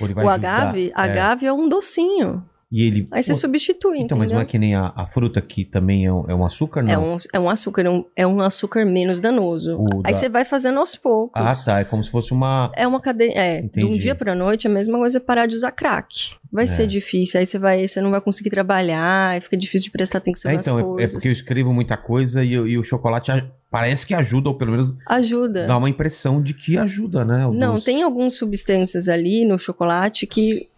Ou 0.00 0.06
ele 0.06 0.14
vai 0.14 0.24
o 0.24 0.28
ajudar? 0.30 0.54
agave, 0.62 0.88
É. 0.88 0.92
agave 0.94 1.46
é 1.46 1.52
um 1.52 1.68
docinho. 1.68 2.44
E 2.70 2.82
ele. 2.82 3.08
Aí 3.10 3.22
você 3.22 3.32
Pô, 3.32 3.38
substitui, 3.38 3.98
Então, 3.98 4.18
mas 4.18 4.26
entendeu? 4.26 4.34
não 4.36 4.42
é 4.42 4.44
que 4.44 4.58
nem 4.58 4.74
a, 4.74 4.92
a 4.94 5.06
fruta 5.06 5.40
que 5.40 5.64
também 5.64 6.04
é 6.04 6.12
um, 6.12 6.24
é 6.28 6.34
um 6.34 6.44
açúcar, 6.44 6.82
não? 6.82 6.92
É 6.92 6.98
um, 6.98 7.18
é 7.32 7.40
um 7.40 7.48
açúcar, 7.48 7.82
é 7.86 7.90
um, 7.90 8.04
é 8.14 8.26
um 8.26 8.40
açúcar 8.42 8.84
menos 8.84 9.20
danoso. 9.20 9.78
O 9.78 10.02
Aí 10.04 10.12
da- 10.12 10.18
você 10.18 10.28
vai 10.28 10.44
fazendo 10.44 10.78
aos 10.78 10.94
poucos. 10.94 11.40
Ah, 11.42 11.54
tá. 11.64 11.80
É 11.80 11.84
como 11.84 12.04
se 12.04 12.10
fosse 12.10 12.30
uma. 12.32 12.70
É 12.76 12.86
uma 12.86 13.00
cadeia. 13.00 13.32
É, 13.34 13.56
de 13.62 13.62
um 13.62 13.86
Entendi. 13.88 13.98
dia 14.00 14.14
pra 14.14 14.34
noite 14.34 14.66
é 14.66 14.70
a 14.70 14.72
mesma 14.74 14.98
coisa 14.98 15.18
parar 15.18 15.46
de 15.46 15.56
usar 15.56 15.70
crack. 15.72 16.34
Vai 16.52 16.64
É. 16.64 16.66
ser 16.66 16.86
difícil. 16.86 17.40
Aí 17.40 17.46
você 17.46 17.58
vai, 17.58 17.88
você 17.88 18.02
não 18.02 18.10
vai 18.10 18.20
conseguir 18.20 18.50
trabalhar, 18.50 19.40
fica 19.40 19.56
difícil 19.56 19.86
de 19.86 19.90
prestar 19.92 20.18
atenção 20.18 20.50
É, 20.50 20.54
nas 20.56 20.66
então, 20.66 20.78
é- 20.78 20.82
é, 20.82 20.84
coisas. 20.84 21.14
porque 21.14 21.28
eu 21.28 21.32
escrevo 21.32 21.72
muita 21.72 21.96
coisa 21.96 22.44
e, 22.44 22.50
e 22.52 22.76
o 22.78 22.82
chocolate 22.82 23.30
parece 23.70 24.06
que 24.06 24.12
ajuda, 24.14 24.48
ou 24.50 24.54
pelo 24.56 24.72
menos 24.72 24.94
Ajuda. 25.06 25.66
dá 25.66 25.76
uma 25.76 25.88
impressão 25.88 26.42
de 26.42 26.52
que 26.54 26.76
ajuda, 26.78 27.24
né? 27.24 27.46
o 27.46 27.52
Não, 27.52 27.80
tem 27.80 28.02
algumas 28.02 28.34
substâncias 28.34 29.08
ali 29.08 29.44
no 29.44 29.58
chocolate 29.58 30.26
que 30.26 30.68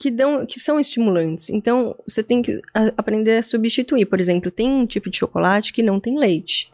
que 0.00 0.10
dão 0.10 0.44
que 0.44 0.58
são 0.58 0.78
estimulantes. 0.80 1.48
Então, 1.50 1.96
você 2.08 2.22
tem 2.22 2.42
que 2.42 2.60
a- 2.74 2.92
aprender 2.96 3.38
a 3.38 3.42
substituir. 3.42 4.06
Por 4.06 4.18
exemplo, 4.18 4.50
tem 4.50 4.68
um 4.68 4.86
tipo 4.86 5.08
de 5.08 5.18
chocolate 5.18 5.72
que 5.72 5.82
não 5.82 6.00
tem 6.00 6.18
leite. 6.18 6.72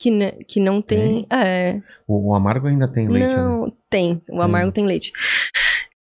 Que, 0.00 0.10
ne- 0.10 0.44
que 0.44 0.58
não 0.60 0.80
tem. 0.80 1.26
É, 1.30 1.80
O, 2.06 2.30
o 2.30 2.34
amargo 2.34 2.66
ainda 2.68 2.88
tem 2.88 3.06
leite, 3.08 3.26
né? 3.28 3.36
não, 3.36 3.72
tem. 3.90 4.22
O 4.30 4.40
amargo 4.40 4.72
tem 4.72 4.86
leite. 4.86 5.12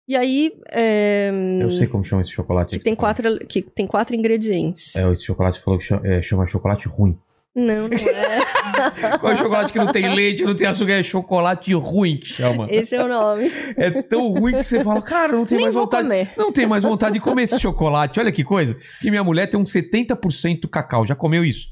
E 0.07 0.15
aí. 0.15 0.53
é, 0.71 1.31
Eu 1.61 1.71
sei 1.71 1.87
como 1.87 2.03
chama 2.03 2.21
esse 2.21 2.31
chocolate. 2.31 2.71
que 2.71 2.75
aí 2.75 2.81
tem 2.83 2.95
quatro, 2.95 3.39
que 3.47 3.61
tem 3.61 3.87
quatro 3.87 4.15
ingredientes. 4.15 4.95
É, 4.95 5.11
esse 5.13 5.23
chocolate 5.25 5.59
falou 5.61 5.79
que 5.79 5.85
chama, 5.85 6.07
é, 6.07 6.21
chama 6.21 6.45
chocolate 6.47 6.87
ruim. 6.87 7.17
Não, 7.55 7.87
não 7.87 7.97
é. 7.97 8.39
Qual 9.19 9.31
é 9.31 9.35
o 9.35 9.37
chocolate 9.37 9.71
que 9.73 9.79
não 9.79 9.91
tem 9.91 10.13
leite, 10.13 10.43
não 10.43 10.55
tem 10.55 10.67
açúcar? 10.67 10.93
É 10.93 11.03
chocolate 11.03 11.73
ruim 11.73 12.17
que 12.17 12.27
chama. 12.27 12.67
Esse 12.69 12.95
é 12.95 13.03
o 13.03 13.07
nome. 13.07 13.51
É 13.77 13.89
tão 14.01 14.29
ruim 14.29 14.53
que 14.53 14.63
você 14.63 14.83
fala, 14.83 15.01
cara, 15.01 15.33
não 15.33 15.45
tem 15.45 15.57
Nem 15.57 15.65
mais 15.65 15.75
vontade. 15.75 16.03
comer. 16.03 16.31
Não 16.37 16.51
tem 16.51 16.65
mais 16.67 16.83
vontade 16.83 17.13
de 17.13 17.19
comer 17.19 17.43
esse 17.43 17.59
chocolate. 17.59 18.19
Olha 18.19 18.31
que 18.31 18.43
coisa. 18.43 18.75
Que 19.01 19.09
minha 19.09 19.23
mulher 19.23 19.47
tem 19.47 19.59
um 19.59 19.63
70% 19.63 20.67
cacau. 20.69 21.05
Já 21.05 21.15
comeu 21.15 21.43
isso? 21.43 21.67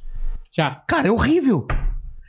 Já. 0.51 0.81
Cara, 0.88 1.07
é 1.07 1.11
horrível. 1.11 1.65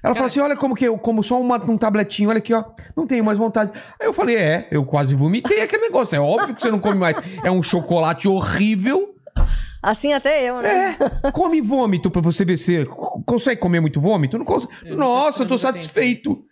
Ela 0.00 0.14
Cara- 0.14 0.14
fala 0.14 0.26
assim: 0.28 0.40
olha 0.40 0.56
como 0.56 0.74
que 0.74 0.84
eu 0.84 0.96
como 0.96 1.24
só 1.24 1.40
uma, 1.40 1.56
um 1.70 1.76
tabletinho, 1.76 2.28
olha 2.30 2.38
aqui, 2.38 2.55
ó. 2.55 2.64
Não 2.96 3.06
tenho 3.06 3.24
mais 3.24 3.36
vontade. 3.36 3.72
Aí 4.00 4.06
eu 4.06 4.12
falei: 4.12 4.36
é, 4.36 4.68
eu 4.70 4.84
quase 4.84 5.14
vomitei 5.14 5.60
aquele 5.60 5.82
negócio. 5.82 6.14
É 6.14 6.20
óbvio 6.20 6.55
que 6.55 6.62
você 6.62 6.70
não 6.70 6.78
come 6.78 6.96
mais. 6.96 7.16
É 7.42 7.50
um 7.50 7.62
chocolate 7.62 8.28
horrível. 8.28 9.14
Assim 9.82 10.12
até 10.12 10.48
eu, 10.48 10.60
né? 10.60 10.97
É, 11.23 11.31
come 11.31 11.60
vômito 11.60 12.10
pra 12.10 12.20
você 12.20 12.44
ver 12.44 12.56
se. 12.56 12.85
Consegue 13.24 13.60
comer 13.60 13.81
muito 13.81 14.01
vômito? 14.01 14.36
Não 14.39 14.44
consegue. 14.44 14.73
Eu 14.85 14.97
Nossa, 14.97 15.44
eu 15.44 15.48
tô 15.48 15.56
satisfeito. 15.56 16.44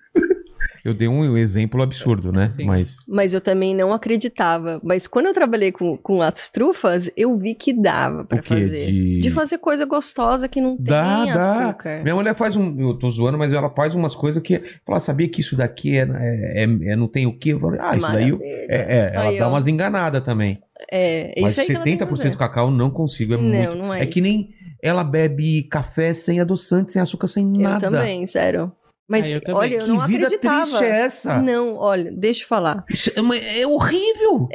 Eu 0.87 0.95
dei 0.95 1.09
um 1.09 1.37
exemplo 1.37 1.83
absurdo, 1.83 2.31
né? 2.33 2.47
Sim. 2.49 2.65
Mas. 2.65 2.99
Mas 3.09 3.35
eu 3.35 3.41
também 3.41 3.75
não 3.75 3.93
acreditava. 3.93 4.81
Mas 4.85 5.07
quando 5.07 5.27
eu 5.27 5.35
trabalhei 5.35 5.73
com, 5.73 5.97
com 5.97 6.23
as 6.23 6.49
trufas, 6.51 7.11
eu 7.17 7.37
vi 7.37 7.55
que 7.55 7.73
dava 7.73 8.25
quê? 8.27 8.41
fazer. 8.43 8.87
De- 8.87 9.19
De... 9.21 9.31
fazer 9.31 9.59
coisa 9.59 9.85
gostosa 9.85 10.49
que 10.49 10.61
não 10.61 10.77
tem 10.77 10.85
Dá, 10.87 11.25
dá. 11.27 11.65
açúcar. 11.69 12.03
Minha 12.03 12.15
mulher 12.15 12.35
faz 12.35 12.55
um. 12.57 12.79
Eu 12.81 12.95
tô 12.95 13.11
zoando, 13.11 13.37
mas 13.37 13.53
ela 13.53 13.69
faz 13.71 13.95
umas 13.95 14.15
coisas 14.15 14.43
que. 14.43 14.63
Fala, 14.87 15.01
sabia 15.01 15.29
que 15.29 15.41
isso 15.41 15.57
daqui 15.57 15.97
é, 15.99 16.03
é, 16.03 16.65
é- 16.65 16.93
é- 16.93 16.97
não 16.97 17.09
tem 17.09 17.27
o 17.27 17.37
quê? 17.37 17.53
Eu 17.53 17.61
falei, 17.61 17.81
ah, 17.83 17.97
isso 17.97 18.13
daí. 18.13 18.29
eu- 18.29 18.39
Maravilha. 18.39 18.67
É, 18.69 18.99
é, 18.99 19.15
ela 19.15 19.25
Aí, 19.29 19.39
dá 19.39 19.47
ó. 19.47 19.51
umas 19.51 19.67
enganadas 19.67 20.23
também. 20.23 20.61
É, 20.93 21.35
Mas 21.41 21.53
isso 21.53 21.61
aí 21.63 21.67
que 21.67 21.73
ela 21.73 21.85
tem 21.85 21.97
que 21.97 22.05
70% 22.05 22.17
fazer. 22.17 22.37
cacau 22.37 22.67
eu 22.69 22.71
não 22.75 22.91
consigo. 22.91 23.35
É 23.35 23.37
Não, 23.37 23.43
muito. 23.45 23.75
não 23.77 23.95
é 23.95 24.05
que 24.07 24.21
isso. 24.21 24.29
nem 24.29 24.51
ela 24.83 25.03
bebe 25.03 25.63
café 25.65 26.13
sem 26.15 26.39
adoçante, 26.39 26.93
sem 26.93 27.01
açúcar, 27.03 27.27
sem 27.29 27.45
Eu 27.45 27.61
nada. 27.61 27.91
também, 27.91 28.25
sério. 28.27 28.71
Mas, 29.09 29.27
Ah, 29.31 29.41
eu 29.47 29.57
olha, 29.57 29.75
eu 29.77 29.81
Que 29.83 29.87
não 29.89 30.01
vida 30.05 30.27
acreditava. 30.27 30.65
triste 30.67 30.83
é 30.85 30.89
essa? 31.03 31.41
Não, 31.41 31.77
olha, 31.77 32.11
deixa 32.11 32.43
eu 32.43 32.49
falar. 32.49 32.85
Isso 32.91 33.13
é, 33.15 33.23
mas 33.23 33.41
é 33.57 33.65
horrível. 33.65 34.49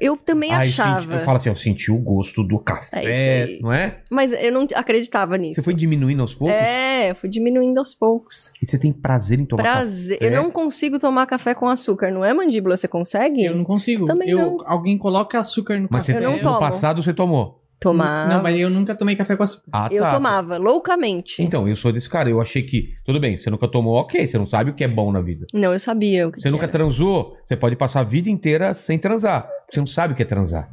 Eu 0.00 0.16
também 0.16 0.50
Aí 0.52 0.68
achava. 0.68 1.02
senti- 1.02 1.14
eu 1.14 1.24
falo 1.24 1.36
assim, 1.36 1.48
eu 1.48 1.54
senti 1.54 1.92
o 1.92 1.98
gosto 1.98 2.42
do 2.42 2.56
É 2.56 2.62
café, 2.64 3.42
aí. 3.44 3.60
não 3.62 3.72
é? 3.72 4.00
Mas 4.10 4.32
eu 4.32 4.50
não 4.50 4.66
acreditava 4.74 5.38
nisso. 5.38 5.54
Você 5.54 5.62
foi 5.62 5.74
diminuindo 5.74 6.22
aos 6.22 6.34
poucos? 6.34 6.56
É, 6.56 7.12
eu 7.12 7.14
fui 7.14 7.28
diminuindo 7.30 7.78
aos 7.78 7.94
poucos. 7.94 8.52
E 8.60 8.66
você 8.66 8.76
tem 8.76 8.92
prazer 8.92 9.38
em 9.38 9.44
tomar 9.44 9.62
Prazer. 9.62 10.18
café? 10.18 10.28
Eu 10.36 10.42
não 10.42 10.50
consigo 10.50 10.98
tomar 10.98 11.26
café 11.26 11.54
com 11.54 11.68
açúcar, 11.68 12.10
não 12.10 12.24
é, 12.24 12.34
mandíbula? 12.34 12.76
Você 12.76 12.88
consegue? 12.88 13.44
Eu 13.44 13.54
não 13.54 13.62
consigo. 13.64 14.06
Também 14.06 14.28
eu, 14.28 14.38
não. 14.38 14.56
Alguém 14.66 14.98
coloca 14.98 15.38
açúcar 15.38 15.78
no 15.78 15.86
Mas 15.88 16.02
você, 16.04 16.14
café. 16.14 16.24
Eu 16.24 16.30
não 16.30 16.36
no 16.38 16.42
tomo. 16.42 16.58
passado 16.58 17.00
você 17.00 17.14
tomou? 17.14 17.60
Tomava. 17.80 18.28
Não, 18.32 18.42
mas 18.42 18.58
eu 18.58 18.70
nunca 18.70 18.94
tomei 18.94 19.14
café 19.16 19.36
com 19.36 19.42
açúcar. 19.42 19.64
Ah, 19.72 19.88
Eu 19.90 20.02
tá. 20.02 20.14
tomava, 20.14 20.56
loucamente. 20.56 21.42
Então, 21.42 21.68
eu 21.68 21.76
sou 21.76 21.92
desse 21.92 22.08
cara. 22.08 22.30
Eu 22.30 22.40
achei 22.40 22.62
que, 22.62 22.90
tudo 23.04 23.20
bem, 23.20 23.36
você 23.36 23.50
nunca 23.50 23.68
tomou, 23.68 23.94
ok, 23.96 24.26
você 24.26 24.38
não 24.38 24.46
sabe 24.46 24.70
o 24.70 24.74
que 24.74 24.84
é 24.84 24.88
bom 24.88 25.12
na 25.12 25.20
vida. 25.20 25.46
Não, 25.52 25.72
eu 25.72 25.78
sabia 25.78 26.26
o 26.28 26.32
que 26.32 26.40
Você 26.40 26.48
que 26.48 26.52
nunca 26.52 26.64
era. 26.64 26.72
transou, 26.72 27.36
você 27.44 27.56
pode 27.56 27.76
passar 27.76 28.00
a 28.00 28.04
vida 28.04 28.30
inteira 28.30 28.72
sem 28.74 28.98
transar. 28.98 29.46
Você 29.70 29.80
não 29.80 29.86
sabe 29.86 30.14
o 30.14 30.16
que 30.16 30.22
é 30.22 30.26
transar. 30.26 30.68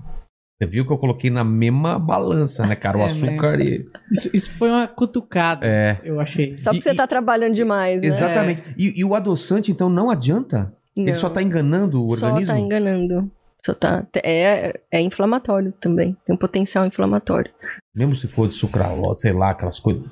Você 0.58 0.68
viu 0.68 0.86
que 0.86 0.94
eu 0.94 0.98
coloquei 1.00 1.30
na 1.32 1.44
mesma 1.44 1.98
balança, 1.98 2.66
né, 2.68 2.76
cara? 2.76 2.98
O 2.98 3.02
É, 3.02 3.06
açúcar 3.08 3.58
mas- 3.58 3.60
e. 3.68 3.86
Isso, 4.12 4.30
isso 4.34 4.52
foi 4.52 4.70
uma 4.70 4.88
cutucada, 4.88 5.66
É. 5.66 6.00
eu 6.04 6.20
achei. 6.20 6.56
Só 6.58 6.70
porque 6.72 6.80
E- 6.88 6.92
você 6.92 6.92
e- 6.94 6.98
tá 6.98 7.08
trabalhando 7.08 7.56
demais, 7.56 8.02
né? 8.02 8.08
Exatamente. 8.08 8.62
E, 8.78 9.00
e 9.00 9.04
o 9.04 9.16
adoçante, 9.16 9.72
então, 9.72 9.90
não 9.90 10.10
adianta? 10.12 10.72
Ele 10.96 11.08
Não. 11.08 11.16
só 11.16 11.30
tá 11.30 11.42
enganando 11.42 12.06
o 12.06 12.10
Só 12.12 12.28
organismo? 12.28 12.54
tá 12.54 12.60
enganando. 12.60 13.32
Só 13.66 13.74
tá, 13.76 14.06
é, 14.24 14.80
é 14.92 15.02
inflamatório 15.02 15.72
também. 15.80 16.18
Tem 16.26 16.34
um 16.34 16.38
potencial 16.38 16.86
inflamatório. 16.86 17.52
Mesmo 17.94 18.16
se 18.16 18.28
for 18.28 18.48
de 18.48 18.56
sucralose, 18.56 19.22
sei 19.22 19.34
lá, 19.34 19.52
aquelas 19.52 19.78
coisas. 19.80 20.04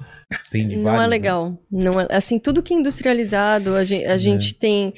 Tem 0.52 0.68
de 0.68 0.76
Não 0.76 0.94
é 0.94 1.00
né? 1.00 1.08
legal. 1.08 1.58
Não 1.72 2.00
é, 2.00 2.06
assim, 2.12 2.38
tudo 2.38 2.62
que 2.62 2.72
é 2.72 2.78
industrializado, 2.78 3.74
a 3.74 3.84
gente, 3.84 4.06
a 4.06 4.12
É. 4.14 4.20
gente 4.20 4.54
tem. 4.54 4.94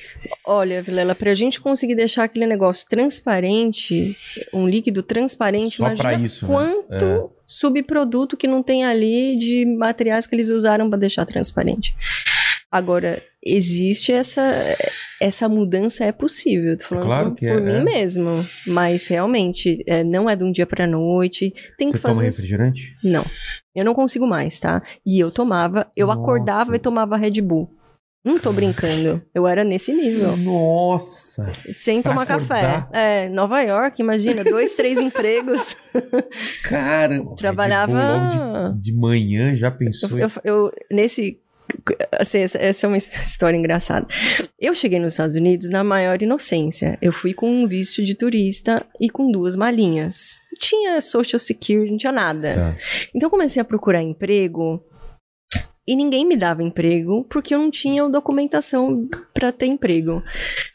Olha, 0.45 0.84
Vilela, 0.84 1.15
pra 1.15 1.34
gente 1.34 1.61
conseguir 1.61 1.95
deixar 1.95 2.26
aquele 2.26 2.45
negócio 2.45 2.86
transparente, 2.90 4.18
um 4.53 4.68
líquido 4.68 5.02
transparente, 5.02 5.78
Só 5.78 5.86
imagina 5.86 6.26
isso, 6.26 6.45
né? 6.45 6.52
quanto 6.53 7.32
subproduto 7.45 8.36
que 8.36 8.48
não 8.48 8.61
tem 8.61 8.84
ali 8.84 9.38
de 9.38 9.65
materiais 9.65 10.28
que 10.28 10.36
eles 10.36 10.49
usaram 10.49 10.90
pra 10.90 10.99
deixar 10.99 11.26
transparente. 11.26 11.95
Agora, 12.72 13.22
existe 13.43 14.11
essa. 14.14 14.41
Essa 15.22 15.48
mudança 15.49 16.06
é 16.06 16.11
possível. 16.11 16.76
Tô 16.77 16.85
falando 16.85 17.06
Claro 17.06 17.30
por, 17.31 17.35
que 17.38 17.45
é, 17.45 17.53
por 17.53 17.61
mim 17.61 17.73
é. 17.73 17.84
mesmo. 17.84 18.48
Mas 18.65 19.07
realmente, 19.07 19.84
é, 19.85 20.03
não 20.03 20.30
é 20.30 20.35
de 20.35 20.43
um 20.43 20.52
dia 20.52 20.65
pra 20.65 20.88
noite. 20.88 21.53
Tem 21.77 21.91
que 21.91 21.98
Você 21.98 22.02
toma 22.02 22.14
fazer. 22.15 22.26
refrigerante? 22.27 22.95
Não. 23.03 23.26
Eu 23.76 23.85
não 23.85 23.93
consigo 23.93 24.26
mais, 24.26 24.60
tá? 24.60 24.81
E 25.06 25.19
eu 25.19 25.31
tomava, 25.31 25.91
eu 25.95 26.07
Nossa. 26.07 26.22
acordava 26.22 26.76
e 26.76 26.80
tomava 26.80 27.18
Red 27.18 27.39
Bull. 27.41 27.69
Não 28.23 28.38
tô 28.39 28.53
brincando. 28.53 29.22
Eu 29.34 29.48
era 29.48 29.64
nesse 29.64 29.91
nível. 29.93 30.38
Nossa! 30.38 31.52
Sem 31.73 32.02
tomar 32.03 32.23
acordar? 32.23 32.48
café. 32.48 32.88
É, 33.26 33.30
Nova 33.30 33.61
York, 33.64 33.99
imagina, 34.02 34.43
dois, 34.43 34.76
três 34.76 34.98
empregos. 35.02 35.76
Caramba! 36.64 37.35
Trabalhava- 37.35 38.73
de, 38.80 38.91
de 38.91 38.93
manhã, 38.98 39.56
já 39.57 39.72
pensou? 39.72 40.10
Eu, 40.18 40.27
eu- 40.27 40.31
eu- 40.43 40.72
nesse. 40.91 41.39
Assim, 42.11 42.39
essa, 42.39 42.85
é 42.85 42.88
uma 42.88 42.98
história 42.98 43.57
engraçada. 43.57 44.07
Eu 44.60 44.73
cheguei 44.73 44.99
nos 44.99 45.14
Estados 45.14 45.35
Unidos 45.35 45.69
na 45.69 45.84
maior 45.84 46.22
inocência. 46.22 46.98
Eu 47.02 47.11
fui 47.11 47.34
com 47.34 47.49
um 47.49 47.68
visto 47.68 48.03
de 48.03 48.15
turista 48.15 48.85
e 48.99 49.10
com 49.10 49.31
duas 49.31 49.56
malinhas. 49.56 50.39
Não 50.52 50.60
tinha 50.60 51.02
social 51.02 51.39
security, 51.39 51.91
não 51.91 51.98
tinha 51.98 52.11
nada. 52.11 52.56
Tá. 52.56 52.77
Então 53.15 53.27
eu 53.27 53.31
comecei 53.31 53.61
a 53.61 53.65
procurar 53.65 54.02
emprego 54.02 54.84
e 55.87 55.95
ninguém 55.95 56.25
me 56.25 56.35
dava 56.35 56.63
emprego 56.63 57.25
porque 57.29 57.53
eu 57.53 57.59
não 57.59 57.71
tinha 57.71 58.07
documentação 58.09 59.07
para 59.33 59.51
ter 59.51 59.67
emprego. 59.67 60.21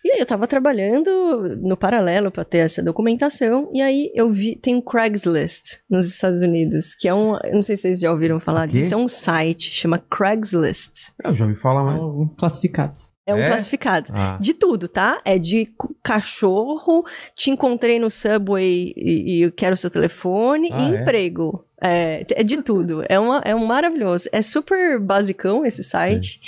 E 0.04 0.12
aí 0.12 0.20
eu 0.20 0.26
tava 0.26 0.46
trabalhando 0.46 1.56
no 1.60 1.76
paralelo 1.76 2.30
para 2.30 2.44
ter 2.44 2.58
essa 2.58 2.82
documentação 2.82 3.70
e 3.72 3.80
aí 3.80 4.10
eu 4.14 4.30
vi 4.30 4.56
tem 4.56 4.74
um 4.74 4.80
Craigslist 4.80 5.78
nos 5.88 6.06
Estados 6.06 6.40
Unidos, 6.40 6.94
que 6.94 7.08
é 7.08 7.14
um, 7.14 7.36
eu 7.44 7.54
não 7.54 7.62
sei 7.62 7.76
se 7.76 7.82
vocês 7.82 8.00
já 8.00 8.10
ouviram 8.10 8.40
falar 8.40 8.66
disso, 8.66 8.94
é 8.94 8.98
um 8.98 9.08
site 9.08 9.70
chama 9.70 9.98
Craigslist. 9.98 11.12
Eu 11.22 11.34
já 11.34 11.44
ouvi 11.44 11.56
falar, 11.56 11.84
mas. 11.84 12.00
Classificados. 12.38 13.15
É 13.28 13.35
um 13.35 13.39
É? 13.39 13.48
classificado. 13.48 14.11
Ah, 14.15 14.39
De 14.40 14.55
tudo, 14.55 14.86
tá? 14.89 15.20
É 15.24 15.36
de 15.39 15.69
cachorro, 16.03 17.05
te 17.35 17.51
encontrei 17.51 17.98
no 17.98 18.11
subway 18.11 18.93
e, 18.97 19.39
e 19.39 19.43
eu 19.43 19.51
quero 19.53 19.77
seu 19.77 19.90
telefone, 19.90 20.69
Ah, 20.73 20.81
e 20.81 20.94
é? 20.97 21.01
emprego. 21.01 21.65
É, 21.82 22.24
é 22.31 22.43
de 22.43 22.62
tudo. 22.62 23.05
É, 23.09 23.19
uma, 23.19 23.40
é 23.44 23.55
um 23.55 23.66
maravilhoso. 23.66 24.28
É 24.32 24.40
super 24.40 24.98
basicão 25.01 25.66
esse 25.66 25.82
site. 25.82 26.40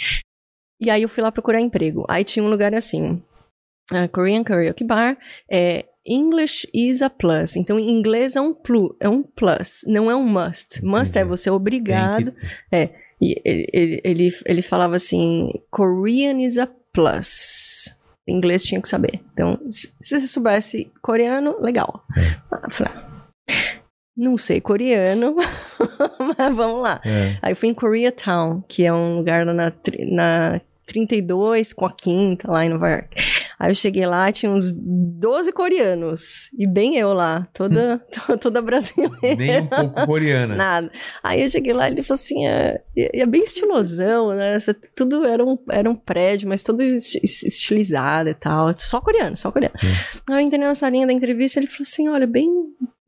E 0.81 0.89
aí 0.91 1.03
eu 1.03 1.09
fui 1.09 1.23
lá 1.23 1.33
procurar 1.33 1.61
emprego. 1.61 2.05
Aí 2.09 2.23
tinha 2.25 2.45
um 2.45 2.49
lugar 2.49 2.73
assim: 2.75 3.21
ah, 3.91 4.07
Korean 4.09 4.43
Karaoke 4.45 4.85
Bar. 4.85 5.19
É, 5.51 5.85
English 6.07 6.67
is 6.73 7.03
a 7.03 7.11
plus. 7.11 7.57
Então, 7.57 7.79
em 7.79 7.91
inglês 7.91 8.35
é 8.37 8.41
um, 8.41 8.55
plu, 8.55 8.97
é 8.99 9.09
um 9.09 9.23
plus, 9.23 9.83
não 9.87 10.11
é 10.11 10.17
um 10.17 10.23
must. 10.25 10.83
Must 10.83 11.11
Entendi. 11.11 11.19
é 11.19 11.25
você 11.25 11.51
obrigado. 11.51 12.33
que- 12.71 12.91
E 13.21 13.41
ele, 13.45 14.01
ele, 14.05 14.35
ele, 14.47 14.63
falava 14.63 14.97
assim: 14.97 15.51
Korean 15.71 16.41
is 16.41 16.59
a 16.59 16.69
plus. 16.93 17.95
Em 18.27 18.37
inglês 18.37 18.63
tinha 18.63 18.81
que 18.81 18.89
saber. 18.89 19.21
Então, 19.33 19.59
se 19.69 19.93
você 20.03 20.21
soubesse 20.21 20.91
coreano, 21.03 21.59
legal. 21.61 22.05
É. 22.17 22.37
Ah, 22.53 22.71
falei, 22.71 22.93
ah, 22.95 23.09
não 24.17 24.37
sei 24.37 24.61
coreano, 24.61 25.37
mas 26.39 26.55
vamos 26.55 26.83
lá. 26.83 27.01
É. 27.05 27.39
Aí 27.41 27.53
eu 27.53 27.57
fui 27.57 27.69
em 27.69 27.75
Koreatown, 27.75 28.63
que 28.69 28.85
é 28.85 28.93
um 28.93 29.17
lugar 29.17 29.47
na, 29.47 29.73
na 30.11 30.61
32 30.87 31.73
com 31.73 31.87
a 31.87 31.93
quinta, 31.93 32.51
lá 32.51 32.65
em 32.65 32.69
Nova 32.69 32.89
York. 32.91 33.17
Aí 33.59 33.71
eu 33.71 33.75
cheguei 33.75 34.07
lá, 34.07 34.31
tinha 34.31 34.53
uns 34.53 34.73
12 34.73 35.51
coreanos. 35.53 36.49
E 36.57 36.67
bem 36.67 36.97
eu 36.97 37.13
lá, 37.13 37.49
toda, 37.53 38.01
toda 38.41 38.63
brasileira. 38.63 39.13
Nem 39.37 39.61
um 39.63 39.67
pouco 39.67 40.07
coreana. 40.07 40.55
Nada. 40.55 40.93
Aí 41.23 41.43
eu 41.43 41.51
cheguei 41.51 41.73
lá 41.73 41.89
e 41.89 41.93
ele 41.93 42.03
falou 42.03 42.15
assim: 42.15 42.47
é, 42.47 42.81
é 42.97 43.27
bem 43.27 43.43
estilosão, 43.43 44.31
né? 44.31 44.59
Tudo 44.95 45.25
era 45.25 45.45
um, 45.45 45.59
era 45.71 45.91
um 45.91 45.97
prédio, 45.97 46.49
mas 46.49 46.63
todo 46.63 46.83
esti- 46.83 47.21
estilizado 47.25 48.29
e 48.29 48.35
tal. 48.35 48.73
Só 48.79 49.01
coreano, 49.01 49.37
só 49.37 49.51
coreano. 49.51 49.75
Sim. 49.81 49.89
Aí 50.31 50.37
eu 50.37 50.41
entrei 50.41 50.61
na 50.61 50.75
salinha 50.75 51.07
da 51.07 51.13
entrevista 51.13 51.59
ele 51.59 51.67
falou 51.67 51.83
assim: 51.83 52.09
olha, 52.09 52.27
bem 52.27 52.49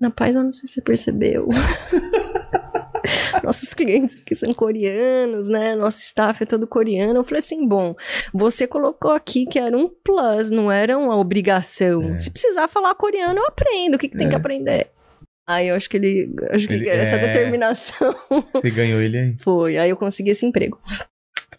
na 0.00 0.10
paz, 0.10 0.34
eu 0.34 0.42
não 0.42 0.52
sei 0.54 0.66
se 0.66 0.74
você 0.74 0.82
percebeu. 0.82 1.48
Nossos 3.44 3.72
clientes 3.74 4.16
aqui 4.20 4.34
são 4.34 4.52
coreanos, 4.54 5.48
né? 5.48 5.74
Nosso 5.74 5.98
staff 6.00 6.42
é 6.42 6.46
todo 6.46 6.66
coreano. 6.66 7.20
Eu 7.20 7.24
falei 7.24 7.38
assim: 7.38 7.66
bom, 7.66 7.94
você 8.32 8.66
colocou 8.66 9.10
aqui 9.12 9.46
que 9.46 9.58
era 9.58 9.76
um 9.76 9.88
plus, 9.88 10.50
não 10.50 10.70
era 10.70 10.96
uma 10.98 11.16
obrigação. 11.16 12.02
É. 12.14 12.18
Se 12.18 12.30
precisar 12.30 12.68
falar 12.68 12.94
coreano, 12.94 13.38
eu 13.40 13.46
aprendo. 13.46 13.94
O 13.94 13.98
que, 13.98 14.08
que 14.08 14.16
tem 14.16 14.26
É. 14.26 14.30
que 14.30 14.36
aprender? 14.36 14.88
Aí 15.48 15.68
eu 15.68 15.74
acho 15.74 15.88
que 15.90 15.96
ele. 15.96 16.32
Acho 16.50 16.68
que 16.68 16.74
Ele- 16.74 16.88
essa 16.88 17.16
é. 17.16 17.26
determinação 17.26 18.14
Você 18.52 18.70
ganhou 18.70 19.00
ele 19.00 19.18
aí? 19.18 19.36
foi. 19.42 19.78
Aí 19.78 19.90
eu 19.90 19.96
consegui 19.96 20.30
esse 20.30 20.46
emprego. 20.46 20.78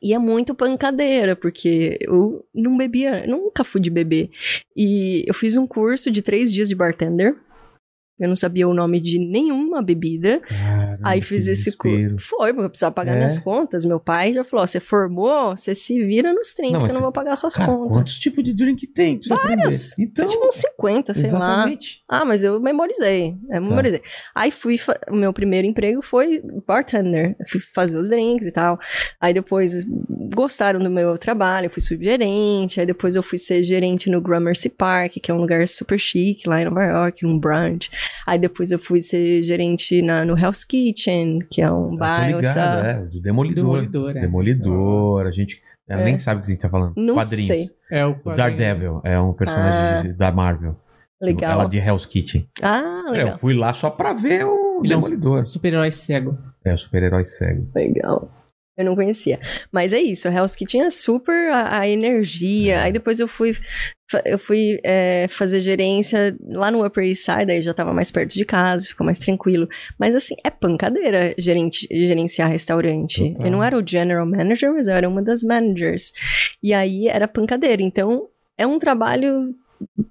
E 0.03 0.14
é 0.14 0.18
muito 0.18 0.56
pancadeira, 0.56 1.36
porque 1.36 1.98
eu 2.02 2.44
não 2.56 2.76
bebia, 2.76 3.23
nunca 3.28 3.64
fui 3.64 3.80
de 3.80 3.91
beber. 3.91 4.30
E 4.76 5.23
eu 5.28 5.34
fiz 5.34 5.56
um 5.56 5.68
curso 5.68 6.10
de 6.10 6.23
três 6.23 6.52
dias 6.52 6.68
de 6.68 6.73
bartender. 6.73 7.36
Eu 8.22 8.30
não 8.30 8.35
sabia 8.35 8.68
o 8.68 8.73
nome 8.73 8.99
de 8.99 9.18
nenhuma 9.19 9.81
bebida. 9.81 10.39
Caramba, 10.41 10.99
Aí 11.03 11.22
fiz 11.22 11.48
esse 11.48 11.76
curso. 11.76 12.18
Foi, 12.19 12.53
porque 12.53 12.65
eu 12.65 12.69
precisava 12.69 12.93
pagar 12.93 13.14
É. 13.15 13.18
minhas 13.18 13.39
contas. 13.39 13.84
Meu 13.84 13.99
pai 13.99 14.31
já 14.34 14.43
falou: 14.43 14.65
você 14.68 14.80
formou, 14.80 15.57
você 15.57 15.73
se 15.73 16.02
vira 16.06 16.31
nos 16.34 16.53
30, 16.53 16.73
Não, 16.77 16.84
que 16.85 16.91
eu 16.91 16.93
não 16.93 17.02
vou 17.02 17.11
pagar 17.11 17.35
suas 17.35 17.56
Cara, 17.56 17.72
contas. 17.72 17.91
quantos 17.98 18.14
tipos 18.19 18.43
de 18.43 18.53
drink 18.53 18.85
tem? 18.88 19.19
aprender? 19.30 19.57
Vários. 19.57 19.98
Então, 19.98 20.27
Tipo 20.27 20.45
uns 20.45 20.56
50, 20.56 21.14
sei 21.14 21.31
lá. 21.31 21.38
exatamente. 21.39 22.02
Ah, 22.07 22.23
mas 22.23 22.43
eu 22.43 22.60
memorizei. 22.60 23.35
Tá. 23.48 23.56
Eu 23.57 23.61
memorizei. 23.61 24.02
Aí 24.35 24.52
fui. 24.52 24.77
O 25.10 25.15
meu 25.15 25.34
primeiro 25.34 25.68
emprego 25.68 26.02
foi 26.02 26.41
bartender. 26.68 27.35
Eu 27.39 27.45
Fui 27.49 27.60
fazer 27.73 27.98
os 27.98 28.10
drinks 28.10 28.45
e 28.48 28.52
tal. 28.52 28.80
Aí 29.19 29.34
depois 29.34 29.84
gostaram 30.34 30.80
do 30.80 30.89
meu 30.89 31.18
trabalho, 31.18 31.65
eu 31.65 31.69
fui 31.72 31.81
subgerente. 31.81 32.80
Aí 32.80 32.85
depois 32.85 33.15
eu 33.15 33.23
fui 33.23 33.38
ser 33.38 33.64
gerente 33.64 34.10
no 34.10 34.22
Gramercy 34.22 34.69
Park, 34.69 35.14
que 35.22 35.31
é 35.31 35.34
um 35.34 35.38
lugar 35.39 35.68
super 35.68 35.99
chique 35.99 36.48
lá 36.48 36.61
em 36.61 36.65
Nova 36.65 36.84
York, 36.84 37.23
num 37.26 37.38
brunch. 37.39 37.89
Aí 38.26 38.38
depois 38.40 38.72
eu 38.72 38.80
fui 38.80 39.02
ser 39.02 39.44
gerente 39.44 40.02
na, 40.02 40.24
no 40.26 40.38
Hell's 40.38 40.64
Kitchen, 40.64 41.40
que 41.50 41.62
é 41.62 41.72
um 41.72 41.92
tô 41.92 41.98
bairro. 41.98 42.38
ligado, 42.38 42.54
sabe? 42.54 42.88
é, 42.88 42.94
do 43.06 43.22
Demolidor. 43.22 43.64
Demolidor, 43.82 44.10
é. 44.18 44.22
Demolidor, 44.22 45.28
a 45.28 45.32
gente 45.32 45.62
ela 45.90 46.02
É. 46.02 46.06
nem 46.06 46.16
sabe 46.18 46.40
o 46.40 46.44
que 46.44 46.50
a 46.50 46.54
gente 46.54 46.62
tá 46.62 46.70
falando. 46.70 46.94
Não 46.96 47.16
Quadrinhos. 47.16 47.48
sei. 47.48 47.66
É 47.92 48.06
o 48.06 48.12
O 48.12 48.16
quadrinho. 48.16 48.38
Daredevil 48.38 49.02
é 49.04 49.20
um 49.20 49.34
personagem 49.34 50.16
da 50.16 50.32
Marvel. 50.32 50.76
Legal. 51.22 51.52
Ela 51.52 51.66
de 51.66 51.78
Hell's 51.78 52.06
Kitchen. 52.06 52.48
Ah, 52.62 53.04
É, 53.08 53.12
legal. 53.12 53.28
eu 53.30 53.38
fui 53.38 53.54
lá 53.54 53.74
só 53.74 53.90
pra 53.90 54.14
ver 54.14 54.46
o 54.46 54.82
Ele 54.84 54.94
é 54.94 54.98
um- 54.98 55.02
Demolidor. 55.02 55.46
Super-herói 55.46 55.92
cego. 55.92 56.38
É, 56.66 56.74
o 56.74 56.78
super-herói 56.78 57.24
cego. 57.26 57.70
Legal. 57.76 58.32
Eu 58.78 58.86
não 58.86 58.96
conhecia. 58.96 59.40
Mas 59.72 59.92
é 59.94 60.00
isso, 60.00 60.28
a 60.28 60.32
Hell's 60.32 60.56
Kitchen 60.56 60.82
é 60.84 60.90
super 60.90 61.52
a, 61.52 61.80
a 61.82 61.88
energia. 61.90 62.76
É. 62.76 62.80
Aí 62.84 62.92
depois 62.92 63.20
eu 63.20 63.28
fui, 63.28 63.56
eu 64.26 64.40
fui 64.40 64.80
é, 64.84 65.28
fazer 65.30 65.60
gerência 65.60 66.36
lá 66.48 66.72
no 66.72 66.86
Upper 66.86 67.04
East 67.04 67.24
Side, 67.24 67.52
aí 67.52 67.62
já 67.62 67.74
tava 67.74 67.94
mais 67.94 68.12
perto 68.12 68.34
de 68.34 68.46
casa, 68.46 68.88
ficou 68.88 69.06
mais 69.06 69.18
tranquilo. 69.18 69.68
Mas 70.00 70.16
assim, 70.16 70.36
é 70.44 70.50
pancadeira 70.50 71.34
gerente, 71.38 71.88
gerenciar 71.92 72.50
restaurante. 72.50 73.30
Total. 73.32 73.46
Eu 73.46 73.52
não 73.52 73.64
era 73.64 73.78
o 73.78 73.88
general 73.88 74.26
manager, 74.26 74.74
mas 74.74 74.88
eu 74.88 74.96
era 74.96 75.08
uma 75.08 75.22
das 75.22 75.44
managers. 75.44 76.12
E 76.62 76.74
aí 76.74 77.08
era 77.08 77.28
pancadeira. 77.28 77.82
Então, 77.82 78.28
é 78.58 78.66
um 78.66 78.80
trabalho 78.80 79.56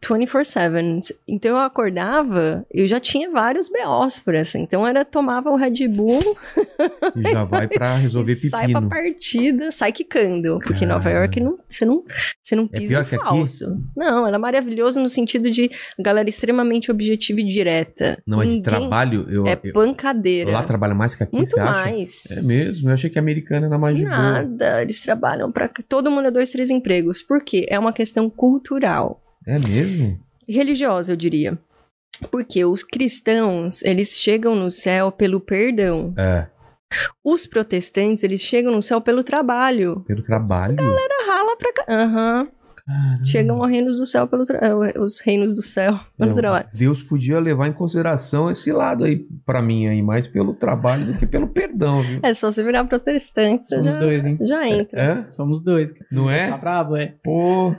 24/7. 0.02 1.14
Então 1.28 1.52
eu 1.52 1.58
acordava, 1.58 2.64
eu 2.72 2.86
já 2.86 2.98
tinha 3.00 3.30
vários 3.30 3.68
BOs 3.68 4.18
por 4.20 4.34
essa. 4.34 4.58
Então 4.58 4.86
era 4.86 5.04
tomava 5.04 5.50
o 5.50 5.56
Red 5.56 5.86
Bull 5.88 6.36
E 7.16 7.30
já 7.30 7.44
vai 7.44 7.68
pra 7.68 7.94
resolver 7.96 8.32
e 8.32 8.48
sai 8.48 8.70
pra 8.70 8.80
pepino. 8.80 8.88
partida, 8.88 9.70
sai 9.70 9.92
quicando. 9.92 10.58
Porque 10.64 10.84
Nova. 10.86 11.10
York 11.10 11.40
não, 11.40 11.58
você, 11.68 11.84
não, 11.84 12.04
você 12.42 12.56
não 12.56 12.68
É 12.72 12.78
pisa 12.78 13.00
aqui? 13.00 13.16
falso. 13.16 13.76
Não, 13.96 14.26
ela 14.26 14.36
é 14.36 14.38
maravilhoso 14.38 15.00
no 15.00 15.08
sentido 15.08 15.50
de 15.50 15.70
galera 15.98 16.28
extremamente 16.28 16.90
objetiva 16.90 17.40
e 17.40 17.44
direta. 17.44 18.20
Não, 18.26 18.40
é 18.40 18.44
de 18.44 18.50
Ninguém- 18.50 18.62
trabalho. 18.62 19.26
Eu, 19.30 19.46
É 19.46 19.58
eu- 19.62 19.72
pancadeira. 19.72 20.50
lá 20.50 20.62
trabalha 20.62 20.94
mais 20.94 21.14
que 21.14 21.22
aqui, 21.22 21.36
Muito 21.36 21.50
você 21.50 21.60
acha? 21.60 21.72
mais. 21.72 22.30
É 22.30 22.42
mesmo? 22.42 22.90
Eu 22.90 22.94
achei 22.94 23.10
que 23.10 23.18
a 23.18 23.22
americana 23.22 23.66
era 23.66 23.78
mais 23.78 23.96
de 23.96 24.02
boa. 24.02 24.16
Nada, 24.16 24.82
eles 24.82 25.00
trabalham 25.00 25.50
pra 25.50 25.68
todo 25.88 26.10
mundo 26.10 26.28
é 26.28 26.30
dois, 26.30 26.50
três 26.50 26.70
empregos. 26.70 27.22
Por 27.22 27.42
quê? 27.42 27.66
É 27.68 27.78
uma 27.78 27.92
questão 27.92 28.28
cultural. 28.30 29.20
É 29.50 29.58
mesmo? 29.68 30.18
religiosa, 30.48 31.12
eu 31.12 31.16
diria. 31.16 31.58
Porque 32.30 32.64
os 32.64 32.82
cristãos, 32.82 33.82
eles 33.82 34.20
chegam 34.20 34.54
no 34.54 34.70
céu 34.70 35.10
pelo 35.10 35.40
perdão. 35.40 36.12
É, 36.16 36.46
Os 37.24 37.46
protestantes, 37.46 38.22
eles 38.24 38.40
chegam 38.42 38.72
no 38.72 38.82
céu 38.82 39.00
pelo 39.00 39.22
trabalho. 39.24 40.04
pelo 40.06 40.22
trabalho. 40.22 40.76
Rala 41.26 41.56
pra 41.56 41.72
cá. 41.72 41.84
Aham. 42.90 43.26
Chegam 43.26 43.62
aos 43.62 43.70
reinos 43.70 43.98
do 43.98 44.06
céu 44.06 44.26
pelo 44.26 44.44
tra... 44.44 44.58
eh, 44.66 44.98
os 44.98 45.20
reinos 45.20 45.54
do 45.54 45.62
céu 45.62 45.98
pelo 46.18 46.30
Não, 46.30 46.36
trabalho. 46.36 46.66
Deus 46.74 47.02
podia 47.02 47.38
levar 47.38 47.68
em 47.68 47.72
consideração 47.72 48.50
esse 48.50 48.72
lado 48.72 49.04
aí 49.04 49.24
pra 49.46 49.62
mim 49.62 49.86
aí, 49.86 50.02
mais 50.02 50.26
pelo 50.26 50.54
trabalho 50.54 51.06
do 51.06 51.14
que 51.14 51.26
pelo 51.26 51.48
perdão, 51.48 52.00
viu? 52.00 52.18
É 52.22 52.32
só 52.34 52.50
você 52.50 52.62
virar 52.64 52.84
protestante, 52.84 53.64
Somos 53.66 53.84
já, 53.84 53.92
dois, 53.98 54.24
hein? 54.24 54.38
já 54.40 54.66
entra. 54.68 55.00
É? 55.00 55.30
Somos 55.30 55.60
dois. 55.62 55.92
Não 56.10 56.26
Tá 56.26 56.32
é? 56.32 56.58
bravo, 56.58 56.96
é? 56.96 57.14
Pô, 57.22 57.74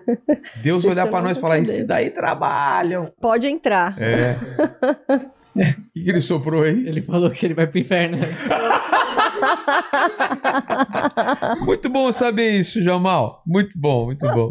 Deus 0.62 0.84
Vocês 0.84 0.94
olhar 0.94 1.08
pra 1.08 1.20
estão 1.20 1.24
nós 1.24 1.38
e 1.38 1.42
falar, 1.42 1.60
esses 1.60 1.86
daí 1.86 2.10
trabalham. 2.10 3.12
Pode 3.20 3.48
entrar. 3.48 3.96
É. 4.00 4.36
O 5.54 5.60
que, 5.94 6.04
que 6.06 6.10
ele 6.10 6.22
soprou 6.22 6.64
aí? 6.64 6.88
Ele 6.88 7.02
falou 7.02 7.30
que 7.30 7.46
ele 7.46 7.54
vai 7.54 7.68
pro 7.68 7.78
inferno. 7.78 8.18
Muito 11.66 11.90
bom 11.90 12.10
saber 12.14 12.52
isso, 12.52 12.82
Jamal. 12.82 13.44
Muito 13.46 13.78
bom, 13.78 14.06
muito 14.06 14.26
bom. 14.32 14.48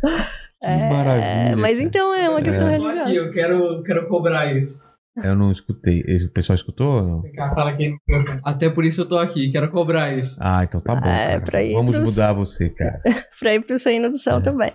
Que 0.00 0.66
É, 0.66 0.90
maravilha. 0.90 1.56
mas 1.58 1.78
então 1.78 2.14
é 2.14 2.28
uma 2.30 2.40
questão 2.42 2.68
É. 2.68 2.72
religiosa. 2.72 3.10
eu 3.12 3.30
quero, 3.30 3.82
quero 3.82 4.08
cobrar 4.08 4.52
isso. 4.54 4.84
Eu 5.22 5.34
não 5.34 5.50
escutei. 5.50 6.02
Esse- 6.06 6.26
O 6.26 6.30
pessoal 6.30 6.54
escutou? 6.54 6.86
ou 6.88 7.02
Não? 7.02 7.22
Aqui. 7.68 7.94
Até 8.44 8.68
por 8.68 8.84
isso 8.84 9.00
eu 9.02 9.08
tô 9.08 9.16
aqui, 9.18 9.50
quero 9.50 9.70
cobrar 9.70 10.12
isso. 10.12 10.36
Ah, 10.40 10.62
então 10.64 10.80
tá 10.80 10.94
bom. 10.94 11.06
É, 11.08 11.28
cara. 11.28 11.40
pra 11.40 11.62
ir 11.62 11.72
Vamos 11.72 11.96
pros- 11.96 12.10
mudar 12.14 12.32
você, 12.34 12.68
cara. 12.70 13.00
pra 13.40 13.54
ir 13.54 13.60
pro 13.62 13.76
reino 13.84 14.10
do 14.10 14.18
céu 14.18 14.38
É. 14.38 14.40
também. 14.42 14.72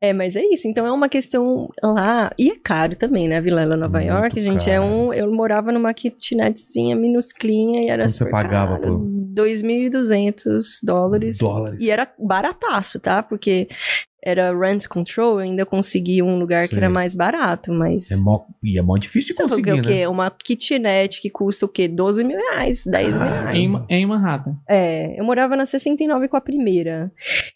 É, 0.00 0.12
mas 0.12 0.34
é 0.36 0.42
isso. 0.52 0.66
Então 0.68 0.84
é 0.86 0.90
uma 0.92 1.08
questão 1.08 1.68
lá. 1.82 2.30
E 2.38 2.50
é 2.50 2.56
caro 2.58 2.94
também, 2.96 3.28
né? 3.28 3.40
Vilela, 3.40 3.76
Nova 3.76 3.98
Muito 3.98 4.10
York. 4.10 4.40
Gente 4.40 4.68
é 4.68 4.80
um. 4.80 5.12
Eu 5.12 5.32
morava 5.32 5.70
numa 5.72 5.94
kitnetzinha 5.94 6.94
minusclinha 6.96 7.82
e 7.82 7.88
era 7.88 8.02
Quanto 8.02 8.10
você 8.10 8.18
super 8.18 8.30
pagava 8.32 8.78
caro. 8.80 8.98
por- 8.98 9.12
2.200 9.34 10.80
dólares. 10.82 11.38
Dólares. 11.38 11.80
E 11.80 11.90
era 11.90 12.08
barataço, 12.18 13.00
tá? 13.00 13.22
Porque 13.22 13.68
era 14.24 14.56
rent 14.56 14.86
control, 14.86 15.32
eu 15.34 15.38
ainda 15.38 15.66
consegui 15.66 16.22
um 16.22 16.38
lugar 16.38 16.68
que 16.68 16.76
era 16.76 16.88
mais 16.88 17.14
barato, 17.14 17.72
mas. 17.72 18.10
É 18.10 18.16
mó, 18.16 18.40
e 18.62 18.78
é 18.78 18.82
mó 18.82 18.96
difícil 18.96 19.28
de 19.30 19.36
Você 19.36 19.42
falou 19.48 19.62
que 19.62 19.68
é 19.70 19.72
conseguir, 19.74 19.88
o 19.88 19.92
quê? 19.92 20.00
né? 20.02 20.08
Uma 20.08 20.30
kitnet 20.30 21.20
que 21.20 21.28
custa 21.30 21.66
o 21.66 21.68
quê? 21.68 21.88
12 21.88 22.22
mil 22.24 22.36
reais, 22.38 22.84
10 22.86 23.18
mil 23.18 23.26
Ah, 23.26 23.42
reais. 23.50 23.74
Em, 23.74 23.84
em 23.88 24.06
Manhattan. 24.06 24.56
É, 24.68 25.18
eu 25.18 25.24
morava 25.24 25.56
na 25.56 25.66
69 25.66 26.28
com 26.28 26.36
a 26.36 26.40
primeira. 26.40 27.10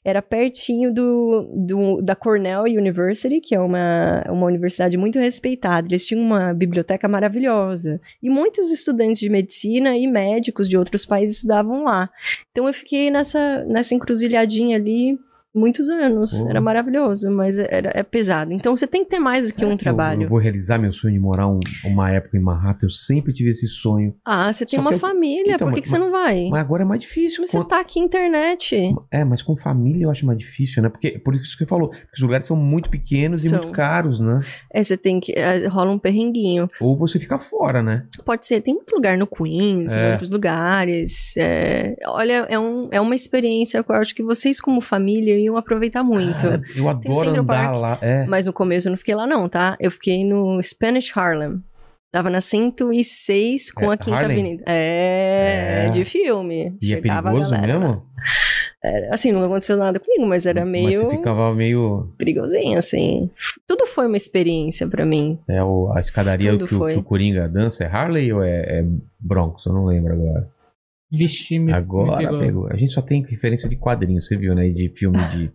Era 0.05 0.21
pertinho 0.21 0.93
do, 0.93 1.49
do- 1.55 2.03
da 2.03 2.15
Cornell 2.17 2.65
University, 2.65 3.41
que 3.41 3.55
é 3.55 3.61
uma, 3.61 4.25
uma 4.29 4.47
universidade 4.47 4.97
muito 4.97 5.19
respeitada. 5.19 5.87
Eles 5.89 6.05
tinham 6.05 6.23
uma 6.25 6.53
biblioteca 6.53 7.07
maravilhosa. 7.07 8.01
E 8.23 8.29
muitos 8.29 8.71
estudantes 8.73 9.21
de 9.21 9.29
medicina 9.31 9.97
e 9.97 10.07
médicos 10.07 10.69
de 10.69 10.77
outros 10.77 11.07
países 11.07 11.37
estudavam 11.37 11.85
lá. 11.85 12.11
Então 12.51 12.67
eu 12.67 12.75
fiquei 12.75 13.11
nessa, 13.11 13.65
nessa 13.65 13.95
encruzilhadinha 13.95 14.77
ali 14.77 15.19
muitos 15.57 15.89
anos. 15.89 16.33
Pô. 16.43 16.49
Era 16.51 16.61
maravilhoso, 16.61 17.31
mas 17.31 17.59
era, 17.59 17.91
é 17.95 18.03
pesado. 18.03 18.53
Então 18.53 18.77
você 18.77 18.87
tem 18.87 19.03
que 19.05 19.11
ter 19.11 19.19
mais 19.19 19.47
do 19.47 19.53
que 19.53 19.57
Será 19.61 19.69
um 19.69 19.73
eu- 19.73 19.79
trabalho. 19.79 20.23
Eu, 20.23 20.29
vou 20.29 20.39
realizar 20.39 20.79
meu 20.79 20.93
sonho 20.93 21.15
de 21.15 21.21
morar 21.21 21.49
um- 21.49 21.61
uma 21.85 22.11
época 22.11 22.37
em 22.37 22.41
Manhattan. 22.41 22.87
Eu 22.87 22.91
sempre 22.91 23.33
tive 23.33 23.51
esse 23.51 23.67
sonho. 23.69 24.15
Ah, 24.25 24.53
você 24.53 24.65
tem 24.67 24.77
Só 24.77 24.81
uma 24.83 24.91
que 24.91 24.97
eu- 24.97 25.01
família, 25.01 25.55
Então, 25.55 25.69
por 25.69 25.75
que, 25.75 25.81
mas- 25.81 25.81
que 25.81 25.89
você 25.89 25.99
não 25.99 26.11
vai? 26.11 26.49
Mas 26.51 26.61
agora 26.61 26.83
é 26.83 26.87
mais 26.87 27.01
difícil. 27.01 27.41
Mas 27.41 27.51
você 27.51 27.65
tá 27.65 27.81
aqui 27.81 27.99
internet. 28.01 28.95
É, 29.11 29.25
mas 29.25 29.43
com 29.43 29.57
família 29.57 30.05
eu 30.05 30.11
acho 30.11 30.27
mais 30.27 30.39
difícil, 30.39 30.83
né? 30.83 30.89
Porque 30.89 31.19
por 31.19 31.35
isso 31.35 31.53
que 31.53 31.59
você 31.65 31.67
falou, 31.67 31.89
porque 31.89 32.15
os 32.17 32.23
lugares 32.23 32.47
são 32.47 32.57
muito 32.57 32.91
pequenos 32.91 33.45
e 33.45 33.49
São. 33.49 33.59
muito 33.59 33.73
caros, 33.73 34.21
né? 34.21 34.41
É, 34.73 34.83
você 34.83 34.97
tem 34.97 35.19
que. 35.21 35.33
é, 35.33 35.67
rola 35.67 35.91
um 35.91 35.99
perrenguinho. 35.99 36.69
Ou 36.81 36.97
você 36.97 37.19
fica 37.19 37.39
fora, 37.39 37.83
né? 37.83 38.05
Pode 38.25 38.47
ser, 38.47 38.61
tem 38.61 38.75
muito 38.75 38.95
lugar 38.95 39.17
no 39.17 39.27
Queens, 39.27 39.95
É. 39.95 40.09
em 40.09 40.13
outros 40.13 40.31
lugares. 40.31 41.37
é, 41.37 41.97
olha, 42.07 42.47
é, 42.49 42.59
um, 42.59 42.89
é 42.91 43.01
uma 43.01 43.15
experiência 43.15 43.83
que 43.83 43.91
eu 43.91 43.97
acho 43.97 44.15
que 44.15 44.23
vocês, 44.23 44.61
como 44.61 44.81
família, 44.81 45.39
iam 45.47 45.57
aproveitar 45.57 46.03
muito. 46.05 46.43
Cara, 46.43 46.63
eu 46.75 46.89
adoro 46.89 47.31
andar 47.41 47.45
Park. 47.45 47.77
lá. 47.81 47.99
É. 48.01 48.25
Mas 48.27 48.45
no 48.47 48.53
começo 48.53 48.89
eu 48.89 48.91
não 48.91 48.99
fiquei 48.99 49.15
lá, 49.15 49.27
não, 49.27 49.49
tá? 49.49 49.77
Eu 49.81 49.91
fiquei 49.91 50.25
no 50.25 50.61
Spanish 50.63 51.17
Harlem. 51.17 51.63
Tava 52.13 52.31
na 52.31 52.41
106 52.41 53.71
com 53.73 53.91
É, 53.91 53.95
a 53.95 53.97
Quinta 53.99 54.17
Harlem? 54.17 54.33
Avenida. 54.41 54.63
É, 54.67 55.87
É. 55.87 55.91
de 55.91 56.05
filme. 56.05 56.77
E 56.81 56.87
é 56.93 56.97
Chegava 56.97 57.29
a 57.29 57.33
perigoso 57.33 57.51
galera 57.51 57.75
lá. 57.75 57.81
mesmo? 57.81 58.03
Era- 58.83 59.15
assim, 59.15 59.33
não 59.33 59.45
aconteceu 59.45 59.77
nada 59.77 59.99
comigo, 59.99 60.25
mas 60.27 60.47
era 60.47 60.65
meio 60.65 60.85
Mas 61.03 61.11
você 61.11 61.17
ficava 61.17 61.53
meio. 61.55 62.09
perigosinho, 62.17 62.79
assim. 62.79 63.29
Tudo 63.67 63.85
foi 63.87 64.07
uma 64.07 64.17
experiência 64.17 64.87
pra 64.87 65.05
mim. 65.05 65.39
É 65.49 65.63
o, 65.63 65.93
a 65.93 66.01
escadaria 66.01 66.57
que, 66.57 66.65
o- 66.75 66.87
que 66.87 66.95
o 66.95 67.03
Coringa 67.03 67.49
dança 67.49 67.85
é 67.85 67.87
Harley 67.87 68.33
ou 68.33 68.43
é, 68.43 68.81
é 68.81 68.85
Bronx? 69.21 69.67
Eu 69.67 69.73
não 69.73 69.85
lembro 69.85 70.13
agora. 70.15 70.49
Vixe, 71.11 71.59
me, 71.59 71.67
me 71.67 71.73
Agora 71.73 72.19
pegou. 72.19 72.41
pegou. 72.41 72.67
A 72.69 72.77
gente 72.77 72.93
só 72.93 73.01
tem 73.03 73.23
referência 73.25 73.69
de 73.69 73.77
quadrinhos, 73.77 74.27
você 74.27 74.37
viu, 74.37 74.55
né? 74.55 74.69
E 74.69 74.73
De 74.73 74.89
filme 74.91 75.19
de, 75.29 75.51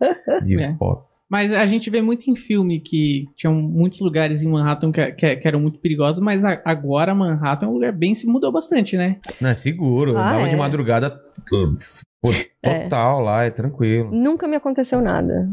de 0.45 0.56
É. 0.64 0.73
pop. 0.73 1.06
Mas 1.30 1.53
a 1.53 1.65
gente 1.65 1.90
vê 1.90 2.02
muito 2.02 2.30
em 2.30 2.36
filme 2.36 2.80
que 2.82 3.26
tinham 3.38 3.53
muitos 3.53 4.02
lugares 4.02 4.41
em 4.41 4.48
Manhattan 4.49 4.91
que, 4.91 5.11
que- 5.14 5.36
que 5.38 5.48
eram 5.48 5.61
muito 5.61 5.80
perigosos, 5.80 6.22
mas 6.22 6.44
a- 6.44 6.61
agora 6.65 7.15
Manhattan 7.15 7.68
é 7.68 7.69
um 7.69 7.73
lugar 7.73 7.94
bem 7.94 8.14
se 8.14 8.28
mudou 8.28 8.52
bastante, 8.52 8.98
né? 8.98 9.18
Não, 9.40 9.49
é 9.49 9.56
seguro. 9.56 10.11
Eu 10.11 10.18
Ah, 10.18 10.30
andava 10.30 10.48
é. 10.48 10.49
de 10.49 10.56
madrugada 10.57 11.10
pô, 12.22 12.30
É. 12.64 12.80
total 12.84 13.22
lá, 13.22 13.44
é 13.44 13.49
tranquilo. 13.49 14.11
Nunca 14.11 14.45
me 14.48 14.57
aconteceu 14.57 15.02
nada. 15.02 15.49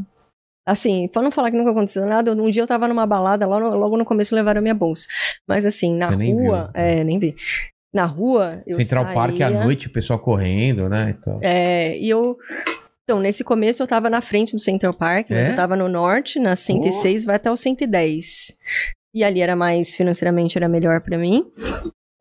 Assim, 0.66 1.08
pra 1.08 1.22
não 1.22 1.30
falar 1.30 1.50
que 1.50 1.56
nunca 1.56 1.70
aconteceu 1.70 2.04
nada, 2.06 2.32
um 2.32 2.50
dia 2.50 2.62
eu 2.62 2.66
tava 2.66 2.86
numa 2.88 3.06
balada, 3.06 3.46
logo 3.46 3.70
no, 3.70 3.76
logo 3.76 3.96
no 3.96 4.04
começo 4.04 4.34
levaram 4.34 4.58
a 4.58 4.62
minha 4.62 4.74
bolsa. 4.74 5.06
Mas 5.46 5.64
assim, 5.64 5.94
na 5.96 6.08
Você 6.10 6.16
nem 6.16 6.34
rua, 6.34 6.70
viu. 6.74 6.82
é, 6.82 7.04
nem 7.04 7.18
vi. 7.18 7.34
Na 7.98 8.06
rua, 8.06 8.62
eu 8.66 8.76
Central 8.76 9.04
saía, 9.04 9.14
Park 9.14 9.40
à 9.40 9.50
noite, 9.50 9.86
o 9.88 9.90
pessoal 9.90 10.18
correndo, 10.18 10.88
né? 10.88 11.16
Então, 11.18 11.38
É, 11.42 11.98
e 11.98 12.08
eu... 12.08 12.36
Então, 13.02 13.18
nesse 13.20 13.42
começo 13.42 13.82
eu 13.82 13.86
tava 13.86 14.08
na 14.10 14.20
frente 14.20 14.52
do 14.54 14.60
Central 14.60 14.94
Park, 14.94 15.30
mas 15.30 15.48
É? 15.48 15.52
eu 15.52 15.56
tava 15.56 15.74
no 15.74 15.88
norte, 15.88 16.38
na 16.38 16.54
106, 16.54 17.24
vai 17.24 17.36
até 17.36 17.50
o 17.50 17.56
110. 17.56 18.56
E 19.14 19.24
ali 19.24 19.40
era 19.40 19.56
mais, 19.56 19.94
financeiramente, 19.94 20.56
era 20.58 20.68
melhor 20.68 21.00
pra 21.00 21.16
mim. 21.18 21.44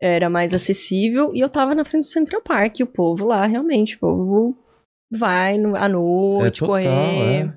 Era 0.01 0.29
mais 0.29 0.53
acessível. 0.53 1.31
E 1.35 1.39
eu 1.41 1.49
tava 1.49 1.75
na 1.75 1.83
frente 1.83 2.03
do 2.05 2.09
Central 2.09 2.41
Park, 2.41 2.79
e 2.79 2.83
o 2.83 2.87
povo 2.87 3.25
lá, 3.25 3.45
realmente, 3.45 3.97
o 3.97 3.99
povo 3.99 4.57
vai 5.11 5.57
no, 5.57 5.75
à 5.75 5.87
noite, 5.89 6.59
total, 6.61 6.75
correr. 6.75 7.53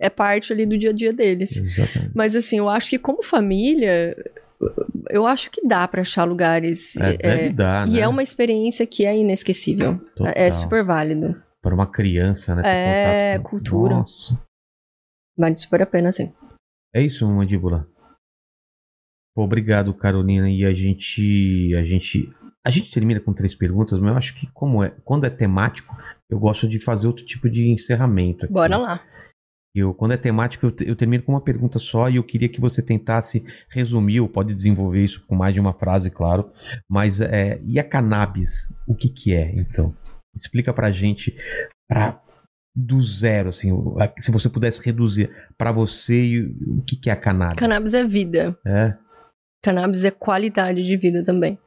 é. 0.00 0.06
é 0.06 0.10
parte 0.10 0.52
ali 0.52 0.66
do 0.66 0.76
dia 0.78 0.90
a 0.90 0.92
dia 0.92 1.12
deles. 1.12 1.56
Exatamente. 1.56 2.12
Mas 2.14 2.36
assim, 2.36 2.58
eu 2.58 2.68
acho 2.68 2.90
que 2.90 2.98
como 2.98 3.22
família, 3.22 4.14
eu 5.10 5.26
acho 5.26 5.50
que 5.50 5.66
dá 5.66 5.86
pra 5.86 6.02
achar 6.02 6.24
lugares. 6.24 6.96
É, 6.96 7.14
é, 7.14 7.16
deve 7.16 7.48
dar, 7.50 7.88
e 7.88 7.92
né? 7.92 8.00
é 8.00 8.08
uma 8.08 8.22
experiência 8.22 8.86
que 8.86 9.04
é 9.04 9.16
inesquecível. 9.16 9.98
Total. 10.16 10.32
É 10.36 10.50
super 10.50 10.84
válido. 10.84 11.40
Para 11.62 11.74
uma 11.74 11.86
criança, 11.86 12.54
né? 12.54 12.62
É, 12.64 13.38
contato 13.38 13.50
cultura. 13.50 13.94
Nossa. 13.96 14.40
Vale 15.36 15.56
super 15.56 15.82
a 15.82 15.86
pena, 15.86 16.10
sim. 16.10 16.32
É 16.94 17.00
isso, 17.00 17.26
mandíbula. 17.26 17.86
Pô, 19.34 19.44
obrigado, 19.44 19.94
Carolina. 19.94 20.50
E 20.50 20.64
a 20.64 20.74
gente, 20.74 21.74
a 21.76 21.84
gente, 21.84 22.28
a 22.64 22.70
gente 22.70 22.90
termina 22.90 23.20
com 23.20 23.32
três 23.32 23.54
perguntas, 23.54 24.00
mas 24.00 24.10
eu 24.10 24.16
acho 24.16 24.34
que 24.34 24.46
como 24.52 24.82
é, 24.82 24.90
quando 25.04 25.24
é 25.24 25.30
temático, 25.30 25.96
eu 26.28 26.38
gosto 26.38 26.68
de 26.68 26.80
fazer 26.80 27.06
outro 27.06 27.24
tipo 27.24 27.48
de 27.48 27.70
encerramento. 27.70 28.44
Aqui. 28.44 28.52
Bora 28.52 28.76
lá. 28.76 29.00
Eu, 29.74 29.94
quando 29.94 30.12
é 30.12 30.16
temático, 30.16 30.66
eu, 30.66 30.74
eu 30.80 30.96
termino 30.96 31.22
com 31.22 31.32
uma 31.32 31.40
pergunta 31.40 31.78
só 31.78 32.08
e 32.08 32.16
eu 32.16 32.24
queria 32.24 32.48
que 32.48 32.60
você 32.60 32.82
tentasse 32.82 33.44
resumir, 33.70 34.20
ou 34.20 34.28
pode 34.28 34.54
desenvolver 34.54 35.04
isso 35.04 35.24
com 35.26 35.36
mais 35.36 35.54
de 35.54 35.60
uma 35.60 35.72
frase, 35.72 36.10
claro. 36.10 36.50
Mas 36.88 37.20
é, 37.20 37.60
e 37.64 37.78
a 37.78 37.84
cannabis? 37.84 38.72
O 38.86 38.94
que 38.94 39.08
que 39.08 39.34
é, 39.34 39.52
então? 39.54 39.94
Explica 40.34 40.72
pra 40.72 40.90
gente, 40.90 41.36
pra, 41.88 42.20
do 42.74 43.02
zero, 43.02 43.48
assim, 43.48 43.72
se 44.20 44.30
você 44.30 44.48
pudesse 44.48 44.82
reduzir 44.84 45.30
pra 45.56 45.72
você 45.72 46.40
o 46.40 46.78
o 46.78 46.82
que 46.82 46.96
que 46.96 47.10
é 47.10 47.12
a 47.12 47.16
cannabis? 47.16 47.58
Cannabis 47.58 47.94
é 47.94 48.04
vida. 48.04 48.56
É? 48.64 48.94
Cannabis 49.62 50.04
é 50.04 50.10
qualidade 50.10 50.84
de 50.84 50.96
vida 50.96 51.24
também. 51.24 51.58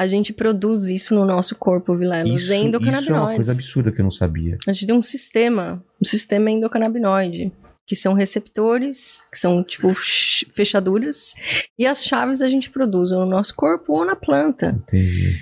A 0.00 0.06
gente 0.06 0.32
produz 0.32 0.86
isso 0.86 1.14
no 1.14 1.26
nosso 1.26 1.54
corpo, 1.54 1.94
Vilela, 1.94 2.24
os 2.24 2.36
Isso, 2.36 2.44
isso 2.44 2.52
é 2.52 2.56
uma 2.56 2.64
endocannabinoides. 2.64 3.36
coisa 3.36 3.52
absurda 3.52 3.92
que 3.92 4.00
eu 4.00 4.04
não 4.04 4.10
sabia. 4.10 4.56
A 4.66 4.72
gente 4.72 4.86
tem 4.86 4.96
um 4.96 5.02
sistema, 5.02 5.84
um 6.00 6.04
sistema 6.06 6.50
endocannabinoide, 6.50 7.52
que 7.86 7.94
são 7.94 8.14
receptores, 8.14 9.26
que 9.30 9.36
são 9.38 9.62
tipo 9.62 9.92
ch- 9.94 10.46
fechaduras, 10.54 11.34
e 11.78 11.86
as 11.86 12.02
chaves 12.04 12.40
a 12.40 12.48
gente 12.48 12.70
produz 12.70 13.12
ou 13.12 13.20
no 13.20 13.26
nosso 13.26 13.54
corpo 13.54 13.92
ou 13.92 14.04
na 14.06 14.16
planta. 14.16 14.68
Entendi. 14.82 15.36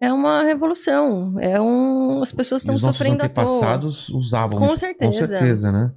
É 0.00 0.12
uma 0.12 0.42
revolução. 0.42 1.38
É 1.40 1.60
um, 1.60 2.22
as 2.22 2.32
pessoas 2.32 2.62
estão 2.62 2.74
os 2.74 2.82
nossos 2.82 2.96
sofrendo 2.96 3.22
à 3.22 3.28
toa. 3.28 3.44
antepassados 3.44 4.08
usavam 4.10 4.58
Com 4.58 4.66
isso. 4.66 4.76
certeza. 4.76 5.20
Com 5.20 5.26
certeza, 5.26 5.72
né? 5.72 5.92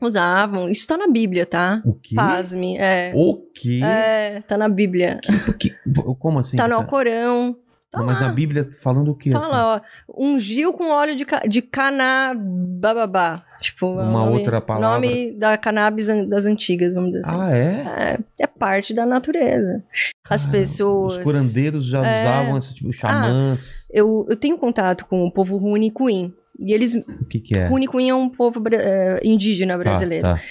Usavam. 0.00 0.68
Isso 0.68 0.86
tá 0.86 0.96
na 0.96 1.06
Bíblia, 1.08 1.44
tá? 1.44 1.82
O 1.84 1.92
quê? 1.94 2.14
Pasme. 2.14 2.76
É. 2.78 3.12
O 3.14 3.36
quê? 3.54 3.80
É, 3.84 4.40
tá 4.42 4.56
na 4.56 4.68
Bíblia. 4.68 5.18
Que- 5.22 5.52
que- 5.54 5.76
como 6.18 6.38
assim? 6.38 6.56
Tá 6.56 6.64
no 6.66 6.70
Tá- 6.70 6.76
Alcorão. 6.76 7.56
Tá 7.92 7.98
Não, 7.98 8.06
mas 8.06 8.20
na 8.20 8.28
Bíblia 8.30 8.68
falando 8.80 9.10
o 9.10 9.14
quê? 9.16 9.30
assim? 9.30 9.40
Fala, 9.40 9.76
ó, 9.76 9.80
ungiu 10.16 10.72
com 10.72 10.90
óleo 10.92 11.16
de, 11.16 11.24
ca- 11.24 11.42
de 11.46 11.60
canabababá. 11.60 13.42
Tipo, 13.60 13.86
o 13.86 13.92
Uma 13.94 14.04
nome- 14.04 14.38
outra 14.38 14.60
palavra. 14.60 14.94
Nome 14.94 15.32
da 15.32 15.56
cannabis 15.58 16.08
an- 16.08 16.24
das 16.24 16.46
antigas, 16.46 16.94
vamos 16.94 17.10
dizer 17.10 17.26
assim. 17.26 17.40
Ah, 17.40 17.50
é? 17.56 18.14
É, 18.40 18.44
é 18.44 18.46
parte 18.46 18.94
da 18.94 19.04
natureza. 19.04 19.82
As 20.28 20.46
Cara, 20.46 20.58
pessoas. 20.58 21.16
Os 21.16 21.22
curandeiros 21.24 21.84
já 21.86 22.04
É. 22.06 22.22
usavam 22.22 22.58
esse 22.58 22.74
tipo, 22.74 22.92
xamãs. 22.92 23.86
Eu, 23.90 24.24
eu 24.30 24.36
tenho 24.36 24.56
contato 24.56 25.04
com 25.06 25.24
o 25.26 25.30
povo 25.32 25.56
Runicuim. 25.56 26.26
E 26.26 26.39
eles. 26.60 26.94
O 26.94 27.24
que 27.28 27.40
que 27.40 27.58
é? 27.58 27.68
É 28.10 28.14
um 28.14 28.28
povo 28.28 28.62
é, 28.72 29.20
indígena 29.24 29.76
brasileiro. 29.76 30.22
Tá, 30.22 30.34
tá. 30.36 30.42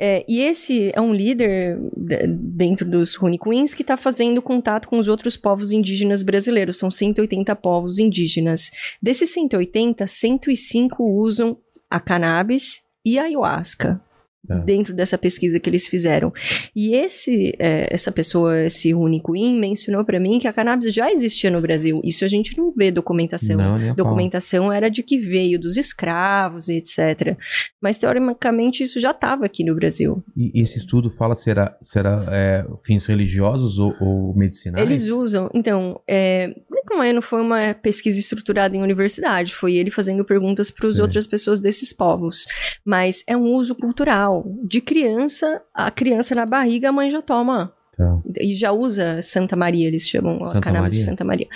É, 0.00 0.24
e 0.28 0.40
esse 0.40 0.92
é 0.94 1.00
um 1.00 1.12
líder 1.12 1.76
de- 1.96 2.26
dentro 2.28 2.88
dos 2.88 3.16
Runicuins 3.16 3.74
que 3.74 3.82
está 3.82 3.96
fazendo 3.96 4.40
contato 4.40 4.86
com 4.88 4.96
os 4.98 5.08
outros 5.08 5.36
povos 5.36 5.72
indígenas 5.72 6.22
brasileiros. 6.22 6.78
São 6.78 6.88
180 6.88 7.56
povos 7.56 7.98
indígenas. 7.98 8.70
Desses 9.02 9.30
180, 9.30 10.06
105 10.06 11.02
usam 11.04 11.58
a 11.90 11.98
cannabis 11.98 12.82
e 13.04 13.18
a 13.18 13.24
ayahuasca. 13.24 14.00
Tá. 14.48 14.56
Dentro 14.56 14.94
dessa 14.94 15.18
pesquisa 15.18 15.60
que 15.60 15.68
eles 15.68 15.86
fizeram. 15.86 16.32
E 16.74 16.94
esse, 16.94 17.54
é, 17.58 17.86
essa 17.92 18.10
pessoa, 18.10 18.64
esse 18.64 18.92
Runicuim, 18.92 19.60
mencionou 19.60 20.02
para 20.06 20.18
mim 20.18 20.38
que 20.38 20.48
a 20.48 20.52
cannabis 20.54 20.92
já 20.94 21.12
existia 21.12 21.50
no 21.50 21.60
Brasil. 21.60 22.00
Isso 22.02 22.24
a 22.24 22.28
gente 22.28 22.56
não 22.56 22.72
vê 22.74 22.90
documentação 22.90 23.58
Não, 23.58 23.94
documentação 23.94 24.72
era 24.72 24.88
de 24.88 25.02
que 25.02 25.18
veio 25.18 25.60
dos 25.60 25.76
escravos 25.76 26.70
e 26.70 26.76
etc. 26.76 27.36
Mas 27.78 27.98
teoricamente 27.98 28.82
isso 28.82 28.98
já 28.98 29.10
estava 29.10 29.44
aqui 29.44 29.62
no 29.62 29.74
Brasil. 29.74 30.24
E 30.34 30.62
esse 30.62 30.78
estudo 30.78 31.10
fala 31.10 31.34
se 31.34 31.50
era, 31.50 31.76
se 31.82 31.98
era 31.98 32.24
é, 32.30 32.66
fins 32.86 33.04
religiosos 33.04 33.78
ou, 33.78 33.94
ou 34.00 34.34
medicinais? 34.34 34.82
Eles 34.82 35.08
usam, 35.08 35.50
então, 35.52 36.00
é, 36.08 36.54
não, 36.90 37.02
é, 37.02 37.12
não 37.12 37.22
foi 37.22 37.40
uma 37.40 37.74
pesquisa 37.74 38.18
estruturada 38.18 38.76
em 38.76 38.82
universidade, 38.82 39.54
foi 39.54 39.74
ele 39.74 39.90
fazendo 39.90 40.24
perguntas 40.24 40.70
para 40.70 40.88
as 40.88 40.98
outras 40.98 41.26
pessoas 41.26 41.60
desses 41.60 41.92
povos. 41.92 42.46
Mas 42.84 43.22
é 43.26 43.36
um 43.36 43.44
uso 43.54 43.74
cultural. 43.74 44.44
De 44.64 44.80
criança, 44.80 45.62
a 45.74 45.90
criança 45.90 46.34
na 46.34 46.46
barriga, 46.46 46.88
a 46.88 46.92
mãe 46.92 47.10
já 47.10 47.20
toma. 47.22 47.72
Tá. 47.96 48.20
E 48.40 48.54
já 48.54 48.70
usa 48.72 49.20
Santa 49.22 49.56
Maria, 49.56 49.86
eles 49.86 50.06
chamam 50.08 50.42
a 50.44 50.48
Santa 50.48 50.60
cannabis 50.60 50.92
de 50.92 50.98
Maria? 50.98 51.04
Santa 51.10 51.24
Maria. 51.24 51.48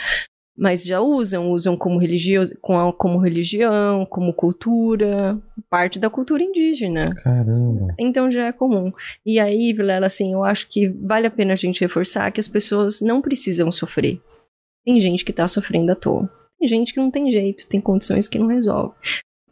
Mas 0.55 0.85
já 0.85 1.01
usam, 1.01 1.51
usam 1.51 1.77
como, 1.79 1.99
religio, 1.99 2.43
com 2.61 2.79
a- 2.79 2.93
como 2.93 3.19
religião, 3.19 4.05
como 4.05 4.35
cultura, 4.35 5.39
parte 5.71 5.99
da 5.99 6.11
cultura 6.11 6.43
indígena. 6.43 7.15
Caramba. 7.25 7.95
Então 7.99 8.31
já 8.31 8.47
é 8.49 8.53
comum. 8.53 8.93
E 9.25 9.41
aí, 9.41 9.73
Vilela, 9.73 10.07
assim, 10.07 10.35
eu 10.35 10.45
acho 10.45 10.69
que 10.69 10.89
vale 10.89 11.27
a 11.27 11.31
pena 11.31 11.55
a 11.55 11.57
gente 11.57 11.81
reforçar 11.81 12.31
que 12.31 12.39
as 12.41 12.49
pessoas 12.49 13.01
não 13.01 13.23
precisam 13.23 13.73
sofrer. 13.73 14.21
Tem 14.85 14.99
gente 15.01 15.25
que 15.25 15.33
tá 15.33 15.47
sofrendo 15.49 15.93
à 15.93 15.95
toa. 15.95 16.31
Tem 16.59 16.69
gente 16.69 16.93
que 16.95 17.01
não 17.01 17.11
tem 17.11 17.31
jeito, 17.31 17.67
tem 17.67 17.81
condições 17.81 18.29
que 18.29 18.39
não 18.39 18.47
resolve. 18.47 18.95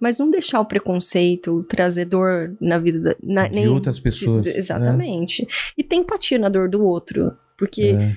Mas 0.01 0.19
não 0.19 0.31
deixar 0.31 0.61
o 0.61 0.65
preconceito 0.65 1.63
trazer 1.69 2.07
dor 2.07 2.57
na 2.61 2.79
vida 2.79 3.01
da, 3.01 3.17
na, 3.23 3.49
De 3.49 3.55
nem 3.55 3.69
outras 3.69 4.01
pessoas, 4.01 4.43
de- 4.43 4.51
né? 4.51 4.57
exatamente. 4.59 5.47
E 5.77 5.83
tem 5.85 6.01
empatia 6.01 6.39
na 6.39 6.49
dor 6.49 6.69
do 6.71 6.83
outro. 6.83 7.37
Porque 7.59 7.83
É. 7.99 8.17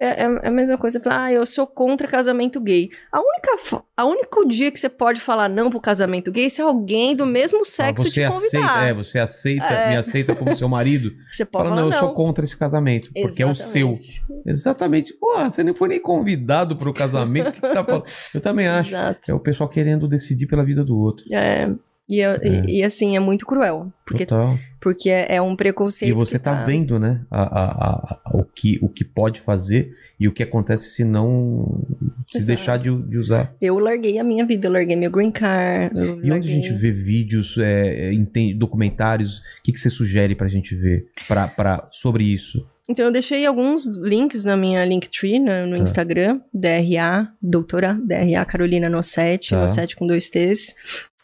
é, 0.00 0.22
é 0.24 0.48
a 0.48 0.50
mesma 0.50 0.78
coisa, 0.78 0.98
falar, 0.98 1.24
ah, 1.24 1.32
eu 1.32 1.44
sou 1.46 1.66
contra 1.66 2.08
casamento 2.08 2.58
gay. 2.60 2.88
A 3.12 3.20
única, 3.20 3.80
a 3.96 4.04
único 4.06 4.46
dia 4.48 4.70
que 4.70 4.80
você 4.80 4.88
pode 4.88 5.20
falar 5.20 5.48
não 5.48 5.68
pro 5.68 5.80
casamento 5.80 6.32
gay 6.32 6.46
é 6.46 6.48
se 6.48 6.62
alguém 6.62 7.14
do 7.14 7.26
mesmo 7.26 7.64
sexo 7.66 8.06
Ah, 8.06 8.10
te 8.10 8.26
convidar. 8.26 8.64
aceita, 8.64 8.80
é, 8.86 8.94
você 8.94 9.18
aceita, 9.18 9.64
É. 9.66 9.90
me 9.90 9.96
aceita 9.96 10.34
como 10.34 10.56
seu 10.56 10.68
marido. 10.68 11.12
Você 11.30 11.44
pode 11.44 11.64
Fala, 11.68 11.76
falar 11.76 11.82
não, 11.82 11.90
não. 11.90 11.96
eu 11.96 12.00
sou 12.06 12.14
contra 12.14 12.44
esse 12.44 12.56
casamento, 12.56 13.10
porque 13.14 13.42
é 13.42 13.46
o 13.46 13.54
seu. 13.54 13.90
Exatamente. 13.92 14.24
Exatamente. 14.46 15.12
Porra, 15.14 15.50
você 15.50 15.62
nem 15.62 15.74
foi 15.74 15.88
nem 15.88 16.00
convidado 16.00 16.76
pro 16.76 16.92
casamento. 16.92 17.48
O 17.48 17.52
que, 17.52 17.60
que 17.60 17.68
você 17.68 17.74
tá 17.74 17.84
falando? 17.84 18.04
Eu 18.34 18.40
também 18.40 18.66
acho. 18.68 18.90
Exato. 18.90 19.30
É 19.30 19.34
o 19.34 19.40
pessoal 19.40 19.68
querendo 19.68 20.08
decidir 20.08 20.46
pela 20.46 20.64
vida 20.64 20.82
do 20.84 20.98
outro. 20.98 21.24
É, 21.32 21.70
e, 22.08 22.20
É. 22.20 22.38
e- 22.42 22.78
e, 22.78 22.82
assim, 22.84 23.16
é 23.16 23.20
muito 23.20 23.46
cruel. 23.46 23.92
Porque, 24.06 24.26
Total. 24.26 24.58
Porque 24.80 25.10
é, 25.10 25.36
é 25.36 25.42
um 25.42 25.54
preconceito. 25.54 26.10
E 26.10 26.14
você 26.14 26.38
que 26.38 26.44
tá 26.44 26.64
vendo, 26.64 26.98
né? 26.98 27.20
a- 27.30 27.42
a- 27.42 27.70
a- 27.70 28.20
a- 28.24 28.36
o, 28.36 28.44
que, 28.44 28.78
o 28.82 28.88
que 28.88 29.04
pode 29.04 29.40
fazer 29.40 29.92
e 30.18 30.26
o 30.26 30.32
que 30.32 30.42
acontece 30.42 30.90
se 30.90 31.04
não 31.04 31.84
se 32.30 32.38
Exato. 32.38 32.46
deixar 32.46 32.76
de, 32.78 32.90
de 33.08 33.18
usar. 33.18 33.54
Eu 33.60 33.78
larguei 33.78 34.18
a 34.18 34.24
minha 34.24 34.44
vida, 34.46 34.68
eu 34.68 34.72
larguei 34.72 34.96
meu 34.96 35.10
green 35.10 35.30
card. 35.30 35.94
E 35.96 36.00
onde 36.00 36.30
a 36.30 36.34
larguei- 36.34 36.48
gente 36.50 36.72
vê 36.72 36.90
vídeos, 36.90 37.56
é, 37.58 38.12
é, 38.14 38.54
documentários, 38.54 39.38
o 39.38 39.42
que, 39.64 39.72
que 39.72 39.78
você 39.80 39.90
sugere 39.90 40.34
pra 40.34 40.48
gente 40.48 40.74
ver 40.74 41.06
pra, 41.28 41.46
pra, 41.48 41.88
sobre 41.90 42.24
isso? 42.24 42.66
Então 42.88 43.04
eu 43.04 43.12
deixei 43.12 43.46
alguns 43.46 43.84
links 43.86 44.44
na 44.44 44.56
minha 44.56 44.84
Linktree, 44.84 45.38
no, 45.38 45.66
no 45.66 45.76
Tá. 45.76 45.82
Instagram, 45.82 46.40
DRA, 46.52 47.28
doutora, 47.40 47.94
DRA 48.04 48.44
Carolina 48.44 48.88
Nossete, 48.88 49.50
Tá. 49.50 49.60
Nossete 49.60 49.94
com 49.94 50.06
dois 50.06 50.28
T's. 50.28 50.74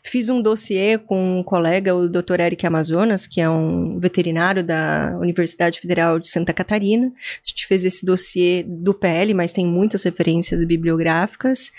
Fiz 0.07 0.29
um 0.29 0.41
dossiê 0.41 0.99
com 0.99 1.41
um 1.41 1.43
colega, 1.43 1.95
o 1.95 2.09
Dr. 2.09 2.41
Eric 2.41 2.65
Amazonas, 2.67 3.27
que 3.27 3.41
é 3.41 3.51
um 3.51 3.99
veterinário 3.99 4.63
da 4.63 5.17
Universidade 5.21 5.81
Federal 5.81 6.21
de 6.21 6.29
Santa 6.29 6.53
Catarina. 6.53 7.07
A 7.09 7.47
gente 7.47 7.67
fez 7.67 7.85
esse 7.85 8.07
dossiê 8.07 8.63
do 8.63 8.95
PL, 8.95 9.35
mas 9.35 9.53
tem 9.53 9.67
muitas 9.67 10.05
referências 10.05 10.65
bibliográficas. 10.65 11.73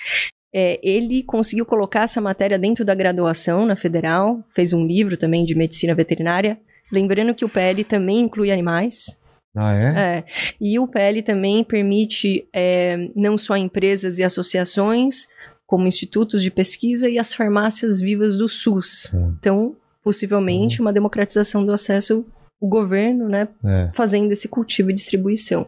É, 0.54 0.80
ele 0.84 1.24
conseguiu 1.24 1.66
colocar 1.66 2.02
essa 2.02 2.20
matéria 2.20 2.60
dentro 2.60 2.84
da 2.84 2.96
graduação 2.96 3.66
na 3.66 3.76
Federal, 3.76 4.44
fez 4.54 4.74
um 4.74 4.86
livro 4.86 5.16
também 5.16 5.46
de 5.46 5.56
medicina 5.56 5.96
veterinária. 5.96 6.60
Lembrando 6.92 7.34
que 7.34 7.46
o 7.46 7.50
PL 7.50 7.84
também 7.84 8.22
inclui 8.22 8.52
animais. 8.52 9.18
Ah, 9.56 9.74
é? 9.74 10.18
É, 10.18 10.24
e 10.60 10.78
o 10.78 10.88
PL 10.88 11.22
também 11.22 11.64
permite 11.64 12.48
é, 12.54 13.10
não 13.16 13.38
só 13.38 13.58
empresas 13.58 14.20
e 14.20 14.24
associações, 14.24 15.28
como 15.68 15.86
institutos 15.86 16.42
de 16.42 16.50
pesquisa 16.50 17.10
e 17.10 17.20
as 17.20 17.34
farmácias 17.34 18.00
vivas 18.00 18.38
do 18.38 18.48
SUS. 18.50 19.14
Então, 19.40 19.76
possivelmente, 20.02 20.82
uma 20.82 20.94
democratização 20.94 21.66
do 21.66 21.74
acesso, 21.74 22.26
o 22.60 22.68
governo, 22.68 23.28
né, 23.28 23.50
É. 23.64 23.92
fazendo 23.94 24.32
esse 24.32 24.48
cultivo 24.48 24.90
e 24.90 24.94
distribuição. 24.94 25.68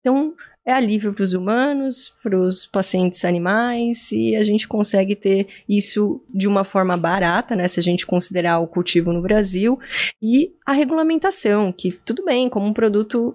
Então, 0.00 0.34
é 0.66 0.72
alívio 0.72 1.14
para 1.14 1.22
os 1.22 1.32
humanos, 1.32 2.12
para 2.22 2.38
os 2.38 2.66
pacientes 2.66 3.24
animais, 3.24 4.12
e 4.12 4.36
a 4.36 4.44
gente 4.44 4.68
consegue 4.68 5.16
ter 5.16 5.46
isso 5.66 6.20
de 6.28 6.46
uma 6.46 6.62
forma 6.62 6.94
barata, 6.96 7.56
né? 7.56 7.66
Se 7.68 7.80
a 7.80 7.82
gente 7.82 8.04
considerar 8.04 8.58
o 8.58 8.66
cultivo 8.66 9.10
no 9.12 9.22
Brasil, 9.22 9.78
e 10.20 10.52
a 10.66 10.72
regulamentação, 10.72 11.72
que 11.72 11.90
tudo 11.92 12.22
bem, 12.22 12.50
como 12.50 12.66
um 12.66 12.74
produto 12.74 13.34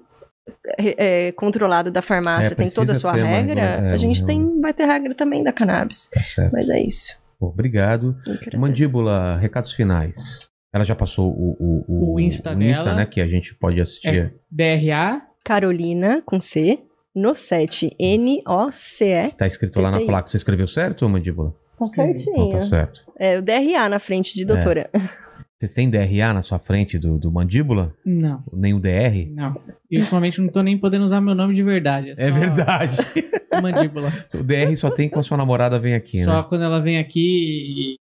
é, 0.77 1.27
é, 1.27 1.31
controlado 1.31 1.89
da 1.91 2.01
farmácia 2.01 2.53
É, 2.53 2.55
tem 2.55 2.69
toda 2.69 2.91
a 2.91 2.95
sua 2.95 3.11
uma 3.13 3.25
regra, 3.25 3.61
regula- 3.61 3.89
é, 3.89 3.93
a 3.93 3.97
gente 3.97 4.23
um- 4.23 4.25
tem, 4.25 4.61
vai 4.61 4.73
ter 4.73 4.85
regra 4.85 5.13
também 5.15 5.43
da 5.43 5.51
cannabis. 5.53 6.07
Tá 6.07 6.21
certo. 6.23 6.51
Mas 6.53 6.69
é 6.69 6.81
isso. 6.81 7.17
Pô, 7.39 7.47
Obrigado. 7.47 8.15
Mandíbula, 8.55 9.37
recados 9.37 9.73
finais. 9.73 10.47
Ela 10.73 10.83
já 10.83 10.95
passou 10.95 11.29
o, 11.31 11.83
o, 11.87 12.13
O 12.15 12.19
Insta 12.19 12.55
dela. 12.55 12.95
né? 12.95 13.05
Que 13.05 13.21
a 13.21 13.27
gente 13.27 13.53
pode 13.55 13.79
assistir. 13.81 14.33
DRA. 14.49 15.21
Carolina, 15.43 16.21
com 16.25 16.39
C, 16.39 16.79
no 17.13 17.35
7, 17.35 17.91
N-O-C-E. 17.99 19.31
Tá 19.37 19.45
escrito 19.45 19.79
lá 19.81 19.91
na 19.91 19.99
placa. 20.01 20.27
Você 20.29 20.37
escreveu 20.37 20.67
certo, 20.67 21.07
Mandíbula? 21.07 21.53
Tá 21.77 21.85
Escrevi. 21.85 22.11
Então 22.21 22.33
certinho. 22.35 22.59
tá 22.59 22.65
certo. 22.65 23.01
É 23.19 23.37
o 23.37 23.41
DRA 23.41 23.89
na 23.89 23.99
frente 23.99 24.33
de 24.35 24.45
doutora. 24.45 24.89
Você 25.63 25.67
tem 25.69 25.89
DRA 25.89 26.33
na 26.33 26.41
sua 26.41 26.59
frente 26.59 26.99
do, 26.99 27.17
do 27.17 27.31
Mandíbula? 27.31 27.93
Não, 28.05 28.43
Nem 28.51 28.73
o 28.73 28.79
DR? 28.81 29.29
não. 29.31 29.53
E 29.89 29.97
ultimamente 29.97 30.41
não 30.41 30.49
tô 30.49 30.61
nem 30.61 30.77
podendo 30.77 31.05
usar 31.05 31.21
meu 31.21 31.33
nome 31.33 31.55
de 31.55 31.63
verdade. 31.63 32.09
É 32.09 32.15
só 32.15 32.33
verdade. 32.37 32.97
Mandíbula. 33.61 34.11
o 34.33 34.43
DR 34.43 34.75
só 34.75 34.91
tem 34.91 35.07
quando 35.07 35.19
a 35.19 35.23
sua 35.23 35.37
namorada 35.37 35.79
vem 35.79 35.93
aqui, 35.93 36.21
Só 36.23 36.41
né? 36.41 36.45
quando 36.49 36.63
ela 36.65 36.81
vem 36.81 36.97
aqui 36.97 37.95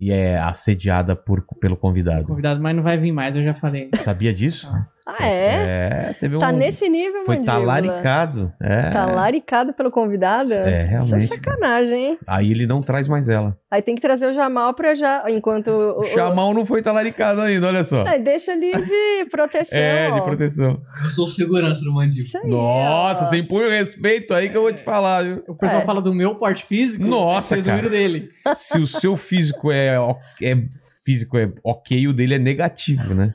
E 0.00 0.10
é 0.10 0.38
assediada 0.40 1.14
por, 1.14 1.44
pelo 1.60 1.74
e 1.74 1.78
convidado. 1.78 2.24
convidado, 2.26 2.60
mas 2.60 2.74
não 2.74 2.82
vai 2.82 2.98
vir 2.98 3.12
mais, 3.12 3.36
eu 3.36 3.44
já 3.44 3.54
falei. 3.54 3.90
Sabia 3.94 4.34
disso? 4.34 4.68
Ah, 5.06 5.26
é? 5.26 6.08
É, 6.08 6.16
teve 6.18 6.36
um. 6.36 6.38
Tá 6.38 6.50
nesse 6.50 6.88
nível, 6.88 7.24
Foi 7.26 7.36
mandíbula. 7.36 7.60
talaricado. 7.60 8.52
É. 8.58 8.90
Talaricado 8.90 9.74
pelo 9.74 9.90
convidado? 9.90 10.50
É, 10.50 10.54
Isso 10.54 10.60
é 10.60 10.84
realmente. 10.84 11.26
sacanagem, 11.26 12.04
hein? 12.06 12.18
Aí 12.26 12.50
ele 12.50 12.66
não 12.66 12.80
traz 12.82 13.06
mais 13.06 13.28
ela. 13.28 13.54
Aí 13.70 13.82
tem 13.82 13.94
que 13.94 14.00
trazer 14.00 14.26
o 14.30 14.32
Jamal 14.34 14.72
pra 14.72 14.94
já, 14.94 15.24
enquanto... 15.28 15.68
O, 15.68 16.00
O 16.00 16.04
Chamal 16.14 16.54
não 16.54 16.64
foi 16.64 16.80
talaricado 16.80 17.42
ainda, 17.42 17.66
olha 17.66 17.84
só. 17.84 18.04
Aí 18.06 18.18
deixa 18.22 18.52
ali 18.52 18.70
de 18.72 19.26
proteção, 19.30 19.76
É, 19.78 20.10
de 20.10 20.22
proteção. 20.22 20.80
Eu 21.02 21.10
sou 21.10 21.28
segurança 21.28 21.82
do 21.84 21.92
mandíbula. 21.92 22.22
Isso 22.24 22.38
aí, 22.38 22.48
Nossa, 22.48 23.24
ó. 23.24 23.28
você 23.28 23.36
impõe 23.36 23.66
o 23.66 23.70
respeito 23.70 24.32
aí 24.32 24.48
que 24.48 24.56
eu 24.56 24.62
vou 24.62 24.72
te 24.72 24.82
falar, 24.82 25.22
viu? 25.24 25.44
O 25.48 25.54
pessoal 25.54 25.82
É. 25.82 25.84
fala 25.84 26.00
do 26.00 26.14
meu 26.14 26.36
porte 26.36 26.64
físico. 26.64 27.04
Nossa, 27.04 27.54
é 27.54 27.58
do 27.58 27.64
cara. 27.64 27.76
número 27.76 27.90
dele. 27.94 28.30
Se 28.54 28.78
o 28.78 28.86
seu 28.86 29.16
físico 29.18 29.70
é, 29.70 29.96
é 30.42 30.56
físico 31.04 31.36
é 31.36 31.50
ok, 31.62 32.08
o 32.08 32.12
dele 32.14 32.34
é 32.34 32.38
negativo, 32.38 33.12
né? 33.12 33.34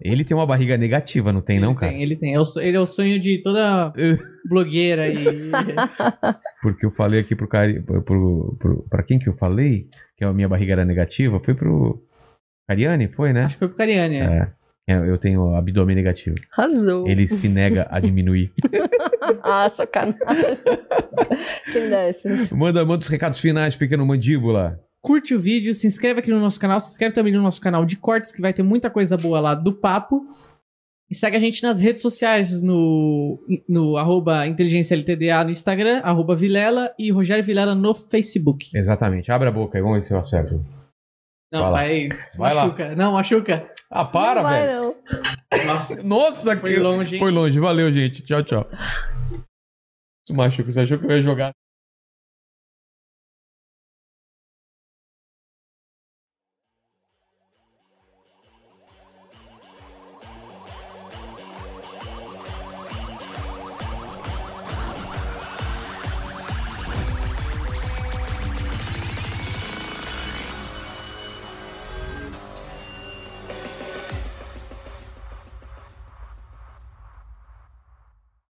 Ele 0.00 0.24
tem 0.24 0.36
uma 0.36 0.46
barriga 0.46 0.76
negativa, 0.76 1.32
não 1.32 1.40
tem 1.40 1.60
não, 1.60 1.70
ele 1.70 1.78
cara? 1.78 1.92
Tem, 1.92 2.02
ele 2.02 2.16
tem. 2.16 2.34
É 2.34 2.38
Ele 2.60 2.76
é 2.76 2.80
o 2.80 2.86
sonho 2.86 3.20
de 3.20 3.40
toda 3.42 3.92
blogueira 4.48 5.08
e. 5.08 5.50
Porque 6.60 6.86
eu 6.86 6.90
falei 6.90 7.20
aqui 7.20 7.34
pro 7.34 7.48
cara, 7.48 7.80
pro, 7.82 8.56
pro, 8.58 8.86
pra 8.88 9.02
quem 9.02 9.18
que 9.18 9.28
eu 9.28 9.34
falei 9.34 9.88
que 10.16 10.24
a 10.24 10.32
minha 10.32 10.48
barriga 10.48 10.72
era 10.72 10.84
negativa? 10.84 11.40
Foi 11.40 11.54
pro 11.54 12.02
Cariani, 12.68 13.08
foi, 13.08 13.32
né? 13.32 13.44
Acho 13.44 13.56
que 13.56 13.60
foi 13.60 13.68
pro 13.68 13.76
Cariani. 13.76 14.16
é. 14.16 14.24
É. 14.24 14.62
É, 14.88 14.94
Eu 14.94 15.16
tenho 15.16 15.54
abdômen 15.54 15.94
negativo. 15.94 16.36
Arrasou. 16.56 17.06
Ele 17.08 17.28
se 17.28 17.48
nega 17.48 17.86
a 17.90 18.00
diminuir. 18.00 18.52
Ah, 19.40 19.70
sacanagem. 19.70 20.18
Quem 21.72 21.88
desses? 21.88 22.50
Manda, 22.50 22.84
manda 22.84 23.02
os 23.02 23.08
recados 23.08 23.38
finais, 23.38 23.76
pequeno 23.76 24.04
mandíbula. 24.04 24.80
Curte 25.04 25.34
o 25.34 25.38
vídeo, 25.40 25.74
se 25.74 25.86
inscreve 25.86 26.20
aqui 26.20 26.30
no 26.30 26.38
nosso 26.38 26.60
canal, 26.60 26.78
se 26.78 26.90
inscreve 26.90 27.12
também 27.14 27.32
no 27.32 27.42
nosso 27.42 27.60
canal 27.60 27.84
de 27.84 27.96
cortes, 27.96 28.30
que 28.30 28.40
vai 28.40 28.52
ter 28.52 28.62
muita 28.62 28.88
coisa 28.88 29.16
boa 29.16 29.40
lá 29.40 29.54
do 29.54 29.72
papo. 29.72 30.24
E 31.10 31.14
segue 31.14 31.36
a 31.36 31.40
gente 31.40 31.62
nas 31.62 31.78
redes 31.80 32.00
sociais, 32.00 32.62
no, 32.62 33.38
no 33.68 33.96
arroba 33.98 34.46
inteligência 34.46 34.94
LTDA 34.94 35.44
no 35.44 35.50
Instagram, 35.50 36.00
arroba 36.04 36.34
Vilela 36.36 36.94
e 36.98 37.10
Rogério 37.10 37.44
Vilela 37.44 37.74
no 37.74 37.94
Facebook. 37.94 38.70
Exatamente. 38.74 39.30
Abre 39.30 39.48
a 39.48 39.52
boca 39.52 39.76
aí, 39.76 39.82
vamos 39.82 39.98
ver 39.98 40.04
se 40.04 40.14
eu 40.14 40.18
acerto. 40.18 40.64
Não, 41.52 41.60
Vai 41.60 41.70
lá. 41.70 41.70
vai. 41.70 42.08
Vai 42.38 42.54
lá. 42.54 42.62
machuca. 42.64 42.94
Não, 42.94 43.12
machuca. 43.12 43.70
Ah, 43.90 44.04
para, 44.06 44.36
não 44.36 44.48
vai, 44.48 44.66
velho. 44.66 44.80
não. 44.80 44.94
Nossa, 45.66 46.02
Nossa, 46.02 46.56
foi 46.56 46.72
que... 46.74 46.80
longe, 46.80 47.14
hein? 47.16 47.20
Foi 47.20 47.30
longe. 47.30 47.60
Valeu, 47.60 47.92
gente. 47.92 48.22
Tchau, 48.22 48.42
tchau. 48.42 48.70
Isso 50.24 50.34
machuca. 50.34 50.72
Você 50.72 50.80
achou 50.80 50.98
que 50.98 51.04
eu 51.04 51.10
ia 51.10 51.20
jogar? 51.20 51.52